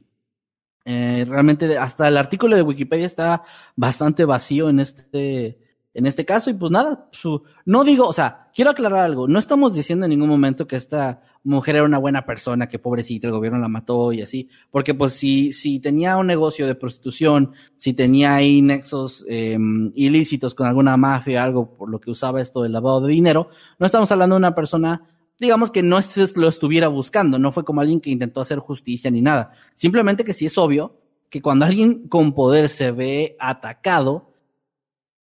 Eh, 0.83 1.25
realmente 1.27 1.77
hasta 1.77 2.07
el 2.07 2.17
artículo 2.17 2.55
de 2.55 2.61
Wikipedia 2.61 3.05
está 3.05 3.43
bastante 3.75 4.25
vacío 4.25 4.69
en 4.69 4.79
este 4.79 5.66
en 5.98 6.06
este 6.06 6.26
caso, 6.26 6.52
y 6.52 6.54
pues 6.54 6.72
nada, 6.72 7.10
su, 7.12 7.41
no 7.66 7.84
digo, 7.84 8.08
o 8.08 8.14
sea, 8.14 8.50
quiero 8.54 8.70
aclarar 8.70 9.00
algo, 9.00 9.28
no 9.28 9.39
estamos 9.39 9.74
diciendo 9.74 10.06
en 10.06 10.12
ningún 10.12 10.30
momento 10.30 10.68
que 10.68 10.76
esta 10.76 11.22
mujer 11.43 11.78
era 11.78 11.86
una 11.86 11.98
buena 11.98 12.24
persona, 12.24 12.70
que 12.70 12.78
pobrecita, 12.78 13.26
el 13.26 13.34
gobierno 13.34 13.58
la 13.58 13.68
mató 13.68 14.14
y 14.14 14.22
así, 14.22 14.48
porque 14.70 14.93
pues 14.93 15.14
si, 15.14 15.52
si 15.52 15.80
tenía 15.80 16.18
un 16.18 16.28
negocio 16.28 16.68
de 16.68 16.76
prostitución, 16.76 17.52
si 17.78 17.95
tenía 17.95 18.36
ahí 18.36 18.62
nexos 18.62 19.26
eh, 19.28 19.58
ilícitos 19.95 20.54
con 20.54 20.68
alguna 20.68 20.98
mafia, 20.98 21.43
algo 21.43 21.74
por 21.76 21.89
lo 21.89 22.00
que 22.00 22.12
usaba 22.12 22.43
esto 22.43 22.62
del 22.62 22.74
lavado 22.74 23.02
de 23.02 23.12
dinero, 23.12 23.48
no 23.80 23.88
estamos 23.88 24.12
hablando 24.12 24.36
de 24.36 24.38
una 24.38 24.54
persona 24.54 25.02
digamos 25.39 25.72
que 25.72 25.82
no 25.82 26.00
se 26.04 26.28
lo 26.36 26.48
estuviera 26.48 26.89
buscando, 26.89 27.39
no 27.39 27.52
fue 27.52 27.66
como 27.66 27.82
alguien 27.82 28.02
que 28.02 28.12
intentó 28.12 28.41
hacer 28.41 28.60
justicia 28.60 29.10
ni 29.10 29.22
nada. 29.22 29.52
Simplemente 29.74 30.24
que 30.24 30.34
sí 30.34 30.45
es 30.48 30.58
obvio 30.58 31.00
que 31.30 31.41
cuando 31.41 31.66
alguien 31.66 32.08
con 32.08 32.34
poder 32.34 32.70
se 32.70 32.91
ve 32.91 33.36
atacado, 33.39 34.26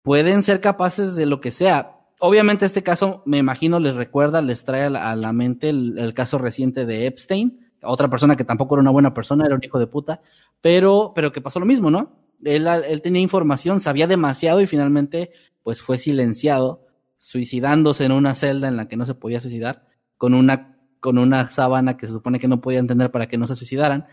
pueden 0.04 0.42
ser 0.42 0.60
capaces 0.60 1.16
de 1.16 1.24
lo 1.24 1.40
que 1.40 1.50
sea. 1.50 1.96
Obviamente 2.20 2.66
este 2.66 2.82
caso, 2.82 3.22
me 3.24 3.38
imagino, 3.38 3.80
les 3.80 3.94
recuerda, 3.94 4.42
les 4.42 4.64
trae 4.64 4.84
a 4.84 4.90
la, 4.90 5.10
a 5.10 5.16
la 5.16 5.32
mente 5.32 5.70
el, 5.70 5.98
el, 5.98 6.12
caso 6.12 6.36
reciente 6.36 6.84
de 6.84 7.06
Epstein, 7.06 7.72
otra 7.82 8.08
persona 8.08 8.36
que 8.36 8.44
tampoco 8.44 8.74
era 8.74 8.82
una 8.82 8.90
buena 8.90 9.14
persona, 9.14 9.46
era 9.46 9.54
un 9.54 9.64
hijo 9.64 9.78
de 9.78 9.86
puta, 9.86 10.20
pero, 10.60 11.12
pero 11.14 11.32
que 11.32 11.40
pasó 11.40 11.58
lo 11.58 11.66
mismo, 11.66 11.90
¿no? 11.90 12.20
Él, 12.44 12.66
él 12.66 13.00
tenía 13.00 13.22
información, 13.22 13.80
sabía 13.80 14.06
demasiado 14.06 14.60
y 14.60 14.66
finalmente 14.66 15.32
pues 15.62 15.80
fue 15.80 15.96
silenciado, 15.96 16.84
suicidándose 17.16 18.04
en 18.04 18.12
una 18.12 18.34
celda 18.34 18.68
en 18.68 18.76
la 18.76 18.88
que 18.88 18.98
no 18.98 19.06
se 19.06 19.14
podía 19.14 19.40
suicidar, 19.40 19.86
con 20.18 20.34
una, 20.34 20.76
con 21.00 21.16
una 21.16 21.48
sábana 21.48 21.96
que 21.96 22.06
se 22.06 22.12
supone 22.12 22.38
que 22.38 22.48
no 22.48 22.60
podían 22.60 22.86
tener 22.86 23.10
para 23.10 23.26
que 23.26 23.38
no 23.38 23.46
se 23.46 23.56
suicidaran. 23.56 24.06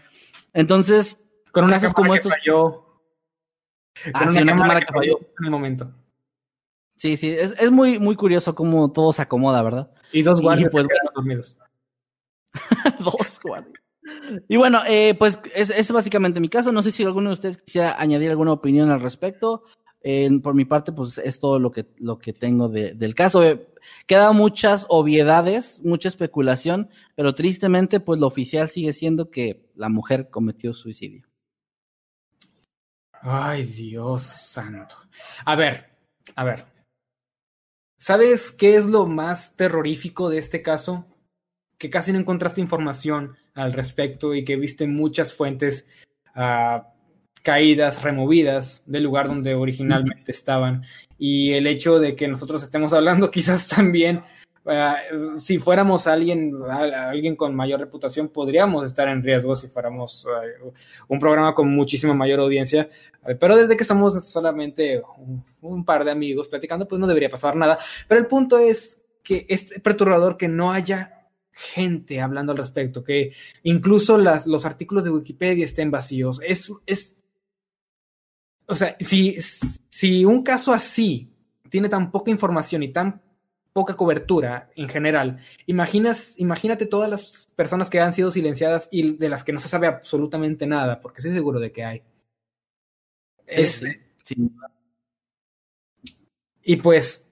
Entonces, 0.54 1.18
con 1.52 1.66
una 1.66 1.74
casos 1.74 1.94
como 1.94 2.16
estos... 2.16 2.34
Falló. 2.34 2.91
Ah, 4.14 4.28
una, 4.30 4.56
cámara, 4.56 4.82
que 4.82 4.94
falló 4.94 5.20
en 5.40 5.46
el 5.46 5.52
momento. 5.52 5.94
Sí, 6.96 7.18
sí, 7.18 7.32
es, 7.32 7.56
es 7.60 7.72
muy, 7.72 8.00
muy 8.00 8.16
curioso 8.16 8.56
cómo 8.56 8.92
todo 8.92 9.12
se 9.12 9.22
acomoda, 9.22 9.62
¿verdad? 9.64 9.92
Y 10.12 10.22
dos 10.22 10.42
guardias 10.42 10.68
y 10.68 10.72
pues, 10.72 10.88
dormidos. 11.16 11.60
dos 13.00 13.40
guardias. 13.44 13.82
Y 14.48 14.58
bueno, 14.58 14.82
eh, 14.88 15.16
pues 15.18 15.40
es, 15.56 15.70
es, 15.70 15.92
básicamente 15.92 16.40
mi 16.40 16.50
caso. 16.50 16.72
No 16.72 16.84
sé 16.84 16.92
si 16.92 17.04
alguno 17.04 17.30
de 17.30 17.34
ustedes 17.34 17.58
quisiera 17.58 18.00
añadir 18.00 18.30
alguna 18.30 18.54
opinión 18.54 18.92
al 18.92 19.02
respecto. 19.02 19.64
Eh, 20.04 20.30
por 20.42 20.56
mi 20.56 20.66
parte, 20.66 20.92
pues 20.92 21.20
es 21.20 21.40
todo 21.40 21.60
lo 21.60 21.72
que, 21.72 21.86
lo 21.98 22.18
que 22.18 22.34
tengo 22.34 22.70
de, 22.70 22.94
del 22.94 23.14
caso. 23.14 23.44
Eh, 23.44 23.68
quedan 24.08 24.36
muchas 24.36 24.86
obviedades, 24.90 25.82
mucha 25.84 26.08
especulación, 26.08 26.90
pero 27.16 27.36
tristemente, 27.36 28.00
pues 28.00 28.20
lo 28.20 28.28
oficial 28.28 28.70
sigue 28.70 28.94
siendo 28.94 29.30
que 29.30 29.70
la 29.76 29.90
mujer 29.90 30.30
cometió 30.30 30.74
suicidio. 30.74 31.31
Ay, 33.22 33.66
Dios 33.66 34.24
santo. 34.24 34.96
A 35.46 35.56
ver, 35.56 35.90
a 36.36 36.44
ver. 36.44 36.66
¿Sabes 38.00 38.52
qué 38.52 38.76
es 38.76 38.86
lo 38.88 39.06
más 39.06 39.56
terrorífico 39.56 40.30
de 40.30 40.40
este 40.40 40.64
caso? 40.64 41.06
Que 41.78 41.90
casi 41.92 42.12
no 42.12 42.20
encontraste 42.20 42.62
información 42.62 43.38
al 43.54 43.74
respecto 43.74 44.34
y 44.34 44.44
que 44.44 44.56
viste 44.56 44.88
muchas 44.88 45.36
fuentes 45.36 45.88
uh, 46.36 46.82
caídas, 47.44 48.02
removidas 48.02 48.84
del 48.86 49.04
lugar 49.04 49.28
donde 49.28 49.54
originalmente 49.54 50.32
estaban. 50.32 50.84
Y 51.20 51.54
el 51.54 51.68
hecho 51.68 52.00
de 52.00 52.16
que 52.16 52.28
nosotros 52.28 52.64
estemos 52.64 52.92
hablando 52.94 53.30
quizás 53.32 53.68
también, 53.68 54.24
uh, 54.66 55.40
si 55.40 55.60
fuéramos 55.60 56.08
alguien, 56.08 56.54
alguien 56.70 57.36
con 57.36 57.56
mayor 57.56 57.80
reputación, 57.80 58.30
podríamos 58.30 58.86
estar 58.86 59.08
en 59.08 59.24
riesgo 59.24 59.56
si 59.56 59.68
fuéramos 59.68 60.26
uh, 60.26 60.72
un 61.08 61.20
programa 61.20 61.54
con 61.54 61.74
muchísima 61.74 62.14
mayor 62.14 62.40
audiencia. 62.40 62.90
Pero 63.40 63.56
desde 63.56 63.78
que 63.78 63.84
somos 63.84 64.28
solamente 64.28 65.02
un, 65.18 65.44
un 65.62 65.86
par 65.86 66.04
de 66.04 66.12
amigos 66.12 66.48
platicando, 66.48 66.88
pues 66.88 67.00
no 67.00 67.08
debería 67.08 67.30
pasar 67.30 67.56
nada. 67.56 67.78
Pero 68.08 68.20
el 68.20 68.28
punto 68.28 68.58
es 68.58 69.00
que 69.24 69.46
es 69.48 69.66
perturbador 69.82 70.38
que 70.38 70.48
no 70.48 70.72
haya 70.72 71.28
gente 71.54 72.22
hablando 72.22 72.54
al 72.54 72.58
respecto, 72.58 73.04
que 73.04 73.34
incluso 73.64 74.18
las, 74.18 74.48
los 74.48 74.66
artículos 74.66 75.04
de 75.04 75.12
Wikipedia 75.12 75.66
estén 75.66 75.92
vacíos. 75.92 76.40
Es, 76.44 76.72
es, 76.86 77.16
o 78.66 78.76
sea, 78.76 78.96
si, 79.00 79.38
si 79.90 80.26
un 80.26 80.44
caso 80.44 80.74
así 80.74 81.30
tiene 81.70 81.90
tan 81.90 82.10
poca 82.10 82.32
información 82.32 82.82
y 82.84 82.92
tan 82.92 83.22
poca 83.74 83.96
cobertura 83.96 84.70
en 84.76 84.90
general, 84.90 85.40
imaginas, 85.66 86.38
imagínate 86.38 86.86
todas 86.86 87.10
las 87.10 87.50
personas 87.56 87.90
que 87.90 88.00
han 88.00 88.14
sido 88.14 88.32
silenciadas 88.32 88.90
y 88.92 89.18
de 89.18 89.30
las 89.30 89.44
que 89.44 89.54
no 89.54 89.60
se 89.60 89.70
sabe 89.70 89.88
absolutamente 89.88 90.68
nada, 90.68 91.00
porque 91.02 91.20
estoy 91.20 91.34
seguro 91.34 91.60
de 91.60 91.72
que 91.72 91.84
hay. 91.84 92.04
Sí, 93.48 93.62
es, 93.62 93.84
sí. 94.24 94.52
Y 96.64 96.76
pues, 96.78 97.26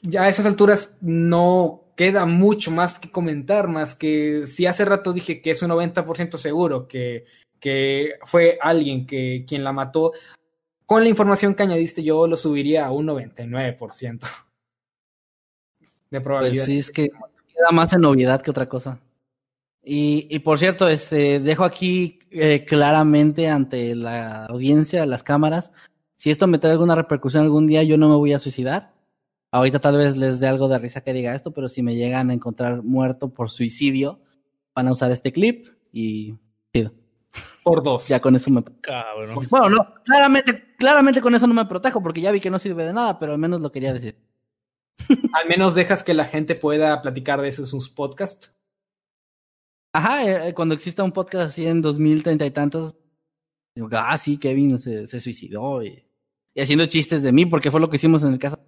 ya 0.00 0.24
a 0.24 0.28
esas 0.28 0.46
alturas 0.46 0.96
no 1.00 1.92
queda 1.96 2.26
mucho 2.26 2.70
más 2.70 2.98
que 2.98 3.10
comentar, 3.10 3.68
más 3.68 3.94
que 3.94 4.46
si 4.46 4.66
hace 4.66 4.84
rato 4.84 5.12
dije 5.12 5.40
que 5.40 5.52
es 5.52 5.62
un 5.62 5.70
90% 5.70 6.38
seguro 6.38 6.86
que, 6.86 7.26
que 7.60 8.14
fue 8.24 8.58
alguien 8.60 9.06
que 9.06 9.44
quien 9.46 9.64
la 9.64 9.72
mató, 9.72 10.12
con 10.86 11.02
la 11.02 11.08
información 11.08 11.54
que 11.54 11.62
añadiste 11.62 12.02
yo 12.02 12.26
lo 12.26 12.36
subiría 12.36 12.86
a 12.86 12.92
un 12.92 13.06
99% 13.06 14.20
de 16.12 16.20
probabilidad. 16.20 16.64
Pues 16.64 16.66
sí, 16.66 16.78
es 16.78 16.90
que 16.90 17.08
queda 17.08 17.70
más 17.72 17.92
en 17.92 18.02
novedad 18.02 18.40
que 18.40 18.50
otra 18.50 18.66
cosa. 18.66 19.00
Y, 19.82 20.28
y 20.30 20.38
por 20.38 20.58
cierto, 20.58 20.86
este, 20.86 21.40
dejo 21.40 21.64
aquí 21.64 22.20
eh, 22.30 22.64
claramente 22.64 23.48
ante 23.48 23.96
la 23.96 24.44
audiencia, 24.46 25.04
las 25.06 25.24
cámaras, 25.24 25.72
si 26.16 26.30
esto 26.30 26.46
me 26.46 26.58
trae 26.58 26.72
alguna 26.72 26.94
repercusión 26.94 27.42
algún 27.42 27.66
día, 27.66 27.82
yo 27.82 27.98
no 27.98 28.08
me 28.08 28.14
voy 28.14 28.32
a 28.32 28.38
suicidar. 28.38 28.92
Ahorita 29.50 29.80
tal 29.80 29.96
vez 29.96 30.16
les 30.16 30.38
dé 30.38 30.46
algo 30.46 30.68
de 30.68 30.78
risa 30.78 31.00
que 31.00 31.12
diga 31.12 31.34
esto, 31.34 31.50
pero 31.50 31.68
si 31.68 31.82
me 31.82 31.96
llegan 31.96 32.30
a 32.30 32.34
encontrar 32.34 32.82
muerto 32.82 33.30
por 33.30 33.50
suicidio, 33.50 34.20
van 34.74 34.86
a 34.86 34.92
usar 34.92 35.10
este 35.10 35.32
clip 35.32 35.66
y 35.90 36.36
pido. 36.70 36.92
Por 37.64 37.82
dos. 37.82 38.06
Ya 38.06 38.20
con 38.20 38.36
eso 38.36 38.50
me. 38.50 38.62
Cabrón. 38.80 39.46
Bueno, 39.50 39.68
no, 39.68 39.94
claramente, 40.04 40.74
claramente 40.78 41.20
con 41.20 41.34
eso 41.34 41.46
no 41.46 41.54
me 41.54 41.66
protejo, 41.66 42.00
porque 42.00 42.20
ya 42.20 42.30
vi 42.30 42.40
que 42.40 42.50
no 42.50 42.58
sirve 42.58 42.84
de 42.84 42.92
nada, 42.92 43.18
pero 43.18 43.32
al 43.32 43.38
menos 43.38 43.60
lo 43.60 43.72
quería 43.72 43.92
decir. 43.92 44.16
Al 45.34 45.48
menos 45.48 45.74
dejas 45.74 46.02
que 46.02 46.14
la 46.14 46.24
gente 46.24 46.54
pueda 46.54 47.02
platicar 47.02 47.40
de 47.40 47.48
eso 47.48 47.62
en 47.62 47.68
sus 47.68 47.88
podcasts. 47.88 48.52
Ajá, 49.94 50.48
eh, 50.48 50.54
cuando 50.54 50.74
exista 50.74 51.04
un 51.04 51.12
podcast 51.12 51.50
así 51.50 51.66
en 51.66 51.82
2030 51.82 52.46
y 52.46 52.50
tantos, 52.50 52.96
digo, 53.74 53.88
ah, 53.92 54.16
sí, 54.16 54.38
Kevin 54.38 54.78
se, 54.78 55.06
se 55.06 55.20
suicidó 55.20 55.82
y, 55.82 56.02
y, 56.54 56.62
haciendo 56.62 56.86
chistes 56.86 57.22
de 57.22 57.32
mí, 57.32 57.44
porque 57.44 57.70
fue 57.70 57.80
lo 57.80 57.90
que 57.90 57.96
hicimos 57.96 58.22
en 58.22 58.32
el 58.32 58.38
caso. 58.38 58.58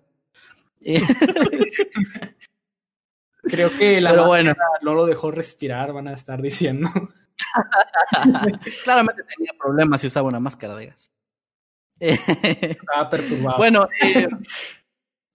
Creo 3.45 3.71
que 3.77 4.01
la 4.01 4.11
Pero 4.11 4.27
bueno. 4.27 4.55
no 4.83 4.95
lo 4.95 5.07
dejó 5.07 5.31
respirar, 5.31 5.93
van 5.93 6.09
a 6.09 6.15
estar 6.15 6.41
diciendo. 6.41 6.91
Claramente 8.85 9.23
tenía 9.37 9.53
problemas 9.59 10.01
si 10.01 10.07
usaba 10.07 10.29
una 10.29 10.41
máscara 10.41 10.75
de 10.77 10.87
gas. 10.87 11.11
Estaba 11.99 13.11
perturbado. 13.11 13.59
Bueno, 13.59 13.89
eh, 14.03 14.29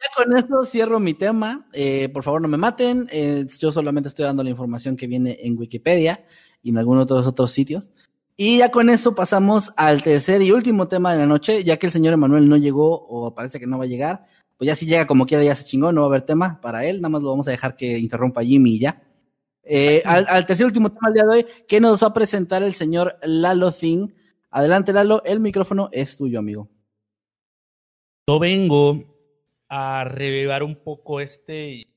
ya 0.02 0.24
con 0.24 0.38
esto 0.38 0.64
cierro 0.64 1.00
mi 1.00 1.14
tema. 1.14 1.68
Eh, 1.74 2.10
por 2.10 2.24
favor, 2.24 2.42
no 2.42 2.48
me 2.48 2.58
maten. 2.58 3.08
Eh, 3.12 3.46
yo 3.60 3.72
solamente 3.72 4.10
estoy 4.10 4.26
dando 4.26 4.44
la 4.44 4.50
información 4.50 4.96
que 4.96 5.08
viene 5.08 5.38
en 5.42 5.58
Wikipedia 5.58 6.26
y 6.64 6.70
en 6.70 6.78
algunos 6.78 7.04
otros 7.04 7.28
otros 7.28 7.52
sitios. 7.52 7.92
Y 8.38 8.60
ya 8.60 8.72
con 8.72 8.90
eso 8.90 9.14
pasamos 9.14 9.74
al 9.76 10.02
tercer 10.02 10.42
y 10.42 10.52
último 10.52 10.88
tema 10.88 11.12
de 11.12 11.20
la 11.20 11.26
noche, 11.26 11.64
ya 11.66 11.76
que 11.76 11.88
el 11.88 11.92
señor 11.92 12.14
Emanuel 12.14 12.48
no 12.48 12.56
llegó 12.56 12.90
o 12.90 13.36
parece 13.36 13.60
que 13.60 13.68
no 13.68 13.78
va 13.78 13.84
a 13.84 13.88
llegar. 13.88 14.26
Pues 14.58 14.68
ya 14.68 14.76
si 14.76 14.86
llega 14.86 15.06
como 15.06 15.26
quiera, 15.26 15.44
ya 15.44 15.56
se 15.56 15.66
chingó, 15.66 15.92
no 15.92 16.02
va 16.02 16.08
a 16.08 16.10
haber 16.10 16.22
tema 16.22 16.62
para 16.62 16.86
él. 16.86 17.02
Nada 17.02 17.10
más 17.10 17.22
lo 17.22 17.32
vamos 17.32 17.48
a 17.50 17.52
dejar 17.52 17.76
que 17.76 17.98
interrumpa 17.98 18.44
Jimmy 18.44 18.76
y 18.76 18.80
ya. 18.80 19.04
Eh, 19.64 20.02
al, 20.06 20.26
al, 20.30 20.46
tercer 20.46 20.64
y 20.64 20.68
último 20.68 20.90
tema 20.90 21.10
del 21.10 21.14
día 21.16 21.24
de 21.24 21.30
hoy, 21.30 21.46
que 21.68 21.82
nos 21.82 22.02
va 22.02 22.08
a 22.08 22.14
presentar 22.14 22.64
el 22.64 22.74
señor 22.74 23.18
Lalo 23.24 23.74
Thing. 23.74 24.08
Adelante, 24.52 24.94
Lalo, 24.94 25.22
el 25.26 25.42
micrófono 25.42 25.90
es 25.92 26.16
tuyo, 26.16 26.40
amigo. 26.40 26.70
Yo 28.28 28.40
vengo 28.40 29.09
a 29.70 30.04
revivar 30.04 30.64
un 30.64 30.76
poco 30.76 31.22
este 31.22 31.88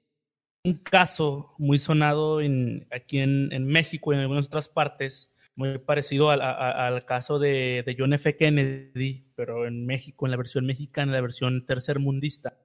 un 0.64 0.74
caso 0.74 1.54
muy 1.58 1.78
sonado 1.78 2.40
en, 2.40 2.86
aquí 2.92 3.18
en, 3.18 3.52
en, 3.52 3.66
México 3.66 4.12
y 4.12 4.16
en 4.16 4.22
algunas 4.22 4.46
otras 4.46 4.68
partes, 4.68 5.34
muy 5.56 5.78
parecido 5.78 6.30
al, 6.30 6.40
a, 6.40 6.86
al 6.86 7.04
caso 7.04 7.38
de, 7.38 7.82
de, 7.84 7.96
John 7.98 8.12
F. 8.12 8.36
Kennedy, 8.36 9.26
pero 9.34 9.66
en 9.66 9.86
México, 9.86 10.24
en 10.24 10.30
la 10.30 10.36
versión 10.36 10.64
mexicana, 10.64 11.12
la 11.12 11.20
versión 11.20 11.66
tercermundista, 11.66 12.58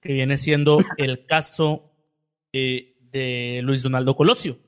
que 0.00 0.12
viene 0.12 0.36
siendo 0.36 0.78
el 0.96 1.26
caso 1.26 1.92
eh, 2.52 2.96
de 3.00 3.60
Luis 3.64 3.82
Donaldo 3.82 4.14
Colosio. 4.14 4.58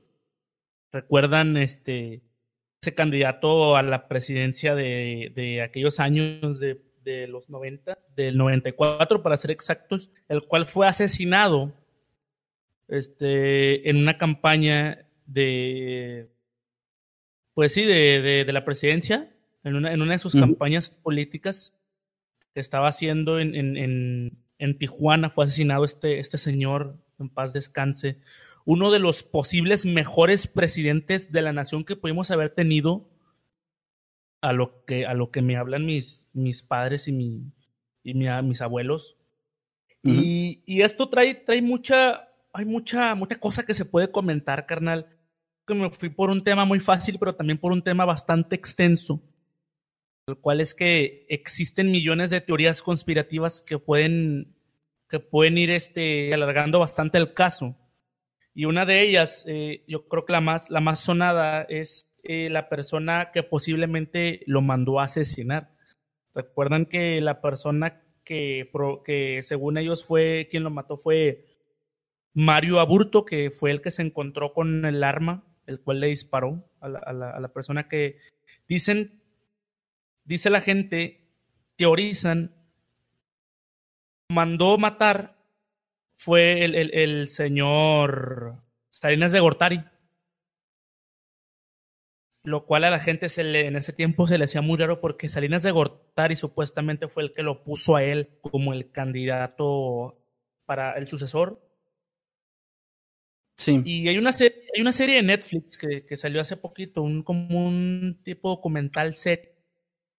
¿Recuerdan 0.90 1.56
este 1.56 2.22
ese 2.82 2.94
candidato 2.96 3.76
a 3.76 3.82
la 3.84 4.08
presidencia 4.08 4.74
de, 4.74 5.30
de 5.36 5.62
aquellos 5.62 6.00
años 6.00 6.58
de, 6.58 6.82
de, 7.04 7.26
los 7.26 7.50
90, 7.50 7.98
del 8.16 8.36
94 8.36 9.22
para 9.22 9.36
ser 9.36 9.50
exactos, 9.50 10.10
el 10.28 10.42
cual 10.42 10.66
fue 10.66 10.86
asesinado 10.86 11.72
este, 12.88 13.88
en 13.88 13.96
una 13.96 14.18
campaña 14.18 15.06
de, 15.26 16.28
pues 17.54 17.72
sí, 17.72 17.84
de, 17.84 18.44
de 18.44 18.52
la 18.52 18.64
presidencia, 18.64 19.32
en 19.64 19.76
una, 19.76 19.92
en 19.92 20.02
una 20.02 20.12
de 20.12 20.18
sus 20.18 20.34
uh 20.34 20.38
-huh. 20.38 20.40
campañas 20.40 20.90
políticas 20.90 21.78
que 22.54 22.60
estaba 22.60 22.88
haciendo 22.88 23.38
en, 23.38 23.54
en, 23.54 23.76
en, 23.76 24.38
en 24.58 24.78
Tijuana, 24.78 25.30
fue 25.30 25.44
asesinado 25.44 25.84
este, 25.84 26.18
este 26.18 26.38
señor, 26.38 26.96
en 27.18 27.28
paz 27.28 27.52
descanse, 27.52 28.18
uno 28.64 28.90
de 28.90 28.98
los 28.98 29.22
posibles 29.22 29.86
mejores 29.86 30.46
presidentes 30.46 31.32
de 31.32 31.42
la 31.42 31.52
nación 31.52 31.84
que 31.84 31.96
pudimos 31.96 32.30
haber 32.30 32.50
tenido, 32.50 33.08
a 34.42 34.52
lo 34.52 34.84
que, 34.84 35.06
a 35.06 35.14
lo 35.14 35.30
que 35.30 35.40
me 35.40 35.56
hablan 35.56 35.86
mis, 35.86 36.28
mis 36.34 36.62
padres 36.62 37.08
y, 37.08 37.12
mi, 37.12 37.52
y 38.02 38.14
mi, 38.14 38.26
mis 38.42 38.60
abuelos. 38.60 39.16
Uh 40.02 40.10
-huh. 40.10 40.22
y, 40.22 40.62
y, 40.66 40.82
esto 40.82 41.08
trae, 41.08 41.34
trae 41.34 41.62
mucha, 41.62 42.28
hay 42.52 42.64
mucha, 42.64 43.14
mucha 43.14 43.38
cosa 43.38 43.64
que 43.64 43.72
se 43.72 43.84
puede 43.84 44.10
comentar, 44.10 44.66
carnal. 44.66 45.06
Que 45.64 45.74
me 45.74 45.90
fui 45.90 46.10
por 46.10 46.28
un 46.28 46.42
tema 46.42 46.64
muy 46.64 46.80
fácil, 46.80 47.18
pero 47.20 47.36
también 47.36 47.58
por 47.58 47.72
un 47.72 47.82
tema 47.82 48.04
bastante 48.04 48.56
extenso. 48.56 49.22
El 50.26 50.36
cual 50.38 50.60
es 50.60 50.74
que 50.74 51.24
existen 51.28 51.90
millones 51.90 52.30
de 52.30 52.40
teorías 52.40 52.82
conspirativas 52.82 53.62
que 53.62 53.78
pueden, 53.78 54.56
que 55.08 55.20
pueden 55.20 55.56
ir 55.56 55.70
este, 55.70 56.34
alargando 56.34 56.80
bastante 56.80 57.18
el 57.18 57.32
caso. 57.32 57.76
Y 58.54 58.64
una 58.64 58.84
de 58.84 59.02
ellas, 59.02 59.44
eh, 59.46 59.84
yo 59.86 60.08
creo 60.08 60.24
que 60.24 60.32
la 60.32 60.40
más, 60.40 60.68
la 60.68 60.80
más 60.80 61.00
sonada 61.00 61.62
es 61.62 62.11
eh, 62.22 62.48
la 62.50 62.68
persona 62.68 63.30
que 63.32 63.42
posiblemente 63.42 64.40
lo 64.46 64.62
mandó 64.62 65.00
a 65.00 65.04
asesinar. 65.04 65.70
Recuerdan 66.34 66.86
que 66.86 67.20
la 67.20 67.40
persona 67.40 68.02
que, 68.24 68.70
que 69.04 69.40
según 69.42 69.76
ellos 69.76 70.04
fue 70.04 70.48
quien 70.50 70.62
lo 70.62 70.70
mató 70.70 70.96
fue 70.96 71.46
Mario 72.34 72.80
Aburto, 72.80 73.24
que 73.24 73.50
fue 73.50 73.70
el 73.70 73.82
que 73.82 73.90
se 73.90 74.02
encontró 74.02 74.52
con 74.52 74.84
el 74.84 75.02
arma, 75.02 75.44
el 75.66 75.80
cual 75.80 76.00
le 76.00 76.08
disparó 76.08 76.64
a 76.80 76.88
la, 76.88 76.98
a 77.00 77.40
la, 77.40 77.52
persona 77.52 77.88
que 77.88 78.18
dicen, 78.68 79.20
dice 80.24 80.48
la 80.48 80.60
gente, 80.60 81.28
teorizan, 81.76 82.54
mandó 84.28 84.78
matar 84.78 85.36
fue 86.16 86.64
el, 86.64 86.74
el, 86.74 86.94
el 86.94 87.26
señor 87.28 88.62
Salinas 88.88 89.32
de 89.32 89.40
Gortari 89.40 89.84
lo 92.44 92.66
cual 92.66 92.84
a 92.84 92.90
la 92.90 92.98
gente 92.98 93.28
se 93.28 93.44
le, 93.44 93.66
en 93.66 93.76
ese 93.76 93.92
tiempo 93.92 94.26
se 94.26 94.36
le 94.36 94.44
hacía 94.44 94.62
muy 94.62 94.76
raro 94.76 95.00
porque 95.00 95.28
Salinas 95.28 95.62
de 95.62 95.70
Gortari 95.70 96.34
supuestamente 96.34 97.08
fue 97.08 97.22
el 97.22 97.32
que 97.32 97.42
lo 97.42 97.62
puso 97.62 97.94
a 97.96 98.02
él 98.02 98.38
como 98.40 98.72
el 98.72 98.90
candidato 98.90 100.18
para 100.66 100.94
el 100.94 101.06
sucesor. 101.06 101.60
Sí. 103.56 103.80
Y 103.84 104.08
hay 104.08 104.18
una 104.18 104.32
serie, 104.32 104.64
hay 104.74 104.80
una 104.80 104.92
serie 104.92 105.16
de 105.16 105.22
Netflix 105.22 105.78
que, 105.78 106.04
que 106.04 106.16
salió 106.16 106.40
hace 106.40 106.56
poquito, 106.56 107.02
un, 107.02 107.22
como 107.22 107.66
un 107.66 108.20
tipo 108.24 108.48
documental 108.48 109.14
set 109.14 109.54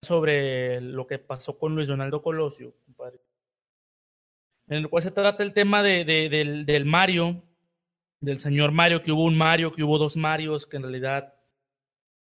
sobre 0.02 0.80
lo 0.82 1.08
que 1.08 1.20
pasó 1.20 1.58
con 1.58 1.76
Luis 1.76 1.88
Donaldo 1.88 2.22
Colosio, 2.22 2.76
compadre. 2.86 3.20
En 4.68 4.78
el 4.78 4.90
cual 4.90 5.04
se 5.04 5.12
trata 5.12 5.44
el 5.44 5.54
tema 5.54 5.84
de, 5.84 6.06
de, 6.06 6.30
del, 6.30 6.66
del 6.66 6.86
Mario, 6.86 7.44
del 8.22 8.40
señor 8.40 8.72
Mario, 8.72 9.02
que 9.02 9.12
hubo 9.12 9.26
un 9.26 9.38
Mario, 9.38 9.74
que 9.74 9.84
hubo 9.84 9.98
dos 9.98 10.16
Marios, 10.16 10.66
que 10.66 10.78
en 10.78 10.84
realidad 10.84 11.34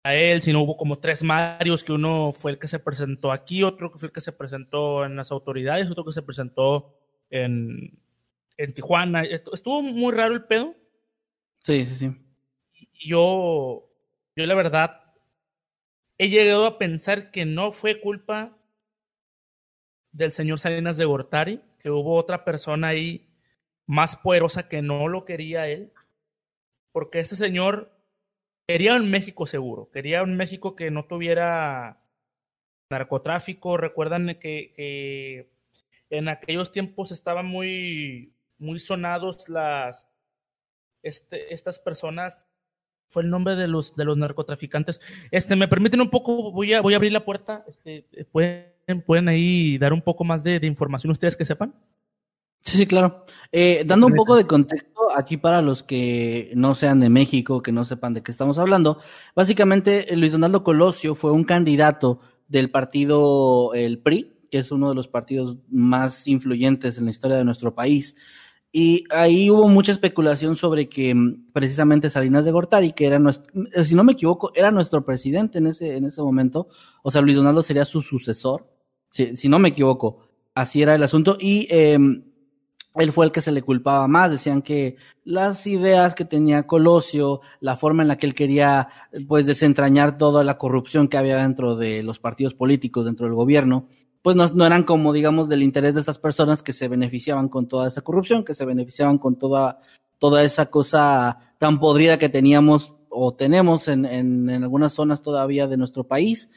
a 0.04 0.16
él, 0.16 0.42
sino 0.42 0.62
hubo 0.62 0.78
como 0.78 1.00
tres 1.00 1.24
Marios, 1.24 1.84
que 1.84 1.92
uno 1.92 2.32
fue 2.34 2.52
el 2.52 2.60
que 2.60 2.68
se 2.68 2.80
presentó 2.80 3.32
aquí, 3.32 3.64
otro 3.64 3.92
que 3.92 4.00
fue 4.00 4.08
el 4.08 4.14
que 4.14 4.22
se 4.22 4.32
presentó 4.32 5.06
en 5.06 5.16
las 5.16 5.32
autoridades, 5.32 5.92
otro 5.92 6.06
que 6.06 6.12
se 6.12 6.24
presentó 6.24 6.98
en, 7.30 8.00
en 8.58 8.74
Tijuana. 8.74 9.24
Estuvo 9.24 9.82
muy 9.82 10.14
raro 10.14 10.34
el 10.34 10.46
pedo. 10.46 10.76
Sí, 11.64 11.86
sí, 11.86 11.96
sí. 11.96 12.12
Yo, 12.94 13.90
yo 14.36 14.46
la 14.46 14.56
verdad, 14.56 15.02
he 16.18 16.30
llegado 16.30 16.66
a 16.66 16.78
pensar 16.78 17.32
que 17.32 17.46
no 17.46 17.72
fue 17.72 18.02
culpa 18.02 18.58
del 20.12 20.32
señor 20.32 20.60
Salinas 20.60 20.98
de 20.98 21.06
Gortari, 21.06 21.62
que 21.80 21.90
hubo 21.90 22.16
otra 22.16 22.44
persona 22.44 22.90
ahí 22.90 23.30
más 23.86 24.16
poderosa 24.16 24.68
que 24.68 24.82
no 24.82 25.08
lo 25.08 25.26
quería 25.26 25.68
él, 25.68 25.92
porque 26.92 27.20
ese 27.20 27.36
señor 27.36 27.92
quería 28.72 28.96
un 28.96 29.10
México 29.10 29.46
seguro, 29.46 29.90
quería 29.92 30.24
un 30.24 30.38
México 30.38 30.76
que 30.76 30.92
no 30.92 31.06
tuviera 31.06 32.02
narcotráfico. 32.90 33.76
Recuerdan 33.78 34.38
que, 34.40 35.50
en 36.10 36.30
aquellos 36.30 36.72
tiempos 36.72 37.12
estaban 37.12 37.46
muy, 37.46 38.34
muy 38.58 38.80
sonados 38.80 39.50
las, 39.50 40.08
este, 41.04 41.54
estas 41.54 41.80
personas. 41.80 42.48
Fue 43.08 43.24
el 43.24 43.30
nombre 43.30 43.58
de 43.58 43.68
los, 43.68 43.96
de 43.98 44.06
los 44.06 44.18
narcotraficantes. 44.18 45.02
Este, 45.32 45.58
me 45.58 45.68
permiten 45.68 46.00
un 46.00 46.10
poco, 46.10 46.52
voy 46.54 46.74
a, 46.74 46.82
voy 46.82 46.94
a 46.94 46.96
abrir 46.96 47.12
la 47.12 47.26
puerta. 47.26 47.66
Este, 47.68 48.06
¿pueden, 48.32 49.02
pueden 49.06 49.28
ahí 49.28 49.78
dar 49.78 49.92
un 49.92 50.02
poco 50.02 50.24
más 50.24 50.44
de, 50.44 50.62
de 50.62 50.68
información 50.68 51.12
ustedes 51.12 51.36
que 51.36 51.44
sepan. 51.44 51.76
Sí, 52.62 52.78
sí, 52.78 52.88
claro. 52.88 53.26
Eh, 53.52 53.84
dando 53.86 54.08
un 54.08 54.16
poco 54.16 54.36
de 54.38 54.48
contexto 54.48 55.01
aquí 55.16 55.38
para 55.38 55.62
los 55.62 55.84
que 55.84 56.52
no 56.56 56.76
sean 56.76 57.00
de 57.00 57.10
México, 57.10 57.62
que 57.62 57.72
no 57.72 57.86
sepan 57.86 58.14
de 58.14 58.24
qué 58.24 58.32
estamos 58.32 58.58
hablando, 58.58 59.00
básicamente 59.36 60.14
eh, 60.14 60.18
Luis 60.18 60.32
Donaldo 60.32 60.64
Colosio 60.64 61.16
fue 61.16 61.32
un 61.32 61.44
candidato 61.44 62.20
del 62.48 62.70
partido 62.70 63.74
el 63.74 64.00
PRI, 64.00 64.34
que 64.52 64.60
es 64.60 64.72
uno 64.72 64.90
de 64.90 64.96
los 64.96 65.08
partidos 65.08 65.58
más 65.70 66.28
influyentes 66.28 66.98
en 66.98 67.06
la 67.06 67.12
historia 67.12 67.38
de 67.38 67.46
nuestro 67.46 67.74
país. 67.74 68.16
Y 68.74 69.04
ahí 69.10 69.50
hubo 69.50 69.68
mucha 69.68 69.92
especulación 69.92 70.56
sobre 70.56 70.88
que 70.88 71.14
mm, 71.14 71.52
precisamente 71.54 72.10
Salinas 72.10 72.46
de 72.46 72.52
Gortari, 72.52 72.92
que 72.92 73.06
era 73.08 73.20
nuestro, 73.20 73.52
eh, 73.74 73.86
si 73.86 73.96
no 73.96 74.04
me 74.04 74.14
equivoco, 74.14 74.52
era 74.56 74.72
nuestro 74.72 75.04
presidente 75.06 75.58
en 75.58 75.68
ese, 75.68 75.96
en 75.96 76.06
ese 76.06 76.22
momento, 76.22 76.68
o 77.04 77.12
sea, 77.12 77.22
Luis 77.22 77.36
Donaldo 77.36 77.64
sería 77.64 77.86
su 77.86 78.02
sucesor, 78.02 78.70
si, 79.10 79.50
no 79.50 79.60
me 79.60 79.70
equivoco, 79.70 80.20
así 80.56 80.82
era 80.82 80.96
el 80.96 81.04
asunto. 81.04 81.38
Y 81.40 81.68
eh, 81.70 82.00
él 82.96 83.12
fue 83.12 83.26
el 83.26 83.32
que 83.32 83.42
se 83.42 83.52
le 83.52 83.62
culpaba 83.62 84.08
más. 84.08 84.32
Decían 84.32 84.62
que 84.62 84.98
las 85.24 85.66
ideas 85.68 86.16
que 86.16 86.26
tenía 86.26 86.68
Colosio, 86.68 87.42
la 87.60 87.78
forma 87.78 88.02
en 88.02 88.10
la 88.10 88.18
que 88.18 88.26
él 88.26 88.36
quería, 88.36 88.90
pues, 89.28 89.46
desentrañar 89.46 90.18
toda 90.18 90.44
la 90.44 90.58
corrupción 90.58 91.08
que 91.08 91.18
había 91.18 91.38
dentro 91.38 91.76
de 91.76 92.04
los 92.04 92.20
partidos 92.20 92.54
políticos, 92.54 93.06
dentro 93.06 93.26
del 93.26 93.36
gobierno, 93.36 93.88
pues 94.22 94.36
no, 94.36 94.48
no 94.50 94.66
eran 94.66 94.84
como, 94.84 95.14
digamos, 95.14 95.50
del 95.50 95.64
interés 95.64 95.96
de 95.96 96.02
estas 96.02 96.20
personas 96.20 96.62
que 96.62 96.74
se 96.74 96.88
beneficiaban 96.88 97.50
con 97.50 97.68
toda 97.68 97.88
esa 97.88 98.02
corrupción, 98.02 98.44
que 98.44 98.54
se 98.54 98.66
beneficiaban 98.66 99.18
con 99.18 99.36
toda, 99.38 99.80
toda 100.20 100.44
esa 100.44 100.68
cosa 100.68 101.38
tan 101.58 101.80
podrida 101.80 102.20
que 102.20 102.30
teníamos 102.30 102.94
o 103.10 103.34
tenemos 103.34 103.88
en, 103.88 104.06
en, 104.06 104.50
en 104.50 104.64
algunas 104.64 104.94
zonas 104.94 105.22
todavía 105.22 105.68
de 105.68 105.78
nuestro 105.78 106.04
país. 106.04 106.50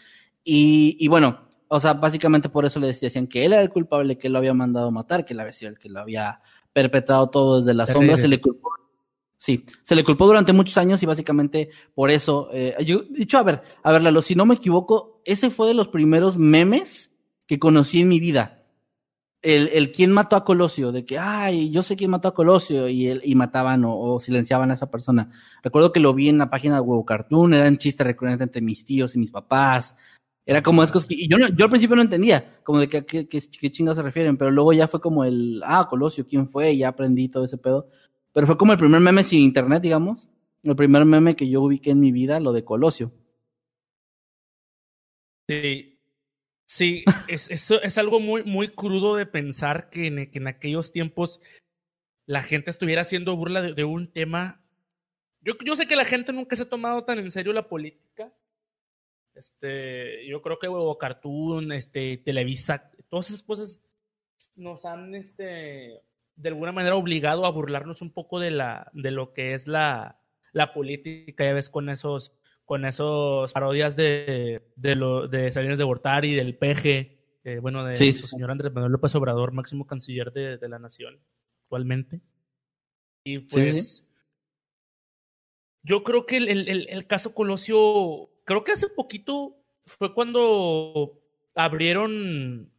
Y, 0.44 0.96
y 0.98 1.08
bueno, 1.08 1.38
o 1.68 1.80
sea, 1.80 1.94
básicamente 1.94 2.48
por 2.48 2.64
eso 2.64 2.78
le 2.80 2.88
decían 2.88 3.26
que 3.26 3.44
él 3.44 3.52
era 3.52 3.62
el 3.62 3.70
culpable, 3.70 4.18
que 4.18 4.26
él 4.26 4.32
lo 4.32 4.38
había 4.38 4.54
mandado 4.54 4.90
matar, 4.90 5.24
que 5.24 5.32
él 5.32 5.40
había 5.40 5.52
sido 5.52 5.70
el 5.70 5.78
que 5.78 5.88
lo 5.88 6.00
había 6.00 6.40
perpetrado 6.72 7.30
todo 7.30 7.58
desde 7.58 7.74
las 7.74 7.90
sombras. 7.90 8.20
Se 8.20 8.28
le 8.28 8.40
culpó. 8.40 8.70
Sí, 9.36 9.64
se 9.82 9.94
le 9.94 10.04
culpó 10.04 10.26
durante 10.26 10.52
muchos 10.52 10.78
años 10.78 11.02
y 11.02 11.06
básicamente 11.06 11.70
por 11.94 12.10
eso. 12.10 12.48
Eh, 12.52 12.76
yo, 12.84 13.02
dicho, 13.10 13.38
a 13.38 13.42
ver, 13.42 13.62
a 13.82 13.92
ver, 13.92 14.02
Lalo, 14.02 14.22
si 14.22 14.34
no 14.34 14.46
me 14.46 14.54
equivoco, 14.54 15.20
ese 15.24 15.50
fue 15.50 15.68
de 15.68 15.74
los 15.74 15.88
primeros 15.88 16.38
memes 16.38 17.12
que 17.46 17.58
conocí 17.58 18.00
en 18.00 18.08
mi 18.08 18.20
vida. 18.20 18.62
El, 19.42 19.68
el 19.74 19.92
quién 19.92 20.10
mató 20.10 20.36
a 20.36 20.44
Colosio, 20.44 20.90
de 20.90 21.04
que, 21.04 21.18
ay, 21.18 21.70
yo 21.70 21.82
sé 21.82 21.96
quién 21.96 22.10
mató 22.10 22.28
a 22.28 22.34
Colosio, 22.34 22.88
y, 22.88 23.08
él, 23.08 23.20
y 23.22 23.34
mataban 23.34 23.84
o, 23.84 23.94
o, 23.94 24.18
silenciaban 24.18 24.70
a 24.70 24.74
esa 24.74 24.90
persona. 24.90 25.28
Recuerdo 25.62 25.92
que 25.92 26.00
lo 26.00 26.14
vi 26.14 26.30
en 26.30 26.38
la 26.38 26.48
página 26.48 26.76
de 26.76 26.80
Huevo 26.80 27.04
Cartoon, 27.04 27.52
eran 27.52 27.76
chistes 27.76 28.06
recurrentes 28.06 28.46
entre 28.46 28.62
mis 28.62 28.86
tíos 28.86 29.14
y 29.14 29.18
mis 29.18 29.30
papás. 29.30 29.94
Era 30.46 30.62
como 30.62 30.82
es 30.82 30.92
y 31.08 31.28
yo, 31.28 31.38
no, 31.38 31.48
yo 31.48 31.64
al 31.64 31.70
principio 31.70 31.96
no 31.96 32.02
entendía, 32.02 32.60
como 32.64 32.78
de 32.78 32.88
qué, 32.88 33.06
qué, 33.06 33.26
qué, 33.26 33.40
qué 33.40 33.70
chingas 33.70 33.96
se 33.96 34.02
refieren, 34.02 34.36
pero 34.36 34.50
luego 34.50 34.74
ya 34.74 34.86
fue 34.88 35.00
como 35.00 35.24
el, 35.24 35.62
ah, 35.64 35.86
Colosio, 35.88 36.26
¿quién 36.26 36.48
fue? 36.48 36.72
Y 36.72 36.78
ya 36.78 36.88
aprendí 36.88 37.28
todo 37.28 37.44
ese 37.44 37.56
pedo. 37.56 37.88
Pero 38.32 38.46
fue 38.46 38.58
como 38.58 38.72
el 38.72 38.78
primer 38.78 39.00
meme 39.00 39.24
sin 39.24 39.40
internet, 39.40 39.82
digamos. 39.82 40.28
El 40.62 40.76
primer 40.76 41.04
meme 41.06 41.34
que 41.36 41.48
yo 41.48 41.62
ubiqué 41.62 41.90
en 41.90 42.00
mi 42.00 42.12
vida, 42.12 42.40
lo 42.40 42.52
de 42.52 42.64
Colosio. 42.64 43.12
Sí, 45.48 45.98
sí, 46.66 47.04
es, 47.28 47.50
es, 47.50 47.70
es 47.70 47.98
algo 47.98 48.20
muy, 48.20 48.44
muy 48.44 48.68
crudo 48.68 49.16
de 49.16 49.26
pensar 49.26 49.88
que 49.88 50.06
en, 50.08 50.30
que 50.30 50.38
en 50.38 50.46
aquellos 50.46 50.92
tiempos 50.92 51.40
la 52.26 52.42
gente 52.42 52.70
estuviera 52.70 53.02
haciendo 53.02 53.36
burla 53.36 53.62
de, 53.62 53.74
de 53.74 53.84
un 53.84 54.12
tema. 54.12 54.62
Yo, 55.40 55.54
yo 55.64 55.76
sé 55.76 55.86
que 55.86 55.96
la 55.96 56.04
gente 56.04 56.32
nunca 56.32 56.56
se 56.56 56.64
ha 56.64 56.68
tomado 56.68 57.04
tan 57.04 57.18
en 57.18 57.30
serio 57.30 57.52
la 57.52 57.68
política, 57.68 58.32
este, 59.34 60.26
yo 60.26 60.40
creo 60.42 60.58
que 60.58 60.68
Huevo 60.68 60.98
Cartoon, 60.98 61.72
este, 61.72 62.18
Televisa, 62.18 62.90
todas 63.08 63.28
esas 63.28 63.42
cosas 63.42 63.82
nos 64.54 64.84
han, 64.84 65.14
este, 65.14 66.00
de 66.36 66.48
alguna 66.48 66.72
manera 66.72 66.96
obligado 66.96 67.46
a 67.46 67.50
burlarnos 67.50 68.02
un 68.02 68.12
poco 68.12 68.38
de 68.38 68.50
la, 68.50 68.90
de 68.92 69.10
lo 69.10 69.32
que 69.32 69.54
es 69.54 69.66
la, 69.66 70.20
la 70.52 70.72
política, 70.72 71.44
ya 71.44 71.52
ves, 71.52 71.68
con 71.68 71.88
esos, 71.88 72.32
con 72.64 72.84
esos 72.84 73.52
parodias 73.52 73.96
de, 73.96 74.70
de 74.76 74.94
lo, 74.94 75.28
de 75.28 75.52
Salinas 75.52 75.78
de 75.78 75.84
Gortari, 75.84 76.34
del 76.34 76.56
PG, 76.56 77.14
eh, 77.44 77.58
bueno, 77.60 77.84
de 77.84 77.94
Sí, 77.94 78.12
señor 78.12 78.50
Andrés 78.50 78.72
Manuel 78.72 78.92
López 78.92 79.14
Obrador, 79.14 79.52
máximo 79.52 79.86
canciller 79.86 80.32
de, 80.32 80.58
de 80.58 80.68
la 80.68 80.78
nación 80.78 81.20
actualmente. 81.64 82.20
Y 83.24 83.38
pues, 83.40 83.98
sí. 83.98 84.04
yo 85.82 86.04
creo 86.04 86.24
que 86.26 86.36
el, 86.36 86.48
el, 86.48 86.88
el 86.88 87.06
caso 87.06 87.34
Colosio 87.34 88.30
creo 88.44 88.64
que 88.64 88.72
hace 88.72 88.88
poquito 88.88 89.56
fue 89.82 90.14
cuando 90.14 91.20
abrieron 91.54 92.70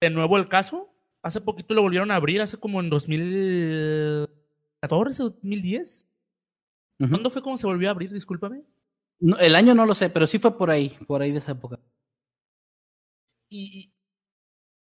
de 0.00 0.10
nuevo 0.10 0.36
el 0.36 0.48
caso. 0.48 0.92
Hace 1.22 1.40
poquito 1.40 1.74
lo 1.74 1.82
volvieron 1.82 2.10
a 2.10 2.16
abrir, 2.16 2.40
hace 2.40 2.58
como 2.58 2.80
en 2.80 2.90
2014, 2.90 5.22
2010. 5.22 6.08
Uh 6.98 7.04
-huh. 7.04 7.10
¿Cuándo 7.10 7.30
fue 7.30 7.42
cuando 7.42 7.58
se 7.58 7.66
volvió 7.66 7.88
a 7.88 7.92
abrir? 7.92 8.12
Discúlpame. 8.12 8.64
No, 9.18 9.38
el 9.38 9.56
año 9.56 9.74
no 9.74 9.86
lo 9.86 9.94
sé, 9.94 10.10
pero 10.10 10.26
sí 10.26 10.38
fue 10.38 10.56
por 10.56 10.70
ahí, 10.70 10.90
por 11.06 11.22
ahí 11.22 11.32
de 11.32 11.38
esa 11.38 11.52
época. 11.52 11.80
Y, 13.48 13.78
y 13.78 13.92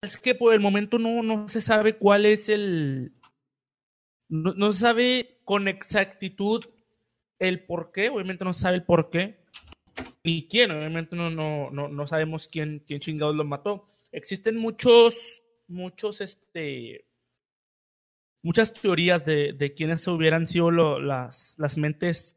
es 0.03 0.17
que 0.19 0.35
por 0.35 0.53
el 0.55 0.61
momento 0.61 0.99
no, 0.99 1.23
no 1.23 1.49
se 1.49 1.61
sabe 1.61 1.97
cuál 1.97 2.27
es 2.27 2.49
el, 2.49 3.13
no, 4.31 4.55
no 4.55 4.73
sabe 4.73 5.41
con 5.45 5.69
exactitud 5.69 6.65
el 7.39 7.67
por 7.67 7.93
qué, 7.93 8.09
obviamente 8.09 8.45
no 8.45 8.53
sabe 8.53 8.77
el 8.77 8.85
por 8.85 9.11
qué, 9.11 9.40
ni 10.25 10.47
quién, 10.47 10.71
obviamente 10.71 11.17
no, 11.17 11.31
no, 11.31 11.71
no, 11.71 11.89
no 11.89 12.07
sabemos 12.07 12.49
quién, 12.49 12.83
quién 12.87 13.01
chingados 13.01 13.35
lo 13.35 13.45
mató. 13.45 13.89
Existen 14.13 14.57
muchos, 14.57 15.43
muchos, 15.67 16.21
este, 16.21 17.07
muchas 18.43 18.75
teorías 18.75 19.25
de, 19.25 19.53
de 19.53 19.73
quiénes 19.73 20.07
hubieran 20.07 20.47
sido 20.47 20.71
las, 20.71 21.57
las 21.59 21.77
mentes 21.77 22.37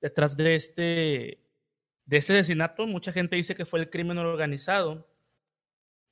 detrás 0.00 0.36
de 0.36 0.54
este, 0.54 1.38
de 2.04 2.16
este 2.16 2.34
asesinato. 2.34 2.86
Mucha 2.86 3.12
gente 3.12 3.36
dice 3.36 3.54
que 3.54 3.64
fue 3.64 3.80
el 3.80 3.90
crimen 3.90 4.18
organizado. 4.18 5.08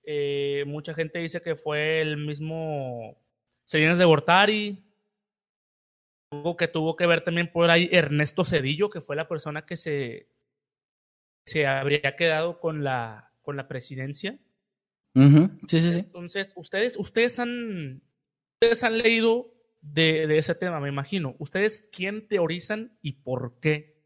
Eh, 0.04 0.64
mucha 0.66 0.94
gente 0.94 1.18
dice 1.18 1.42
que 1.42 1.56
fue 1.56 2.00
el 2.00 2.16
mismo 2.16 3.18
Salinas 3.64 3.98
de 3.98 4.04
Gortari. 4.04 4.82
Algo 6.30 6.56
que 6.56 6.68
tuvo 6.68 6.96
que 6.96 7.06
ver 7.06 7.22
también 7.22 7.52
por 7.52 7.70
ahí 7.70 7.90
Ernesto 7.92 8.44
Cedillo, 8.44 8.88
que 8.88 9.02
fue 9.02 9.16
la 9.16 9.28
persona 9.28 9.66
que 9.66 9.76
se, 9.76 10.31
se 11.44 11.66
habría 11.66 12.16
quedado 12.16 12.60
con 12.60 12.84
la, 12.84 13.32
con 13.42 13.56
la 13.56 13.68
presidencia. 13.68 14.38
Sí, 15.14 15.80
sí, 15.80 15.92
sí. 15.92 15.98
Entonces, 15.98 16.52
ustedes, 16.56 16.96
ustedes 16.96 17.38
han, 17.38 18.02
ustedes 18.54 18.82
han 18.82 18.98
leído 18.98 19.52
de, 19.82 20.26
de 20.26 20.38
ese 20.38 20.54
tema, 20.54 20.80
me 20.80 20.88
imagino. 20.88 21.34
¿Ustedes 21.38 21.88
quién 21.92 22.28
teorizan 22.28 22.96
y 23.02 23.12
por 23.12 23.58
qué? 23.60 24.00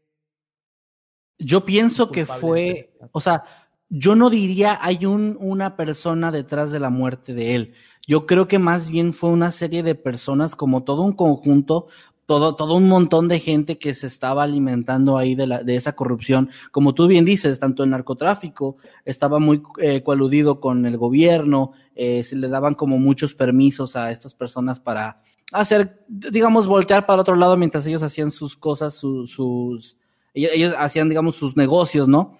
Yo 1.39 1.65
pienso 1.65 2.11
que 2.11 2.25
fue, 2.25 2.97
o 3.11 3.21
sea, 3.21 3.43
yo 3.89 4.15
no 4.15 4.29
diría 4.29 4.79
hay 4.81 5.05
un, 5.05 5.37
una 5.39 5.77
persona 5.77 6.31
detrás 6.31 6.71
de 6.71 6.79
la 6.79 6.89
muerte 6.89 7.33
de 7.33 7.55
él. 7.55 7.73
Yo 8.05 8.25
creo 8.25 8.47
que 8.47 8.59
más 8.59 8.89
bien 8.89 9.13
fue 9.13 9.29
una 9.29 9.51
serie 9.51 9.83
de 9.83 9.95
personas, 9.95 10.55
como 10.55 10.83
todo 10.83 11.03
un 11.03 11.13
conjunto, 11.13 11.87
todo, 12.27 12.55
todo 12.55 12.75
un 12.75 12.87
montón 12.87 13.27
de 13.29 13.39
gente 13.39 13.79
que 13.79 13.95
se 13.95 14.05
estaba 14.05 14.43
alimentando 14.43 15.17
ahí 15.17 15.33
de, 15.33 15.47
la, 15.47 15.63
de 15.63 15.75
esa 15.75 15.93
corrupción. 15.95 16.49
Como 16.71 16.93
tú 16.93 17.07
bien 17.07 17.25
dices, 17.25 17.57
tanto 17.57 17.83
el 17.83 17.89
narcotráfico 17.89 18.75
estaba 19.05 19.39
muy 19.39 19.63
eh, 19.79 20.03
coaludido 20.03 20.59
con 20.59 20.85
el 20.85 20.97
gobierno, 20.97 21.71
eh, 21.95 22.21
se 22.23 22.35
le 22.35 22.49
daban 22.49 22.75
como 22.75 22.99
muchos 22.99 23.33
permisos 23.33 23.95
a 23.95 24.11
estas 24.11 24.33
personas 24.35 24.79
para 24.79 25.21
hacer, 25.53 26.05
digamos, 26.09 26.67
voltear 26.67 27.05
para 27.05 27.21
otro 27.21 27.35
lado 27.35 27.57
mientras 27.57 27.85
ellos 27.87 28.03
hacían 28.03 28.29
sus 28.29 28.55
cosas, 28.57 28.93
su- 28.93 29.25
sus, 29.25 29.97
ellos, 30.33 30.51
ellos 30.53 30.75
hacían, 30.77 31.09
digamos, 31.09 31.35
sus 31.35 31.55
negocios, 31.57 32.07
¿no? 32.09 32.33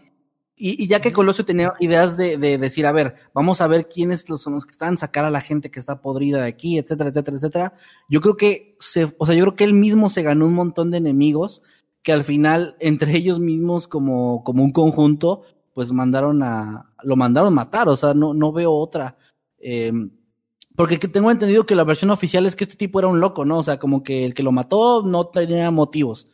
Y, 0.59 0.83
y 0.83 0.87
ya 0.87 0.99
que 0.99 1.13
Colosio 1.13 1.45
tenía 1.45 1.73
ideas 1.79 2.17
de, 2.17 2.37
de 2.37 2.57
decir, 2.57 2.87
a 2.87 2.91
ver, 2.91 3.13
vamos 3.31 3.61
a 3.61 3.67
ver 3.67 3.87
quiénes 3.87 4.25
son 4.37 4.53
los 4.53 4.65
que 4.65 4.71
están, 4.71 4.97
sacar 4.97 5.23
a 5.23 5.29
la 5.29 5.39
gente 5.39 5.69
que 5.69 5.79
está 5.79 6.01
podrida 6.01 6.41
de 6.41 6.47
aquí, 6.47 6.79
etcétera, 6.79 7.11
etcétera, 7.11 7.37
etcétera. 7.37 7.73
Yo 8.09 8.21
creo 8.21 8.37
que 8.37 8.75
se, 8.79 9.13
o 9.19 9.25
sea, 9.27 9.35
yo 9.35 9.43
creo 9.43 9.55
que 9.55 9.63
él 9.65 9.73
mismo 9.73 10.09
se 10.09 10.23
ganó 10.23 10.47
un 10.47 10.55
montón 10.55 10.89
de 10.89 10.97
enemigos 10.97 11.61
que 12.01 12.11
al 12.11 12.23
final, 12.23 12.75
entre 12.79 13.15
ellos 13.15 13.39
mismos, 13.39 13.87
como, 13.87 14.43
como 14.43 14.63
un 14.63 14.71
conjunto, 14.71 15.43
pues 15.73 15.91
mandaron 15.91 16.41
a, 16.41 16.91
lo 17.03 17.15
mandaron 17.15 17.53
matar, 17.53 17.87
o 17.87 17.95
sea, 17.95 18.15
no, 18.15 18.33
no 18.33 18.51
veo 18.51 18.73
otra. 18.73 19.15
Eh, 19.59 19.91
porque 20.75 20.99
que 20.99 21.07
tengo 21.07 21.31
entendido 21.31 21.65
que 21.65 21.75
la 21.75 21.83
versión 21.83 22.11
oficial 22.11 22.45
es 22.45 22.55
que 22.55 22.63
este 22.63 22.75
tipo 22.77 22.99
era 22.99 23.07
un 23.07 23.19
loco, 23.19 23.45
¿no? 23.45 23.57
O 23.57 23.63
sea, 23.63 23.77
como 23.77 24.03
que 24.03 24.25
el 24.25 24.33
que 24.33 24.43
lo 24.43 24.51
mató 24.51 25.01
no 25.03 25.27
tenía 25.27 25.71
motivos. 25.71 26.29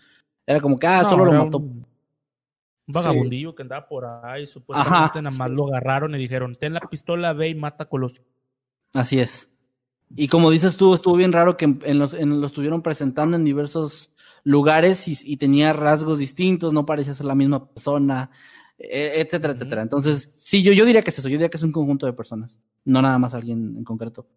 Era 0.46 0.60
como 0.60 0.78
que, 0.78 0.86
ah, 0.86 1.04
No, 1.04 1.10
solo 1.10 1.26
lo 1.26 1.32
mató. 1.32 1.58
Un, 1.60 1.86
un 2.88 2.94
vagabundillo 2.94 3.56
que 3.56 3.64
andaba 3.64 3.88
por 3.88 4.06
ahí, 4.06 4.44
Ajá, 4.44 4.52
supuestamente 4.52 5.22
nada 5.22 5.36
más 5.36 5.50
sí. 5.50 5.56
lo 5.56 5.68
agarraron 5.68 6.16
y 6.16 6.18
dijeron, 6.18 6.58
ten 6.60 6.74
la 6.74 6.82
pistola, 6.82 7.34
ve 7.34 7.50
y 7.50 7.56
mata 7.56 7.86
a 7.86 7.90
Colosio. 7.90 8.24
Así 8.94 9.20
es. 9.20 9.50
Y 10.16 10.28
como 10.28 10.52
dices 10.52 10.78
tú, 10.78 10.94
estuvo 10.94 11.16
bien 11.16 11.34
raro 11.34 11.58
que 11.58 11.66
en, 11.66 12.00
los, 12.00 12.14
en, 12.14 12.40
lo 12.40 12.46
estuvieron 12.46 12.82
presentando 12.84 13.36
en 13.36 13.44
diversos 13.44 14.12
lugares 14.44 15.08
y, 15.08 15.18
y 15.24 15.38
tenía 15.38 15.74
rasgos 15.74 16.20
distintos, 16.20 16.74
no 16.74 16.86
parecía 16.86 17.14
ser 17.14 17.26
la 17.26 17.36
misma 17.36 17.68
persona, 17.68 18.30
e- 18.78 19.22
etcétera, 19.22 19.54
etcétera. 19.54 19.82
Entonces, 19.82 20.36
sí, 20.38 20.62
yo, 20.62 20.72
yo 20.74 20.86
diría 20.86 21.02
que 21.02 21.10
es 21.10 21.20
eso, 21.20 21.30
yo 21.30 21.34
diría 21.34 21.50
que 21.50 21.58
es 21.58 21.64
un 21.64 21.72
conjunto 21.72 22.06
de 22.06 22.14
personas, 22.14 22.60
no 22.86 23.02
nada 23.02 23.18
más 23.18 23.34
alguien 23.34 23.76
en 23.78 23.84
concreto. 23.84 24.28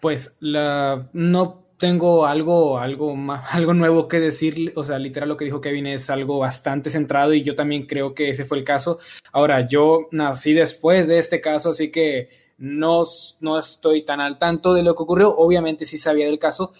Pues 0.00 0.34
la 0.40 1.10
no 1.12 1.63
tengo 1.78 2.26
algo, 2.26 2.78
algo 2.78 3.14
más, 3.16 3.44
algo 3.54 3.74
nuevo 3.74 4.08
que 4.08 4.20
decir, 4.20 4.72
o 4.76 4.84
sea, 4.84 4.98
literal 4.98 5.28
lo 5.28 5.36
que 5.36 5.44
dijo 5.44 5.60
Kevin 5.60 5.86
es 5.86 6.08
algo 6.10 6.38
bastante 6.38 6.90
centrado 6.90 7.34
y 7.34 7.42
yo 7.42 7.54
también 7.54 7.86
creo 7.86 8.14
que 8.14 8.30
ese 8.30 8.44
fue 8.44 8.58
el 8.58 8.64
caso. 8.64 8.98
Ahora, 9.32 9.66
yo 9.68 10.08
nací 10.12 10.52
después 10.52 11.08
de 11.08 11.18
este 11.18 11.40
caso, 11.40 11.70
así 11.70 11.90
que 11.90 12.28
no, 12.58 13.02
no 13.40 13.58
estoy 13.58 14.04
tan 14.04 14.20
al 14.20 14.38
tanto 14.38 14.74
de 14.74 14.82
lo 14.82 14.94
que 14.94 15.02
ocurrió. 15.02 15.34
Obviamente 15.36 15.86
sí 15.86 15.98
sabía 15.98 16.26
del 16.26 16.38
caso, 16.38 16.72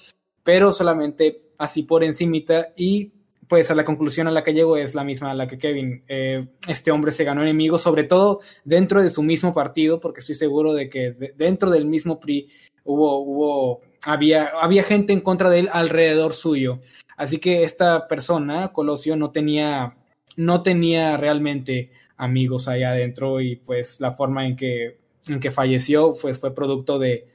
pero 0.43 0.73
solamente 0.73 1.41
así 1.59 1.83
por 1.83 2.05
encimita 2.05 2.69
y 2.77 3.12
pues 3.49 3.71
a 3.71 3.75
la 3.75 3.85
conclusión 3.85 4.27
a 4.27 4.31
la 4.31 4.43
que 4.43 4.55
llego 4.55 4.77
es 4.79 4.95
la 4.95 5.05
misma 5.05 5.31
a 5.31 5.35
la 5.35 5.47
que 5.47 5.59
Kevin. 5.59 6.03
Eh, 6.09 6.47
este 6.66 6.91
hombre 6.91 7.12
se 7.12 7.25
ganó 7.25 7.43
enemigos, 7.43 7.83
sobre 7.83 8.05
todo 8.05 8.41
dentro 8.65 9.03
de 9.03 9.11
su 9.11 9.23
mismo 9.23 9.53
partido, 9.53 10.01
porque 10.01 10.21
estoy 10.21 10.35
seguro 10.35 10.73
de 10.73 10.89
que 10.89 11.11
de- 11.12 11.35
dentro 11.37 11.71
del 11.71 11.85
mismo 11.85 12.19
PRI 12.19 12.49
hubo, 12.85 13.81
había, 14.05 14.51
había 14.61 14.83
gente 14.83 15.13
en 15.13 15.21
contra 15.21 15.51
de 15.51 15.61
él 15.61 15.69
alrededor 15.73 16.33
suyo. 16.35 16.81
Así 17.17 17.39
que 17.39 17.63
esta 17.63 18.07
persona, 18.09 18.73
Colosio, 18.73 19.17
no 19.17 19.31
tenía, 19.31 19.95
no 20.37 20.63
tenía 20.63 21.17
realmente 21.17 21.93
amigos 22.17 22.69
allá 22.69 22.91
adentro 22.91 23.41
y 23.41 23.57
pues 23.57 24.01
la 24.01 24.13
forma 24.13 24.47
en 24.47 24.57
que, 24.57 24.99
en 25.29 25.41
que 25.41 25.51
falleció 25.51 26.15
pues, 26.21 26.39
fue 26.39 26.55
producto 26.55 26.99
de, 26.99 27.29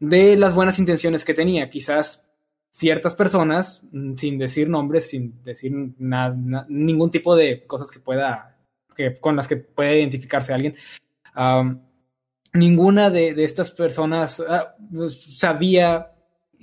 de 0.00 0.36
las 0.36 0.54
buenas 0.54 0.78
intenciones 0.78 1.24
que 1.24 1.34
tenía. 1.34 1.68
Quizás 1.70 2.22
ciertas 2.72 3.14
personas, 3.14 3.82
mm, 3.92 4.16
sin 4.16 4.38
decir 4.38 4.68
nombres, 4.68 5.08
sin 5.08 5.42
decir 5.44 5.72
na- 5.98 6.30
na- 6.30 6.66
ningún 6.68 7.10
tipo 7.10 7.36
de 7.36 7.66
cosas 7.66 7.90
que 7.90 8.00
pueda, 8.00 8.56
que, 8.96 9.14
con 9.16 9.36
las 9.36 9.46
que 9.48 9.56
pueda 9.56 9.94
identificarse 9.94 10.52
alguien, 10.52 10.76
ninguna 12.52 13.10
de, 13.10 13.34
de 13.34 13.44
estas 13.44 13.70
personas 13.72 14.42
ah, 14.48 14.74
sabía 15.36 16.12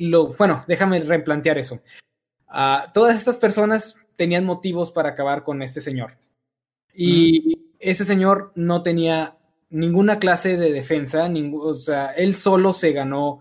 lo, 0.10 0.28
bueno, 0.34 0.64
déjame 0.68 1.00
replantear 1.00 1.58
eso. 1.58 1.82
Ah, 2.48 2.92
todas 2.94 3.16
estas 3.16 3.38
personas 3.38 3.96
tenían 4.16 4.46
motivos 4.46 4.92
para 4.92 5.10
acabar 5.10 5.44
con 5.44 5.62
este 5.62 5.82
señor. 5.82 6.18
Y 6.94 7.74
ese 7.80 8.06
señor 8.06 8.52
no 8.56 8.84
tenía 8.84 9.38
ninguna 9.70 10.20
clase 10.20 10.58
de 10.58 10.72
defensa, 10.72 11.28
ningú- 11.30 11.62
o 11.64 11.74
sea, 11.74 12.12
él 12.12 12.36
solo 12.36 12.74
se 12.74 12.92
ganó 12.92 13.40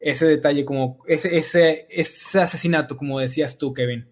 ese 0.00 0.26
detalle, 0.26 0.64
como 0.64 0.98
ese, 1.06 1.36
ese, 1.36 1.86
ese 1.88 2.40
asesinato, 2.40 2.96
como 2.96 3.20
decías 3.20 3.56
tú, 3.56 3.72
Kevin. 3.72 4.08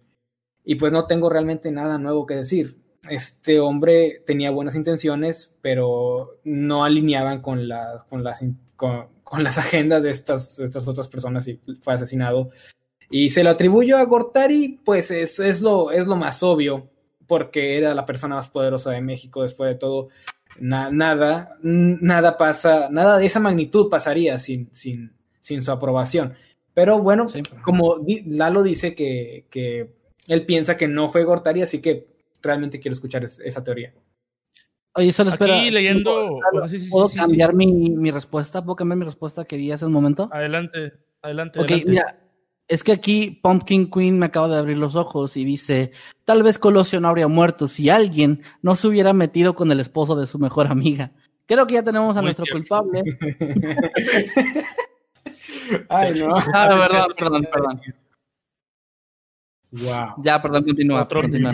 Y 0.65 0.77
pues 0.77 0.93
no 0.93 1.07
tengo 1.07 1.28
realmente 1.28 1.70
nada 1.73 1.98
nuevo 1.98 2.27
que 2.27 2.35
decir. 2.36 2.77
Este 3.09 3.59
hombre 3.59 4.23
tenía 4.27 4.51
buenas 4.51 4.77
intenciones, 4.77 5.52
pero 5.62 6.39
no 6.44 6.85
alineaban 6.85 7.40
con, 7.43 7.66
la, 7.66 8.05
con, 8.09 8.23
las, 8.23 8.40
con, 8.77 9.09
con 9.31 9.44
las 9.44 9.57
agendas 9.59 10.02
de 10.02 10.11
estas, 10.11 10.57
de 10.57 10.65
estas 10.66 10.86
otras 10.89 11.09
personas 11.09 11.47
y 11.48 11.61
fue 11.81 11.94
asesinado. 11.94 12.51
Y 13.09 13.31
se 13.31 13.43
lo 13.44 13.51
atribuyo 13.51 13.97
a 13.97 14.05
Gortari, 14.05 14.81
pues 14.85 15.11
es, 15.11 15.39
es, 15.39 15.62
lo, 15.62 15.90
es 15.93 16.07
lo 16.07 16.16
más 16.16 16.43
obvio, 16.43 16.89
porque 17.27 17.78
era 17.78 17.94
la 17.94 18.05
persona 18.07 18.35
más 18.36 18.48
poderosa 18.51 18.90
de 18.90 19.01
México 19.01 19.43
después 19.43 19.70
de 19.70 19.77
todo. 19.78 20.09
Na- 20.59 20.90
nada, 20.90 21.57
nada 21.62 22.36
pasa, 22.36 22.89
nada 22.90 23.19
de 23.19 23.27
esa 23.27 23.40
magnitud 23.40 23.89
pasaría 23.89 24.36
sin, 24.39 24.69
sin, 24.73 25.12
sin 25.40 25.62
su 25.62 25.70
aprobación. 25.73 26.35
Pero 26.74 26.98
bueno, 27.01 27.28
Sí. 27.28 27.43
como 27.65 27.97
Lalo 28.27 28.62
dice 28.62 28.94
que, 28.94 29.44
que 29.51 29.90
él 30.28 30.44
piensa 30.47 30.77
que 30.77 30.86
no 30.89 31.09
fue 31.09 31.24
Gortari, 31.24 31.62
así 31.62 31.81
que 31.81 32.07
realmente 32.43 32.78
quiero 32.78 32.94
escuchar 32.94 33.24
es- 33.24 33.40
esa 33.40 33.62
teoría. 33.65 33.93
Oye, 34.95 35.12
solo 35.12 35.31
espera. 35.31 35.59
Aquí 35.59 35.71
leyendo... 35.71 36.11
¿Puedo, 36.12 36.41
bueno, 36.53 36.69
sí, 36.69 36.81
sí, 36.81 36.87
sí, 36.87 36.91
¿puedo 36.91 37.09
sí, 37.09 37.15
sí. 37.15 37.19
cambiar 37.21 37.55
Mi, 37.55 37.67
mi 37.67 38.11
respuesta? 38.11 38.65
¿Puedo 38.65 38.77
cambiar 38.77 38.99
mi 38.99 39.05
respuesta 39.05 39.45
que 39.45 39.57
di 39.57 39.71
hace 39.71 39.87
un 39.87 39.93
momento? 39.93 40.29
Adelante, 40.33 40.93
adelante. 41.23 41.61
Ok, 41.61 41.67
adelante. 41.67 41.91
mira, 41.91 42.19
es 42.71 42.85
que 42.85 42.93
aquí 42.93 43.41
Pumpkin 43.43 43.91
Queen 43.91 44.19
me 44.19 44.27
acaba 44.27 44.49
de 44.49 44.57
abrir 44.57 44.79
los 44.79 44.95
ojos 44.97 45.37
y 45.37 45.45
dice, 45.45 45.93
tal 46.25 46.43
vez 46.43 46.59
Colosio 46.59 47.01
no 47.01 47.09
habría 47.09 47.29
muerto 47.29 47.67
si 47.67 47.89
alguien 47.91 48.43
no 48.62 48.77
se 48.77 48.89
hubiera 48.89 49.12
metido 49.12 49.55
con 49.55 49.73
el 49.73 49.81
esposo 49.81 50.15
de 50.15 50.27
su 50.27 50.39
mejor 50.39 50.69
amiga. 50.69 51.12
Creo 51.47 51.67
que 51.67 51.75
ya 51.75 51.83
tenemos 51.83 52.17
a 52.17 52.21
Muy 52.21 52.27
nuestro 52.27 52.47
cierto. 52.47 52.59
culpable. 52.61 53.03
Ay, 55.89 56.21
no. 56.21 56.35
Ah, 56.55 56.89
perdón, 56.89 57.15
perdón, 57.19 57.49
perdón. 57.53 57.81
Wow. 59.73 60.23
Ya, 60.23 60.41
perdón, 60.41 60.65
continúa, 60.65 61.09
continúa. 61.09 61.53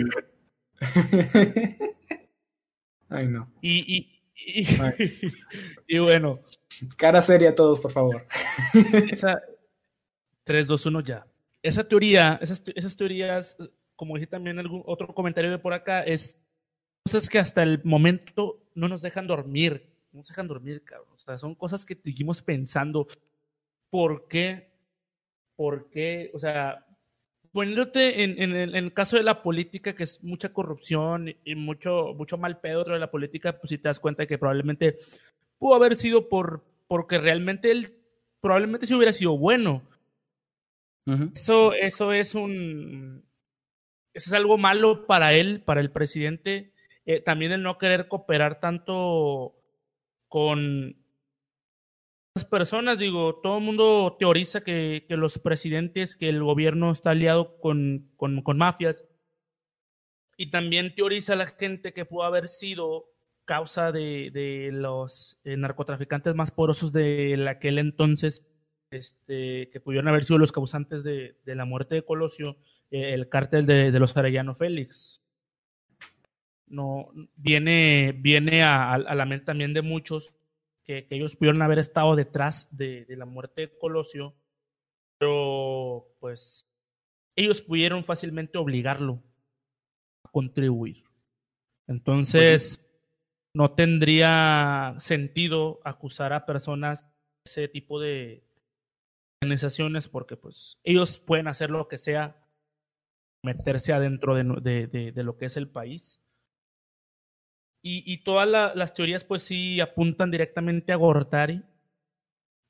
Ay, 3.09 3.27
no. 3.27 3.51
Y, 3.61 3.95
y, 3.95 4.21
y, 4.35 4.67
y 5.87 5.99
bueno, 5.99 6.39
Cara 6.97 7.21
seria 7.21 7.49
a 7.49 7.55
todos, 7.55 7.79
por 7.79 7.91
favor. 7.91 8.27
esa 9.11 9.41
3, 10.43 10.67
2, 10.67 10.85
1 10.85 11.01
ya. 11.01 11.27
Esa 11.61 11.87
teoría, 11.87 12.39
esas, 12.41 12.63
esas 12.75 12.95
teorías, 12.95 13.57
como 13.95 14.15
dije 14.15 14.27
también 14.27 14.59
algún 14.59 14.83
otro 14.85 15.13
comentario 15.13 15.51
de 15.51 15.57
por 15.57 15.73
acá, 15.73 16.03
es 16.03 16.37
cosas 17.03 17.29
que 17.29 17.39
hasta 17.39 17.63
el 17.63 17.81
momento 17.83 18.61
no 18.75 18.87
nos 18.87 19.01
dejan 19.01 19.27
dormir. 19.27 19.93
No 20.11 20.19
nos 20.19 20.27
dejan 20.27 20.47
dormir, 20.47 20.83
cabrón. 20.83 21.13
O 21.13 21.17
sea, 21.17 21.37
son 21.37 21.55
cosas 21.55 21.83
que 21.83 21.95
seguimos 21.95 22.41
pensando. 22.41 23.07
¿Por 23.89 24.27
qué 24.27 24.77
por 25.57 25.89
qué, 25.89 26.31
o 26.33 26.39
sea, 26.39 26.85
poniéndote 27.57 28.23
en, 28.23 28.39
en, 28.39 28.55
el, 28.55 28.69
en, 28.75 28.83
el, 28.85 28.93
caso 28.93 29.17
de 29.17 29.23
la 29.23 29.41
política, 29.41 29.95
que 29.95 30.03
es 30.03 30.23
mucha 30.23 30.53
corrupción 30.53 31.33
y 31.43 31.55
mucho, 31.55 32.13
mucho 32.15 32.37
mal 32.37 32.59
pedo 32.59 32.83
de 32.83 32.99
la 32.99 33.09
política, 33.09 33.57
pues 33.57 33.71
si 33.71 33.79
te 33.79 33.89
das 33.89 33.99
cuenta 33.99 34.21
de 34.21 34.27
que 34.27 34.37
probablemente 34.37 34.93
pudo 35.57 35.73
haber 35.73 35.95
sido 35.95 36.29
por 36.29 36.63
porque 36.87 37.17
realmente 37.17 37.71
él 37.71 37.95
probablemente 38.41 38.85
sí 38.85 38.93
hubiera 38.93 39.11
sido 39.11 39.39
bueno. 39.39 39.81
Uh 41.07 41.13
-huh. 41.13 41.31
Eso, 41.33 41.73
eso 41.73 42.13
es 42.13 42.35
un 42.35 43.23
eso 44.13 44.29
es 44.29 44.33
algo 44.33 44.59
malo 44.59 45.07
para 45.07 45.33
él, 45.33 45.63
para 45.63 45.81
el 45.81 45.89
presidente. 45.89 46.73
Eh, 47.07 47.21
también 47.21 47.53
el 47.53 47.63
no 47.63 47.79
querer 47.79 48.07
cooperar 48.07 48.59
tanto 48.59 49.55
con 50.27 50.95
personas, 52.45 52.99
digo, 52.99 53.39
todo 53.41 53.57
el 53.57 53.63
mundo 53.63 54.15
teoriza 54.19 54.61
que, 54.61 55.05
los 55.09 55.39
presidentes, 55.39 56.15
que 56.15 56.29
el 56.29 56.43
gobierno 56.43 56.91
está 56.91 57.11
aliado 57.11 57.59
con, 57.59 58.11
con, 58.15 58.57
mafias. 58.57 59.05
Y 60.37 60.51
también 60.51 60.95
teoriza 60.95 61.35
la 61.35 61.47
gente 61.47 61.93
que 61.93 62.05
pudo 62.05 62.23
haber 62.23 62.47
sido 62.47 63.05
causa 63.45 63.91
de, 63.91 64.29
de 64.31 64.69
los 64.71 65.39
eh, 65.43 65.57
narcotraficantes 65.57 66.35
más 66.35 66.51
poderosos 66.51 66.91
de 66.93 67.45
aquel 67.49 67.79
entonces, 67.79 68.45
este, 68.91 69.69
que 69.71 69.79
pudieron 69.79 70.07
haber 70.07 70.23
sido 70.23 70.37
los 70.37 70.51
causantes 70.51 71.03
de, 71.03 71.35
la 71.45 71.65
muerte 71.65 71.95
de 71.95 72.05
Colosio, 72.05 72.57
eh, 72.91 73.13
el 73.13 73.29
cártel 73.29 73.65
de, 73.65 73.91
de, 73.91 73.99
los 73.99 74.15
Arellano 74.15 74.55
Félix. 74.55 75.23
No, 76.67 77.09
viene 77.35 78.13
viene 78.17 78.63
a, 78.63 78.93
a, 78.93 79.15
la 79.15 79.25
mente 79.25 79.45
también 79.45 79.73
de 79.73 79.81
muchos 79.81 80.36
que, 80.87 81.05
que 81.05 81.15
ellos 81.15 81.35
pudieron 81.35 81.61
haber 81.61 81.79
estado 81.79 82.15
detrás 82.15 82.75
de, 82.75 83.05
de, 83.05 83.17
la 83.17 83.25
muerte 83.25 83.61
de 83.61 83.77
Colosio, 83.77 84.33
pero 85.19 86.15
pues 86.19 86.65
ellos 87.35 87.61
pudieron 87.61 88.05
fácilmente 88.05 88.57
obligarlo 88.57 89.21
a 90.23 90.29
contribuir. 90.31 91.03
Entonces, 91.87 92.77
pues 92.79 92.87
no 93.53 93.71
tendría 93.73 94.95
sentido 94.99 95.81
acusar 95.83 96.31
a 96.31 96.45
personas 96.45 97.03
de 97.03 97.09
ese 97.45 97.67
tipo 97.67 97.99
de 97.99 98.43
organizaciones 99.41 100.07
porque 100.07 100.37
pues 100.37 100.79
ellos 100.83 101.19
pueden 101.19 101.47
hacer 101.47 101.69
lo 101.69 101.87
que 101.87 101.97
sea, 101.97 102.41
meterse 103.43 103.93
adentro 103.93 104.35
de, 104.35 104.43
de, 104.61 104.87
de, 104.87 105.11
de 105.11 105.23
lo 105.23 105.37
que 105.37 105.45
es 105.47 105.57
el 105.57 105.69
país. 105.69 106.21
Y, 107.81 108.03
y 108.11 108.23
todas 108.23 108.47
la, 108.47 108.75
las 108.75 108.93
teorías 108.93 109.23
pues 109.23 109.43
sí 109.43 109.79
apuntan 109.79 110.31
directamente 110.31 110.91
a 110.91 110.95
Gortari, 110.95 111.63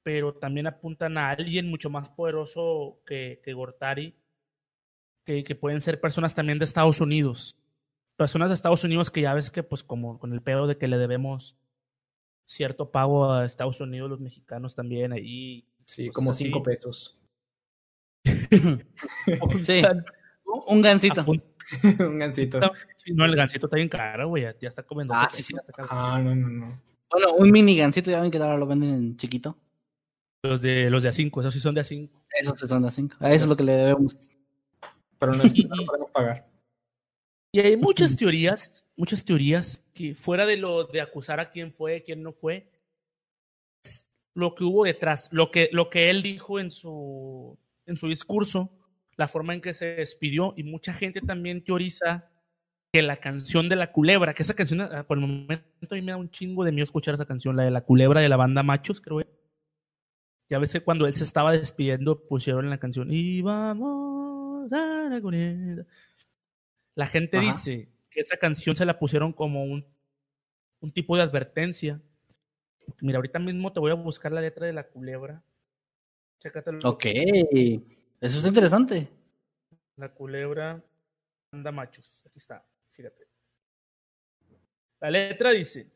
pero 0.03 0.33
también 0.33 0.67
apuntan 0.67 1.17
a 1.17 1.29
alguien 1.29 1.69
mucho 1.69 1.89
más 1.89 2.09
poderoso 2.09 3.01
que, 3.05 3.41
que 3.43 3.53
Gortari, 3.53 4.15
que, 5.25 5.43
que 5.43 5.55
pueden 5.55 5.81
ser 5.81 5.99
personas 5.99 6.35
también 6.35 6.59
de 6.59 6.65
Estados 6.65 7.01
Unidos 7.01 7.57
personas 8.17 8.49
de 8.49 8.55
Estados 8.55 8.83
Unidos 8.83 9.09
que 9.11 9.21
ya 9.21 9.33
ves 9.33 9.49
que, 9.49 9.63
pues, 9.63 9.83
como 9.83 10.19
con 10.19 10.33
el 10.33 10.41
pedo 10.41 10.67
de 10.67 10.77
que 10.77 10.87
le 10.87 10.97
debemos 10.97 11.55
cierto 12.45 12.91
pago 12.91 13.31
a 13.31 13.45
Estados 13.45 13.79
Unidos, 13.79 14.09
los 14.09 14.19
mexicanos 14.19 14.75
también 14.75 15.13
ahí. 15.13 15.65
Sí, 15.85 16.05
pues, 16.07 16.15
como 16.15 16.31
así. 16.31 16.45
cinco 16.45 16.63
pesos. 16.63 17.17
sí. 19.63 19.81
Un 20.65 20.81
gancito. 20.81 21.25
un 21.99 22.19
gancito. 22.19 22.59
No, 23.13 23.25
el 23.25 23.35
gancito 23.35 23.67
está 23.67 23.75
bien 23.75 23.89
caro, 23.89 24.29
güey. 24.29 24.43
Ya, 24.59 24.67
está 24.67 24.83
comiendo. 24.83 25.13
Ah, 25.13 25.27
sí, 25.29 25.43
sí. 25.43 25.55
Ah, 25.77 26.19
no, 26.23 26.35
no, 26.35 26.47
no. 26.47 26.81
Bueno, 27.09 27.33
un 27.33 27.51
mini 27.51 27.77
gancito, 27.77 28.11
ya 28.11 28.21
ven 28.21 28.31
que 28.31 28.37
ahora 28.37 28.57
lo 28.57 28.67
venden 28.67 28.93
en 28.93 29.17
chiquito. 29.17 29.57
Los 30.43 30.61
de 30.61 30.89
los 30.89 31.03
de 31.03 31.09
A5, 31.09 31.39
esos 31.41 31.53
sí 31.53 31.59
son 31.59 31.75
de 31.75 31.81
A5. 31.81 32.09
Esos 32.39 32.59
sí 32.59 32.67
son 32.67 32.83
de 32.83 32.89
A5. 32.89 33.17
A 33.19 33.33
eso 33.33 33.45
es 33.45 33.49
lo 33.49 33.57
que 33.57 33.63
le 33.63 33.73
debemos. 33.73 34.15
Pero 35.19 35.33
no, 35.33 35.43
es, 35.43 35.65
no 35.65 35.75
lo 35.75 35.85
podemos 35.85 36.11
pagar. 36.11 36.47
Y 37.53 37.61
hay 37.61 37.77
muchas 37.77 38.15
teorías, 38.15 38.85
muchas 38.97 39.23
teorías 39.23 39.81
que 39.93 40.13
fuera 40.13 40.45
de 40.45 40.57
lo 40.57 40.83
de 40.83 40.99
acusar 41.01 41.39
a 41.39 41.49
quién 41.49 41.73
fue, 41.73 42.03
quién 42.03 42.21
no 42.21 42.33
fue, 42.33 42.69
es 43.83 44.05
lo 44.35 44.53
que 44.53 44.65
hubo 44.65 44.83
detrás, 44.83 45.29
lo 45.31 45.49
que, 45.49 45.69
lo 45.71 45.89
que 45.89 46.09
él 46.09 46.21
dijo 46.21 46.59
en 46.59 46.71
su, 46.71 47.57
en 47.85 47.95
su 47.95 48.09
discurso, 48.09 48.76
la 49.17 49.27
forma 49.27 49.53
en 49.53 49.61
que 49.61 49.73
se 49.73 49.95
despidió, 49.95 50.53
y 50.55 50.63
mucha 50.63 50.93
gente 50.93 51.21
también 51.21 51.63
teoriza 51.63 52.29
que 52.93 53.01
la 53.01 53.17
canción 53.17 53.67
de 53.67 53.75
la 53.75 53.91
culebra, 53.91 54.33
que 54.33 54.43
esa 54.43 54.53
canción, 54.53 54.81
ah, 54.81 55.05
por 55.05 55.17
el 55.17 55.27
momento 55.27 55.65
a 55.91 55.95
mí 55.95 56.01
me 56.01 56.11
da 56.11 56.17
un 56.17 56.29
chingo 56.29 56.63
de 56.63 56.71
miedo 56.71 56.83
escuchar 56.83 57.15
esa 57.15 57.25
canción, 57.25 57.55
la 57.55 57.63
de 57.63 57.71
la 57.71 57.81
culebra 57.81 58.21
de 58.21 58.29
la 58.29 58.37
banda 58.37 58.63
Machos, 58.63 59.01
creo. 59.01 59.21
Ya 60.49 60.59
ves 60.59 60.71
que 60.71 60.79
cuando 60.79 61.05
él 61.07 61.13
se 61.13 61.25
estaba 61.25 61.51
despidiendo 61.51 62.25
pusieron 62.27 62.69
la 62.69 62.77
canción, 62.77 63.11
y 63.11 63.41
vamos 63.41 64.71
a 64.71 65.07
la 65.09 65.19
culebra. 65.19 65.85
La 66.95 67.07
gente 67.07 67.37
Ajá. 67.37 67.45
dice 67.45 67.89
que 68.09 68.21
esa 68.21 68.37
canción 68.37 68.75
se 68.75 68.85
la 68.85 68.97
pusieron 68.97 69.33
como 69.33 69.63
un, 69.63 69.85
un 70.79 70.91
tipo 70.91 71.17
de 71.17 71.23
advertencia. 71.23 72.01
Mira, 73.01 73.17
ahorita 73.17 73.39
mismo 73.39 73.73
te 73.73 73.79
voy 73.79 73.91
a 73.91 73.95
buscar 73.95 74.31
la 74.31 74.41
letra 74.41 74.65
de 74.65 74.73
la 74.73 74.87
culebra. 74.87 75.43
Chécatelo. 76.39 76.87
Ok, 76.87 77.05
eso 78.21 78.37
es 78.39 78.45
interesante. 78.45 79.07
La 79.95 80.13
culebra 80.13 80.83
anda 81.51 81.71
machos. 81.71 82.23
Aquí 82.25 82.39
está, 82.39 82.65
fíjate. 82.91 83.27
La 84.99 85.11
letra 85.11 85.51
dice: 85.51 85.91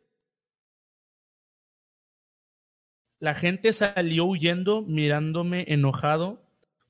La 3.19 3.35
gente 3.35 3.73
salió 3.73 4.26
huyendo, 4.26 4.81
mirándome 4.81 5.65
enojado. 5.68 6.41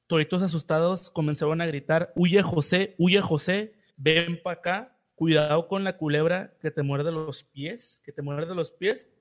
Toditos 0.08 0.42
asustados 0.42 1.10
comenzaron 1.10 1.62
a 1.62 1.66
gritar: 1.66 2.14
Huye 2.16 2.42
José, 2.42 2.96
huye 2.98 3.22
José 3.22 3.74
ven 3.98 4.42
para 4.42 4.60
acá, 4.60 4.98
cuidado 5.16 5.68
con 5.68 5.84
la 5.84 5.98
culebra 5.98 6.54
que 6.60 6.72
te 6.72 6.84
muerde 6.84 7.12
los 7.12 7.44
pies, 7.44 8.02
que 8.04 8.12
te 8.12 8.22
muerde 8.22 8.56
los 8.56 8.72
pies. 8.72 9.14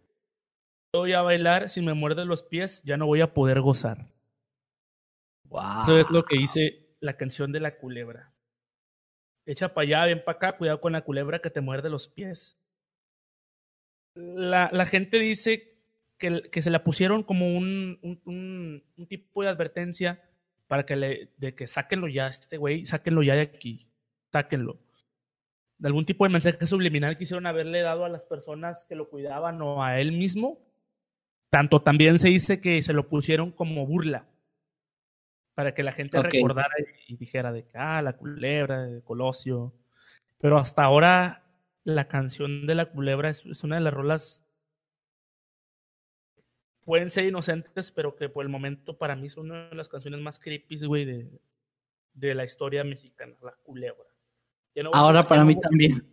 Voy 0.93 1.13
a 1.13 1.23
bailar, 1.23 1.69
si 1.69 1.83
me 1.83 1.95
muerde 1.95 2.25
los 2.25 2.43
pies, 2.43 2.83
ya 2.85 2.97
no 2.97 3.07
voy 3.07 3.21
a 3.21 3.35
poder 3.35 3.61
gozar. 3.61 4.07
Eso 5.83 5.99
es 5.99 6.11
lo 6.11 6.25
que 6.25 6.39
dice 6.39 6.97
la 7.01 7.17
canción 7.17 7.53
de 7.53 7.61
la 7.61 7.77
culebra. 7.77 8.33
Echa 9.47 9.75
para 9.75 9.87
allá, 9.87 10.07
ven 10.07 10.23
para 10.25 10.37
acá, 10.37 10.57
cuidado 10.57 10.81
con 10.81 10.93
la 10.93 11.03
culebra 11.03 11.41
que 11.41 11.51
te 11.51 11.61
muerde 11.61 11.91
los 11.91 12.09
pies. 12.09 12.59
La, 14.15 14.71
la 14.73 14.85
gente 14.87 15.19
dice 15.19 15.79
que, 16.19 16.43
que, 16.51 16.63
se 16.63 16.71
la 16.71 16.85
pusieron 16.85 17.23
como 17.23 17.57
un, 17.57 17.99
un 18.03 19.07
tipo 19.09 19.43
de 19.43 19.49
advertencia 19.49 20.23
para 20.67 20.85
que 20.85 20.97
le, 20.97 21.33
de 21.39 21.55
que 21.55 21.67
sáquenlo 21.67 22.07
ya, 22.07 22.29
este 22.29 22.57
güey, 22.57 22.85
sáquenlo 22.85 23.23
ya 23.23 23.35
de 23.35 23.43
aquí 23.43 23.91
sáquenlo. 24.31 24.79
De 25.79 25.89
algún 25.89 26.05
tipo 26.05 26.25
de 26.25 26.31
mensaje 26.31 26.67
subliminal 26.67 27.17
quisieron 27.17 27.47
haberle 27.47 27.81
dado 27.81 28.05
a 28.05 28.09
las 28.09 28.25
personas 28.25 28.85
que 28.89 28.95
lo 28.95 29.09
cuidaban 29.09 29.61
o 29.63 29.83
a 29.83 30.01
él 30.01 30.13
mismo. 30.13 30.59
Tanto 31.51 31.83
también 31.83 32.19
se 32.19 32.29
dice 32.29 32.61
que 32.61 32.83
se 32.83 32.93
lo 32.93 33.09
pusieron 33.09 33.51
como 33.51 33.87
burla. 33.87 34.27
Para 35.55 35.75
que 35.75 35.83
la 35.83 35.93
gente 35.93 36.19
okay. 36.19 36.41
recordara 36.41 36.75
y 37.07 37.17
dijera 37.17 37.53
de 37.53 37.65
que, 37.65 37.77
ah, 37.77 38.01
la 38.03 38.17
culebra 38.17 38.83
de 38.83 39.03
Colosio. 39.03 39.75
Pero 40.39 40.59
hasta 40.59 40.85
ahora 40.85 41.45
la 41.85 42.09
canción 42.09 42.67
de 42.67 42.75
la 42.75 42.87
culebra 42.87 43.31
es, 43.31 43.45
es 43.47 43.63
una 43.65 43.77
de 43.77 43.83
las 43.83 43.93
rolas 43.93 44.45
pueden 46.91 47.11
ser 47.11 47.25
inocentes, 47.25 47.93
pero 47.93 48.17
que 48.17 48.29
por 48.29 48.45
el 48.45 48.49
momento 48.49 48.99
para 48.99 49.15
mí 49.15 49.31
son 49.31 49.51
una 49.51 49.69
de 49.69 49.77
las 49.77 49.89
canciones 49.89 50.21
más 50.21 50.41
creepy, 50.41 50.77
güey, 50.87 51.05
de, 51.05 51.41
de 52.15 52.35
la 52.35 52.45
historia 52.45 52.83
mexicana, 52.83 53.37
la 53.43 53.55
culebra. 53.63 54.09
No 54.75 54.91
Ahora 54.93 55.27
para 55.29 55.45
mí 55.45 55.59
también. 55.61 56.05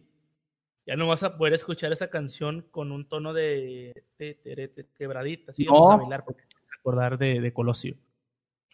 Ya 0.85 0.95
no 0.95 1.07
vas 1.07 1.23
a 1.23 1.35
poder 1.35 1.53
escuchar 1.53 1.91
esa 1.91 2.09
canción 2.09 2.68
con 2.69 2.91
un 2.91 3.09
tono 3.09 3.34
de, 3.34 4.05
de, 4.19 4.88
quebradita, 4.95 5.51
así 5.51 5.65
no. 5.65 5.73
vamos 5.73 5.89
a 5.89 5.97
bailar 5.97 6.23
porque 6.23 6.43
vas 6.43 6.69
a 6.72 6.80
acordar 6.80 7.18
de 7.18 7.53
Colosio. 7.53 7.97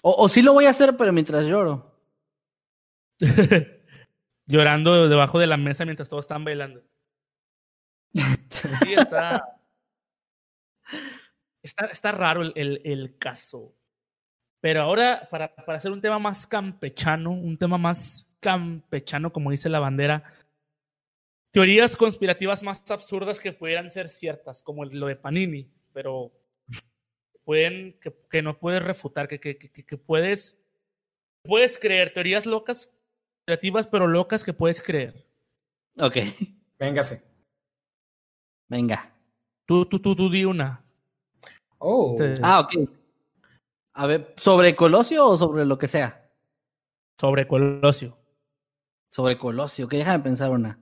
O, 0.06 0.28
sí 0.28 0.42
lo 0.42 0.52
voy 0.52 0.66
a 0.66 0.72
hacer, 0.72 0.98
pero 0.98 1.14
mientras 1.14 1.46
lloro. 1.46 1.98
Llorando 4.46 5.08
debajo 5.08 5.40
de 5.40 5.48
la 5.48 5.56
mesa 5.56 5.86
mientras 5.86 6.10
todos 6.10 6.26
están 6.26 6.44
bailando. 6.44 6.84
Sí, 8.14 8.94
está. 8.98 9.58
Está, 11.62 11.86
está 11.86 12.12
raro 12.12 12.42
el, 12.42 12.52
el, 12.56 12.82
el, 12.84 13.18
caso. 13.18 13.74
Pero 14.60 14.82
ahora, 14.82 15.30
para, 15.32 15.56
para 15.56 15.78
hacer 15.78 15.94
un 15.94 16.02
tema 16.02 16.20
más 16.20 16.46
campechano, 16.46 17.32
un 17.32 17.58
tema 17.58 17.78
más 17.78 18.28
campechano, 18.42 19.32
como 19.32 19.52
dice 19.52 19.70
la 19.70 19.80
bandera, 19.80 20.26
teorías 21.52 21.96
conspirativas 21.96 22.62
más 22.62 22.92
absurdas 22.92 23.40
que 23.40 23.54
pudieran 23.54 23.90
ser 23.90 24.10
ciertas, 24.10 24.62
como 24.62 24.84
lo 24.84 25.08
de 25.08 25.16
Panini, 25.16 25.72
pero 25.94 26.34
pueden, 27.44 28.00
que, 28.00 28.14
que 28.30 28.42
no 28.42 28.58
puedes 28.58 28.82
refutar, 28.82 29.28
que, 29.28 29.40
que, 29.40 29.58
que, 29.58 29.98
puedes, 29.98 30.58
puedes 31.44 31.80
creer, 31.80 32.14
teorías 32.14 32.46
locas, 32.46 32.92
conspirativas, 33.46 33.88
pero 33.88 34.08
locas 34.08 34.44
que 34.44 34.54
puedes 34.54 34.82
creer. 34.82 35.26
Ok. 36.00 36.18
Véngase. 36.80 37.24
Venga. 38.70 39.14
Tú, 39.66 39.86
tú, 39.86 40.00
tú, 40.00 40.16
tú 40.16 40.30
di 40.30 40.46
una. 40.46 40.84
Oh. 41.78 42.12
Entonces, 42.12 42.40
ah, 42.44 42.62
ok. 42.62 42.90
A 43.96 44.08
ver, 44.08 44.34
¿sobre 44.38 44.76
Colosio 44.76 45.28
o 45.28 45.38
sobre 45.38 45.66
lo 45.66 45.78
que 45.78 45.88
sea? 45.88 46.30
Sobre 47.20 47.48
Colosio. 47.48 48.18
Sobre 49.12 49.38
Colosio, 49.38 49.88
que 49.88 49.98
déjame 49.98 50.24
pensar 50.24 50.50
una. 50.50 50.80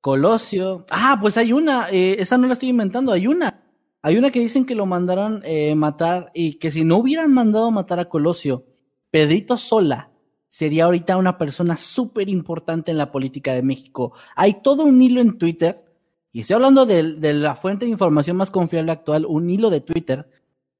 Colosio. 0.00 0.84
Ah, 0.90 1.18
pues 1.20 1.36
hay 1.36 1.52
una. 1.52 1.88
eh, 1.90 2.16
esa 2.18 2.38
no 2.38 2.46
la 2.46 2.52
estoy 2.52 2.68
inventando. 2.68 3.10
Hay 3.10 3.26
una. 3.26 3.63
Hay 4.06 4.18
una 4.18 4.30
que 4.30 4.38
dicen 4.40 4.66
que 4.66 4.74
lo 4.74 4.84
mandaron 4.84 5.40
eh, 5.46 5.74
matar 5.74 6.30
y 6.34 6.58
que 6.58 6.70
si 6.70 6.84
no 6.84 6.98
hubieran 6.98 7.32
mandado 7.32 7.70
matar 7.70 8.00
a 8.00 8.10
Colosio, 8.10 8.66
Pedrito 9.10 9.56
Sola 9.56 10.10
sería 10.46 10.84
ahorita 10.84 11.16
una 11.16 11.38
persona 11.38 11.78
súper 11.78 12.28
importante 12.28 12.90
en 12.90 12.98
la 12.98 13.10
política 13.10 13.54
de 13.54 13.62
México. 13.62 14.12
Hay 14.36 14.60
todo 14.62 14.84
un 14.84 15.00
hilo 15.00 15.22
en 15.22 15.38
Twitter, 15.38 15.86
y 16.32 16.40
estoy 16.40 16.52
hablando 16.52 16.84
de, 16.84 17.32
la 17.32 17.56
fuente 17.56 17.86
de 17.86 17.92
información 17.92 18.36
más 18.36 18.50
confiable 18.50 18.92
actual, 18.92 19.24
un 19.24 19.48
hilo 19.48 19.70
de 19.70 19.80
Twitter, 19.80 20.28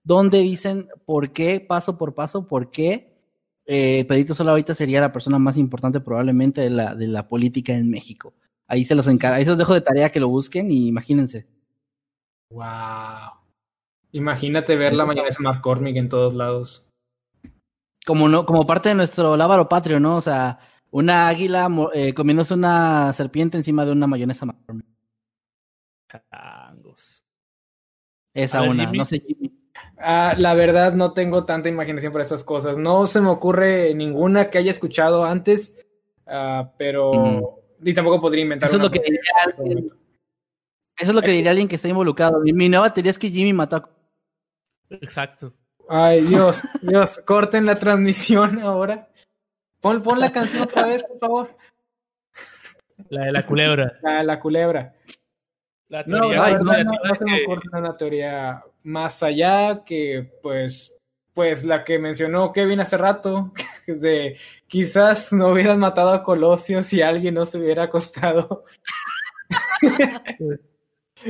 donde 0.03 0.41
dicen 0.41 0.89
por 1.07 1.33
qué, 1.33 1.61
paso 1.61 1.97
por 1.97 2.15
paso, 2.15 2.47
por 2.47 2.71
qué 2.71 3.17
eh, 3.65 4.05
Pedrito 4.07 4.35
Sola 4.35 4.51
ahorita 4.51 4.75
sería 4.75 5.01
la 5.01 5.13
persona 5.13 5.39
más 5.39 5.57
importante 5.57 5.99
probablemente 6.01 6.61
de 6.61 6.69
la, 6.69 6.95
de 6.95 7.07
la 7.07 7.27
política 7.27 7.73
en 7.73 7.89
México. 7.89 8.35
Ahí 8.67 8.85
se 8.85 8.95
los 8.95 9.09
encargo, 9.09 9.37
ahí 9.37 9.45
se 9.45 9.51
los 9.51 9.59
dejo 9.59 9.73
de 9.73 9.81
tarea 9.81 10.13
que 10.13 10.21
lo 10.21 10.29
busquen 10.29 10.71
y 10.71 10.89
imagínense. 10.89 11.54
Wow. 12.51 13.33
Imagínate 14.13 14.77
ver 14.77 14.95
la 14.95 15.07
mayonesa 15.07 15.43
McCormick 15.43 15.97
en 15.97 16.09
todos 16.09 16.35
lados. 16.35 16.85
Como 18.07 18.29
no, 18.29 18.47
como 18.47 18.67
parte 18.67 18.91
de 18.91 18.95
nuestro 18.95 19.37
lábaro 19.37 19.69
patrio, 19.69 19.99
¿no? 19.99 20.17
O 20.17 20.21
sea, 20.21 20.59
una 20.91 21.27
águila 21.29 21.69
eh, 21.95 22.15
comiéndose 22.15 22.55
una 22.55 23.13
serpiente 23.13 23.57
encima 23.57 23.85
de 23.85 23.93
una 23.93 24.07
mayonesa 24.07 24.47
McCormick. 24.47 24.87
Changos. 26.11 27.25
Esa 28.35 28.61
ver, 28.61 28.71
una, 28.71 28.85
Jimmy. 28.85 28.99
no 28.99 29.05
sé, 29.05 29.21
Jimmy. 29.27 29.53
Ah, 29.99 30.35
la 30.37 30.55
verdad 30.55 30.93
no 30.93 31.13
tengo 31.13 31.45
tanta 31.45 31.69
imaginación 31.69 32.13
para 32.13 32.23
estas 32.23 32.45
cosas. 32.45 32.77
No 32.77 33.07
se 33.07 33.21
me 33.21 33.31
ocurre 33.31 33.95
ninguna 33.95 34.51
que 34.51 34.59
haya 34.59 34.71
escuchado 34.71 35.25
antes, 35.25 35.75
ah, 36.27 36.73
pero... 36.79 37.13
Mm. 37.13 37.43
Y 37.87 37.93
tampoco 37.95 38.21
podría 38.21 38.43
inventar 38.45 38.69
Eso 38.69 38.77
es 38.77 38.81
una 38.81 38.85
lo 38.85 38.91
que 38.91 39.01
porque- 39.01 39.13
diría 39.13 39.33
alguien, 39.59 39.91
eso 40.97 41.11
es 41.11 41.15
lo 41.15 41.23
que 41.23 41.31
diría 41.33 41.51
alguien 41.51 41.69
que 41.69 41.77
está 41.77 41.89
involucrado. 41.89 42.41
Mi, 42.41 42.69
nueva 42.69 42.93
teoría 42.93 43.11
es 43.11 43.19
que 43.19 43.31
Jimmy 43.31 43.53
mató 43.53 43.77
a... 43.77 43.89
Exacto. 44.91 45.53
Ay, 45.89 46.23
Dios, 46.23 46.63
Dios, 46.83 47.21
corten 47.27 47.67
la 47.67 47.75
transmisión 47.77 48.61
ahora. 48.61 49.09
Pon, 49.81 50.03
pon 50.03 50.19
la 50.21 50.33
canción 50.33 50.63
otra 50.63 50.87
vez, 50.87 51.05
por 51.05 51.19
favor. 51.19 51.57
La 53.11 53.25
de 53.27 53.33
la 53.33 53.43
culebra. 53.45 53.93
La, 54.03 54.23
la 54.23 54.41
culebra. 54.41 54.95
La 55.89 56.03
No, 56.07 56.21
teoría 56.23 56.37
la 56.37 56.43
verdad, 56.45 56.59
conspirativa 56.59 56.93
no, 57.03 57.09
no 57.11 57.15
se 57.17 57.25
me 57.25 57.37
que- 57.39 57.45
ocurre 57.45 57.63
una 57.73 57.97
teoría 57.97 58.63
más 58.85 59.23
allá 59.23 59.85
que, 59.85 60.33
pues, 60.43 60.93
pues 61.35 61.65
la 61.65 61.85
que 61.85 61.99
mencionó 61.99 62.53
Kevin 62.53 62.81
hace 62.81 62.97
rato, 62.97 63.53
de 63.87 64.39
quizás 64.67 65.33
no 65.33 65.49
hubieran 65.49 65.79
matado 65.81 66.11
a 66.11 66.23
Colosio 66.23 66.83
si 66.83 67.03
alguien 67.03 67.35
no 67.35 67.45
se 67.45 67.59
hubiera 67.59 67.85
acostado. 67.85 68.65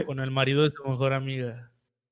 con 0.03 0.21
el 0.21 0.31
marido 0.31 0.63
de 0.65 0.71
su 0.71 0.83
mejor 0.85 1.13
amiga. 1.13 1.71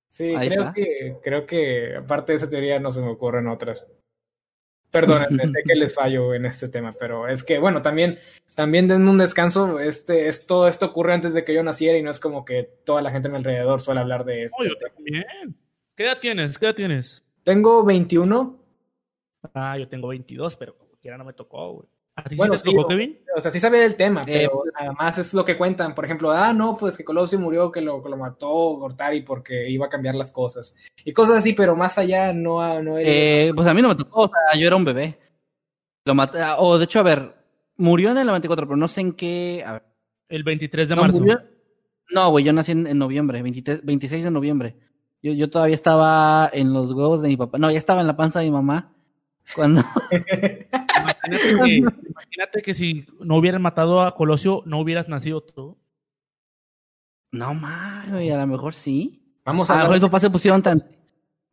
Sí, 0.08 0.34
Ahí 0.36 0.48
creo 0.48 0.62
está. 0.62 0.74
que, 0.74 1.16
creo 1.22 1.46
que 1.46 1.96
aparte 1.96 2.32
de 2.32 2.36
esa 2.36 2.48
teoría 2.48 2.78
no 2.78 2.90
se 2.90 3.00
me 3.00 3.08
ocurren 3.08 3.48
otras. 3.48 3.86
Perdónenme, 4.90 5.46
sé 5.46 5.62
que 5.64 5.74
les 5.74 5.94
fallo 5.94 6.34
en 6.34 6.46
este 6.46 6.68
tema, 6.68 6.92
pero 6.92 7.26
es 7.26 7.42
que, 7.42 7.58
bueno, 7.58 7.80
también, 7.80 8.18
también 8.54 8.88
den 8.88 9.08
un 9.08 9.18
descanso. 9.18 9.80
Este, 9.80 10.28
es, 10.28 10.46
todo 10.46 10.68
esto 10.68 10.86
ocurre 10.86 11.14
antes 11.14 11.32
de 11.32 11.44
que 11.44 11.54
yo 11.54 11.62
naciera 11.62 11.96
y 11.98 12.02
no 12.02 12.10
es 12.10 12.20
como 12.20 12.44
que 12.44 12.64
toda 12.84 13.00
la 13.00 13.10
gente 13.10 13.28
a 13.28 13.30
mi 13.30 13.38
alrededor 13.38 13.80
suele 13.80 14.00
hablar 14.00 14.24
de 14.24 14.44
esto. 14.44 14.56
Oh, 14.60 14.64
yo 14.64 14.76
también. 14.76 15.24
¿Qué 15.96 16.04
edad 16.04 16.18
tienes? 16.20 16.58
¿Qué 16.58 16.66
edad 16.66 16.74
tienes? 16.74 17.24
Tengo 17.42 17.84
21, 17.84 18.62
Ah, 19.54 19.76
yo 19.78 19.88
tengo 19.88 20.08
22, 20.08 20.56
pero 20.56 20.76
como 20.76 20.92
quiera 21.00 21.18
no 21.18 21.24
me 21.24 21.32
tocó, 21.32 21.72
güey. 21.72 21.88
¿A 22.14 22.24
ti 22.24 22.36
Bueno, 22.36 22.56
sí 22.56 22.64
te 22.64 22.70
tocó, 22.70 22.82
o- 22.82 22.88
Kevin? 22.88 23.18
o 23.36 23.40
sea, 23.40 23.50
sí 23.50 23.58
sabía 23.58 23.80
del 23.80 23.96
tema, 23.96 24.20
Eh, 24.26 24.46
pero 24.46 24.64
además 24.74 25.16
es 25.18 25.32
lo 25.32 25.44
que 25.44 25.56
cuentan. 25.56 25.94
Por 25.94 26.04
ejemplo, 26.04 26.30
ah, 26.30 26.52
no, 26.52 26.76
pues 26.76 26.96
que 26.96 27.04
Colosio 27.04 27.38
murió, 27.38 27.72
que 27.72 27.80
lo, 27.80 28.02
que 28.02 28.10
lo 28.10 28.16
mató 28.18 28.48
Gortari 28.76 29.22
porque 29.22 29.70
iba 29.70 29.86
a 29.86 29.88
cambiar 29.88 30.14
las 30.14 30.30
cosas. 30.30 30.74
Y 31.04 31.12
cosas 31.12 31.38
así, 31.38 31.54
pero 31.54 31.74
más 31.74 31.96
allá 31.96 32.32
no, 32.34 32.82
no 32.82 32.98
he- 32.98 33.48
Eh, 33.48 33.54
pues 33.54 33.66
a 33.66 33.72
mí 33.74 33.80
no 33.80 33.88
me 33.88 33.94
tocó, 33.96 34.24
o 34.24 34.26
sea, 34.28 34.60
yo 34.60 34.66
era 34.66 34.76
un 34.76 34.84
bebé. 34.84 35.18
Lo 36.04 36.14
maté, 36.14 36.38
o 36.58 36.76
de 36.78 36.84
hecho, 36.84 37.00
a 37.00 37.04
ver, 37.04 37.34
murió 37.76 38.10
en 38.10 38.18
el 38.18 38.26
94, 38.26 38.66
pero 38.66 38.76
no 38.76 38.88
sé 38.88 39.00
en 39.00 39.12
qué... 39.14 39.64
A 39.66 39.72
ver, 39.74 39.82
El 40.28 40.42
23 40.44 40.88
de 40.90 40.96
no, 40.96 41.02
marzo. 41.02 41.18
murió- 41.20 41.40
No, 42.10 42.30
güey, 42.30 42.44
yo 42.44 42.52
nací 42.52 42.72
en, 42.72 42.86
en 42.86 42.98
noviembre, 42.98 43.40
23 43.42 43.82
26 43.84 44.22
de 44.24 44.30
noviembre. 44.30 44.76
Yo, 45.22 45.32
yo 45.32 45.48
todavía 45.48 45.74
estaba 45.76 46.50
en 46.52 46.72
los 46.74 46.92
huevos 46.92 47.22
de 47.22 47.28
mi 47.28 47.36
papá. 47.38 47.56
No, 47.56 47.70
ya 47.70 47.78
estaba 47.78 48.00
en 48.02 48.06
la 48.08 48.16
panza 48.16 48.40
de 48.40 48.46
mi 48.46 48.50
mamá. 48.50 48.92
Cuando... 49.54 49.82
Imagínate 50.10 51.58
que, 51.64 51.76
imagínate 52.08 52.62
que 52.62 52.74
si 52.74 53.06
no 53.20 53.36
hubieran 53.36 53.62
matado 53.62 54.02
a 54.02 54.14
Colosio, 54.14 54.62
no 54.66 54.80
hubieras 54.80 55.08
nacido 55.08 55.42
tú. 55.42 55.78
No 57.32 57.58
güey, 58.10 58.30
a 58.30 58.38
lo 58.38 58.46
mejor 58.46 58.74
sí. 58.74 59.22
Vamos 59.44 59.70
a 59.70 59.74
A 59.74 59.76
lo 59.78 59.82
mejor 59.84 59.96
mis 59.96 60.02
papás 60.02 60.22
se 60.22 60.30
pusieron 60.30 60.62
tan... 60.62 60.84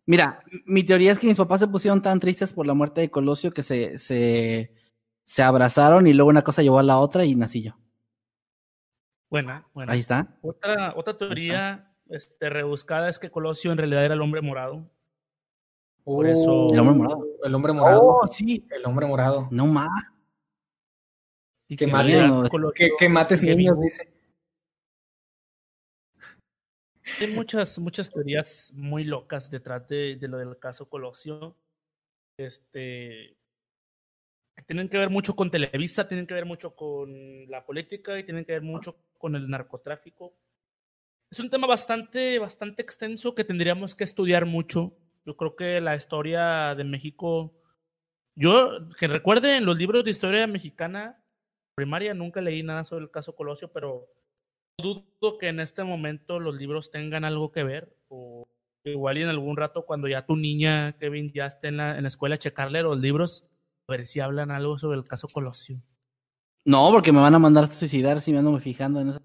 Mira, 0.05 0.43
mi 0.65 0.83
teoría 0.83 1.11
es 1.11 1.19
que 1.19 1.27
mis 1.27 1.37
papás 1.37 1.59
se 1.59 1.67
pusieron 1.67 2.01
tan 2.01 2.19
tristes 2.19 2.51
por 2.51 2.65
la 2.65 2.73
muerte 2.73 3.01
de 3.01 3.11
Colosio 3.11 3.51
que 3.51 3.63
se, 3.63 3.99
se, 3.99 4.73
se 5.23 5.43
abrazaron 5.43 6.07
y 6.07 6.13
luego 6.13 6.29
una 6.29 6.41
cosa 6.41 6.63
llevó 6.63 6.79
a 6.79 6.83
la 6.83 6.99
otra 6.99 7.25
y 7.25 7.35
nací 7.35 7.61
yo. 7.61 7.73
Buena, 9.29 9.67
buena. 9.73 9.93
Ahí 9.93 9.99
está. 9.99 10.35
Otra, 10.41 10.93
otra 10.95 11.15
teoría 11.15 11.93
este, 12.09 12.49
rebuscada 12.49 13.09
es 13.09 13.19
que 13.19 13.29
Colosio 13.29 13.71
en 13.71 13.77
realidad 13.77 14.03
era 14.03 14.15
el 14.15 14.21
hombre 14.21 14.41
morado. 14.41 14.89
Por 16.03 16.27
eso- 16.27 16.67
Uh, 16.67 16.73
El 16.73 16.79
hombre 16.79 16.95
morado. 16.95 17.25
El 17.43 17.55
hombre 17.55 17.73
morado. 17.73 18.01
Oh, 18.03 18.27
sí. 18.27 18.65
El 18.69 18.85
hombre 18.85 19.05
morado. 19.05 19.47
No 19.51 19.67
más. 19.67 19.89
Y 21.67 21.75
Que 21.75 21.85
Que, 22.73 22.89
que 22.97 23.09
mates 23.09 23.41
niños, 23.43 23.57
vivo. 23.57 23.81
dice. 23.81 24.11
Hay 27.21 27.33
muchas, 27.33 27.79
muchas 27.79 28.09
teorías 28.11 28.71
muy 28.75 29.03
locas 29.03 29.49
detrás 29.49 29.87
de, 29.87 30.15
de 30.15 30.27
lo 30.27 30.37
del 30.37 30.57
caso 30.59 30.87
Colosio. 30.89 31.55
Este. 32.37 33.35
tienen 34.67 34.89
que 34.89 34.97
ver 34.97 35.09
mucho 35.09 35.35
con 35.35 35.49
Televisa, 35.49 36.07
tienen 36.07 36.27
que 36.27 36.33
ver 36.35 36.45
mucho 36.45 36.75
con 36.75 37.49
la 37.49 37.65
política 37.65 38.17
y 38.19 38.23
tienen 38.23 38.45
que 38.45 38.53
ver 38.53 38.61
mucho 38.61 38.95
con 39.17 39.35
el 39.35 39.49
narcotráfico. 39.49 40.33
Es 41.31 41.39
un 41.39 41.49
tema 41.49 41.67
bastante, 41.67 42.39
bastante 42.39 42.81
extenso 42.81 43.33
que 43.35 43.43
tendríamos 43.43 43.95
que 43.95 44.03
estudiar 44.03 44.45
mucho. 44.45 44.93
Yo 45.29 45.37
creo 45.37 45.55
que 45.55 45.79
la 45.79 45.95
historia 45.95 46.73
de 46.73 46.83
México. 46.83 47.53
Yo, 48.35 48.89
que 48.99 49.07
recuerde 49.07 49.57
en 49.57 49.65
los 49.65 49.77
libros 49.77 50.03
de 50.03 50.09
historia 50.09 50.47
mexicana 50.47 51.23
primaria, 51.75 52.15
nunca 52.15 52.41
leí 52.41 52.63
nada 52.63 52.83
sobre 52.83 53.03
el 53.03 53.11
caso 53.11 53.35
Colosio, 53.35 53.71
pero 53.71 54.07
dudo 54.81 55.37
que 55.39 55.49
en 55.49 55.59
este 55.59 55.83
momento 55.83 56.39
los 56.39 56.55
libros 56.55 56.89
tengan 56.89 57.25
algo 57.25 57.51
que 57.51 57.63
ver. 57.63 57.95
O 58.07 58.47
igual 58.83 59.19
y 59.19 59.21
en 59.21 59.29
algún 59.29 59.55
rato, 59.55 59.85
cuando 59.85 60.07
ya 60.07 60.25
tu 60.25 60.35
niña, 60.35 60.97
Kevin, 60.97 61.31
ya 61.31 61.45
esté 61.45 61.67
en 61.67 61.77
la, 61.77 61.95
en 61.95 62.01
la 62.01 62.07
escuela, 62.07 62.39
checarle 62.39 62.81
los 62.81 62.97
libros, 62.97 63.45
a 63.87 63.91
ver 63.91 64.07
si 64.07 64.21
hablan 64.21 64.49
algo 64.49 64.79
sobre 64.79 64.97
el 64.97 65.03
caso 65.03 65.27
Colosio. 65.31 65.77
No, 66.65 66.89
porque 66.89 67.11
me 67.11 67.19
van 67.19 67.35
a 67.35 67.39
mandar 67.39 67.65
a 67.65 67.67
suicidar 67.67 68.19
si 68.19 68.33
me 68.33 68.39
ando 68.39 68.57
fijando 68.57 69.01
en 69.01 69.09
eso. 69.09 69.21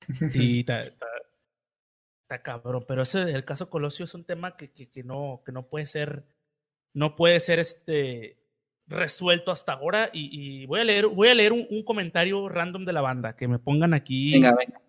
Y 0.34 0.60
está, 0.60 0.80
está- 0.80 1.06
está 2.26 2.42
cabrón. 2.42 2.84
Pero 2.86 3.02
ese, 3.02 3.22
el 3.22 3.44
caso 3.44 3.70
Colosio 3.70 4.04
es 4.04 4.14
un 4.14 4.24
tema 4.24 4.56
que, 4.56 4.70
que, 4.72 4.88
que 4.90 5.02
no, 5.04 5.42
que 5.46 5.52
no 5.52 5.68
puede 5.68 5.86
ser, 5.86 6.24
no 6.92 7.14
puede 7.14 7.38
ser 7.40 7.60
este 7.60 8.36
resuelto 8.88 9.50
hasta 9.52 9.72
ahora. 9.74 10.10
Y, 10.12 10.62
y 10.62 10.66
voy 10.66 10.80
a 10.80 10.84
leer, 10.84 11.06
voy 11.06 11.28
a 11.28 11.34
leer 11.34 11.52
un, 11.52 11.66
un 11.70 11.84
comentario 11.84 12.48
random 12.48 12.84
de 12.84 12.92
la 12.92 13.00
banda, 13.00 13.36
que 13.36 13.46
me 13.48 13.58
pongan 13.58 13.94
aquí. 13.94 14.32
Venga, 14.32 14.54
venga. 14.54 14.80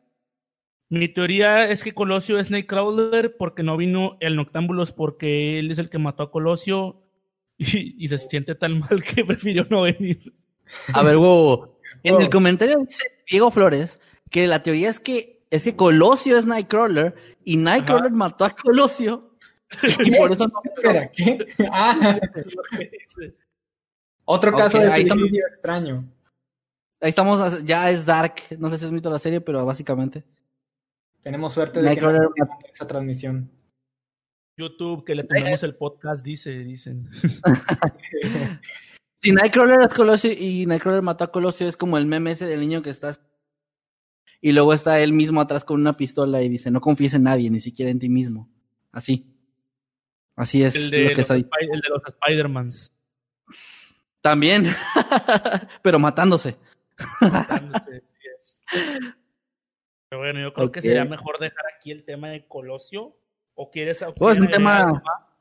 Mi 0.89 1.09
teoría 1.09 1.69
es 1.69 1.83
que 1.83 1.93
Colosio 1.93 2.39
es 2.39 2.49
Nightcrawler 2.49 3.35
porque 3.37 3.61
no 3.61 3.75
vino 3.75 4.17
el 4.21 4.37
Noctámbulos 4.37 4.93
porque 4.93 5.59
él 5.59 5.69
es 5.69 5.79
el 5.79 5.89
que 5.89 5.97
mató 5.97 6.23
a 6.23 6.31
Colosio 6.31 7.03
y, 7.57 8.01
y 8.03 8.07
se 8.07 8.17
siente 8.17 8.55
tan 8.55 8.79
mal 8.79 9.03
que 9.03 9.23
prefirió 9.25 9.67
no 9.69 9.81
venir. 9.81 10.33
A 10.93 11.03
ver, 11.03 11.17
wow. 11.17 11.75
En 12.03 12.15
Oh. 12.15 12.19
el 12.19 12.29
comentario 12.29 12.77
dice 12.79 13.03
Diego 13.29 13.51
Flores 13.51 13.99
que 14.29 14.47
la 14.47 14.63
teoría 14.63 14.89
es 14.89 14.99
que 14.99 15.36
es 15.49 15.63
que 15.63 15.75
Colosio 15.75 16.37
es 16.37 16.45
Nightcrawler 16.45 17.15
y 17.43 17.57
Nightcrawler 17.57 18.11
mató 18.11 18.45
a 18.45 18.49
Colosio 18.49 19.31
y 19.99 20.15
por 20.15 20.31
eso 20.31 20.47
no 20.47 20.61
Espera, 20.63 21.11
¿qué? 21.11 21.45
Ah, 21.71 22.19
otro 24.25 24.53
caso 24.53 24.79
de 24.79 24.91
ahí 24.91 25.03
estamos. 25.03 25.29
extraño. 25.53 26.05
Ahí 26.99 27.09
estamos, 27.09 27.63
ya 27.63 27.89
es 27.91 28.05
Dark, 28.05 28.35
no 28.57 28.69
sé 28.69 28.77
si 28.77 28.85
es 28.85 28.91
mito 28.91 29.09
la 29.09 29.19
serie, 29.19 29.39
pero 29.39 29.65
básicamente. 29.65 30.23
Tenemos 31.21 31.53
suerte 31.53 31.81
de 31.81 31.95
que 31.95 32.01
no 32.01 32.29
esa 32.73 32.87
transmisión. 32.87 33.51
YouTube, 34.57 35.05
que 35.05 35.13
le 35.13 35.23
tomemos 35.23 35.61
el 35.63 35.75
podcast, 35.75 36.23
dice, 36.23 36.51
dicen. 36.51 37.09
Si 39.19 39.31
Nightcrawler 39.31 39.81
es 39.81 39.95
Colosio 39.95 40.31
y 40.31 40.67
Nightcrawler 40.67 41.01
mató 41.01 41.23
a 41.23 41.31
Colosio, 41.31 41.67
es 41.67 41.75
como 41.75 41.97
el 41.97 42.05
meme 42.05 42.31
ese 42.31 42.45
del 42.45 42.59
niño 42.59 42.83
que 42.83 42.91
está. 42.91 43.13
Y 44.41 44.51
luego 44.51 44.73
está 44.73 44.99
él 44.99 45.13
mismo 45.13 45.41
atrás 45.41 45.63
con 45.63 45.79
una 45.79 45.93
pistola 45.93 46.41
y 46.41 46.49
dice: 46.49 46.71
No 46.71 46.81
confíes 46.81 47.13
en 47.13 47.23
nadie, 47.23 47.49
ni 47.49 47.59
siquiera 47.59 47.91
en 47.91 47.99
ti 47.99 48.09
mismo. 48.09 48.49
Así. 48.91 49.33
Así 50.35 50.63
es 50.63 50.75
El 50.75 50.91
lo 50.91 50.97
de, 50.97 51.03
que 51.03 51.09
los, 51.09 51.19
está 51.19 51.33
ahí. 51.33 51.45
El 51.71 51.81
de 51.81 51.89
los 51.89 52.01
Spider-Mans. 52.05 52.91
También, 54.21 54.65
pero 55.81 55.99
matándose. 55.99 56.57
Dándose, 57.21 58.03
sí 58.21 58.27
es. 58.37 58.61
Pero 60.09 60.21
bueno, 60.21 60.39
yo 60.39 60.53
creo 60.53 60.71
que 60.71 60.81
sería 60.81 61.05
mejor 61.05 61.39
dejar 61.39 61.65
aquí 61.75 61.91
el 61.91 62.05
tema 62.05 62.29
de 62.29 62.47
Colosio. 62.47 63.17
¿O 63.55 63.71
quieres 63.71 64.05
Pues, 64.15 64.37
un 64.37 64.45
quieren 64.45 64.67
agregar 64.67 65.01
tema-? 65.01 65.37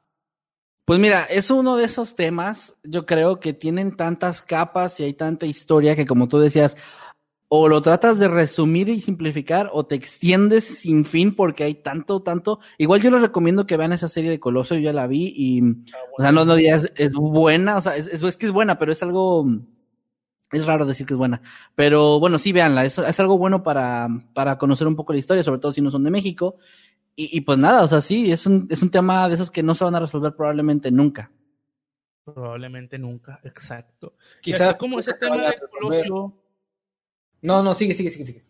Pues 0.87 1.01
mira, 1.01 1.25
es 1.25 1.51
uno 1.51 1.77
de 1.77 1.85
esos 1.85 2.15
temas, 2.15 2.77
yo 2.85 3.07
creo 3.07 3.41
que 3.41 3.53
tienen 3.53 3.97
tantas 3.97 4.41
capas 4.41 5.01
y 5.01 5.03
hay 5.03 5.15
tanta 5.15 5.45
historia 5.45 5.97
que 5.97 6.07
como 6.07 6.29
tú 6.29 6.39
decías, 6.39 6.77
o 7.49 7.69
lo 7.69 7.81
tratas 7.81 8.19
de 8.19 8.29
resumir 8.29 8.89
y 8.89 9.01
simplificar 9.01 9.71
o 9.73 9.87
te 9.87 9.95
extiendes 9.95 10.65
sin 10.65 11.05
fin 11.05 11.35
porque 11.35 11.65
hay 11.65 11.75
tanto, 11.77 12.21
tanto. 12.21 12.59
Igual 12.79 13.03
yo 13.03 13.11
les 13.11 13.23
recomiendo 13.23 13.67
que 13.67 13.77
vean 13.77 13.93
esa 13.93 14.09
serie 14.09 14.31
de 14.31 14.41
Colosio, 14.41 14.77
yo 14.77 14.83
ya 14.83 14.93
la 14.93 15.07
vi 15.07 15.33
y, 15.37 15.63
o 16.19 16.23
sea, 16.23 16.33
no, 16.33 16.45
no 16.45 16.57
diría 16.57 16.75
es, 16.75 16.93
es 16.97 17.15
buena, 17.15 17.77
o 17.77 17.81
sea, 17.81 17.97
es, 17.97 18.09
es, 18.09 18.23
es 18.23 18.37
que 18.37 18.47
es 18.47 18.53
buena, 18.53 18.79
pero 18.79 18.91
es 18.91 19.03
algo, 19.03 19.47
es 20.51 20.67
raro 20.67 20.87
decir 20.87 21.07
que 21.07 21.15
es 21.15 21.19
buena. 21.19 21.41
Pero 21.75 22.19
bueno, 22.19 22.39
sí, 22.39 22.53
véanla, 22.53 22.85
es, 22.85 22.99
es 22.99 23.21
algo 23.21 23.39
bueno 23.39 23.63
para, 23.63 24.09
para 24.35 24.59
conocer 24.59 24.89
un 24.89 24.97
poco 24.97 25.13
la 25.13 25.21
historia, 25.21 25.45
sobre 25.45 25.61
todo 25.61 25.73
si 25.73 25.81
no 25.81 25.91
son 25.91 26.05
de 26.05 26.11
México. 26.11 26.57
Y, 27.15 27.37
y 27.37 27.41
pues 27.43 27.59
nada, 27.59 27.83
o 27.83 27.89
sea, 27.89 28.01
sí, 28.01 28.33
es 28.33 28.45
un, 28.47 28.67
es 28.71 28.83
un 28.83 28.91
tema 28.91 29.29
de 29.29 29.37
esos 29.37 29.51
que 29.51 29.63
no 29.63 29.75
se 29.75 29.85
van 29.85 29.95
a 29.95 30.01
resolver 30.01 30.35
probablemente 30.35 30.91
nunca. 30.91 31.31
Probablemente 32.25 32.99
nunca, 32.99 33.39
exacto. 33.45 34.15
Quizás 34.43 34.75
como 34.77 34.99
ese 34.99 35.13
se 35.13 35.19
tema 35.19 35.37
de. 35.37 35.55
Colosio, 35.71 36.35
No, 37.47 37.63
no, 37.63 37.75
sigue, 37.75 37.95
sigue, 37.95 38.11
sigue, 38.11 38.25
sigue. 38.27 38.43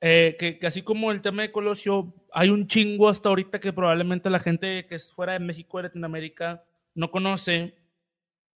eh, 0.00 0.36
que, 0.38 0.58
que 0.58 0.66
así 0.66 0.82
como 0.82 1.12
el 1.12 1.22
tema 1.22 1.42
de 1.42 1.52
Colosio, 1.52 2.12
hay 2.32 2.48
un 2.50 2.66
chingo 2.66 3.08
hasta 3.08 3.28
ahorita 3.28 3.60
que 3.60 3.72
probablemente 3.72 4.28
la 4.28 4.38
gente 4.40 4.86
que 4.86 4.96
es 4.96 5.12
fuera 5.12 5.32
de 5.34 5.38
México, 5.38 5.78
de 5.78 5.84
Latinoamérica, 5.84 6.64
no 6.94 7.10
conoce, 7.10 7.74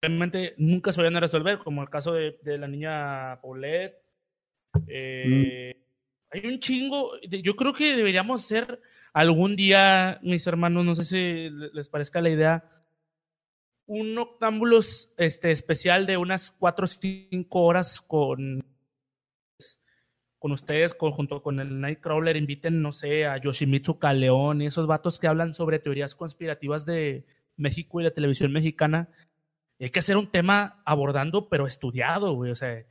realmente 0.02 0.54
nunca 0.58 0.92
se 0.92 1.00
vayan 1.00 1.16
a 1.16 1.20
resolver, 1.20 1.58
como 1.58 1.82
el 1.82 1.88
caso 1.90 2.12
de, 2.12 2.38
de 2.42 2.58
la 2.58 2.68
niña 2.68 3.40
Paulette. 3.40 3.96
Eh, 4.88 5.74
Hay 6.30 6.46
un 6.46 6.58
chingo, 6.60 7.12
de- 7.26 7.40
yo 7.40 7.56
creo 7.56 7.72
que 7.72 7.96
deberíamos 7.96 8.44
hacer 8.44 8.80
algún 9.14 9.56
día, 9.56 10.18
mis 10.22 10.46
hermanos, 10.46 10.84
no 10.84 10.94
sé 10.94 11.04
si 11.06 11.16
le- 11.48 11.70
les 11.72 11.88
parezca 11.88 12.20
la 12.20 12.28
idea, 12.30 12.64
un 13.86 14.18
octámbulos 14.18 15.10
este, 15.16 15.50
especial 15.50 16.04
de 16.04 16.18
unas 16.18 16.50
4 16.50 16.84
o 16.84 16.88
5 16.88 17.62
horas 17.62 18.02
con 18.02 18.62
con 20.38 20.52
ustedes, 20.52 20.94
con- 20.94 21.12
junto 21.12 21.42
con 21.42 21.58
el 21.60 21.80
Nightcrawler, 21.80 22.36
inviten, 22.36 22.80
no 22.82 22.92
sé, 22.92 23.26
a 23.26 23.38
Yoshimitsu 23.38 23.98
Kaleón 23.98 24.62
y 24.62 24.66
esos 24.66 24.86
vatos 24.86 25.18
que 25.18 25.26
hablan 25.26 25.54
sobre 25.54 25.78
teorías 25.78 26.14
conspirativas 26.14 26.86
de 26.86 27.24
México 27.56 28.00
y 28.00 28.04
la 28.04 28.10
televisión 28.12 28.52
mexicana. 28.52 29.08
Y 29.78 29.84
hay 29.84 29.90
que 29.90 29.98
hacer 29.98 30.16
un 30.16 30.30
tema 30.30 30.80
abordando, 30.84 31.48
pero 31.48 31.66
estudiado, 31.66 32.32
güey, 32.34 32.50
o 32.52 32.56
sea, 32.56 32.84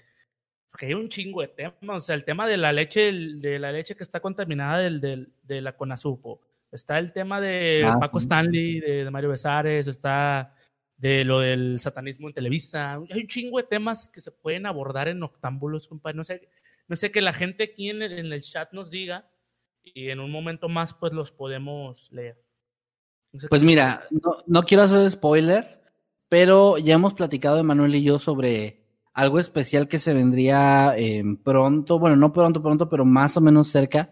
porque 0.70 0.88
hay 0.88 0.94
un 0.94 1.10
chingo 1.10 1.42
de 1.42 1.48
temas, 1.48 1.74
o 1.84 2.00
sea, 2.00 2.16
el 2.16 2.26
tema 2.26 2.48
de 2.48 2.58
la 2.58 2.72
leche, 2.74 3.12
de 3.12 3.60
la 3.60 3.72
leche 3.72 3.96
que 3.96 4.04
está 4.04 4.20
contaminada 4.20 4.80
del, 4.80 5.00
del- 5.02 5.32
de 5.44 5.62
la 5.62 5.76
Conasupo. 5.76 6.42
Está 6.72 7.00
el 7.00 7.14
tema 7.14 7.40
de 7.40 7.82
Ah, 7.86 7.98
Paco 8.00 8.20
sí. 8.20 8.26
Stanley, 8.26 8.80
de, 8.82 9.06
de 9.06 9.12
Mario 9.12 9.30
Besares, 9.30 9.88
está 9.88 10.54
de 10.98 11.24
lo 11.24 11.40
del 11.40 11.80
satanismo 11.80 12.28
en 12.28 12.34
Televisa. 12.34 12.96
Hay 13.10 13.22
un 13.22 13.28
chingo 13.28 13.58
de 13.58 13.64
temas 13.64 14.10
que 14.10 14.20
se 14.20 14.32
pueden 14.32 14.66
abordar 14.66 15.08
en 15.08 15.24
octámbulos, 15.24 15.88
compadre. 15.88 16.18
No 16.18 16.24
sé, 16.26 16.50
no 16.88 16.96
sé 16.96 17.12
que 17.12 17.22
la 17.22 17.34
gente 17.34 17.64
aquí 17.64 17.90
en 17.90 18.02
el, 18.02 18.14
en 18.14 18.32
el 18.32 18.42
chat 18.42 18.72
nos 18.74 18.90
diga 18.92 19.30
y 19.84 20.10
en 20.10 20.20
un 20.20 20.32
momento 20.32 20.70
más 20.70 20.94
pues 20.94 21.14
los 21.14 21.32
podemos 21.32 22.10
leer. 22.12 22.42
No 23.32 23.40
sé 23.42 23.48
Pues 23.50 23.64
mira, 23.64 24.04
no, 24.12 24.38
no 24.46 24.64
quiero 24.64 24.84
hacer 24.84 25.10
spoiler, 25.10 25.82
pero 26.30 26.78
ya 26.78 26.96
hemos 26.96 27.14
platicado 27.14 27.60
Emanuel 27.60 27.96
y 27.96 28.04
yo 28.04 28.20
sobre 28.20 28.84
algo 29.14 29.40
especial 29.40 29.88
que 29.88 30.00
se 30.00 30.14
vendría 30.14 30.94
eh, 30.98 31.24
pronto, 31.44 32.00
bueno, 32.00 32.16
no 32.16 32.32
pronto, 32.34 32.62
pronto, 32.62 32.88
pero 32.90 33.04
más 33.06 33.36
o 33.38 33.42
menos 33.42 33.68
cerca, 33.70 34.12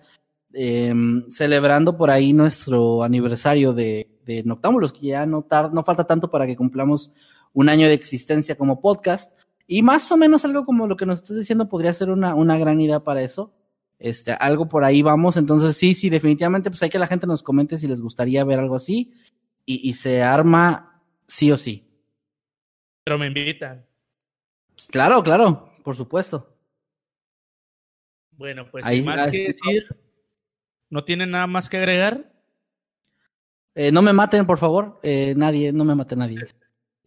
eh, 0.53 0.93
celebrando 1.29 1.95
por 1.97 2.09
ahí 2.09 2.33
nuestro 2.33 3.03
aniversario 3.03 3.71
de, 3.73 4.19
de 4.23 4.43
Noctámbulos, 4.43 4.93
que 4.93 5.07
ya 5.07 5.25
no, 5.25 5.43
tar- 5.43 5.71
no 5.73 5.83
falta 5.83 6.05
tanto 6.05 6.29
para 6.29 6.47
que 6.47 6.55
cumplamos 6.55 7.11
un 7.53 7.69
año 7.69 7.87
de 7.87 7.93
existencia 7.93 8.57
como 8.57 8.81
podcast. 8.81 9.31
Y 9.67 9.81
más 9.81 10.11
o 10.11 10.17
menos 10.17 10.45
algo 10.45 10.65
como 10.65 10.87
lo 10.87 10.95
que 10.95 11.05
nos 11.05 11.19
estás 11.21 11.37
diciendo 11.37 11.67
podría 11.69 11.93
ser 11.93 12.09
una, 12.09 12.35
una 12.35 12.57
gran 12.57 12.79
idea 12.79 12.99
para 12.99 13.21
eso. 13.21 13.53
Este, 13.97 14.33
algo 14.33 14.67
por 14.67 14.83
ahí 14.83 15.01
vamos. 15.01 15.37
Entonces, 15.37 15.75
sí, 15.77 15.93
sí, 15.95 16.09
definitivamente, 16.09 16.69
pues 16.69 16.83
hay 16.83 16.89
que 16.89 16.99
la 16.99 17.07
gente 17.07 17.25
nos 17.27 17.41
comente 17.43 17.77
si 17.77 17.87
les 17.87 18.01
gustaría 18.01 18.43
ver 18.43 18.59
algo 18.59 18.75
así. 18.75 19.13
Y, 19.65 19.89
y 19.89 19.93
se 19.95 20.21
arma 20.21 21.01
sí 21.27 21.51
o 21.51 21.57
sí. 21.57 21.87
Pero 23.03 23.17
me 23.17 23.27
invitan. 23.27 23.85
Claro, 24.91 25.23
claro, 25.23 25.73
por 25.83 25.95
supuesto. 25.95 26.55
Bueno, 28.31 28.67
pues 28.69 28.85
Ahí- 28.85 28.97
sin 28.97 29.05
más 29.05 29.21
ahí 29.21 29.31
que 29.31 29.43
decir, 29.47 29.85
¿no 30.89 31.03
tienen 31.03 31.31
nada 31.31 31.47
más 31.47 31.69
que 31.69 31.77
agregar? 31.77 32.31
Eh, 33.73 33.91
no 33.91 34.01
me 34.01 34.13
maten, 34.13 34.45
por 34.45 34.57
favor. 34.57 34.99
Eh, 35.03 35.33
nadie, 35.35 35.71
no 35.71 35.83
me 35.85 35.95
mate 35.95 36.15
nadie. 36.15 36.39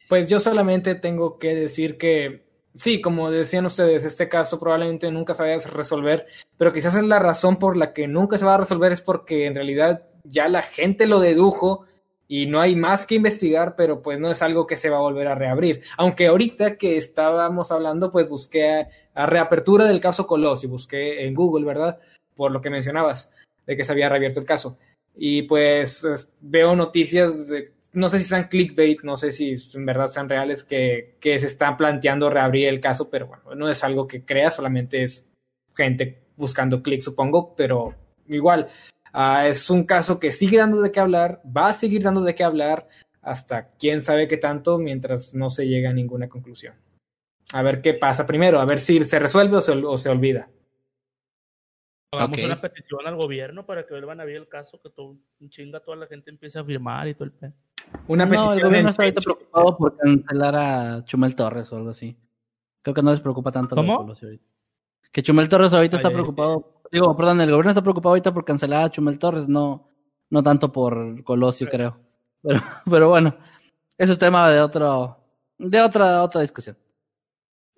Pues 0.09 0.29
yo 0.29 0.41
solamente 0.41 0.95
tengo 0.95 1.39
que 1.39 1.55
decir 1.55 1.99
que, 1.99 2.48
sí, 2.75 3.01
como 3.01 3.31
decían 3.31 3.67
ustedes, 3.67 4.05
este 4.05 4.29
caso 4.29 4.59
probablemente 4.61 5.11
nunca 5.11 5.35
se 5.35 5.43
vaya 5.43 5.57
a 5.57 5.69
resolver, 5.71 6.27
pero 6.57 6.73
quizás 6.73 6.95
es 6.97 7.05
la 7.05 7.19
razón 7.19 7.59
por 7.59 7.77
la 7.77 7.93
que 7.93 8.07
nunca 8.09 8.39
se 8.39 8.45
va 8.45 8.55
a 8.55 8.59
resolver 8.59 8.93
es 8.93 9.03
porque 9.03 9.47
en 9.47 9.55
realidad 9.55 10.03
ya 10.25 10.49
la 10.49 10.63
gente 10.63 11.07
lo 11.07 11.21
dedujo 11.21 11.85
y 12.31 12.45
no 12.47 12.61
hay 12.61 12.77
más 12.77 13.07
que 13.07 13.15
investigar, 13.15 13.75
pero 13.75 14.03
pues 14.03 14.19
no 14.21 14.31
es 14.31 14.43
algo 14.43 14.67
que 14.67 14.77
se 14.77 14.91
va 14.91 14.99
a 14.99 15.01
volver 15.01 15.29
a 15.29 15.35
reabrir. 15.35 15.83
Aunque 15.97 16.27
ahorita 16.27 16.77
que 16.77 16.97
estábamos 16.99 17.73
hablando, 17.73 18.13
pues 18.13 18.29
busqué 18.29 18.69
a, 18.71 18.89
a 19.15 19.27
reapertura 19.27 19.87
del 19.87 20.01
caso 20.01 20.27
Colosio, 20.27 20.69
busqué 20.69 21.25
en 21.27 21.35
Google, 21.35 21.65
¿verdad? 21.65 21.99
Por 22.37 22.53
lo 22.53 22.61
que 22.61 22.69
mencionabas, 22.69 23.33
de 23.67 23.77
que 23.77 23.83
se 23.85 23.93
había 23.93 24.11
reabierto 24.11 24.41
el 24.41 24.47
caso. 24.47 24.77
Y 25.17 25.43
pues 25.43 26.05
es- 26.05 26.31
veo 26.41 26.77
noticias 26.77 27.49
de, 27.49 27.73
no 27.99 28.09
sé 28.09 28.19
si 28.21 28.27
sean 28.27 28.49
clickbait, 28.49 29.03
no 29.03 29.17
sé 29.17 29.33
si 29.33 29.57
en 29.75 29.85
verdad 29.85 30.09
sean 30.09 30.29
reales, 30.29 30.65
que, 30.65 31.17
que 31.21 31.39
se 31.39 31.47
están 31.47 31.77
planteando 31.77 32.31
reabrir 32.31 32.69
el 32.69 32.81
caso, 32.81 33.11
pero 33.11 33.27
bueno, 33.27 33.55
no 33.55 33.69
es 33.69 33.85
algo 33.85 34.07
que 34.07 34.25
crea, 34.25 34.51
solamente 34.51 35.03
es 35.03 35.27
gente 35.77 36.23
buscando 36.37 36.83
clics, 36.83 37.05
supongo, 37.05 37.55
pero 37.57 37.95
igual, 38.29 38.69
ah, 39.13 39.47
es 39.47 39.69
un 39.71 39.85
caso 39.85 40.19
que 40.19 40.31
sigue 40.31 40.59
dando 40.59 40.81
de 40.81 40.93
qué 40.93 41.01
hablar, 41.01 41.43
va 41.45 41.69
a 41.69 41.73
seguir 41.73 42.03
dando 42.03 42.23
de 42.23 42.35
qué 42.35 42.45
hablar 42.45 42.89
hasta 43.21 43.71
quién 43.79 44.01
sabe 44.01 44.29
qué 44.29 44.37
tanto 44.37 44.79
mientras 44.79 45.35
no 45.35 45.51
se 45.51 45.67
llega 45.67 45.91
a 45.91 45.95
ninguna 45.95 46.29
conclusión. 46.29 46.75
A 47.53 47.63
ver 47.63 47.81
qué 47.81 47.95
pasa 47.95 48.27
primero, 48.27 48.61
a 48.61 48.67
ver 48.67 48.79
si 48.79 49.05
se 49.05 49.19
resuelve 49.19 49.57
o 49.57 49.99
se 49.99 50.09
olvida. 50.09 50.49
Hagamos 52.11 52.43
una 52.43 52.57
petición 52.57 53.07
al 53.07 53.17
gobierno 53.17 53.67
para 53.67 53.85
que 53.85 53.93
vuelvan 53.93 54.21
a 54.21 54.25
ver 54.25 54.37
el 54.37 54.49
caso, 54.49 54.81
que 54.81 54.89
todo, 54.89 55.19
un 55.41 55.51
chinga 55.51 55.81
toda 55.81 55.99
la 55.99 56.07
gente 56.07 56.31
empiece 56.31 56.59
a 56.59 56.65
firmar 56.65 57.07
y 57.07 57.15
todo 57.15 57.25
el 57.25 57.33
pedo. 57.33 57.53
Una 58.07 58.25
no, 58.25 58.31
petición 58.31 58.59
el 58.59 58.65
gobierno 58.65 58.91
está 58.91 59.03
ahorita 59.03 59.21
preocupado 59.21 59.77
por 59.77 59.97
cancelar 59.97 60.57
a 60.57 61.05
Chumel 61.05 61.35
Torres 61.35 61.71
o 61.71 61.77
algo 61.77 61.91
así. 61.91 62.17
Creo 62.81 62.95
que 62.95 63.03
no 63.03 63.11
les 63.11 63.21
preocupa 63.21 63.51
tanto. 63.51 63.77
¿Cómo? 63.77 63.99
Colosio 63.99 64.29
ahorita. 64.29 64.45
Que 65.13 65.23
Chumel 65.23 65.51
Torres 65.51 65.75
ahorita 65.75 65.97
Ay, 65.97 65.99
está 65.99 66.11
preocupado. 66.11 66.83
Digo, 66.91 67.15
perdón, 67.15 67.43
el 67.43 67.51
gobierno 67.51 67.71
está 67.71 67.83
preocupado 67.83 68.11
ahorita 68.11 68.33
por 68.33 68.45
cancelar 68.47 68.85
a 68.85 68.91
Chumel 68.91 69.19
Torres, 69.19 69.47
no, 69.47 69.87
no 70.31 70.43
tanto 70.43 70.73
por 70.73 71.23
Colosio, 71.25 71.69
creo. 71.69 72.01
Pero, 72.43 72.61
pero 72.91 73.09
bueno, 73.11 73.37
eso 73.99 74.13
es 74.13 74.19
tema 74.19 74.49
de 74.51 74.61
otro, 74.61 75.19
de 75.59 75.81
otra, 75.83 76.23
otra 76.23 76.41
discusión. 76.41 76.79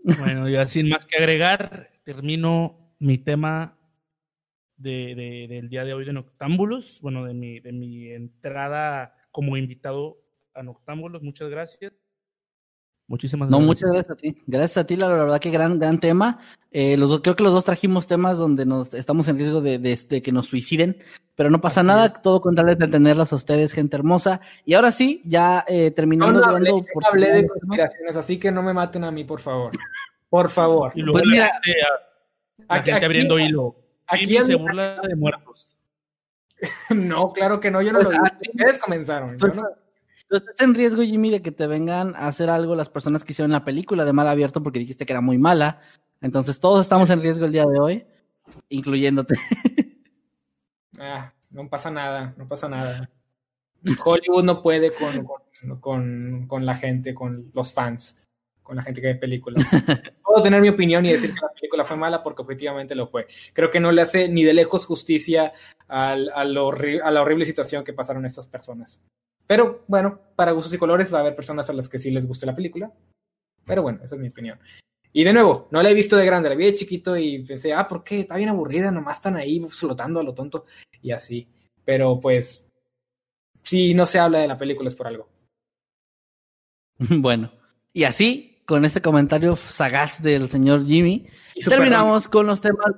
Bueno, 0.02 0.48
ya 0.48 0.64
sin 0.66 0.88
más 0.88 1.04
que 1.04 1.18
agregar, 1.18 1.90
termino 2.04 2.94
mi 3.00 3.18
tema 3.18 3.76
de, 4.80 5.14
de- 5.14 5.46
del 5.48 5.68
día 5.68 5.84
de 5.84 5.94
hoy 5.94 6.04
de 6.04 6.12
Noctámbulos, 6.12 6.98
bueno, 7.02 7.24
de 7.24 7.34
mi, 7.34 7.60
de 7.60 7.72
mi 7.72 8.10
entrada 8.10 9.14
como 9.30 9.56
invitado 9.56 10.18
a 10.54 10.62
Noctámbulos. 10.62 11.22
Muchas 11.22 11.50
gracias. 11.50 11.92
Muchísimas 13.06 13.50
No, 13.50 13.58
gracias. 13.58 13.66
muchas 13.66 13.92
gracias 13.92 14.10
a 14.10 14.16
ti. 14.16 14.36
Gracias 14.46 14.76
a 14.78 14.86
ti, 14.86 14.96
la, 14.96 15.08
la 15.08 15.14
verdad 15.24 15.40
que 15.40 15.50
gran, 15.50 15.78
gran 15.80 15.98
tema. 15.98 16.38
Eh, 16.70 16.96
los 16.96 17.08
dos, 17.10 17.20
creo 17.22 17.34
que 17.34 17.42
los 17.42 17.52
dos 17.52 17.64
trajimos 17.64 18.06
temas 18.06 18.38
donde 18.38 18.64
nos 18.64 18.94
estamos 18.94 19.26
en 19.28 19.36
riesgo 19.36 19.60
de, 19.60 19.78
de- 19.78 19.98
de 20.08 20.22
que 20.22 20.30
nos 20.30 20.46
suiciden, 20.46 20.96
pero 21.34 21.50
no 21.50 21.60
pasa 21.60 21.80
Así 21.80 21.86
nada, 21.88 22.06
es. 22.06 22.22
todo 22.22 22.40
con 22.40 22.54
tal 22.54 22.66
de 22.66 22.72
entretenerlos 22.72 23.32
a 23.32 23.36
ustedes, 23.36 23.72
gente 23.72 23.96
hermosa. 23.96 24.40
Y 24.64 24.74
ahora 24.74 24.92
sí, 24.92 25.20
ya 25.24 25.64
eh, 25.66 25.90
terminando 25.90 26.38
no 26.38 26.46
de 26.46 26.54
hablé, 26.54 26.70
yo 26.70 26.76
no 26.76 27.06
hablé 27.08 27.30
de 27.32 27.42
¿no? 27.42 27.48
conspiraciones, 27.48 28.16
así 28.16 28.38
que 28.38 28.52
no 28.52 28.62
me 28.62 28.72
maten 28.72 29.02
a 29.02 29.10
mí, 29.10 29.24
por 29.24 29.40
favor. 29.40 29.72
Por 30.28 30.48
favor. 30.48 30.92
Y 30.94 31.00
luego 31.02 31.18
Pues 31.18 31.24
la 31.26 31.32
mira, 31.32 31.50
gente, 31.64 31.80
la 32.68 32.74
aquí- 32.76 32.90
gente 32.92 33.06
abriendo 33.06 33.34
aquí- 33.36 33.44
hilo. 33.46 33.76
Aquí 34.10 34.36
se 34.38 34.54
burla 34.56 35.00
de 35.02 35.16
muertos. 35.16 35.68
No, 36.90 37.32
claro 37.32 37.58
que 37.58 37.70
no, 37.70 37.80
yo 37.80 37.90
no 37.92 38.00
lo 38.00 38.04
Pues, 38.04 38.16
digo. 38.16 38.26
ah, 38.26 38.38
sí. 38.42 38.50
Ustedes 38.50 38.78
comenzaron. 38.78 39.38
yo 39.38 39.48
no- 39.48 39.68
Tú 40.28 40.36
estás 40.36 40.60
en 40.60 40.74
riesgo, 40.74 41.02
Jimmy, 41.02 41.30
de 41.30 41.40
que 41.42 41.50
te 41.50 41.66
vengan 41.66 42.14
a 42.14 42.28
hacer 42.28 42.50
algo 42.50 42.76
las 42.76 42.88
personas 42.90 43.24
que 43.24 43.32
hicieron 43.32 43.50
la 43.50 43.64
película 43.64 44.04
de 44.04 44.12
Mar 44.12 44.26
Abierto 44.28 44.62
porque 44.62 44.78
dijiste 44.78 45.04
que 45.06 45.12
era 45.14 45.20
muy 45.22 45.38
mala. 45.38 45.80
Entonces 46.20 46.60
todos 46.60 46.82
estamos 46.82 47.08
en 47.10 47.20
riesgo 47.22 47.46
el 47.46 47.52
día 47.52 47.64
de 47.66 47.80
hoy, 47.80 48.06
incluyéndote. 48.68 49.34
Ah, 50.98 51.32
no 51.50 51.66
pasa 51.70 51.90
nada, 51.90 52.34
no 52.36 52.46
pasa 52.46 52.68
nada. 52.68 53.08
Hollywood 54.04 54.44
no 54.44 54.62
puede 54.62 54.92
con, 54.92 55.26
con, 55.80 56.46
con, 56.46 56.66
la 56.66 56.74
gente, 56.74 57.14
con 57.14 57.50
los 57.54 57.72
fans, 57.72 58.22
con 58.62 58.76
la 58.76 58.82
gente 58.82 59.00
que 59.00 59.06
ve 59.06 59.14
películas. 59.14 59.64
Puedo 60.30 60.44
tener 60.44 60.60
mi 60.62 60.68
opinión 60.68 61.04
y 61.04 61.10
decir 61.10 61.34
que 61.34 61.40
la 61.40 61.52
película 61.52 61.84
fue 61.84 61.96
mala 61.96 62.22
porque 62.22 62.42
objetivamente 62.42 62.94
lo 62.94 63.08
fue. 63.08 63.26
Creo 63.52 63.68
que 63.68 63.80
no 63.80 63.90
le 63.90 64.02
hace 64.02 64.28
ni 64.28 64.44
de 64.44 64.54
lejos 64.54 64.86
justicia 64.86 65.52
al, 65.88 66.28
a, 66.28 66.42
a 66.42 66.44
la 66.44 67.20
horrible 67.20 67.44
situación 67.44 67.82
que 67.82 67.92
pasaron 67.92 68.24
estas 68.24 68.46
personas. 68.46 69.00
Pero 69.48 69.82
bueno, 69.88 70.20
para 70.36 70.52
gustos 70.52 70.72
y 70.72 70.78
colores 70.78 71.12
va 71.12 71.18
a 71.18 71.20
haber 71.22 71.34
personas 71.34 71.68
a 71.68 71.72
las 71.72 71.88
que 71.88 71.98
sí 71.98 72.12
les 72.12 72.28
guste 72.28 72.46
la 72.46 72.54
película. 72.54 72.92
Pero 73.64 73.82
bueno, 73.82 73.98
esa 74.04 74.14
es 74.14 74.20
mi 74.20 74.28
opinión. 74.28 74.60
Y 75.12 75.24
de 75.24 75.32
nuevo, 75.32 75.66
no 75.72 75.82
la 75.82 75.90
he 75.90 75.94
visto 75.94 76.16
de 76.16 76.24
grande, 76.24 76.48
la 76.48 76.54
vi 76.54 76.66
de 76.66 76.74
chiquito 76.76 77.16
y 77.16 77.42
pensé, 77.42 77.72
ah, 77.72 77.88
¿por 77.88 78.04
qué? 78.04 78.20
Está 78.20 78.36
bien 78.36 78.50
aburrida, 78.50 78.92
nomás 78.92 79.16
están 79.16 79.34
ahí 79.34 79.60
flotando 79.68 80.20
a 80.20 80.22
lo 80.22 80.32
tonto 80.32 80.64
y 81.02 81.10
así. 81.10 81.48
Pero 81.84 82.20
pues, 82.20 82.64
si 83.64 83.94
no 83.94 84.06
se 84.06 84.20
habla 84.20 84.38
de 84.38 84.46
la 84.46 84.58
película 84.58 84.88
es 84.88 84.94
por 84.94 85.08
algo. 85.08 85.28
Bueno, 87.18 87.50
y 87.92 88.04
así, 88.04 88.49
con 88.70 88.84
este 88.84 89.02
comentario 89.02 89.56
sagaz 89.56 90.22
del 90.22 90.48
señor 90.48 90.86
Jimmy, 90.86 91.26
terminamos 91.68 92.28
con 92.28 92.46
los 92.46 92.60
temas, 92.60 92.92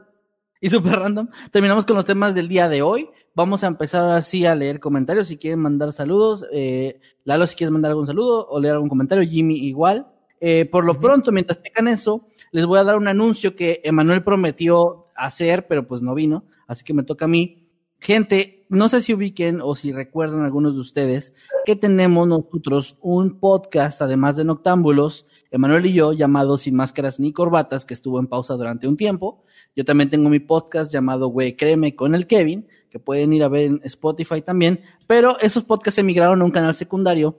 y 0.61 0.69
super 0.69 0.99
random, 0.99 1.29
terminamos 1.51 1.87
con 1.87 1.97
los 1.97 2.05
temas 2.05 2.35
del 2.35 2.47
día 2.47 2.69
de 2.69 2.83
hoy. 2.83 3.09
Vamos 3.35 3.65
a 3.65 3.69
empezar 3.69 4.11
así 4.11 4.45
a 4.45 4.55
leer 4.55 4.81
comentarios, 4.81 5.29
si 5.29 5.39
quieren 5.39 5.61
mandar 5.61 5.95
saludos, 5.95 6.45
eh, 6.53 7.01
Lalo 7.25 7.47
si 7.47 7.57
quieres 7.57 7.71
mandar 7.71 7.93
algún 7.93 8.07
saludo 8.07 8.47
o 8.51 8.61
leer 8.61 8.75
algún 8.75 8.91
comentario, 8.91 9.27
Jimmy 9.27 9.65
igual. 9.67 10.09
Eh, 10.41 10.67
por 10.67 10.85
lo 10.85 11.01
pronto, 11.01 11.33
mientras 11.33 11.63
tengan 11.63 11.89
eso, 11.89 12.29
les 12.51 12.67
voy 12.67 12.79
a 12.79 12.85
dar 12.85 12.99
un 12.99 13.09
anuncio 13.09 13.57
que 13.57 13.81
Emanuel 13.83 14.23
prometió 14.23 15.07
hacer, 15.17 15.67
pero 15.69 15.89
pues 15.89 16.03
no 16.03 16.15
vino, 16.15 16.45
así 16.67 16.85
que 16.85 16.93
me 16.93 17.03
toca 17.03 17.25
a 17.25 17.29
mí. 17.29 17.71
Gente, 17.99 18.67
no 18.69 18.89
sé 18.89 19.01
si 19.01 19.15
ubiquen 19.15 19.61
o 19.63 19.75
si 19.75 19.93
recuerdan 19.93 20.45
algunos 20.45 20.75
de 20.75 20.81
ustedes 20.81 21.33
que 21.65 21.77
tenemos 21.77 22.27
nosotros 22.27 22.97
un 23.01 23.39
podcast, 23.39 24.03
además 24.03 24.37
de 24.37 24.45
Noctámbulos, 24.45 25.27
Emanuel 25.53 25.85
y 25.85 25.93
yo, 25.93 26.15
llamado 26.15 26.57
Sin 26.57 26.75
Máscaras 26.75 27.21
ni 27.21 27.31
Corbatas, 27.31 27.85
que 27.85 27.93
estuvo 27.93 28.19
en 28.19 28.27
pausa 28.27 28.55
durante 28.55 28.89
un 28.89 28.97
tiempo. 28.97 29.45
Yo 29.77 29.85
también 29.85 30.09
tengo 30.09 30.31
mi 30.31 30.41
podcast 30.41 30.91
llamado 30.91 31.29
Güey 31.29 31.57
Créeme 31.57 31.95
con 31.95 32.15
el 32.15 32.27
Kevin, 32.27 32.67
que 32.89 32.99
pueden 32.99 33.35
ir 33.35 33.45
a 33.45 33.49
ver 33.49 33.67
en 33.67 33.81
Spotify 33.85 34.41
también, 34.41 34.81
pero 35.07 35.39
esos 35.41 35.63
podcasts 35.63 35.99
emigraron 35.99 36.41
a 36.41 36.45
un 36.47 36.51
canal 36.51 36.75
secundario 36.75 37.39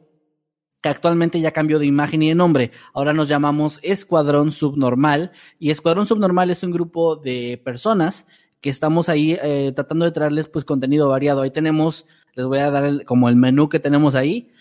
que 0.79 0.89
actualmente 0.89 1.39
ya 1.39 1.51
cambió 1.51 1.79
de 1.79 1.87
imagen 1.87 2.21
y 2.21 2.29
de 2.29 2.35
nombre. 2.35 2.69
Ahora 2.93 3.13
nos 3.13 3.29
llamamos 3.29 3.79
Escuadrón 3.81 4.51
Subnormal 4.51 5.31
y 5.57 5.71
Escuadrón 5.71 6.05
Subnormal 6.05 6.51
es 6.51 6.61
un 6.61 6.71
grupo 6.71 7.15
de 7.15 7.59
personas 7.65 8.27
que 8.61 8.69
estamos 8.69 9.09
ahí 9.09 9.37
eh, 9.41 9.71
tratando 9.73 10.05
de 10.05 10.11
traerles 10.11 10.49
pues 10.49 10.65
contenido 10.65 11.09
variado. 11.09 11.41
Ahí 11.41 11.51
tenemos, 11.51 12.05
les 12.35 12.45
voy 12.45 12.59
a 12.59 12.69
dar 12.69 13.05
como 13.05 13.27
el 13.27 13.35
menú 13.35 13.69
que 13.69 13.79
tenemos 13.79 14.13
ahí. 14.13 14.51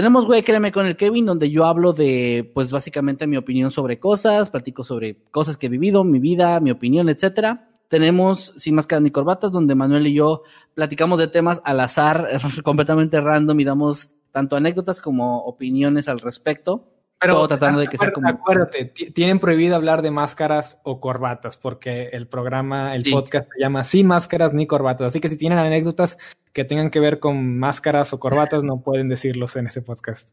Tenemos, 0.00 0.24
güey, 0.24 0.42
créeme 0.42 0.72
con 0.72 0.86
el 0.86 0.96
Kevin, 0.96 1.26
donde 1.26 1.50
yo 1.50 1.66
hablo 1.66 1.92
de, 1.92 2.50
pues 2.54 2.72
básicamente 2.72 3.26
mi 3.26 3.36
opinión 3.36 3.70
sobre 3.70 3.98
cosas, 3.98 4.48
platico 4.48 4.82
sobre 4.82 5.18
cosas 5.30 5.58
que 5.58 5.66
he 5.66 5.68
vivido, 5.68 6.04
mi 6.04 6.18
vida, 6.18 6.58
mi 6.60 6.70
opinión, 6.70 7.10
etcétera. 7.10 7.68
Tenemos 7.86 8.54
Sin 8.56 8.76
Máscaras 8.76 9.02
ni 9.02 9.10
Corbatas, 9.10 9.52
donde 9.52 9.74
Manuel 9.74 10.06
y 10.06 10.14
yo 10.14 10.40
platicamos 10.72 11.18
de 11.18 11.28
temas 11.28 11.60
al 11.66 11.80
azar, 11.80 12.26
completamente 12.64 13.20
random 13.20 13.60
y 13.60 13.64
damos 13.64 14.10
tanto 14.32 14.56
anécdotas 14.56 15.02
como 15.02 15.44
opiniones 15.44 16.08
al 16.08 16.20
respecto. 16.20 16.88
Pero 17.20 17.46
tratando 17.46 17.80
de 17.80 17.88
que 17.88 17.98
sea 17.98 18.10
como... 18.10 18.26
acuérdate, 18.26 18.86
tienen 19.14 19.38
prohibido 19.38 19.76
hablar 19.76 20.00
de 20.00 20.10
máscaras 20.10 20.78
o 20.82 20.98
corbatas, 20.98 21.58
porque 21.58 22.04
el 22.04 22.26
programa, 22.26 22.94
el 22.96 23.02
podcast 23.02 23.50
se 23.52 23.60
llama 23.60 23.84
Sin 23.84 24.06
Máscaras 24.06 24.54
ni 24.54 24.66
Corbatas. 24.66 25.08
Así 25.08 25.20
que 25.20 25.28
si 25.28 25.36
tienen 25.36 25.58
anécdotas 25.58 26.16
que 26.52 26.64
tengan 26.64 26.90
que 26.90 27.00
ver 27.00 27.20
con 27.20 27.58
máscaras 27.58 28.12
o 28.12 28.20
corbatas, 28.20 28.64
no 28.64 28.82
pueden 28.82 29.08
decirlos 29.08 29.56
en 29.56 29.66
ese 29.66 29.82
podcast. 29.82 30.30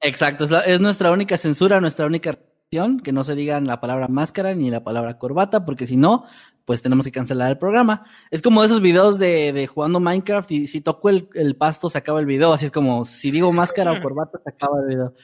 Exacto, 0.00 0.44
es, 0.44 0.50
es 0.66 0.80
nuestra 0.80 1.10
única 1.10 1.38
censura, 1.38 1.80
nuestra 1.80 2.06
única 2.06 2.36
que 3.02 3.12
no 3.12 3.22
se 3.22 3.36
digan 3.36 3.66
la 3.66 3.80
palabra 3.80 4.08
máscara 4.08 4.52
ni 4.54 4.70
la 4.70 4.82
palabra 4.82 5.18
corbata, 5.18 5.64
porque 5.64 5.86
si 5.86 5.96
no, 5.96 6.24
pues 6.64 6.82
tenemos 6.82 7.06
que 7.06 7.12
cancelar 7.12 7.50
el 7.50 7.58
programa. 7.58 8.04
Es 8.30 8.42
como 8.42 8.64
esos 8.64 8.80
videos 8.80 9.18
de, 9.18 9.52
de 9.52 9.66
jugando 9.68 10.00
Minecraft 10.00 10.50
y 10.50 10.66
si 10.66 10.80
toco 10.80 11.08
el, 11.08 11.28
el, 11.34 11.56
pasto 11.56 11.88
se 11.88 11.98
acaba 11.98 12.18
el 12.18 12.26
video, 12.26 12.52
así 12.52 12.66
es 12.66 12.72
como 12.72 13.04
si 13.04 13.30
digo 13.30 13.52
máscara 13.52 13.92
o 13.92 14.02
corbata 14.02 14.40
se 14.42 14.50
acaba 14.50 14.80
el 14.80 14.88
video. 14.88 15.14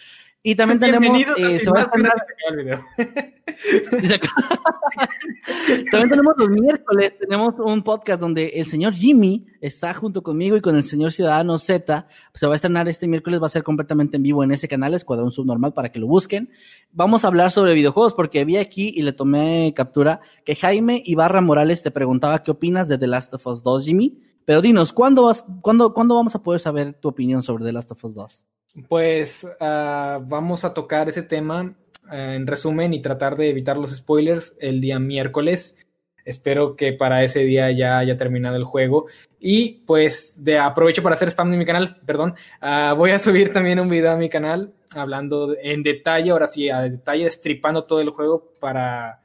Y 0.44 0.56
también 0.56 0.81
tenemos. 0.81 1.23
Eh, 1.39 1.60
se 1.60 1.70
va 1.70 1.82
a 1.82 1.90
también 5.90 6.09
tenemos 6.09 6.35
los 6.36 6.51
miércoles, 6.51 7.16
tenemos 7.19 7.55
un 7.59 7.82
podcast 7.82 8.20
donde 8.20 8.47
el 8.48 8.66
señor 8.66 8.93
Jimmy 8.93 9.47
está 9.60 9.94
junto 9.94 10.23
conmigo 10.23 10.56
y 10.56 10.60
con 10.60 10.74
el 10.74 10.82
señor 10.82 11.12
Ciudadano 11.12 11.59
Z. 11.59 12.09
Se 12.35 12.47
va 12.47 12.55
a 12.55 12.56
estrenar 12.56 12.89
este 12.89 13.06
miércoles, 13.06 13.40
va 13.40 13.47
a 13.47 13.51
ser 13.51 13.62
completamente 13.62 14.16
en 14.16 14.24
vivo 14.24 14.43
en 14.43 14.51
ese 14.51 14.66
canal, 14.66 14.94
Escuadrón 14.94 15.31
Subnormal, 15.31 15.74
para 15.74 15.93
que 15.93 16.01
lo 16.01 16.09
busquen. 16.09 16.51
Vamos 16.90 17.24
a 17.24 17.28
hablar 17.28 17.52
sobre 17.52 17.74
videojuegos, 17.74 18.14
porque 18.14 18.44
vi 18.44 18.56
aquí 18.56 18.90
y 18.94 19.02
le 19.02 19.12
tomé 19.12 19.73
captura 19.77 20.20
que 20.44 20.56
Jaime 20.56 21.02
Ibarra 21.05 21.40
Morales 21.40 21.85
te 21.85 21.93
preguntaba 21.93 22.43
qué 22.43 22.51
opinas 22.51 22.89
de 22.89 22.98
The 22.98 23.06
Last 23.06 23.32
of 23.35 23.47
Us 23.47 23.62
2, 23.62 23.85
Jimmy. 23.85 24.19
Pero 24.44 24.60
dinos, 24.60 24.93
¿cuándo, 24.93 25.23
vas, 25.23 25.44
cuándo, 25.60 25.94
¿cuándo 25.94 26.16
vamos 26.16 26.35
a 26.35 26.43
poder 26.43 26.60
saber 26.60 26.94
tu 26.94 27.06
opinión 27.09 27.44
sobre 27.44 27.64
The 27.64 27.73
Last 27.73 27.93
of 27.93 28.05
Us 28.05 28.14
2? 28.16 28.44
Pues 28.88 29.44
uh, 29.44 30.24
vamos 30.26 30.64
a 30.64 30.72
tocar 30.72 31.08
ese 31.08 31.22
tema 31.22 31.74
uh, 32.10 32.14
en 32.14 32.46
resumen 32.46 32.94
y 32.94 33.02
tratar 33.02 33.36
de 33.36 33.50
evitar 33.50 33.76
los 33.76 33.94
spoilers 33.94 34.56
el 34.60 34.80
día 34.80 34.98
miércoles. 34.98 35.78
Espero 36.24 36.76
que 36.76 36.92
para 36.92 37.22
ese 37.22 37.40
día 37.40 37.70
ya 37.72 37.98
haya 37.98 38.16
terminado 38.16 38.56
el 38.56 38.64
juego. 38.64 39.06
Y 39.38 39.82
pues 39.86 40.42
de 40.42 40.58
aprovecho 40.58 41.02
para 41.02 41.16
hacer 41.16 41.28
spam 41.28 41.50
de 41.50 41.56
mi 41.56 41.66
canal, 41.66 42.00
perdón. 42.06 42.34
Uh, 42.62 42.96
voy 42.96 43.10
a 43.10 43.18
subir 43.18 43.52
también 43.52 43.80
un 43.80 43.90
video 43.90 44.12
a 44.12 44.16
mi 44.16 44.28
canal 44.28 44.72
hablando 44.94 45.54
en 45.60 45.82
detalle, 45.82 46.30
ahora 46.30 46.46
sí, 46.46 46.70
a 46.70 46.82
detalle, 46.82 47.24
destripando 47.24 47.84
todo 47.84 48.00
el 48.00 48.10
juego 48.10 48.52
para, 48.60 49.20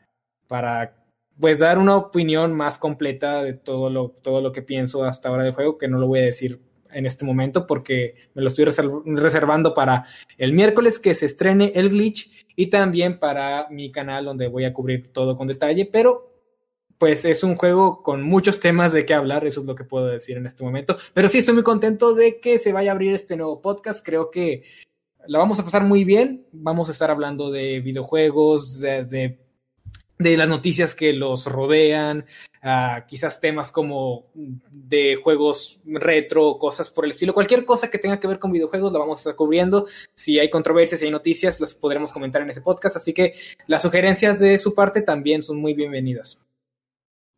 para 0.47 0.95
pues 1.39 1.59
dar 1.59 1.77
una 1.77 1.95
opinión 1.95 2.53
más 2.53 2.79
completa 2.79 3.43
de 3.43 3.53
todo 3.53 3.89
lo, 3.89 4.09
todo 4.09 4.41
lo 4.41 4.51
que 4.51 4.61
pienso 4.61 5.03
hasta 5.03 5.29
ahora 5.29 5.43
del 5.43 5.53
juego, 5.53 5.77
que 5.77 5.87
no 5.87 5.99
lo 5.99 6.07
voy 6.07 6.19
a 6.19 6.25
decir 6.25 6.59
en 6.91 7.05
este 7.05 7.25
momento 7.25 7.67
porque 7.67 8.15
me 8.33 8.41
lo 8.41 8.47
estoy 8.47 8.65
reservando 8.65 9.73
para 9.73 10.05
el 10.37 10.53
miércoles 10.53 10.99
que 10.99 11.15
se 11.15 11.25
estrene 11.25 11.71
el 11.75 11.89
glitch 11.89 12.31
y 12.55 12.67
también 12.67 13.19
para 13.19 13.67
mi 13.69 13.91
canal 13.91 14.25
donde 14.25 14.47
voy 14.47 14.65
a 14.65 14.73
cubrir 14.73 15.11
todo 15.11 15.37
con 15.37 15.47
detalle, 15.47 15.85
pero 15.85 16.33
pues 16.97 17.25
es 17.25 17.43
un 17.43 17.55
juego 17.55 18.01
con 18.01 18.23
muchos 18.23 18.59
temas 18.59 18.91
de 18.91 19.05
qué 19.05 19.13
hablar, 19.13 19.45
eso 19.45 19.61
es 19.61 19.67
lo 19.67 19.75
que 19.75 19.83
puedo 19.83 20.07
decir 20.07 20.37
en 20.37 20.47
este 20.47 20.63
momento, 20.63 20.97
pero 21.13 21.29
sí 21.29 21.39
estoy 21.39 21.53
muy 21.53 21.63
contento 21.63 22.15
de 22.15 22.39
que 22.39 22.57
se 22.59 22.73
vaya 22.73 22.91
a 22.91 22.93
abrir 22.93 23.13
este 23.13 23.37
nuevo 23.37 23.61
podcast, 23.61 24.03
creo 24.03 24.31
que 24.31 24.63
la 25.27 25.39
vamos 25.39 25.59
a 25.59 25.63
pasar 25.63 25.83
muy 25.83 26.03
bien, 26.03 26.45
vamos 26.51 26.89
a 26.89 26.93
estar 26.93 27.11
hablando 27.11 27.51
de 27.51 27.79
videojuegos, 27.81 28.79
de, 28.79 29.05
de 29.05 29.46
de 30.17 30.37
las 30.37 30.47
noticias 30.47 30.95
que 30.95 31.13
los 31.13 31.45
rodean, 31.45 32.25
uh, 32.63 33.05
quizás 33.07 33.39
temas 33.39 33.71
como 33.71 34.25
de 34.33 35.19
juegos 35.23 35.79
retro, 35.85 36.57
cosas 36.57 36.89
por 36.91 37.05
el 37.05 37.11
estilo, 37.11 37.33
cualquier 37.33 37.65
cosa 37.65 37.89
que 37.89 37.99
tenga 37.99 38.19
que 38.19 38.27
ver 38.27 38.39
con 38.39 38.51
videojuegos 38.51 38.91
la 38.91 38.99
vamos 38.99 39.19
a 39.19 39.21
estar 39.21 39.35
cubriendo. 39.35 39.87
Si 40.15 40.39
hay 40.39 40.49
controversias, 40.49 40.99
si 40.99 41.05
hay 41.05 41.11
noticias, 41.11 41.59
las 41.59 41.75
podremos 41.75 42.11
comentar 42.11 42.41
en 42.41 42.49
ese 42.49 42.61
podcast. 42.61 42.95
Así 42.95 43.13
que 43.13 43.35
las 43.67 43.81
sugerencias 43.81 44.39
de 44.39 44.57
su 44.57 44.73
parte 44.73 45.01
también 45.01 45.43
son 45.43 45.57
muy 45.61 45.73
bienvenidas. 45.73 46.39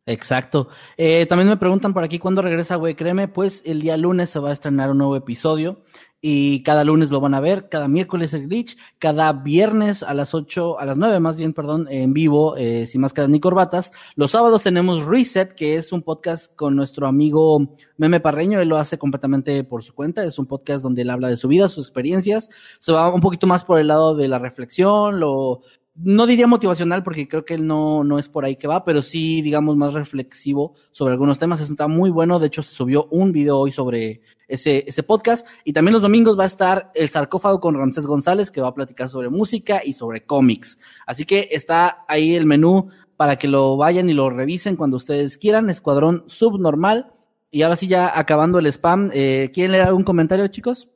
Exacto. 0.06 0.68
Eh, 0.96 1.26
también 1.26 1.48
me 1.48 1.56
preguntan 1.56 1.94
por 1.94 2.02
aquí 2.02 2.18
cuándo 2.18 2.42
regresa 2.42 2.76
Güey 2.76 2.94
Créeme. 2.94 3.28
Pues 3.28 3.62
el 3.64 3.80
día 3.80 3.96
lunes 3.96 4.30
se 4.30 4.40
va 4.40 4.50
a 4.50 4.52
estrenar 4.52 4.90
un 4.90 4.98
nuevo 4.98 5.14
episodio 5.14 5.82
y 6.20 6.62
cada 6.62 6.84
lunes 6.84 7.10
lo 7.10 7.20
van 7.20 7.34
a 7.34 7.40
ver, 7.40 7.68
cada 7.68 7.88
miércoles 7.88 8.34
el 8.34 8.46
glitch, 8.46 8.76
cada 8.98 9.32
viernes 9.32 10.02
a 10.02 10.12
las 10.12 10.34
8, 10.34 10.78
a 10.78 10.84
las 10.84 10.98
9 10.98 11.18
más 11.20 11.36
bien, 11.36 11.54
perdón, 11.54 11.86
en 11.90 12.12
vivo, 12.12 12.56
eh, 12.56 12.86
sin 12.86 13.00
máscaras 13.00 13.30
ni 13.30 13.40
corbatas. 13.40 13.90
Los 14.16 14.32
sábados 14.32 14.62
tenemos 14.62 15.04
Reset, 15.06 15.54
que 15.54 15.76
es 15.76 15.92
un 15.92 16.02
podcast 16.02 16.54
con 16.54 16.76
nuestro 16.76 17.06
amigo 17.06 17.74
Meme 17.96 18.20
Parreño, 18.20 18.60
él 18.60 18.68
lo 18.68 18.76
hace 18.76 18.98
completamente 18.98 19.64
por 19.64 19.82
su 19.82 19.94
cuenta, 19.94 20.24
es 20.24 20.38
un 20.38 20.46
podcast 20.46 20.82
donde 20.82 21.02
él 21.02 21.10
habla 21.10 21.28
de 21.28 21.36
su 21.36 21.48
vida, 21.48 21.68
sus 21.68 21.86
experiencias, 21.86 22.50
se 22.78 22.92
va 22.92 23.12
un 23.12 23.20
poquito 23.20 23.46
más 23.46 23.64
por 23.64 23.78
el 23.78 23.88
lado 23.88 24.14
de 24.14 24.28
la 24.28 24.38
reflexión, 24.38 25.20
lo, 25.20 25.62
no 25.94 26.26
diría 26.26 26.46
motivacional 26.46 27.02
porque 27.02 27.28
creo 27.28 27.44
que 27.44 27.54
él 27.54 27.66
no, 27.66 28.04
no 28.04 28.18
es 28.18 28.28
por 28.28 28.44
ahí 28.44 28.56
que 28.56 28.68
va, 28.68 28.84
pero 28.84 29.02
sí, 29.02 29.42
digamos, 29.42 29.76
más 29.76 29.92
reflexivo 29.92 30.74
sobre 30.90 31.12
algunos 31.12 31.38
temas. 31.38 31.60
Está 31.60 31.88
muy 31.88 32.10
bueno. 32.10 32.38
De 32.38 32.46
hecho, 32.46 32.62
se 32.62 32.74
subió 32.74 33.06
un 33.10 33.32
video 33.32 33.58
hoy 33.58 33.72
sobre 33.72 34.22
ese, 34.48 34.84
ese 34.86 35.02
podcast. 35.02 35.46
Y 35.64 35.72
también 35.72 35.92
los 35.92 36.02
domingos 36.02 36.38
va 36.38 36.44
a 36.44 36.48
estar 36.48 36.90
el 36.94 37.08
sarcófago 37.08 37.60
con 37.60 37.74
Ramsés 37.74 38.06
González, 38.06 38.50
que 38.50 38.60
va 38.60 38.68
a 38.68 38.74
platicar 38.74 39.08
sobre 39.08 39.28
música 39.28 39.82
y 39.84 39.92
sobre 39.92 40.24
cómics. 40.24 40.78
Así 41.06 41.24
que 41.24 41.48
está 41.50 42.04
ahí 42.08 42.34
el 42.34 42.46
menú 42.46 42.88
para 43.16 43.36
que 43.36 43.48
lo 43.48 43.76
vayan 43.76 44.08
y 44.08 44.14
lo 44.14 44.30
revisen 44.30 44.76
cuando 44.76 44.96
ustedes 44.96 45.36
quieran. 45.36 45.70
Escuadrón 45.70 46.24
Subnormal. 46.26 47.12
Y 47.50 47.62
ahora 47.62 47.76
sí, 47.76 47.88
ya 47.88 48.16
acabando 48.16 48.60
el 48.60 48.66
spam, 48.66 49.10
eh, 49.12 49.50
¿quieren 49.52 49.72
leer 49.72 49.88
algún 49.88 50.04
comentario, 50.04 50.46
chicos? 50.46 50.88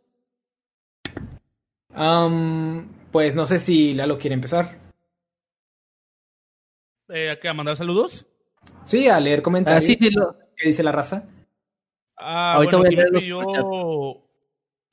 Pues 3.10 3.34
no 3.34 3.44
sé 3.44 3.58
si 3.58 3.92
Lalo 3.92 4.18
quiere 4.18 4.34
empezar 4.34 4.84
eh, 7.09 7.39
¿a, 7.43 7.55
mandar 7.55 7.76
saludos? 7.76 8.26
Sí, 8.85 9.09
a 9.09 9.20
leer 9.20 9.43
comentarios. 9.43 9.82
Ah, 9.82 9.86
sí, 9.86 9.98
¿Qué 10.56 10.68
dice 10.68 10.82
la 10.82 10.93
raza? 10.93 11.28
Ah, 12.16 12.55
Ahorita 12.55 12.76
voy 12.76 12.86
a 12.86 12.90
leer 12.90 13.10
los 13.10 14.24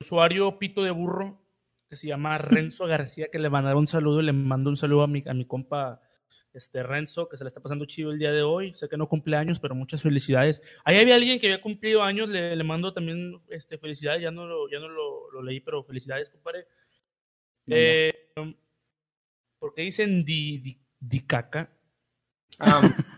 usuario 0.00 0.58
Pito 0.58 0.82
de 0.82 0.90
Burro, 0.90 1.40
que 1.88 1.96
se 1.96 2.08
llama 2.08 2.36
Renzo 2.38 2.86
García, 2.86 3.28
que 3.30 3.38
le 3.38 3.48
mandaron 3.48 3.80
un 3.80 3.86
saludo 3.86 4.20
y 4.20 4.24
le 4.24 4.32
mando 4.32 4.70
un 4.70 4.76
saludo 4.76 5.02
a 5.02 5.06
mi, 5.06 5.22
a 5.26 5.34
mi 5.34 5.44
compa 5.44 6.00
este 6.52 6.82
Renzo, 6.82 7.28
que 7.28 7.36
se 7.36 7.44
le 7.44 7.48
está 7.48 7.60
pasando 7.60 7.86
chido 7.86 8.10
el 8.10 8.18
día 8.18 8.32
de 8.32 8.42
hoy. 8.42 8.74
Sé 8.74 8.88
que 8.88 8.96
no 8.96 9.08
cumple 9.08 9.36
años, 9.36 9.58
pero 9.58 9.74
muchas 9.74 10.02
felicidades. 10.02 10.60
Ahí 10.84 10.98
había 10.98 11.14
alguien 11.14 11.38
que 11.38 11.46
había 11.46 11.62
cumplido 11.62 12.02
años, 12.02 12.28
le, 12.28 12.54
le 12.54 12.64
mando 12.64 12.92
también 12.92 13.40
este, 13.48 13.78
felicidades, 13.78 14.22
ya 14.22 14.30
no 14.30 14.46
lo, 14.46 14.68
ya 14.68 14.78
no 14.78 14.88
lo, 14.88 15.30
lo 15.30 15.42
leí, 15.42 15.60
pero 15.60 15.82
felicidades, 15.84 16.28
compadre. 16.28 16.66
Eh, 17.68 18.32
¿Por 19.58 19.74
qué 19.74 19.82
dicen 19.82 20.24
di, 20.24 20.58
di, 20.58 20.78
di 20.98 21.20
caca? 21.20 21.70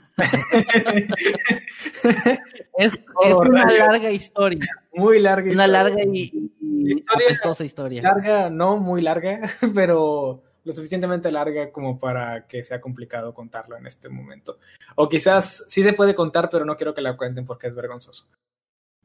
Es, 2.77 2.93
Oh, 3.17 3.29
es 3.29 3.37
una 3.37 3.65
rayos. 3.65 3.79
larga 3.79 4.11
historia. 4.11 4.67
muy 4.93 5.21
larga. 5.21 5.45
Una 5.53 5.65
historia. 5.67 5.83
larga 5.83 6.03
y, 6.05 6.51
y 6.61 6.91
Historia- 6.99 7.27
apestosa 7.27 7.65
historia. 7.65 8.03
Larga, 8.03 8.51
no 8.51 8.77
muy 8.79 9.01
larga, 9.03 9.41
pero 9.75 10.43
lo 10.65 10.73
suficientemente 10.73 11.31
larga 11.31 11.71
como 11.71 11.99
para 11.99 12.47
que 12.47 12.63
sea 12.65 12.81
complicado 12.81 13.33
contarlo 13.35 13.77
en 13.77 13.87
este 13.87 14.09
momento. 14.09 14.59
O 14.97 15.09
quizás 15.09 15.65
sí 15.69 15.83
se 15.83 15.93
puede 15.93 16.15
contar, 16.15 16.49
pero 16.51 16.65
no 16.65 16.77
quiero 16.77 16.95
que 16.95 17.01
la 17.03 17.17
cuenten 17.17 17.45
porque 17.47 17.69
es 17.69 17.75
vergonzoso. 17.75 18.29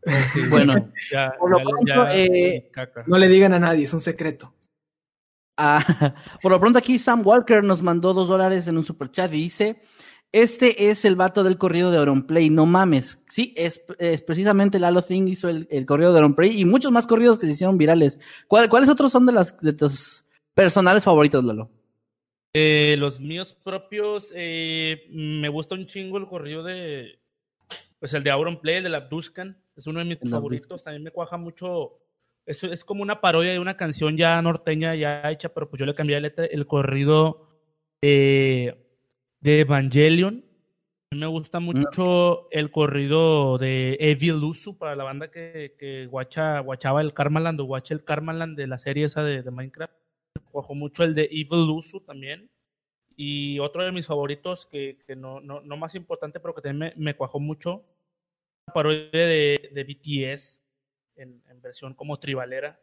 Bueno, 0.50 0.92
Ya, 1.12 1.34
Por 1.38 1.52
lo 1.52 1.58
ya- 1.60 1.64
pronto, 1.64 1.86
ya- 1.86 2.16
eh. 2.16 2.72
No 3.08 3.18
le 3.18 3.28
digan 3.28 3.54
a 3.54 3.60
nadie, 3.60 3.84
es 3.86 3.94
un 3.94 4.02
secreto. 4.02 4.54
Ah, 5.58 6.16
por 6.42 6.52
lo 6.54 6.60
pronto 6.60 6.80
aquí 6.80 6.98
Sam 6.98 7.22
Walker 7.26 7.62
nos 7.64 7.82
mandó 7.84 8.14
dos 8.14 8.30
dólares 8.30 8.66
en 8.68 8.78
un 8.78 8.84
super 8.86 9.12
chat 9.12 9.30
y 9.34 9.42
dice, 9.44 9.82
este 10.32 10.90
es 10.90 11.06
el 11.06 11.16
vato 11.16 11.44
del 11.44 11.58
corrido 11.58 11.92
de 11.92 11.98
Auronplay, 11.98 12.50
no 12.50 12.66
mames. 12.66 13.20
Sí, 13.30 13.54
es, 13.58 13.82
es 13.98 14.22
precisamente 14.22 14.80
Lalo 14.80 15.02
Thing 15.02 15.28
hizo 15.28 15.50
el, 15.50 15.68
el 15.72 15.86
corrido 15.86 16.12
de 16.12 16.20
Auronplay 16.20 16.60
y 16.60 16.66
muchos 16.66 16.92
más 16.92 17.08
corridos 17.08 17.40
que 17.40 17.46
se 17.48 17.54
hicieron 17.54 17.78
virales. 17.78 18.20
¿Cuál- 18.48 18.70
¿Cuáles 18.70 18.90
otros 18.90 19.12
son 19.12 19.26
de, 19.26 19.34
las, 19.34 19.60
de 19.60 19.74
tus 19.74 20.26
personales 20.54 21.04
favoritos, 21.04 21.44
Lalo? 21.44 21.70
Eh, 22.54 22.96
los 22.98 23.22
míos 23.22 23.56
propios, 23.64 24.32
eh, 24.36 25.08
me 25.12 25.50
gusta 25.50 25.76
un 25.76 25.86
chingo 25.86 26.18
el 26.18 26.28
corrido 26.28 26.64
de, 26.64 27.20
pues 28.00 28.14
el 28.14 28.24
de 28.24 28.32
Auron 28.32 28.60
Play, 28.60 28.78
el 28.78 28.84
de 28.84 28.90
la 28.90 28.98
Abduskan, 28.98 29.56
es 29.76 29.86
uno 29.88 30.00
de 30.00 30.06
mis 30.06 30.22
El 30.22 30.30
favoritos, 30.30 30.84
también 30.84 31.04
me 31.04 31.12
cuaja 31.12 31.38
mucho, 31.38 32.00
es, 32.46 32.64
es 32.64 32.84
como 32.84 33.04
una 33.04 33.22
parodia 33.22 33.52
de 33.52 33.60
una 33.60 33.78
canción 33.78 34.18
ya 34.18 34.42
norteña, 34.42 34.96
ya 34.96 35.30
hecha, 35.32 35.50
pero 35.54 35.70
pues 35.70 35.80
yo 35.80 35.86
le 35.86 35.94
cambié 35.94 36.16
la 36.16 36.22
letra, 36.22 36.46
el 36.46 36.66
corrido 36.66 37.48
eh, 38.02 38.76
de 39.42 39.62
Evangelion, 39.62 40.44
a 41.12 41.16
mí 41.16 41.22
me 41.22 41.28
gusta 41.28 41.60
mucho 41.60 42.52
el 42.52 42.70
corrido 42.70 43.58
de 43.58 43.98
Evil 44.00 44.44
Usu 44.44 44.78
para 44.78 44.96
la 44.96 45.04
banda 45.04 45.32
que, 45.32 45.76
que 45.80 46.06
guacha, 46.06 46.60
guachaba 46.60 47.02
el 47.02 47.14
Karmaland 47.14 47.60
o 47.62 47.64
guacha 47.64 47.96
el 47.96 48.04
Karmaland 48.04 48.56
de 48.56 48.68
la 48.68 48.78
serie 48.78 49.06
esa 49.06 49.24
de, 49.24 49.42
de 49.42 49.52
Minecraft. 49.52 49.94
Cuajó 50.52 50.76
mucho 50.76 51.04
el 51.04 51.16
de 51.16 51.24
Evil 51.32 51.70
Usu 51.70 52.02
también. 52.02 52.52
Y 53.16 53.58
otro 53.60 53.84
de 53.84 53.92
mis 53.92 54.06
favoritos, 54.06 54.68
que, 54.68 55.00
que 55.06 55.16
no, 55.16 55.42
no, 55.42 55.62
no 55.62 55.78
más 55.78 55.96
importante, 55.96 56.40
pero 56.40 56.54
que 56.54 56.62
también 56.62 56.94
me, 56.96 57.04
me 57.04 57.16
cuajó 57.16 57.40
mucho, 57.40 57.84
una 58.68 58.74
parodia 58.74 59.10
de, 59.12 59.72
de 59.74 59.84
BTS 59.84 60.62
en, 61.16 61.42
en 61.50 61.62
versión 61.62 61.96
como 61.96 62.18
tribalera. 62.18 62.80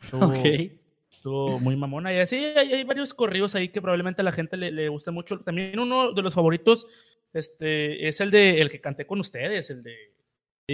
Estuvo, 0.00 0.26
Ok. 0.26 0.81
Estuvo 1.22 1.60
muy 1.60 1.76
mamona. 1.76 2.12
Y 2.12 2.18
así 2.18 2.36
hay, 2.36 2.72
hay 2.72 2.84
varios 2.84 3.14
corridos 3.14 3.54
ahí 3.54 3.68
que 3.68 3.80
probablemente 3.80 4.22
a 4.22 4.24
la 4.24 4.32
gente 4.32 4.56
le, 4.56 4.72
le 4.72 4.88
guste 4.88 5.12
mucho. 5.12 5.38
También 5.38 5.78
uno 5.78 6.12
de 6.12 6.20
los 6.20 6.34
favoritos 6.34 6.88
este, 7.32 8.08
es 8.08 8.20
el 8.20 8.32
de 8.32 8.60
el 8.60 8.68
que 8.68 8.80
canté 8.80 9.06
con 9.06 9.20
ustedes, 9.20 9.70
el 9.70 9.84
de 9.84 9.94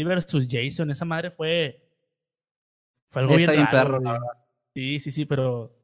versus 0.04 0.48
Jason. 0.50 0.90
Esa 0.90 1.04
madre 1.04 1.30
fue. 1.30 1.84
Fue 3.08 3.22
algo 3.22 3.34
Está 3.34 3.52
bien, 3.52 3.64
bien 3.64 3.72
raro, 3.72 4.00
perro, 4.02 4.18
Sí, 4.74 4.98
sí, 5.00 5.12
sí, 5.12 5.26
pero. 5.26 5.74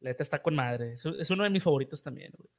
La 0.00 0.10
neta 0.10 0.22
está 0.22 0.42
con 0.42 0.54
madre. 0.54 0.94
Es, 0.94 1.06
es 1.06 1.30
uno 1.30 1.44
de 1.44 1.50
mis 1.50 1.62
favoritos 1.62 2.02
también, 2.02 2.32
güey. 2.36 2.50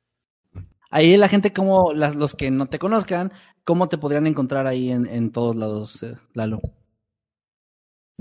Ahí 0.89 1.17
la 1.17 1.29
gente, 1.29 1.53
como 1.53 1.93
las, 1.93 2.15
los 2.15 2.35
que 2.35 2.49
no 2.51 2.65
te 2.65 2.79
conozcan, 2.79 3.31
¿cómo 3.63 3.89
te 3.89 3.97
podrían 3.97 4.27
encontrar 4.27 4.67
ahí 4.67 4.91
en, 4.91 5.05
en 5.05 5.31
todos 5.31 5.55
lados, 5.55 6.03
eh, 6.03 6.15
Lalo? 6.33 6.61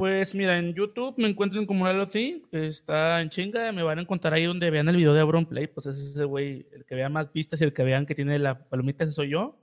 Pues 0.00 0.34
mira, 0.34 0.58
en 0.58 0.72
YouTube 0.72 1.12
me 1.18 1.28
encuentran 1.28 1.66
como 1.66 1.84
Lalo 1.84 2.06
Thing, 2.08 2.40
está 2.52 3.20
en 3.20 3.28
chinga, 3.28 3.70
me 3.70 3.82
van 3.82 3.98
a 3.98 4.00
encontrar 4.00 4.32
ahí 4.32 4.46
donde 4.46 4.70
vean 4.70 4.88
el 4.88 4.96
video 4.96 5.12
de 5.12 5.20
Auron 5.20 5.44
Play, 5.44 5.66
pues 5.66 5.84
es 5.84 5.98
ese 5.98 6.24
güey, 6.24 6.66
el 6.72 6.86
que 6.86 6.94
vea 6.94 7.10
más 7.10 7.30
vistas 7.34 7.60
y 7.60 7.64
el 7.64 7.74
que 7.74 7.82
vean 7.82 8.06
que 8.06 8.14
tiene 8.14 8.38
la 8.38 8.66
palomita, 8.66 9.04
ese 9.04 9.12
soy 9.12 9.28
yo. 9.28 9.58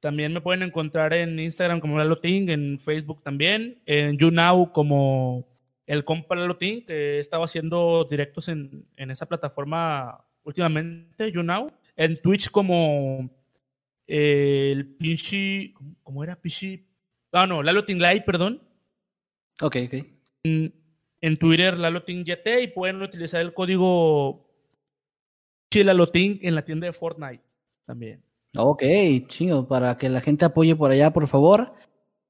También 0.00 0.32
me 0.32 0.40
pueden 0.40 0.64
encontrar 0.64 1.14
en 1.14 1.38
Instagram 1.38 1.78
como 1.78 1.96
Lalo 1.96 2.18
Thing, 2.18 2.48
en 2.48 2.76
Facebook 2.80 3.22
también, 3.22 3.80
en 3.86 4.18
YouNow 4.18 4.72
como 4.72 5.46
el 5.86 6.02
compa 6.02 6.34
Lalo 6.34 6.56
Thing, 6.56 6.80
que 6.84 6.92
he 6.92 7.18
estado 7.20 7.44
haciendo 7.44 8.02
directos 8.10 8.48
en, 8.48 8.84
en 8.96 9.12
esa 9.12 9.26
plataforma 9.26 10.24
últimamente, 10.42 11.30
YouNow. 11.30 11.70
En 11.94 12.20
Twitch 12.20 12.50
como 12.50 13.30
eh, 14.08 14.72
el 14.72 14.96
pinche, 14.96 15.72
¿cómo- 15.72 15.94
¿cómo 16.02 16.24
era? 16.24 16.34
Pinche, 16.34 16.82
ah 17.30 17.46
no, 17.46 17.62
Lalo 17.62 17.84
Thing 17.84 17.98
Live, 17.98 18.22
perdón 18.26 18.71
Ok, 19.60 19.76
ok. 19.86 20.06
en, 20.44 20.74
en 21.20 21.38
Twitter 21.38 21.78
LaloTingYT 21.78 22.62
y 22.62 22.66
pueden 22.68 23.02
utilizar 23.02 23.40
el 23.40 23.54
código 23.54 24.48
Chilaloting 25.72 26.40
en 26.42 26.54
la 26.54 26.64
tienda 26.64 26.86
de 26.86 26.92
Fortnite 26.92 27.42
también. 27.86 28.22
Ok, 28.56 28.82
chingo, 29.28 29.66
para 29.66 29.96
que 29.96 30.10
la 30.10 30.20
gente 30.20 30.44
apoye 30.44 30.76
por 30.76 30.90
allá, 30.90 31.10
por 31.10 31.26
favor. 31.26 31.72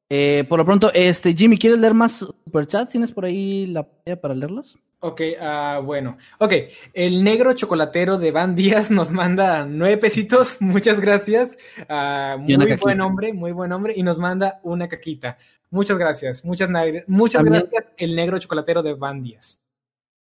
Eh, 0.09 0.45
por 0.49 0.59
lo 0.59 0.65
pronto, 0.65 0.93
este, 0.93 1.35
Jimmy, 1.35 1.57
¿quieres 1.57 1.81
leer 1.81 1.95
más 1.95 2.19
superchats? 2.19 2.93
¿Tienes 2.93 3.11
por 3.11 3.25
ahí 3.25 3.67
la 3.67 3.83
pantalla 3.83 4.21
para 4.21 4.35
leerlos? 4.35 4.79
Ok, 5.05 5.21
ah, 5.41 5.81
bueno. 5.85 6.17
Ok, 6.39 6.53
el 6.93 7.25
negro 7.25 7.55
chocolatero 7.55 8.19
de 8.19 8.31
Van 8.31 8.55
Díaz 8.55 8.89
nos 8.89 9.11
manda 9.11 9.65
nueve 9.65 9.97
pesitos, 9.97 10.57
muchas 10.61 11.01
gracias. 11.01 11.57
Ah, 11.89 12.37
muy 12.39 12.57
caquita. 12.57 12.83
buen 12.83 13.01
hombre, 13.01 13.33
muy 13.33 13.51
buen 13.51 13.73
hombre, 13.73 13.95
y 13.97 14.05
nos 14.05 14.19
manda 14.19 14.61
una 14.63 14.87
caquita. 14.89 15.39
Muchas 15.71 15.99
gracias, 15.99 16.45
muchas, 16.45 16.71
muchas 17.09 17.43
También- 17.43 17.69
gracias, 17.69 17.93
el 17.97 18.15
negro 18.15 18.39
chocolatero 18.39 18.81
de 18.85 18.95
Van 18.95 19.25
Díaz. 19.25 19.61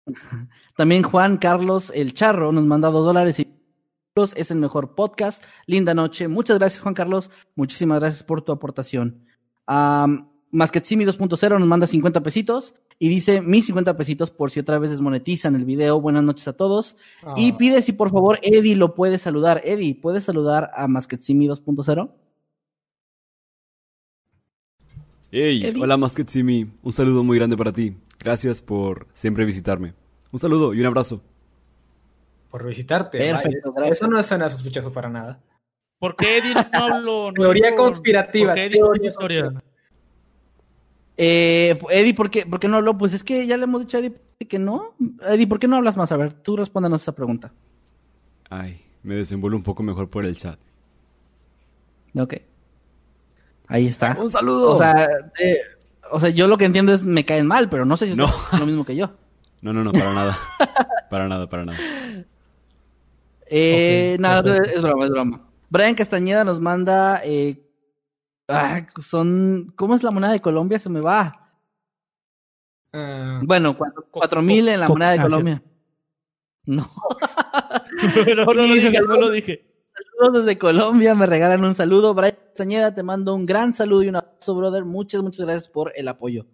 También 0.76 1.04
Juan 1.04 1.36
Carlos 1.36 1.92
El 1.94 2.12
Charro 2.12 2.50
nos 2.50 2.64
manda 2.64 2.90
dos 2.90 3.06
dólares 3.06 3.38
y 3.38 3.54
es 4.16 4.50
el 4.50 4.58
mejor 4.58 4.96
podcast. 4.96 5.44
Linda 5.66 5.94
noche. 5.94 6.26
Muchas 6.26 6.58
gracias, 6.58 6.82
Juan 6.82 6.94
Carlos. 6.94 7.30
Muchísimas 7.54 8.00
gracias 8.00 8.24
por 8.24 8.42
tu 8.42 8.50
aportación. 8.50 9.24
Um, 9.68 10.28
Masquetsimi 10.50 11.04
2.0 11.04 11.58
nos 11.58 11.68
manda 11.68 11.86
50 11.86 12.22
pesitos 12.22 12.74
y 12.98 13.08
dice 13.08 13.40
mis 13.40 13.66
50 13.66 13.96
pesitos 13.96 14.30
por 14.30 14.50
si 14.50 14.60
otra 14.60 14.78
vez 14.78 14.90
desmonetizan 14.90 15.54
el 15.54 15.64
video. 15.64 16.00
Buenas 16.00 16.22
noches 16.22 16.46
a 16.48 16.52
todos. 16.54 16.96
Y 17.36 17.52
Ah, 17.52 17.56
pide 17.58 17.82
si 17.82 17.92
por 17.92 18.10
favor 18.10 18.38
Eddie 18.42 18.76
lo 18.76 18.94
puede 18.94 19.18
saludar. 19.18 19.60
Eddie, 19.64 19.94
¿puedes 19.94 20.24
saludar 20.24 20.70
a 20.74 20.86
Masquetsimi 20.88 21.46
2.0? 21.48 22.10
Hey, 25.30 25.60
Eddie. 25.64 25.82
hola 25.82 25.96
Masketsimi, 25.96 26.70
un 26.82 26.92
saludo 26.92 27.24
muy 27.24 27.36
grande 27.38 27.56
para 27.56 27.72
ti. 27.72 27.96
Gracias 28.20 28.62
por 28.62 29.06
siempre 29.14 29.44
visitarme. 29.44 29.94
Un 30.30 30.38
saludo 30.38 30.72
y 30.74 30.80
un 30.80 30.86
abrazo. 30.86 31.20
por 32.50 32.64
visitarte. 32.66 33.18
Perfecto, 33.18 33.72
vaya. 33.72 33.92
Eso 33.92 34.06
no 34.06 34.22
suena 34.22 34.48
sospechoso 34.48 34.92
para 34.92 35.08
nada. 35.08 35.40
¿Por 35.98 36.14
qué 36.16 36.38
Eddie 36.38 36.54
no 36.54 36.84
habló? 36.84 37.32
No 37.32 37.32
Teoría 37.42 37.74
conspirativa, 37.74 38.48
¿Por 38.48 38.54
qué 38.54 38.64
Eddie 38.66 38.80
no 38.80 38.92
teoría? 39.18 39.62
Eh, 41.16 41.78
Eddie, 41.90 42.14
¿por 42.14 42.30
qué, 42.30 42.44
por 42.46 42.58
qué 42.58 42.68
no 42.68 42.76
habló? 42.78 42.98
Pues 42.98 43.12
es 43.12 43.22
que 43.22 43.46
ya 43.46 43.56
le 43.56 43.64
hemos 43.64 43.80
dicho 43.82 43.96
a 43.96 44.00
Eddie 44.00 44.14
que 44.48 44.58
no. 44.58 44.94
Eddie, 45.28 45.46
¿por 45.46 45.58
qué 45.58 45.68
no 45.68 45.76
hablas 45.76 45.96
más? 45.96 46.10
A 46.12 46.16
ver, 46.16 46.32
tú 46.32 46.56
respóndanos 46.56 47.02
esa 47.02 47.14
pregunta. 47.14 47.52
Ay, 48.50 48.80
me 49.02 49.14
desenvuelvo 49.14 49.56
un 49.56 49.62
poco 49.62 49.82
mejor 49.82 50.10
por 50.10 50.24
el 50.24 50.36
chat. 50.36 50.58
Ok. 52.16 52.34
Ahí 53.66 53.86
está. 53.86 54.16
¡Un 54.20 54.28
saludo! 54.30 54.72
O 54.72 54.76
sea, 54.76 55.08
eh, 55.40 55.58
o 56.10 56.20
sea, 56.20 56.28
yo 56.30 56.46
lo 56.48 56.58
que 56.58 56.64
entiendo 56.66 56.92
es 56.92 57.04
me 57.04 57.24
caen 57.24 57.46
mal, 57.46 57.68
pero 57.68 57.84
no 57.84 57.96
sé 57.96 58.06
si 58.06 58.14
No. 58.14 58.26
es 58.52 58.58
lo 58.58 58.66
mismo 58.66 58.84
que 58.84 58.94
yo. 58.96 59.12
No, 59.62 59.72
no, 59.72 59.82
no, 59.82 59.92
para 59.92 60.12
nada. 60.12 60.38
para 61.10 61.28
nada, 61.28 61.48
para 61.48 61.64
nada. 61.64 61.78
Eh, 63.46 64.16
nada, 64.20 64.42
perfecto. 64.42 64.76
es 64.76 64.82
broma, 64.82 65.04
es 65.04 65.10
broma. 65.10 65.40
Brian 65.70 65.94
Castañeda 65.94 66.44
nos 66.44 66.60
manda. 66.60 67.20
Eh, 67.24 67.63
ah, 68.48 68.86
son. 69.00 69.72
¿Cómo 69.76 69.94
es 69.94 70.02
la 70.02 70.10
moneda 70.10 70.32
de 70.32 70.40
Colombia? 70.40 70.78
Se 70.78 70.88
me 70.88 71.00
va. 71.00 71.50
Ah, 72.92 73.40
Bueno, 73.42 73.76
cuatro, 73.76 74.06
cuatro 74.10 74.42
mil 74.42 74.68
en 74.68 74.80
la 74.80 74.88
moneda 74.88 75.12
de 75.12 75.22
Colombia. 75.22 75.62
No. 76.66 76.90
no, 78.36 78.44
no 78.44 78.52
lo 78.52 78.62
dije, 78.64 78.92
saludos. 78.92 79.08
no 79.08 79.16
lo 79.16 79.30
dije. 79.30 79.74
Saludos 80.18 80.44
desde 80.44 80.58
Colombia, 80.58 81.14
me 81.14 81.26
regalan 81.26 81.64
un 81.64 81.74
saludo. 81.74 82.14
Brian 82.14 82.34
Castañeda, 82.46 82.94
te 82.94 83.02
mando 83.02 83.34
un 83.34 83.46
gran 83.46 83.74
saludo 83.74 84.02
y 84.02 84.08
un 84.08 84.16
abrazo, 84.16 84.54
brother. 84.54 84.84
Muchas, 84.84 85.22
muchas 85.22 85.44
gracias 85.46 85.68
por 85.68 85.92
el 85.96 86.08
apoyo. 86.08 86.46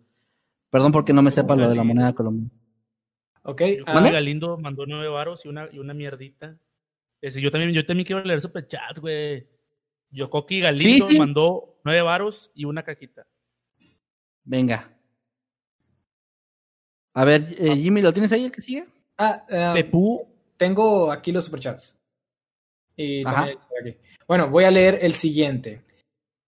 Perdón 0.71 0.93
porque 0.93 1.12
no 1.12 1.23
me 1.23 1.31
sepa 1.31 1.57
lo 1.57 1.69
de 1.69 1.75
la 1.75 1.85
moneda 1.85 2.07
de 2.09 2.15
Colombia. 2.15 2.49
ok, 3.43 3.62
Yo 3.79 3.85
ah, 3.87 4.01
Galindo 4.11 4.57
mandó 4.59 4.87
nueve 4.87 5.09
varos 5.09 5.45
y 5.45 5.49
una, 5.49 5.69
y 5.73 5.79
una 5.79 5.95
mierdita. 5.95 6.57
Ese, 7.21 7.41
yo, 7.41 7.51
también, 7.51 7.73
yo 7.73 7.85
también 7.85 8.07
quiero 8.07 8.25
leer 8.25 8.41
superchats, 8.41 9.01
güey. 9.01 9.47
Yokoki 10.11 10.61
Galindo 10.61 11.07
Sí, 11.07 11.12
sí. 11.12 11.19
mandó 11.19 11.69
nueve 11.85 12.02
varos 12.02 12.51
y 12.55 12.65
una 12.65 12.82
cajita. 12.82 13.27
Venga. 14.44 14.90
A 17.15 17.24
ver, 17.24 17.55
eh, 17.59 17.77
Jimmy, 17.77 18.02
¿lo 18.02 18.12
tienes 18.12 18.32
ahí 18.32 18.44
el 18.44 18.52
que 18.52 18.62
sigue? 18.62 18.86
Ah, 19.19 19.44
ah, 19.51 19.73
Pepú. 19.74 20.27
tengo 20.57 21.11
aquí 21.11 21.32
los 21.32 21.44
superchats. 21.44 21.94
Y 22.97 23.27
Ajá. 23.27 23.36
también 23.36 23.59
aquí. 23.81 23.97
Bueno, 24.27 24.48
voy 24.48 24.65
a 24.65 24.70
leer 24.70 24.98
el 25.02 25.12
siguiente. 25.12 25.82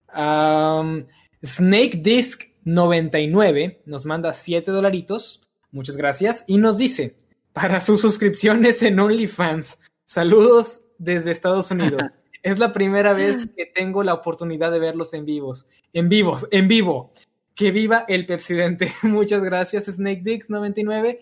Am, 0.09 1.07
Snake 1.45 1.99
Disc 2.03 2.45
99 2.65 3.83
nos 3.87 4.07
manda 4.07 4.33
7 4.35 4.71
dolaritos. 4.71 5.43
Muchas 5.71 5.97
gracias. 5.97 6.45
Y 6.47 6.59
nos 6.59 6.79
dice, 6.79 7.17
para 7.53 7.81
sus 7.81 8.01
suscripciones 8.03 8.83
en 8.83 9.01
OnlyFans, 9.01 9.81
saludos 10.05 10.81
desde 10.99 11.33
Estados 11.33 11.71
Unidos. 11.71 12.03
es 12.43 12.59
la 12.59 12.73
primera 12.73 13.13
vez 13.13 13.47
que 13.57 13.67
tengo 13.67 14.03
la 14.03 14.15
oportunidad 14.15 14.73
de 14.73 14.79
verlos 14.79 15.15
en 15.15 15.25
vivos. 15.25 15.67
En 15.93 16.09
vivos, 16.09 16.47
en 16.51 16.69
vivo. 16.69 17.13
Que 17.55 17.71
viva 17.71 18.05
el 18.09 18.27
Pepsidente. 18.27 18.93
Muchas 19.03 19.43
gracias, 19.43 19.85
Snake 19.85 20.23
Dix 20.25 20.51
99. 20.51 21.21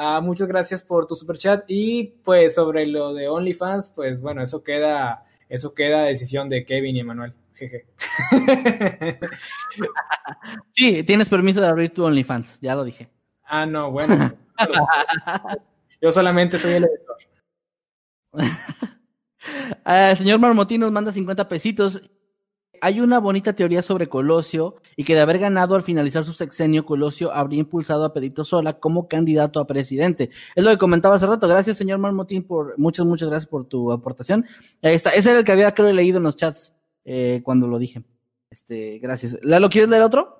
Ah, 0.00 0.20
muchas 0.22 0.46
gracias 0.46 0.80
por 0.80 1.08
tu 1.08 1.16
super 1.16 1.36
chat. 1.36 1.64
Y 1.66 2.04
pues 2.22 2.54
sobre 2.54 2.86
lo 2.86 3.14
de 3.14 3.28
OnlyFans, 3.28 3.88
pues 3.88 4.20
bueno, 4.20 4.44
eso 4.44 4.62
queda, 4.62 5.24
eso 5.48 5.74
queda 5.74 6.04
decisión 6.04 6.48
de 6.48 6.64
Kevin 6.64 6.94
y 6.94 7.00
Emanuel. 7.00 7.34
Jeje. 7.54 7.86
Sí, 10.72 11.02
tienes 11.02 11.28
permiso 11.28 11.60
de 11.60 11.66
abrir 11.66 11.92
tu 11.92 12.04
OnlyFans, 12.04 12.60
ya 12.60 12.76
lo 12.76 12.84
dije. 12.84 13.08
ah, 13.44 13.66
no, 13.66 13.90
bueno. 13.90 14.32
Yo 16.00 16.12
solamente 16.12 16.58
soy 16.58 16.74
el 16.74 16.84
editor. 16.84 17.16
El 19.84 20.16
señor 20.16 20.38
Marmotín 20.38 20.80
nos 20.80 20.92
manda 20.92 21.12
50 21.12 21.48
pesitos. 21.48 22.02
Hay 22.80 23.00
una 23.00 23.18
bonita 23.18 23.54
teoría 23.54 23.82
sobre 23.82 24.08
Colosio 24.08 24.76
y 24.96 25.04
que 25.04 25.14
de 25.14 25.20
haber 25.20 25.38
ganado 25.38 25.74
al 25.74 25.82
finalizar 25.82 26.24
su 26.24 26.32
sexenio, 26.32 26.86
Colosio 26.86 27.32
habría 27.32 27.60
impulsado 27.60 28.04
a 28.04 28.12
Pedrito 28.12 28.44
Sola 28.44 28.78
como 28.78 29.08
candidato 29.08 29.58
a 29.58 29.66
presidente. 29.66 30.30
Es 30.54 30.62
lo 30.62 30.70
que 30.70 30.78
comentaba 30.78 31.16
hace 31.16 31.26
rato. 31.26 31.48
Gracias, 31.48 31.76
señor 31.76 31.98
Marmotín, 31.98 32.44
por 32.44 32.78
muchas, 32.78 33.04
muchas 33.04 33.28
gracias 33.30 33.48
por 33.48 33.66
tu 33.66 33.90
aportación. 33.90 34.44
Ahí. 34.82 34.94
Ese 34.94 35.30
era 35.30 35.38
el 35.40 35.44
que 35.44 35.52
había, 35.52 35.74
creo, 35.74 35.92
leído 35.92 36.18
en 36.18 36.24
los 36.24 36.36
chats 36.36 36.72
eh, 37.04 37.40
cuando 37.42 37.66
lo 37.66 37.78
dije. 37.78 38.02
Este, 38.50 38.98
gracias. 38.98 39.38
¿Lalo, 39.42 39.68
quieres 39.68 39.90
leer 39.90 40.02
otro? 40.02 40.38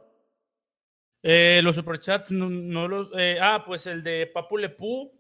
Eh, 1.23 1.61
los 1.63 1.75
superchats, 1.75 2.31
no, 2.31 2.49
no 2.49 2.87
los. 2.87 3.09
eh, 3.19 3.39
ah, 3.41 3.65
pues 3.67 3.87
el 3.87 4.03
de 4.03 4.31
Papu 4.33 4.57
Lepú. 4.57 5.18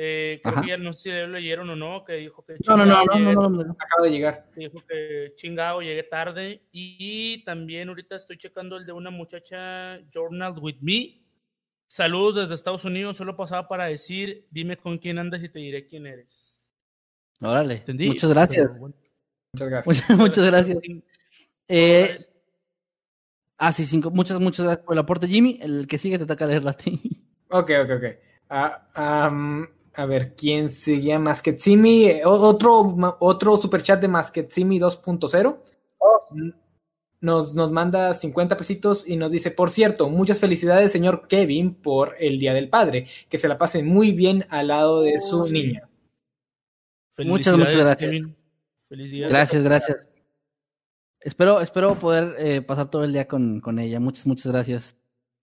Eh, 0.00 0.40
creo 0.44 0.60
que 0.62 0.68
ya 0.68 0.76
no 0.76 0.92
sé 0.92 0.98
si 0.98 1.10
lo 1.10 1.26
leyeron 1.26 1.68
o 1.70 1.74
no, 1.74 2.04
que 2.04 2.12
dijo 2.12 2.44
que 2.44 2.52
No, 2.68 2.76
no, 2.76 2.86
no, 2.86 3.00
chingado 3.00 3.04
no, 3.06 3.12
no, 3.14 3.18
llegué- 3.18 3.34
no, 3.34 3.48
no, 3.48 3.64
no. 3.64 3.72
Acaba 3.80 4.04
de 4.04 4.10
llegar. 4.10 4.46
dijo 4.54 4.78
que 4.88 5.32
chingado, 5.34 5.80
llegué 5.82 6.04
tarde. 6.04 6.62
Y 6.70 7.42
también 7.44 7.88
ahorita 7.88 8.14
estoy 8.14 8.38
checando 8.38 8.76
el 8.76 8.86
de 8.86 8.92
una 8.92 9.10
muchacha, 9.10 9.98
Journal 10.14 10.54
with 10.60 10.76
Me. 10.82 11.20
Saludos 11.88 12.36
desde 12.36 12.54
Estados 12.54 12.84
Unidos, 12.84 13.16
solo 13.16 13.34
pasaba 13.36 13.66
para 13.66 13.86
decir, 13.86 14.46
dime 14.50 14.76
con 14.76 14.98
quién 14.98 15.18
andas 15.18 15.42
y 15.42 15.48
te 15.48 15.58
diré 15.58 15.88
quién 15.88 16.06
eres. 16.06 16.68
Órale. 17.40 17.74
¿Entendí? 17.76 18.06
Muchas 18.08 18.30
gracias. 18.30 18.66
Pero 18.68 18.78
bueno. 18.78 18.94
Muchas 19.52 19.68
gracias. 19.70 19.86
Muchas, 20.10 20.18
muchas 20.18 20.46
gracias. 20.46 20.78
Cinco 20.80 21.06
Eh, 21.66 22.16
ah, 23.56 23.72
sí, 23.72 23.84
cinco. 23.84 24.10
Muchas, 24.12 24.38
muchas 24.38 24.64
gracias 24.64 24.84
por 24.86 24.94
el 24.94 25.00
aporte, 25.00 25.26
Jimmy. 25.26 25.58
El 25.60 25.86
que 25.88 25.98
sigue 25.98 26.18
te 26.18 26.26
toca 26.26 26.46
leerlo 26.46 26.70
a 26.70 26.74
ti. 26.74 27.00
Ok, 27.50 27.70
ok, 27.84 27.90
ok. 27.96 28.04
Ah, 28.50 28.88
am, 28.94 29.66
a 29.98 30.06
ver, 30.06 30.34
¿quién 30.36 30.70
seguía? 30.70 31.18
Masquetsimi. 31.18 32.04
Eh, 32.06 32.22
Otro, 32.24 32.96
otro 33.18 33.56
superchat 33.56 34.00
de 34.00 34.08
Masquetsimi 34.08 34.78
2.0. 34.78 35.58
N- 36.34 36.52
Nos, 37.20 37.54
nos 37.54 37.72
manda 37.72 38.14
50 38.14 38.56
pesitos 38.56 39.04
y 39.08 39.16
nos 39.16 39.32
dice, 39.32 39.50
por 39.50 39.70
cierto, 39.70 40.08
muchas 40.08 40.38
felicidades, 40.38 40.92
señor 40.92 41.26
Kevin, 41.26 41.74
por 41.74 42.14
el 42.20 42.38
Día 42.38 42.54
del 42.54 42.68
Padre. 42.68 43.08
Que 43.28 43.38
se 43.38 43.48
la 43.48 43.58
pasen 43.58 43.86
muy 43.86 44.12
bien 44.12 44.46
al 44.50 44.68
lado 44.68 45.02
de 45.02 45.18
su 45.20 45.40
Oh, 45.40 45.46
sí. 45.46 45.52
niña. 45.52 45.88
Muchas, 47.18 47.56
muchas 47.56 47.74
gracias. 47.74 47.96
Kevin. 47.96 48.36
Felicidades. 48.88 49.32
Gracias, 49.32 49.62
gracias. 49.64 50.08
Espero, 51.20 51.60
espero 51.60 51.98
poder 51.98 52.36
eh, 52.38 52.62
pasar 52.62 52.88
todo 52.88 53.02
el 53.02 53.12
día 53.12 53.26
con, 53.26 53.60
con 53.60 53.80
ella. 53.80 53.98
Muchas, 53.98 54.24
muchas 54.26 54.52
gracias. 54.52 54.96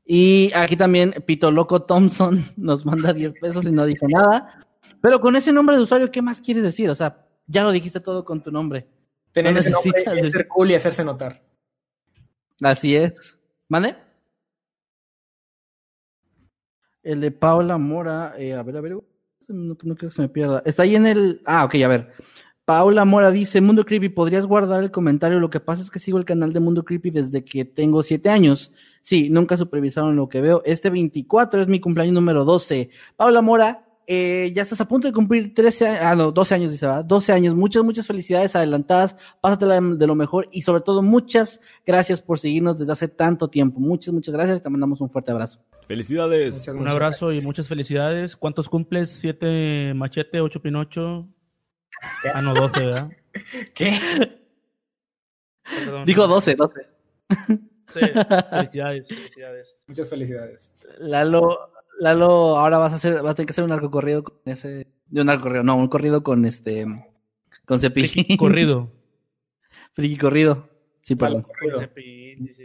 Y 0.05 0.51
aquí 0.53 0.77
también 0.77 1.13
Pito 1.25 1.49
Loco 1.49 1.81
Thompson 1.81 2.43
nos 2.57 2.85
manda 2.85 3.11
10 3.11 3.33
pesos 3.41 3.65
y 3.65 3.71
no 3.71 3.85
dijo 3.85 4.07
nada. 4.07 4.59
Pero 5.01 5.19
con 5.19 5.35
ese 5.35 5.51
nombre 5.51 5.75
de 5.75 5.83
usuario, 5.83 6.11
¿qué 6.11 6.21
más 6.21 6.39
quieres 6.39 6.63
decir? 6.63 6.89
O 6.89 6.95
sea, 6.95 7.25
ya 7.47 7.63
lo 7.63 7.71
dijiste 7.71 7.99
todo 7.99 8.23
con 8.23 8.41
tu 8.41 8.51
nombre. 8.51 8.87
Tener 9.31 9.53
No 9.53 9.59
ese 9.59 9.69
nombre 9.71 10.03
es 10.05 10.31
ser 10.31 10.47
cool 10.47 10.71
y 10.71 10.75
hacerse 10.75 11.03
notar. 11.03 11.43
Así 12.61 12.95
es. 12.95 13.37
¿Mande? 13.67 13.95
El 17.03 17.21
de 17.21 17.31
Paula 17.31 17.77
Mora, 17.77 18.33
eh, 18.37 18.53
a 18.53 18.63
ver, 18.63 18.77
a 18.77 18.81
ver, 18.81 18.93
no, 18.93 19.03
no 19.83 19.95
creo 19.95 20.09
que 20.09 20.15
se 20.15 20.21
me 20.21 20.29
pierda. 20.29 20.63
Está 20.65 20.83
ahí 20.83 20.95
en 20.95 21.05
el. 21.05 21.41
Ah, 21.45 21.65
ok, 21.65 21.75
a 21.75 21.87
ver. 21.87 22.13
Paula 22.65 23.05
Mora 23.05 23.29
dice: 23.29 23.61
Mundo 23.61 23.85
Creepy, 23.85 24.09
¿podrías 24.09 24.47
guardar 24.47 24.81
el 24.81 24.89
comentario? 24.89 25.39
Lo 25.39 25.51
que 25.51 25.59
pasa 25.59 25.83
es 25.83 25.91
que 25.91 25.99
sigo 25.99 26.17
el 26.17 26.25
canal 26.25 26.51
de 26.51 26.59
Mundo 26.59 26.83
Creepy 26.83 27.11
desde 27.11 27.45
que 27.45 27.63
tengo 27.63 28.01
siete 28.01 28.29
años. 28.29 28.71
Sí, 29.01 29.29
nunca 29.29 29.55
supervisaron 29.55 30.15
lo 30.15 30.27
que 30.27 30.41
veo. 30.41 30.63
Este 30.65 30.89
24 30.89 31.61
es 31.61 31.67
mi 31.67 31.79
cumpleaños 31.79 32.15
número 32.15 32.43
12. 32.43 32.89
Paula 33.15 33.43
Mora, 33.43 33.85
eh, 34.07 34.51
ya 34.53 34.63
estás 34.63 34.81
a 34.81 34.87
punto 34.87 35.07
de 35.07 35.13
cumplir 35.13 35.53
13 35.53 35.87
años, 35.87 36.01
ah, 36.03 36.15
no, 36.15 36.31
12 36.31 36.55
años, 36.55 36.71
dice, 36.71 36.87
¿verdad? 36.87 37.05
12 37.05 37.33
años. 37.33 37.53
Muchas, 37.53 37.83
muchas 37.83 38.07
felicidades 38.07 38.55
adelantadas. 38.55 39.15
Pásatela 39.41 39.79
de 39.79 40.07
lo 40.07 40.15
mejor 40.15 40.47
y 40.51 40.63
sobre 40.63 40.81
todo 40.81 41.03
muchas 41.03 41.61
gracias 41.85 42.19
por 42.19 42.39
seguirnos 42.39 42.79
desde 42.79 42.93
hace 42.93 43.07
tanto 43.07 43.47
tiempo. 43.47 43.79
Muchas, 43.79 44.11
muchas 44.11 44.33
gracias. 44.33 44.63
Te 44.63 44.69
mandamos 44.71 45.01
un 45.01 45.09
fuerte 45.11 45.29
abrazo. 45.29 45.59
Felicidades. 45.87 46.59
Muchas, 46.59 46.75
Un 46.75 46.87
abrazo 46.87 47.31
y 47.31 47.41
muchas 47.41 47.67
felicidades. 47.67 48.35
¿Cuántos 48.35 48.69
cumples? 48.69 49.11
¿Siete 49.11 49.93
machete, 49.93 50.41
ocho 50.41 50.63
pinocho? 50.63 51.27
Ah, 52.33 52.41
no, 52.41 52.53
doce, 52.53 52.85
¿verdad? 52.85 53.09
gracias. 53.33 53.69
¿Qué? 53.73 53.91
Perdón. 55.63 56.05
Dijo 56.05 56.27
12, 56.27 56.55
12. 56.55 56.87
Sí, 57.87 57.99
felicidades, 58.49 59.07
felicidades. 59.07 59.83
Muchas 59.87 60.09
felicidades. 60.09 60.75
Lalo, 60.99 61.71
Lalo, 61.99 62.57
ahora 62.57 62.77
vas 62.77 62.93
a 62.93 62.95
hacer, 62.95 63.21
vas 63.21 63.31
a 63.31 63.35
tener 63.35 63.47
que 63.47 63.51
hacer 63.51 63.63
un 63.63 63.69
narco 63.69 63.89
corrido 63.91 64.23
con 64.23 64.37
ese, 64.45 64.87
de 65.07 65.21
un 65.21 65.27
narco 65.27 65.43
corrido, 65.43 65.63
no, 65.63 65.75
un 65.77 65.87
corrido 65.87 66.23
con 66.23 66.45
este, 66.45 66.85
con 67.65 67.79
Cepillín. 67.79 68.37
Corrido. 68.37 68.91
Friki 69.93 70.17
corrido. 70.17 70.69
Sí, 71.01 71.15
perdón. 71.15 71.43
corrido. 71.43 71.79
Cepillín, 71.79 72.47
sí, 72.47 72.53
sí. 72.53 72.63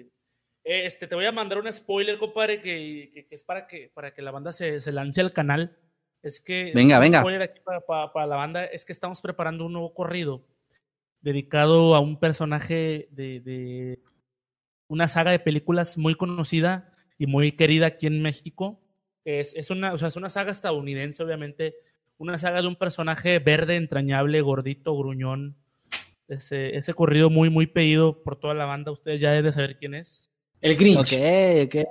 Eh, 0.65 0.85
Este, 0.86 1.07
te 1.07 1.15
voy 1.15 1.27
a 1.27 1.32
mandar 1.32 1.59
un 1.59 1.73
spoiler, 1.73 2.19
compadre, 2.19 2.61
que, 2.61 3.11
que- 3.15 3.27
que 3.27 3.35
es 3.35 3.43
para 3.44 3.66
que, 3.66 3.90
para 3.94 4.12
que 4.12 4.23
la 4.23 4.31
banda 4.31 4.52
se, 4.52 4.81
se 4.81 4.93
lance 4.93 5.20
al 5.20 5.32
canal. 5.32 5.77
Es 6.23 6.41
que. 6.41 6.73
Venga, 6.75 6.99
venga. 6.99 7.21
aquí 7.43 7.61
para, 7.65 7.81
para- 7.81 8.13
para 8.13 8.27
la 8.27 8.37
banda 8.37 8.65
es 8.65 8.85
que 8.85 8.93
estamos 8.93 9.21
preparando 9.21 9.65
un 9.67 9.73
nuevo 9.73 9.95
corrido 9.95 10.43
dedicado 11.21 11.95
a 11.95 12.01
un 12.01 12.19
personaje 12.19 13.09
de, 13.11 13.41
de 13.41 13.99
una 14.89 15.07
saga 15.09 15.31
de 15.31 15.39
películas 15.39 15.99
muy 15.99 16.15
conocida 16.15 16.93
y 17.19 17.27
muy 17.27 17.53
querida 17.53 17.87
aquí 17.87 18.07
en 18.07 18.23
México. 18.23 18.81
Es, 19.25 19.55
es, 19.55 19.71
una, 19.71 19.93
o 19.93 19.99
sea, 19.99 20.09
es 20.09 20.17
una 20.17 20.31
saga 20.31 20.51
estadounidense, 20.51 21.23
obviamente. 21.23 21.75
Una 22.17 22.37
saga 22.39 22.61
de 22.63 22.69
un 22.69 22.77
personaje 22.77 23.39
verde, 23.39 23.77
entrañable, 23.77 24.41
gordito, 24.43 24.97
gruñón. 24.97 25.57
Ese, 26.29 26.77
ese 26.77 26.95
corrido 26.95 27.29
muy, 27.31 27.51
muy 27.51 27.67
pedido 27.67 28.23
por 28.23 28.39
toda 28.39 28.55
la 28.55 28.65
banda. 28.67 28.93
Ustedes 28.93 29.21
ya 29.21 29.31
deben 29.31 29.47
de 29.47 29.53
saber 29.53 29.79
quién 29.79 29.95
es. 29.95 30.31
El 30.61 30.77
Grinch. 30.77 31.13
Ok, 31.15 31.67
ok. 31.67 31.89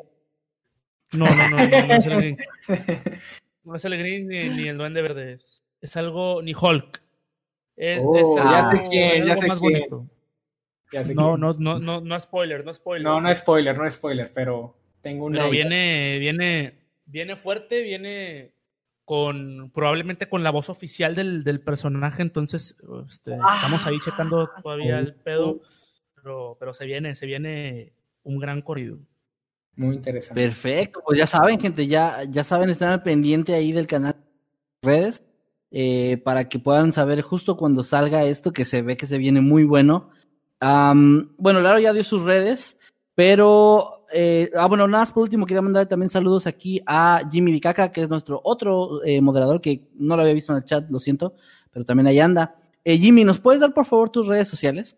No, 1.14 1.26
no, 1.26 1.50
no, 1.50 1.58
no, 1.68 1.88
no 1.88 1.94
es 1.96 2.06
el 2.06 2.16
Grinch. 2.16 2.40
No 3.70 3.76
es 3.76 3.86
el 3.86 3.98
Grinch 3.98 4.28
ni, 4.28 4.50
ni 4.50 4.68
el 4.68 4.78
Duende 4.78 5.02
Verde. 5.02 5.34
Es, 5.34 5.64
es 5.82 5.96
algo, 5.96 6.42
ni 6.42 6.54
Hulk. 6.60 7.02
Es, 7.76 8.02
Oh, 8.04 8.16
es 8.18 8.28
ya 8.36 8.70
algo- 8.70 8.84
sé 8.84 8.90
quién, 8.90 9.22
es 9.22 9.28
ya 9.28 9.38
sé 9.38 9.48
más 9.48 9.60
quién. 9.60 9.74
bonito. 9.74 10.06
Ya 10.92 11.06
sé 11.06 11.14
No, 11.16 11.30
quién. 11.36 11.40
no, 11.42 11.54
no, 11.54 11.80
no, 11.80 12.02
no 12.02 12.20
spoiler, 12.20 12.66
no 12.66 12.74
spoiler. 12.74 13.04
No, 13.06 13.22
no 13.22 13.32
es 13.32 13.38
spoiler, 13.38 13.78
no 13.78 13.86
es 13.86 13.94
spoiler, 13.94 14.32
pero 14.34 14.76
tengo 15.02 15.26
una. 15.26 15.38
Pero 15.38 15.54
idea. 15.54 15.68
viene, 15.68 16.20
viene, 16.20 16.80
viene 17.06 17.36
fuerte, 17.36 17.82
viene 17.84 18.52
con, 19.06 19.72
probablemente 19.72 20.28
con 20.28 20.44
la 20.44 20.50
voz 20.52 20.70
oficial 20.70 21.16
del, 21.16 21.44
del 21.44 21.62
personaje, 21.62 22.22
entonces 22.22 22.76
este, 23.08 23.34
estamos 23.36 23.86
ahí 23.88 23.98
checando 24.04 24.50
todavía 24.62 25.00
el 25.00 25.14
pedo, 25.16 25.62
pero, 26.16 26.58
pero 26.60 26.74
se 26.74 26.86
viene, 26.86 27.16
se 27.16 27.26
viene 27.26 27.94
un 28.24 28.40
gran 28.40 28.62
corrido. 28.62 29.00
Muy 29.76 29.96
interesante. 29.96 30.42
Perfecto, 30.42 31.02
pues 31.06 31.18
ya 31.18 31.28
saben, 31.28 31.60
gente, 31.60 31.88
ya, 31.88 32.24
ya 32.30 32.44
saben, 32.44 32.70
están 32.70 32.90
al 32.90 33.04
pendiente 33.04 33.54
ahí 33.54 33.72
del 33.72 33.88
canal 33.88 34.16
de 34.82 34.90
redes 34.90 35.24
eh, 35.72 36.22
para 36.24 36.50
que 36.50 36.60
puedan 36.60 36.92
saber 36.92 37.22
justo 37.22 37.56
cuando 37.56 37.84
salga 37.84 38.26
esto, 38.26 38.52
que 38.52 38.66
se 38.66 38.82
ve 38.82 38.98
que 38.98 39.08
se 39.08 39.18
viene 39.18 39.42
muy 39.42 39.64
bueno. 39.64 40.10
Bueno, 40.62 41.62
Laro 41.62 41.80
ya 41.80 41.94
dio 41.94 42.04
sus 42.04 42.24
redes, 42.24 42.78
pero, 43.16 44.06
eh, 44.14 44.50
ah, 44.56 44.68
bueno, 44.68 44.88
nada 44.88 45.04
más 45.04 45.12
por 45.12 45.24
último, 45.24 45.46
quería 45.46 45.62
mandar 45.62 45.88
también 45.88 46.10
saludos 46.10 46.48
aquí 46.48 46.82
a 46.86 47.22
Jimmy 47.30 47.52
Dicaca, 47.52 47.92
que 47.92 48.02
es 48.02 48.10
nuestro 48.10 48.42
otro 48.44 49.04
eh, 49.04 49.22
moderador, 49.22 49.62
que 49.62 49.90
no 49.96 50.16
lo 50.16 50.22
había 50.22 50.34
visto 50.34 50.54
en 50.54 50.60
el 50.60 50.66
chat, 50.66 50.90
lo 50.90 51.00
siento, 51.00 51.34
pero 51.72 51.86
también 51.86 52.08
ahí 52.08 52.20
anda. 52.20 52.56
Eh, 52.84 52.98
Jimmy, 52.98 53.24
¿nos 53.24 53.40
puedes 53.40 53.62
dar 53.62 53.74
por 53.74 53.86
favor 53.86 54.10
tus 54.10 54.28
redes 54.28 54.48
sociales? 54.48 54.96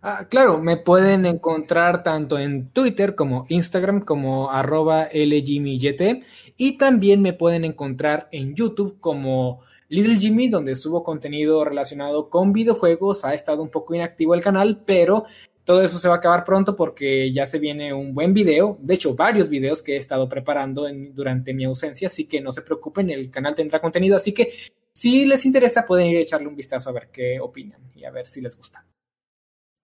Ah, 0.00 0.26
claro, 0.30 0.58
me 0.58 0.76
pueden 0.76 1.26
encontrar 1.26 2.04
tanto 2.04 2.38
en 2.38 2.70
Twitter 2.70 3.16
como 3.16 3.46
Instagram 3.48 4.02
como 4.02 4.48
arroba 4.50 5.08
LGMYT 5.12 6.24
Y 6.56 6.78
también 6.78 7.20
me 7.20 7.32
pueden 7.32 7.64
encontrar 7.64 8.28
en 8.30 8.54
YouTube 8.54 9.00
como 9.00 9.60
Little 9.88 10.16
Jimmy, 10.16 10.48
donde 10.48 10.76
subo 10.76 11.02
contenido 11.02 11.64
relacionado 11.64 12.30
con 12.30 12.52
videojuegos. 12.52 13.24
Ha 13.24 13.34
estado 13.34 13.60
un 13.60 13.70
poco 13.70 13.94
inactivo 13.94 14.34
el 14.34 14.42
canal, 14.42 14.82
pero 14.86 15.24
todo 15.64 15.82
eso 15.82 15.98
se 15.98 16.08
va 16.08 16.14
a 16.14 16.18
acabar 16.18 16.44
pronto 16.44 16.76
porque 16.76 17.32
ya 17.32 17.44
se 17.44 17.58
viene 17.58 17.92
un 17.92 18.14
buen 18.14 18.32
video, 18.32 18.78
de 18.80 18.94
hecho 18.94 19.14
varios 19.14 19.50
videos 19.50 19.82
que 19.82 19.96
he 19.96 19.98
estado 19.98 20.26
preparando 20.26 20.86
durante 21.12 21.52
mi 21.52 21.64
ausencia, 21.64 22.06
así 22.06 22.24
que 22.24 22.40
no 22.40 22.52
se 22.52 22.62
preocupen, 22.62 23.10
el 23.10 23.30
canal 23.30 23.54
tendrá 23.54 23.78
contenido, 23.78 24.16
así 24.16 24.32
que 24.32 24.50
si 24.94 25.26
les 25.26 25.44
interesa 25.44 25.84
pueden 25.84 26.06
ir 26.06 26.16
a 26.16 26.20
echarle 26.22 26.48
un 26.48 26.56
vistazo 26.56 26.88
a 26.88 26.94
ver 26.94 27.10
qué 27.12 27.38
opinan 27.38 27.82
y 27.94 28.04
a 28.04 28.10
ver 28.10 28.26
si 28.26 28.40
les 28.40 28.56
gusta. 28.56 28.87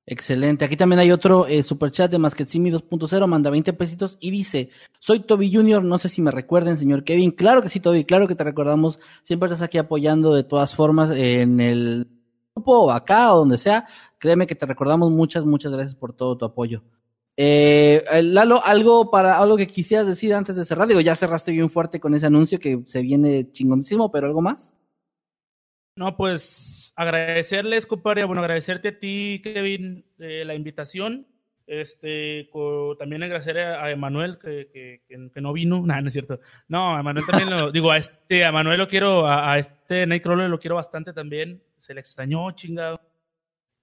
Excelente. 0.07 0.67
Aquí 0.67 0.77
también 0.77 0.99
hay 0.99 1.11
otro 1.11 1.47
eh, 1.47 1.63
superchat 1.63 2.11
de 2.11 2.19
Masquetsimi 2.19 2.71
2.0, 2.71 3.27
manda 3.27 3.49
20 3.49 3.73
pesitos 3.73 4.19
y 4.21 4.31
dice, 4.31 4.69
soy 4.99 5.21
Toby 5.21 5.51
Junior, 5.53 5.83
no 5.83 5.99
sé 5.99 6.11
si 6.11 6.21
me 6.21 6.31
recuerden, 6.31 6.77
señor 6.77 7.05
Kevin. 7.05 7.31
Claro 7.31 7.63
que 7.63 7.71
sí, 7.71 7.81
Toby, 7.81 8.05
claro 8.05 8.29
que 8.29 8.35
te 8.35 8.45
recordamos. 8.45 8.99
Siempre 9.23 9.47
estás 9.47 9.63
aquí 9.63 9.79
apoyando 9.79 10.35
de 10.35 10.45
todas 10.45 10.75
formas 10.75 11.11
en 11.11 11.59
el 11.59 12.07
grupo, 12.55 12.93
acá 12.93 13.35
o 13.35 13.39
donde 13.39 13.57
sea, 13.57 13.87
créeme 14.19 14.47
que 14.47 14.55
te 14.55 14.67
recordamos 14.67 15.11
muchas, 15.11 15.45
muchas 15.47 15.73
gracias 15.73 15.95
por 15.95 16.13
todo 16.13 16.37
tu 16.37 16.45
apoyo. 16.45 16.83
Eh, 17.37 18.05
Lalo, 18.23 18.63
algo 18.65 19.11
para 19.11 19.39
algo 19.39 19.57
que 19.57 19.67
quisieras 19.67 20.07
decir 20.07 20.35
antes 20.35 20.55
de 20.55 20.67
cerrar. 20.67 20.87
Digo, 20.87 21.01
ya 21.01 21.17
cerraste 21.17 21.51
bien 21.51 21.71
fuerte 21.71 21.99
con 21.99 22.15
ese 22.15 22.27
anuncio 22.27 22.61
que 22.61 22.83
se 22.87 23.01
viene 23.01 23.51
chingoncísimo, 23.51 24.13
pero 24.13 24.27
algo 24.27 24.43
más. 24.43 24.74
No, 25.97 26.17
pues 26.17 26.93
agradecerles, 26.97 27.87
compadre, 27.87 28.25
bueno, 28.25 28.43
agradecerte 28.43 28.89
a 28.89 28.99
ti, 28.99 29.41
Kevin, 29.43 30.05
eh, 30.19 30.45
la 30.45 30.55
invitación. 30.55 31.27
Este, 31.67 32.51
también 32.99 33.23
agradecer 33.23 33.59
a, 33.59 33.91
Emanuel 33.91 34.39
que, 34.39 35.01
que, 35.07 35.41
no 35.41 35.53
vino. 35.53 35.83
No, 35.87 36.01
no 36.01 36.09
es 36.09 36.13
cierto. 36.13 36.41
No, 36.69 36.97
a 36.97 37.01
Emanuel 37.01 37.25
también 37.27 37.51
lo 37.51 37.71
digo, 37.73 37.91
a 37.91 37.97
este, 37.97 38.45
a 38.45 38.49
Emanuel 38.49 38.79
lo 38.79 38.89
quiero, 38.89 39.27
a, 39.27 39.53
a 39.53 39.59
este 39.59 40.07
Nightcrawler 40.07 40.51
lo 40.51 40.59
quiero 40.59 40.77
bastante 40.77 41.13
también 41.13 41.63
se 41.85 41.95
le 41.95 42.01
extrañó, 42.01 42.51
chingado. 42.53 43.01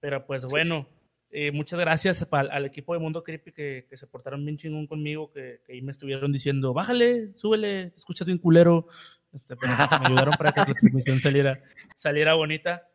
Pero 0.00 0.26
pues 0.26 0.44
bueno, 0.44 0.88
eh, 1.30 1.52
muchas 1.52 1.78
gracias 1.78 2.26
al 2.30 2.64
equipo 2.66 2.92
de 2.92 2.98
Mundo 2.98 3.22
Creepy 3.22 3.52
que, 3.52 3.86
se 3.92 4.06
portaron 4.06 4.44
bien 4.44 4.56
chingón 4.56 4.86
conmigo, 4.86 5.30
que, 5.30 5.60
ahí 5.68 5.80
me 5.80 5.92
estuvieron 5.92 6.32
diciendo, 6.32 6.74
bájale, 6.74 7.32
súbele, 7.36 7.92
escúchate 7.96 8.32
un 8.32 8.38
culero. 8.38 8.86
Este, 9.32 9.56
pues, 9.56 9.70
me 9.70 10.06
ayudaron 10.06 10.34
para 10.34 10.52
que 10.52 10.60
la 10.60 10.74
transmisión 10.74 11.18
saliera, 11.18 11.62
saliera 11.94 12.34
bonita. 12.34 12.88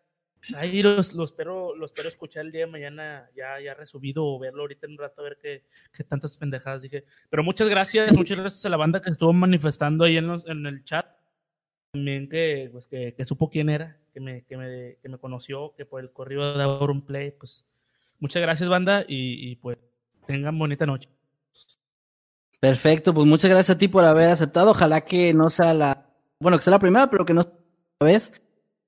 Ahí 0.55 0.81
los, 0.81 1.14
los, 1.14 1.31
espero, 1.31 1.76
los 1.76 1.91
espero 1.91 2.07
escuchar 2.07 2.45
el 2.45 2.51
día 2.51 2.65
de 2.65 2.72
mañana, 2.72 3.30
ya, 3.35 3.59
ya 3.59 3.73
resubido 3.73 4.26
o 4.26 4.39
verlo 4.39 4.61
ahorita 4.61 4.85
en 4.85 4.93
un 4.93 4.99
rato 4.99 5.22
a 5.22 5.23
ver 5.23 5.39
qué, 5.41 5.65
qué 5.91 6.03
tantas 6.03 6.38
pendejadas 6.38 6.84
dije. 6.84 7.03
Pero 7.30 7.43
muchas 7.43 7.68
gracias, 7.68 8.15
muchas 8.15 8.38
gracias 8.38 8.65
a 8.65 8.69
la 8.69 8.77
banda 8.77 9.01
que 9.01 9.09
estuvo 9.09 9.34
manifestando 9.34 10.05
ahí 10.05 10.18
en, 10.18 10.27
los, 10.27 10.47
en 10.47 10.65
el 10.65 10.84
chat 10.84 11.07
también 11.91 12.30
que, 12.30 12.69
pues, 12.72 12.88
que, 12.88 13.26
supo 13.26 13.49
quién 13.49 13.69
era, 13.69 13.97
que 14.14 14.19
me, 14.19 14.43
que, 14.43 14.57
me, 14.57 14.97
que 15.01 15.09
me 15.09 15.18
conoció, 15.18 15.73
que 15.76 15.85
por 15.85 16.01
el 16.01 16.11
corrido 16.11 16.57
de 16.57 16.64
Auron 16.64 17.01
Play, 17.01 17.31
pues 17.31 17.65
muchas 18.19 18.41
gracias 18.41 18.69
banda 18.69 19.03
y, 19.07 19.55
pues 19.57 19.77
tengan 20.26 20.57
bonita 20.57 20.85
noche. 20.85 21.09
Perfecto, 22.59 23.14
pues 23.14 23.26
muchas 23.27 23.49
gracias 23.49 23.76
a 23.76 23.80
ti 23.80 23.88
por 23.88 24.03
haber 24.03 24.30
aceptado. 24.30 24.72
Ojalá 24.72 25.01
que 25.01 25.34
no 25.34 25.49
sea 25.49 25.73
la, 25.73 25.97
bueno, 26.39 26.57
que 26.57 26.64
sea 26.64 26.72
la 26.72 26.80
primera, 26.80 27.09
pero 27.09 27.26
que 27.26 27.34
no 27.34 27.45
vez. 27.99 28.31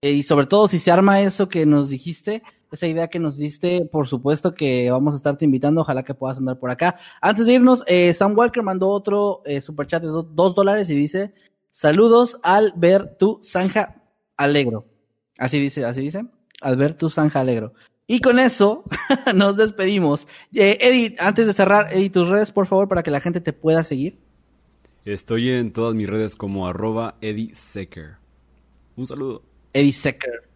Eh, 0.02 0.12
y 0.12 0.24
sobre 0.24 0.46
todo 0.46 0.68
si 0.68 0.80
se 0.80 0.92
arma 0.92 1.22
eso 1.22 1.50
que 1.50 1.66
nos 1.66 1.90
dijiste, 1.90 2.44
esa 2.72 2.88
idea 2.88 3.08
que 3.08 3.20
nos 3.20 3.38
diste, 3.38 3.86
por 3.92 4.08
supuesto 4.08 4.54
que 4.54 4.90
vamos 4.92 5.14
a 5.14 5.18
estarte 5.18 5.46
invitando. 5.46 5.82
Ojalá 5.82 6.04
que 6.04 6.14
puedas 6.14 6.38
andar 6.38 6.60
por 6.60 6.70
acá. 6.70 6.96
Antes 7.22 7.46
de 7.46 7.54
irnos, 7.54 7.84
eh, 7.88 8.14
Sam 8.14 8.38
Walker 8.38 8.64
mandó 8.64 8.90
otro 8.90 9.42
eh, 9.46 9.62
superchat 9.62 10.04
de 10.04 10.10
dos 10.10 10.56
dólares 10.56 10.90
y 10.90 10.96
dice, 10.96 11.34
Saludos 11.72 12.40
al 12.44 12.74
ver 12.76 13.16
tu 13.18 13.40
Zanja 13.44 14.02
Alegro. 14.38 14.86
Así 15.38 15.60
dice, 15.60 15.86
así 15.86 16.02
dice. 16.02 16.26
Al 16.62 16.78
ver 16.78 16.94
tu 16.94 17.10
Zanja 17.10 17.40
Alegro. 17.40 17.74
Y 18.08 18.22
con 18.22 18.40
eso 18.40 18.84
nos 19.36 19.56
despedimos. 19.56 20.28
Eh, 20.54 20.78
Eddie, 20.82 21.16
antes 21.20 21.46
de 21.46 21.54
cerrar, 21.54 21.94
Eddie, 21.94 22.10
tus 22.10 22.28
redes, 22.28 22.52
por 22.52 22.66
favor, 22.66 22.88
para 22.88 23.04
que 23.04 23.12
la 23.12 23.22
gente 23.22 23.40
te 23.40 23.54
pueda 23.54 23.84
seguir. 23.84 24.20
Estoy 25.06 25.50
en 25.50 25.72
todas 25.72 25.96
mis 25.96 26.08
redes 26.08 26.36
como 26.36 26.68
arroba 26.68 27.16
Eddie 27.22 27.54
Secker. 27.54 28.18
Un 28.96 29.08
saludo. 29.08 29.44
Eddie 29.74 29.94
Secker. 29.94 30.50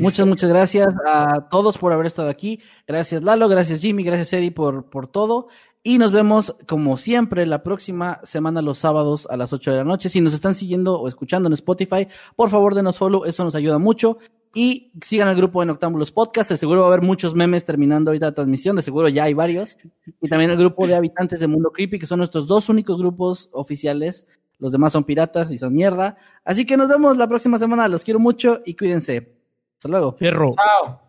Muchas, 0.00 0.26
muchas 0.26 0.50
gracias 0.50 0.88
a 1.06 1.48
todos 1.48 1.78
por 1.78 1.92
haber 1.92 2.06
estado 2.06 2.28
aquí. 2.28 2.60
Gracias 2.86 3.22
Lalo, 3.22 3.48
gracias 3.48 3.80
Jimmy, 3.80 4.02
gracias 4.02 4.32
Eddie 4.32 4.50
por, 4.50 4.90
por 4.90 5.06
todo. 5.06 5.48
Y 5.82 5.98
nos 5.98 6.12
vemos, 6.12 6.54
como 6.66 6.96
siempre, 6.96 7.46
la 7.46 7.62
próxima 7.62 8.20
semana, 8.24 8.60
los 8.60 8.78
sábados 8.78 9.26
a 9.30 9.36
las 9.36 9.52
8 9.52 9.70
de 9.70 9.76
la 9.78 9.84
noche. 9.84 10.08
Si 10.08 10.20
nos 10.20 10.34
están 10.34 10.54
siguiendo 10.54 11.00
o 11.00 11.08
escuchando 11.08 11.46
en 11.46 11.52
Spotify, 11.54 12.08
por 12.36 12.50
favor, 12.50 12.74
denos 12.74 12.98
follow, 12.98 13.24
eso 13.24 13.44
nos 13.44 13.54
ayuda 13.54 13.78
mucho. 13.78 14.18
Y 14.54 14.92
sigan 15.02 15.28
el 15.28 15.36
grupo 15.36 15.62
en 15.62 15.70
Octámbulos 15.70 16.10
Podcast, 16.10 16.50
de 16.50 16.56
seguro 16.56 16.80
va 16.80 16.86
a 16.86 16.88
haber 16.88 17.02
muchos 17.02 17.34
memes 17.34 17.64
terminando 17.64 18.10
ahorita 18.10 18.26
la 18.26 18.32
transmisión, 18.32 18.76
de 18.76 18.82
seguro 18.82 19.08
ya 19.08 19.24
hay 19.24 19.34
varios. 19.34 19.76
Y 20.20 20.28
también 20.28 20.50
el 20.50 20.56
grupo 20.56 20.86
de 20.86 20.94
habitantes 20.94 21.40
de 21.40 21.46
Mundo 21.46 21.70
Creepy, 21.70 21.98
que 21.98 22.06
son 22.06 22.18
nuestros 22.18 22.46
dos 22.46 22.68
únicos 22.68 22.98
grupos 22.98 23.50
oficiales. 23.52 24.26
Los 24.58 24.72
demás 24.72 24.92
son 24.92 25.04
piratas 25.04 25.52
y 25.52 25.58
son 25.58 25.74
mierda. 25.74 26.16
Así 26.44 26.64
que 26.64 26.76
nos 26.76 26.88
vemos 26.88 27.16
la 27.16 27.28
próxima 27.28 27.58
semana, 27.58 27.88
los 27.88 28.02
quiero 28.02 28.18
mucho 28.18 28.60
y 28.64 28.74
cuídense. 28.74 29.36
Hasta 29.74 29.88
luego. 29.88 30.12
Fierro. 30.12 30.54
Chao. 30.56 31.00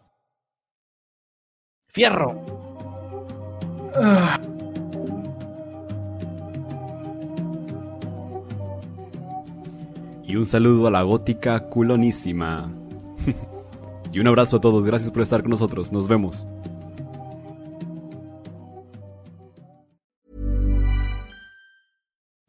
Fierro. 1.88 2.36
Ah. 3.96 4.40
Y 10.24 10.36
un 10.36 10.46
saludo 10.46 10.86
a 10.86 10.92
la 10.92 11.02
gótica 11.02 11.70
culonísima. 11.70 12.72
Y 14.12 14.20
un 14.20 14.28
abrazo 14.28 14.58
a 14.58 14.62
todos, 14.62 14.86
gracias 14.86 15.12
por 15.12 15.22
estar 15.22 15.42
con 15.42 15.52
nosotros, 15.52 15.92
nos 15.92 16.08
vemos. 16.08 16.46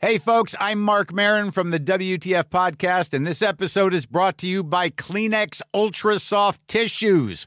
Hey 0.03 0.16
folks, 0.19 0.57
I'm 0.59 0.81
Mark 0.81 1.12
Marin 1.12 1.51
from 1.51 1.70
the 1.70 1.78
WTF 1.78 2.45
podcast 2.45 3.12
and 3.12 3.27
this 3.27 3.43
episode 3.43 3.93
is 3.93 4.07
brought 4.07 4.39
to 4.39 4.47
you 4.47 4.65
by 4.65 4.89
Kleenex 4.89 5.61
Ultra 5.74 6.19
Soft 6.19 6.66
Tissues 6.66 7.47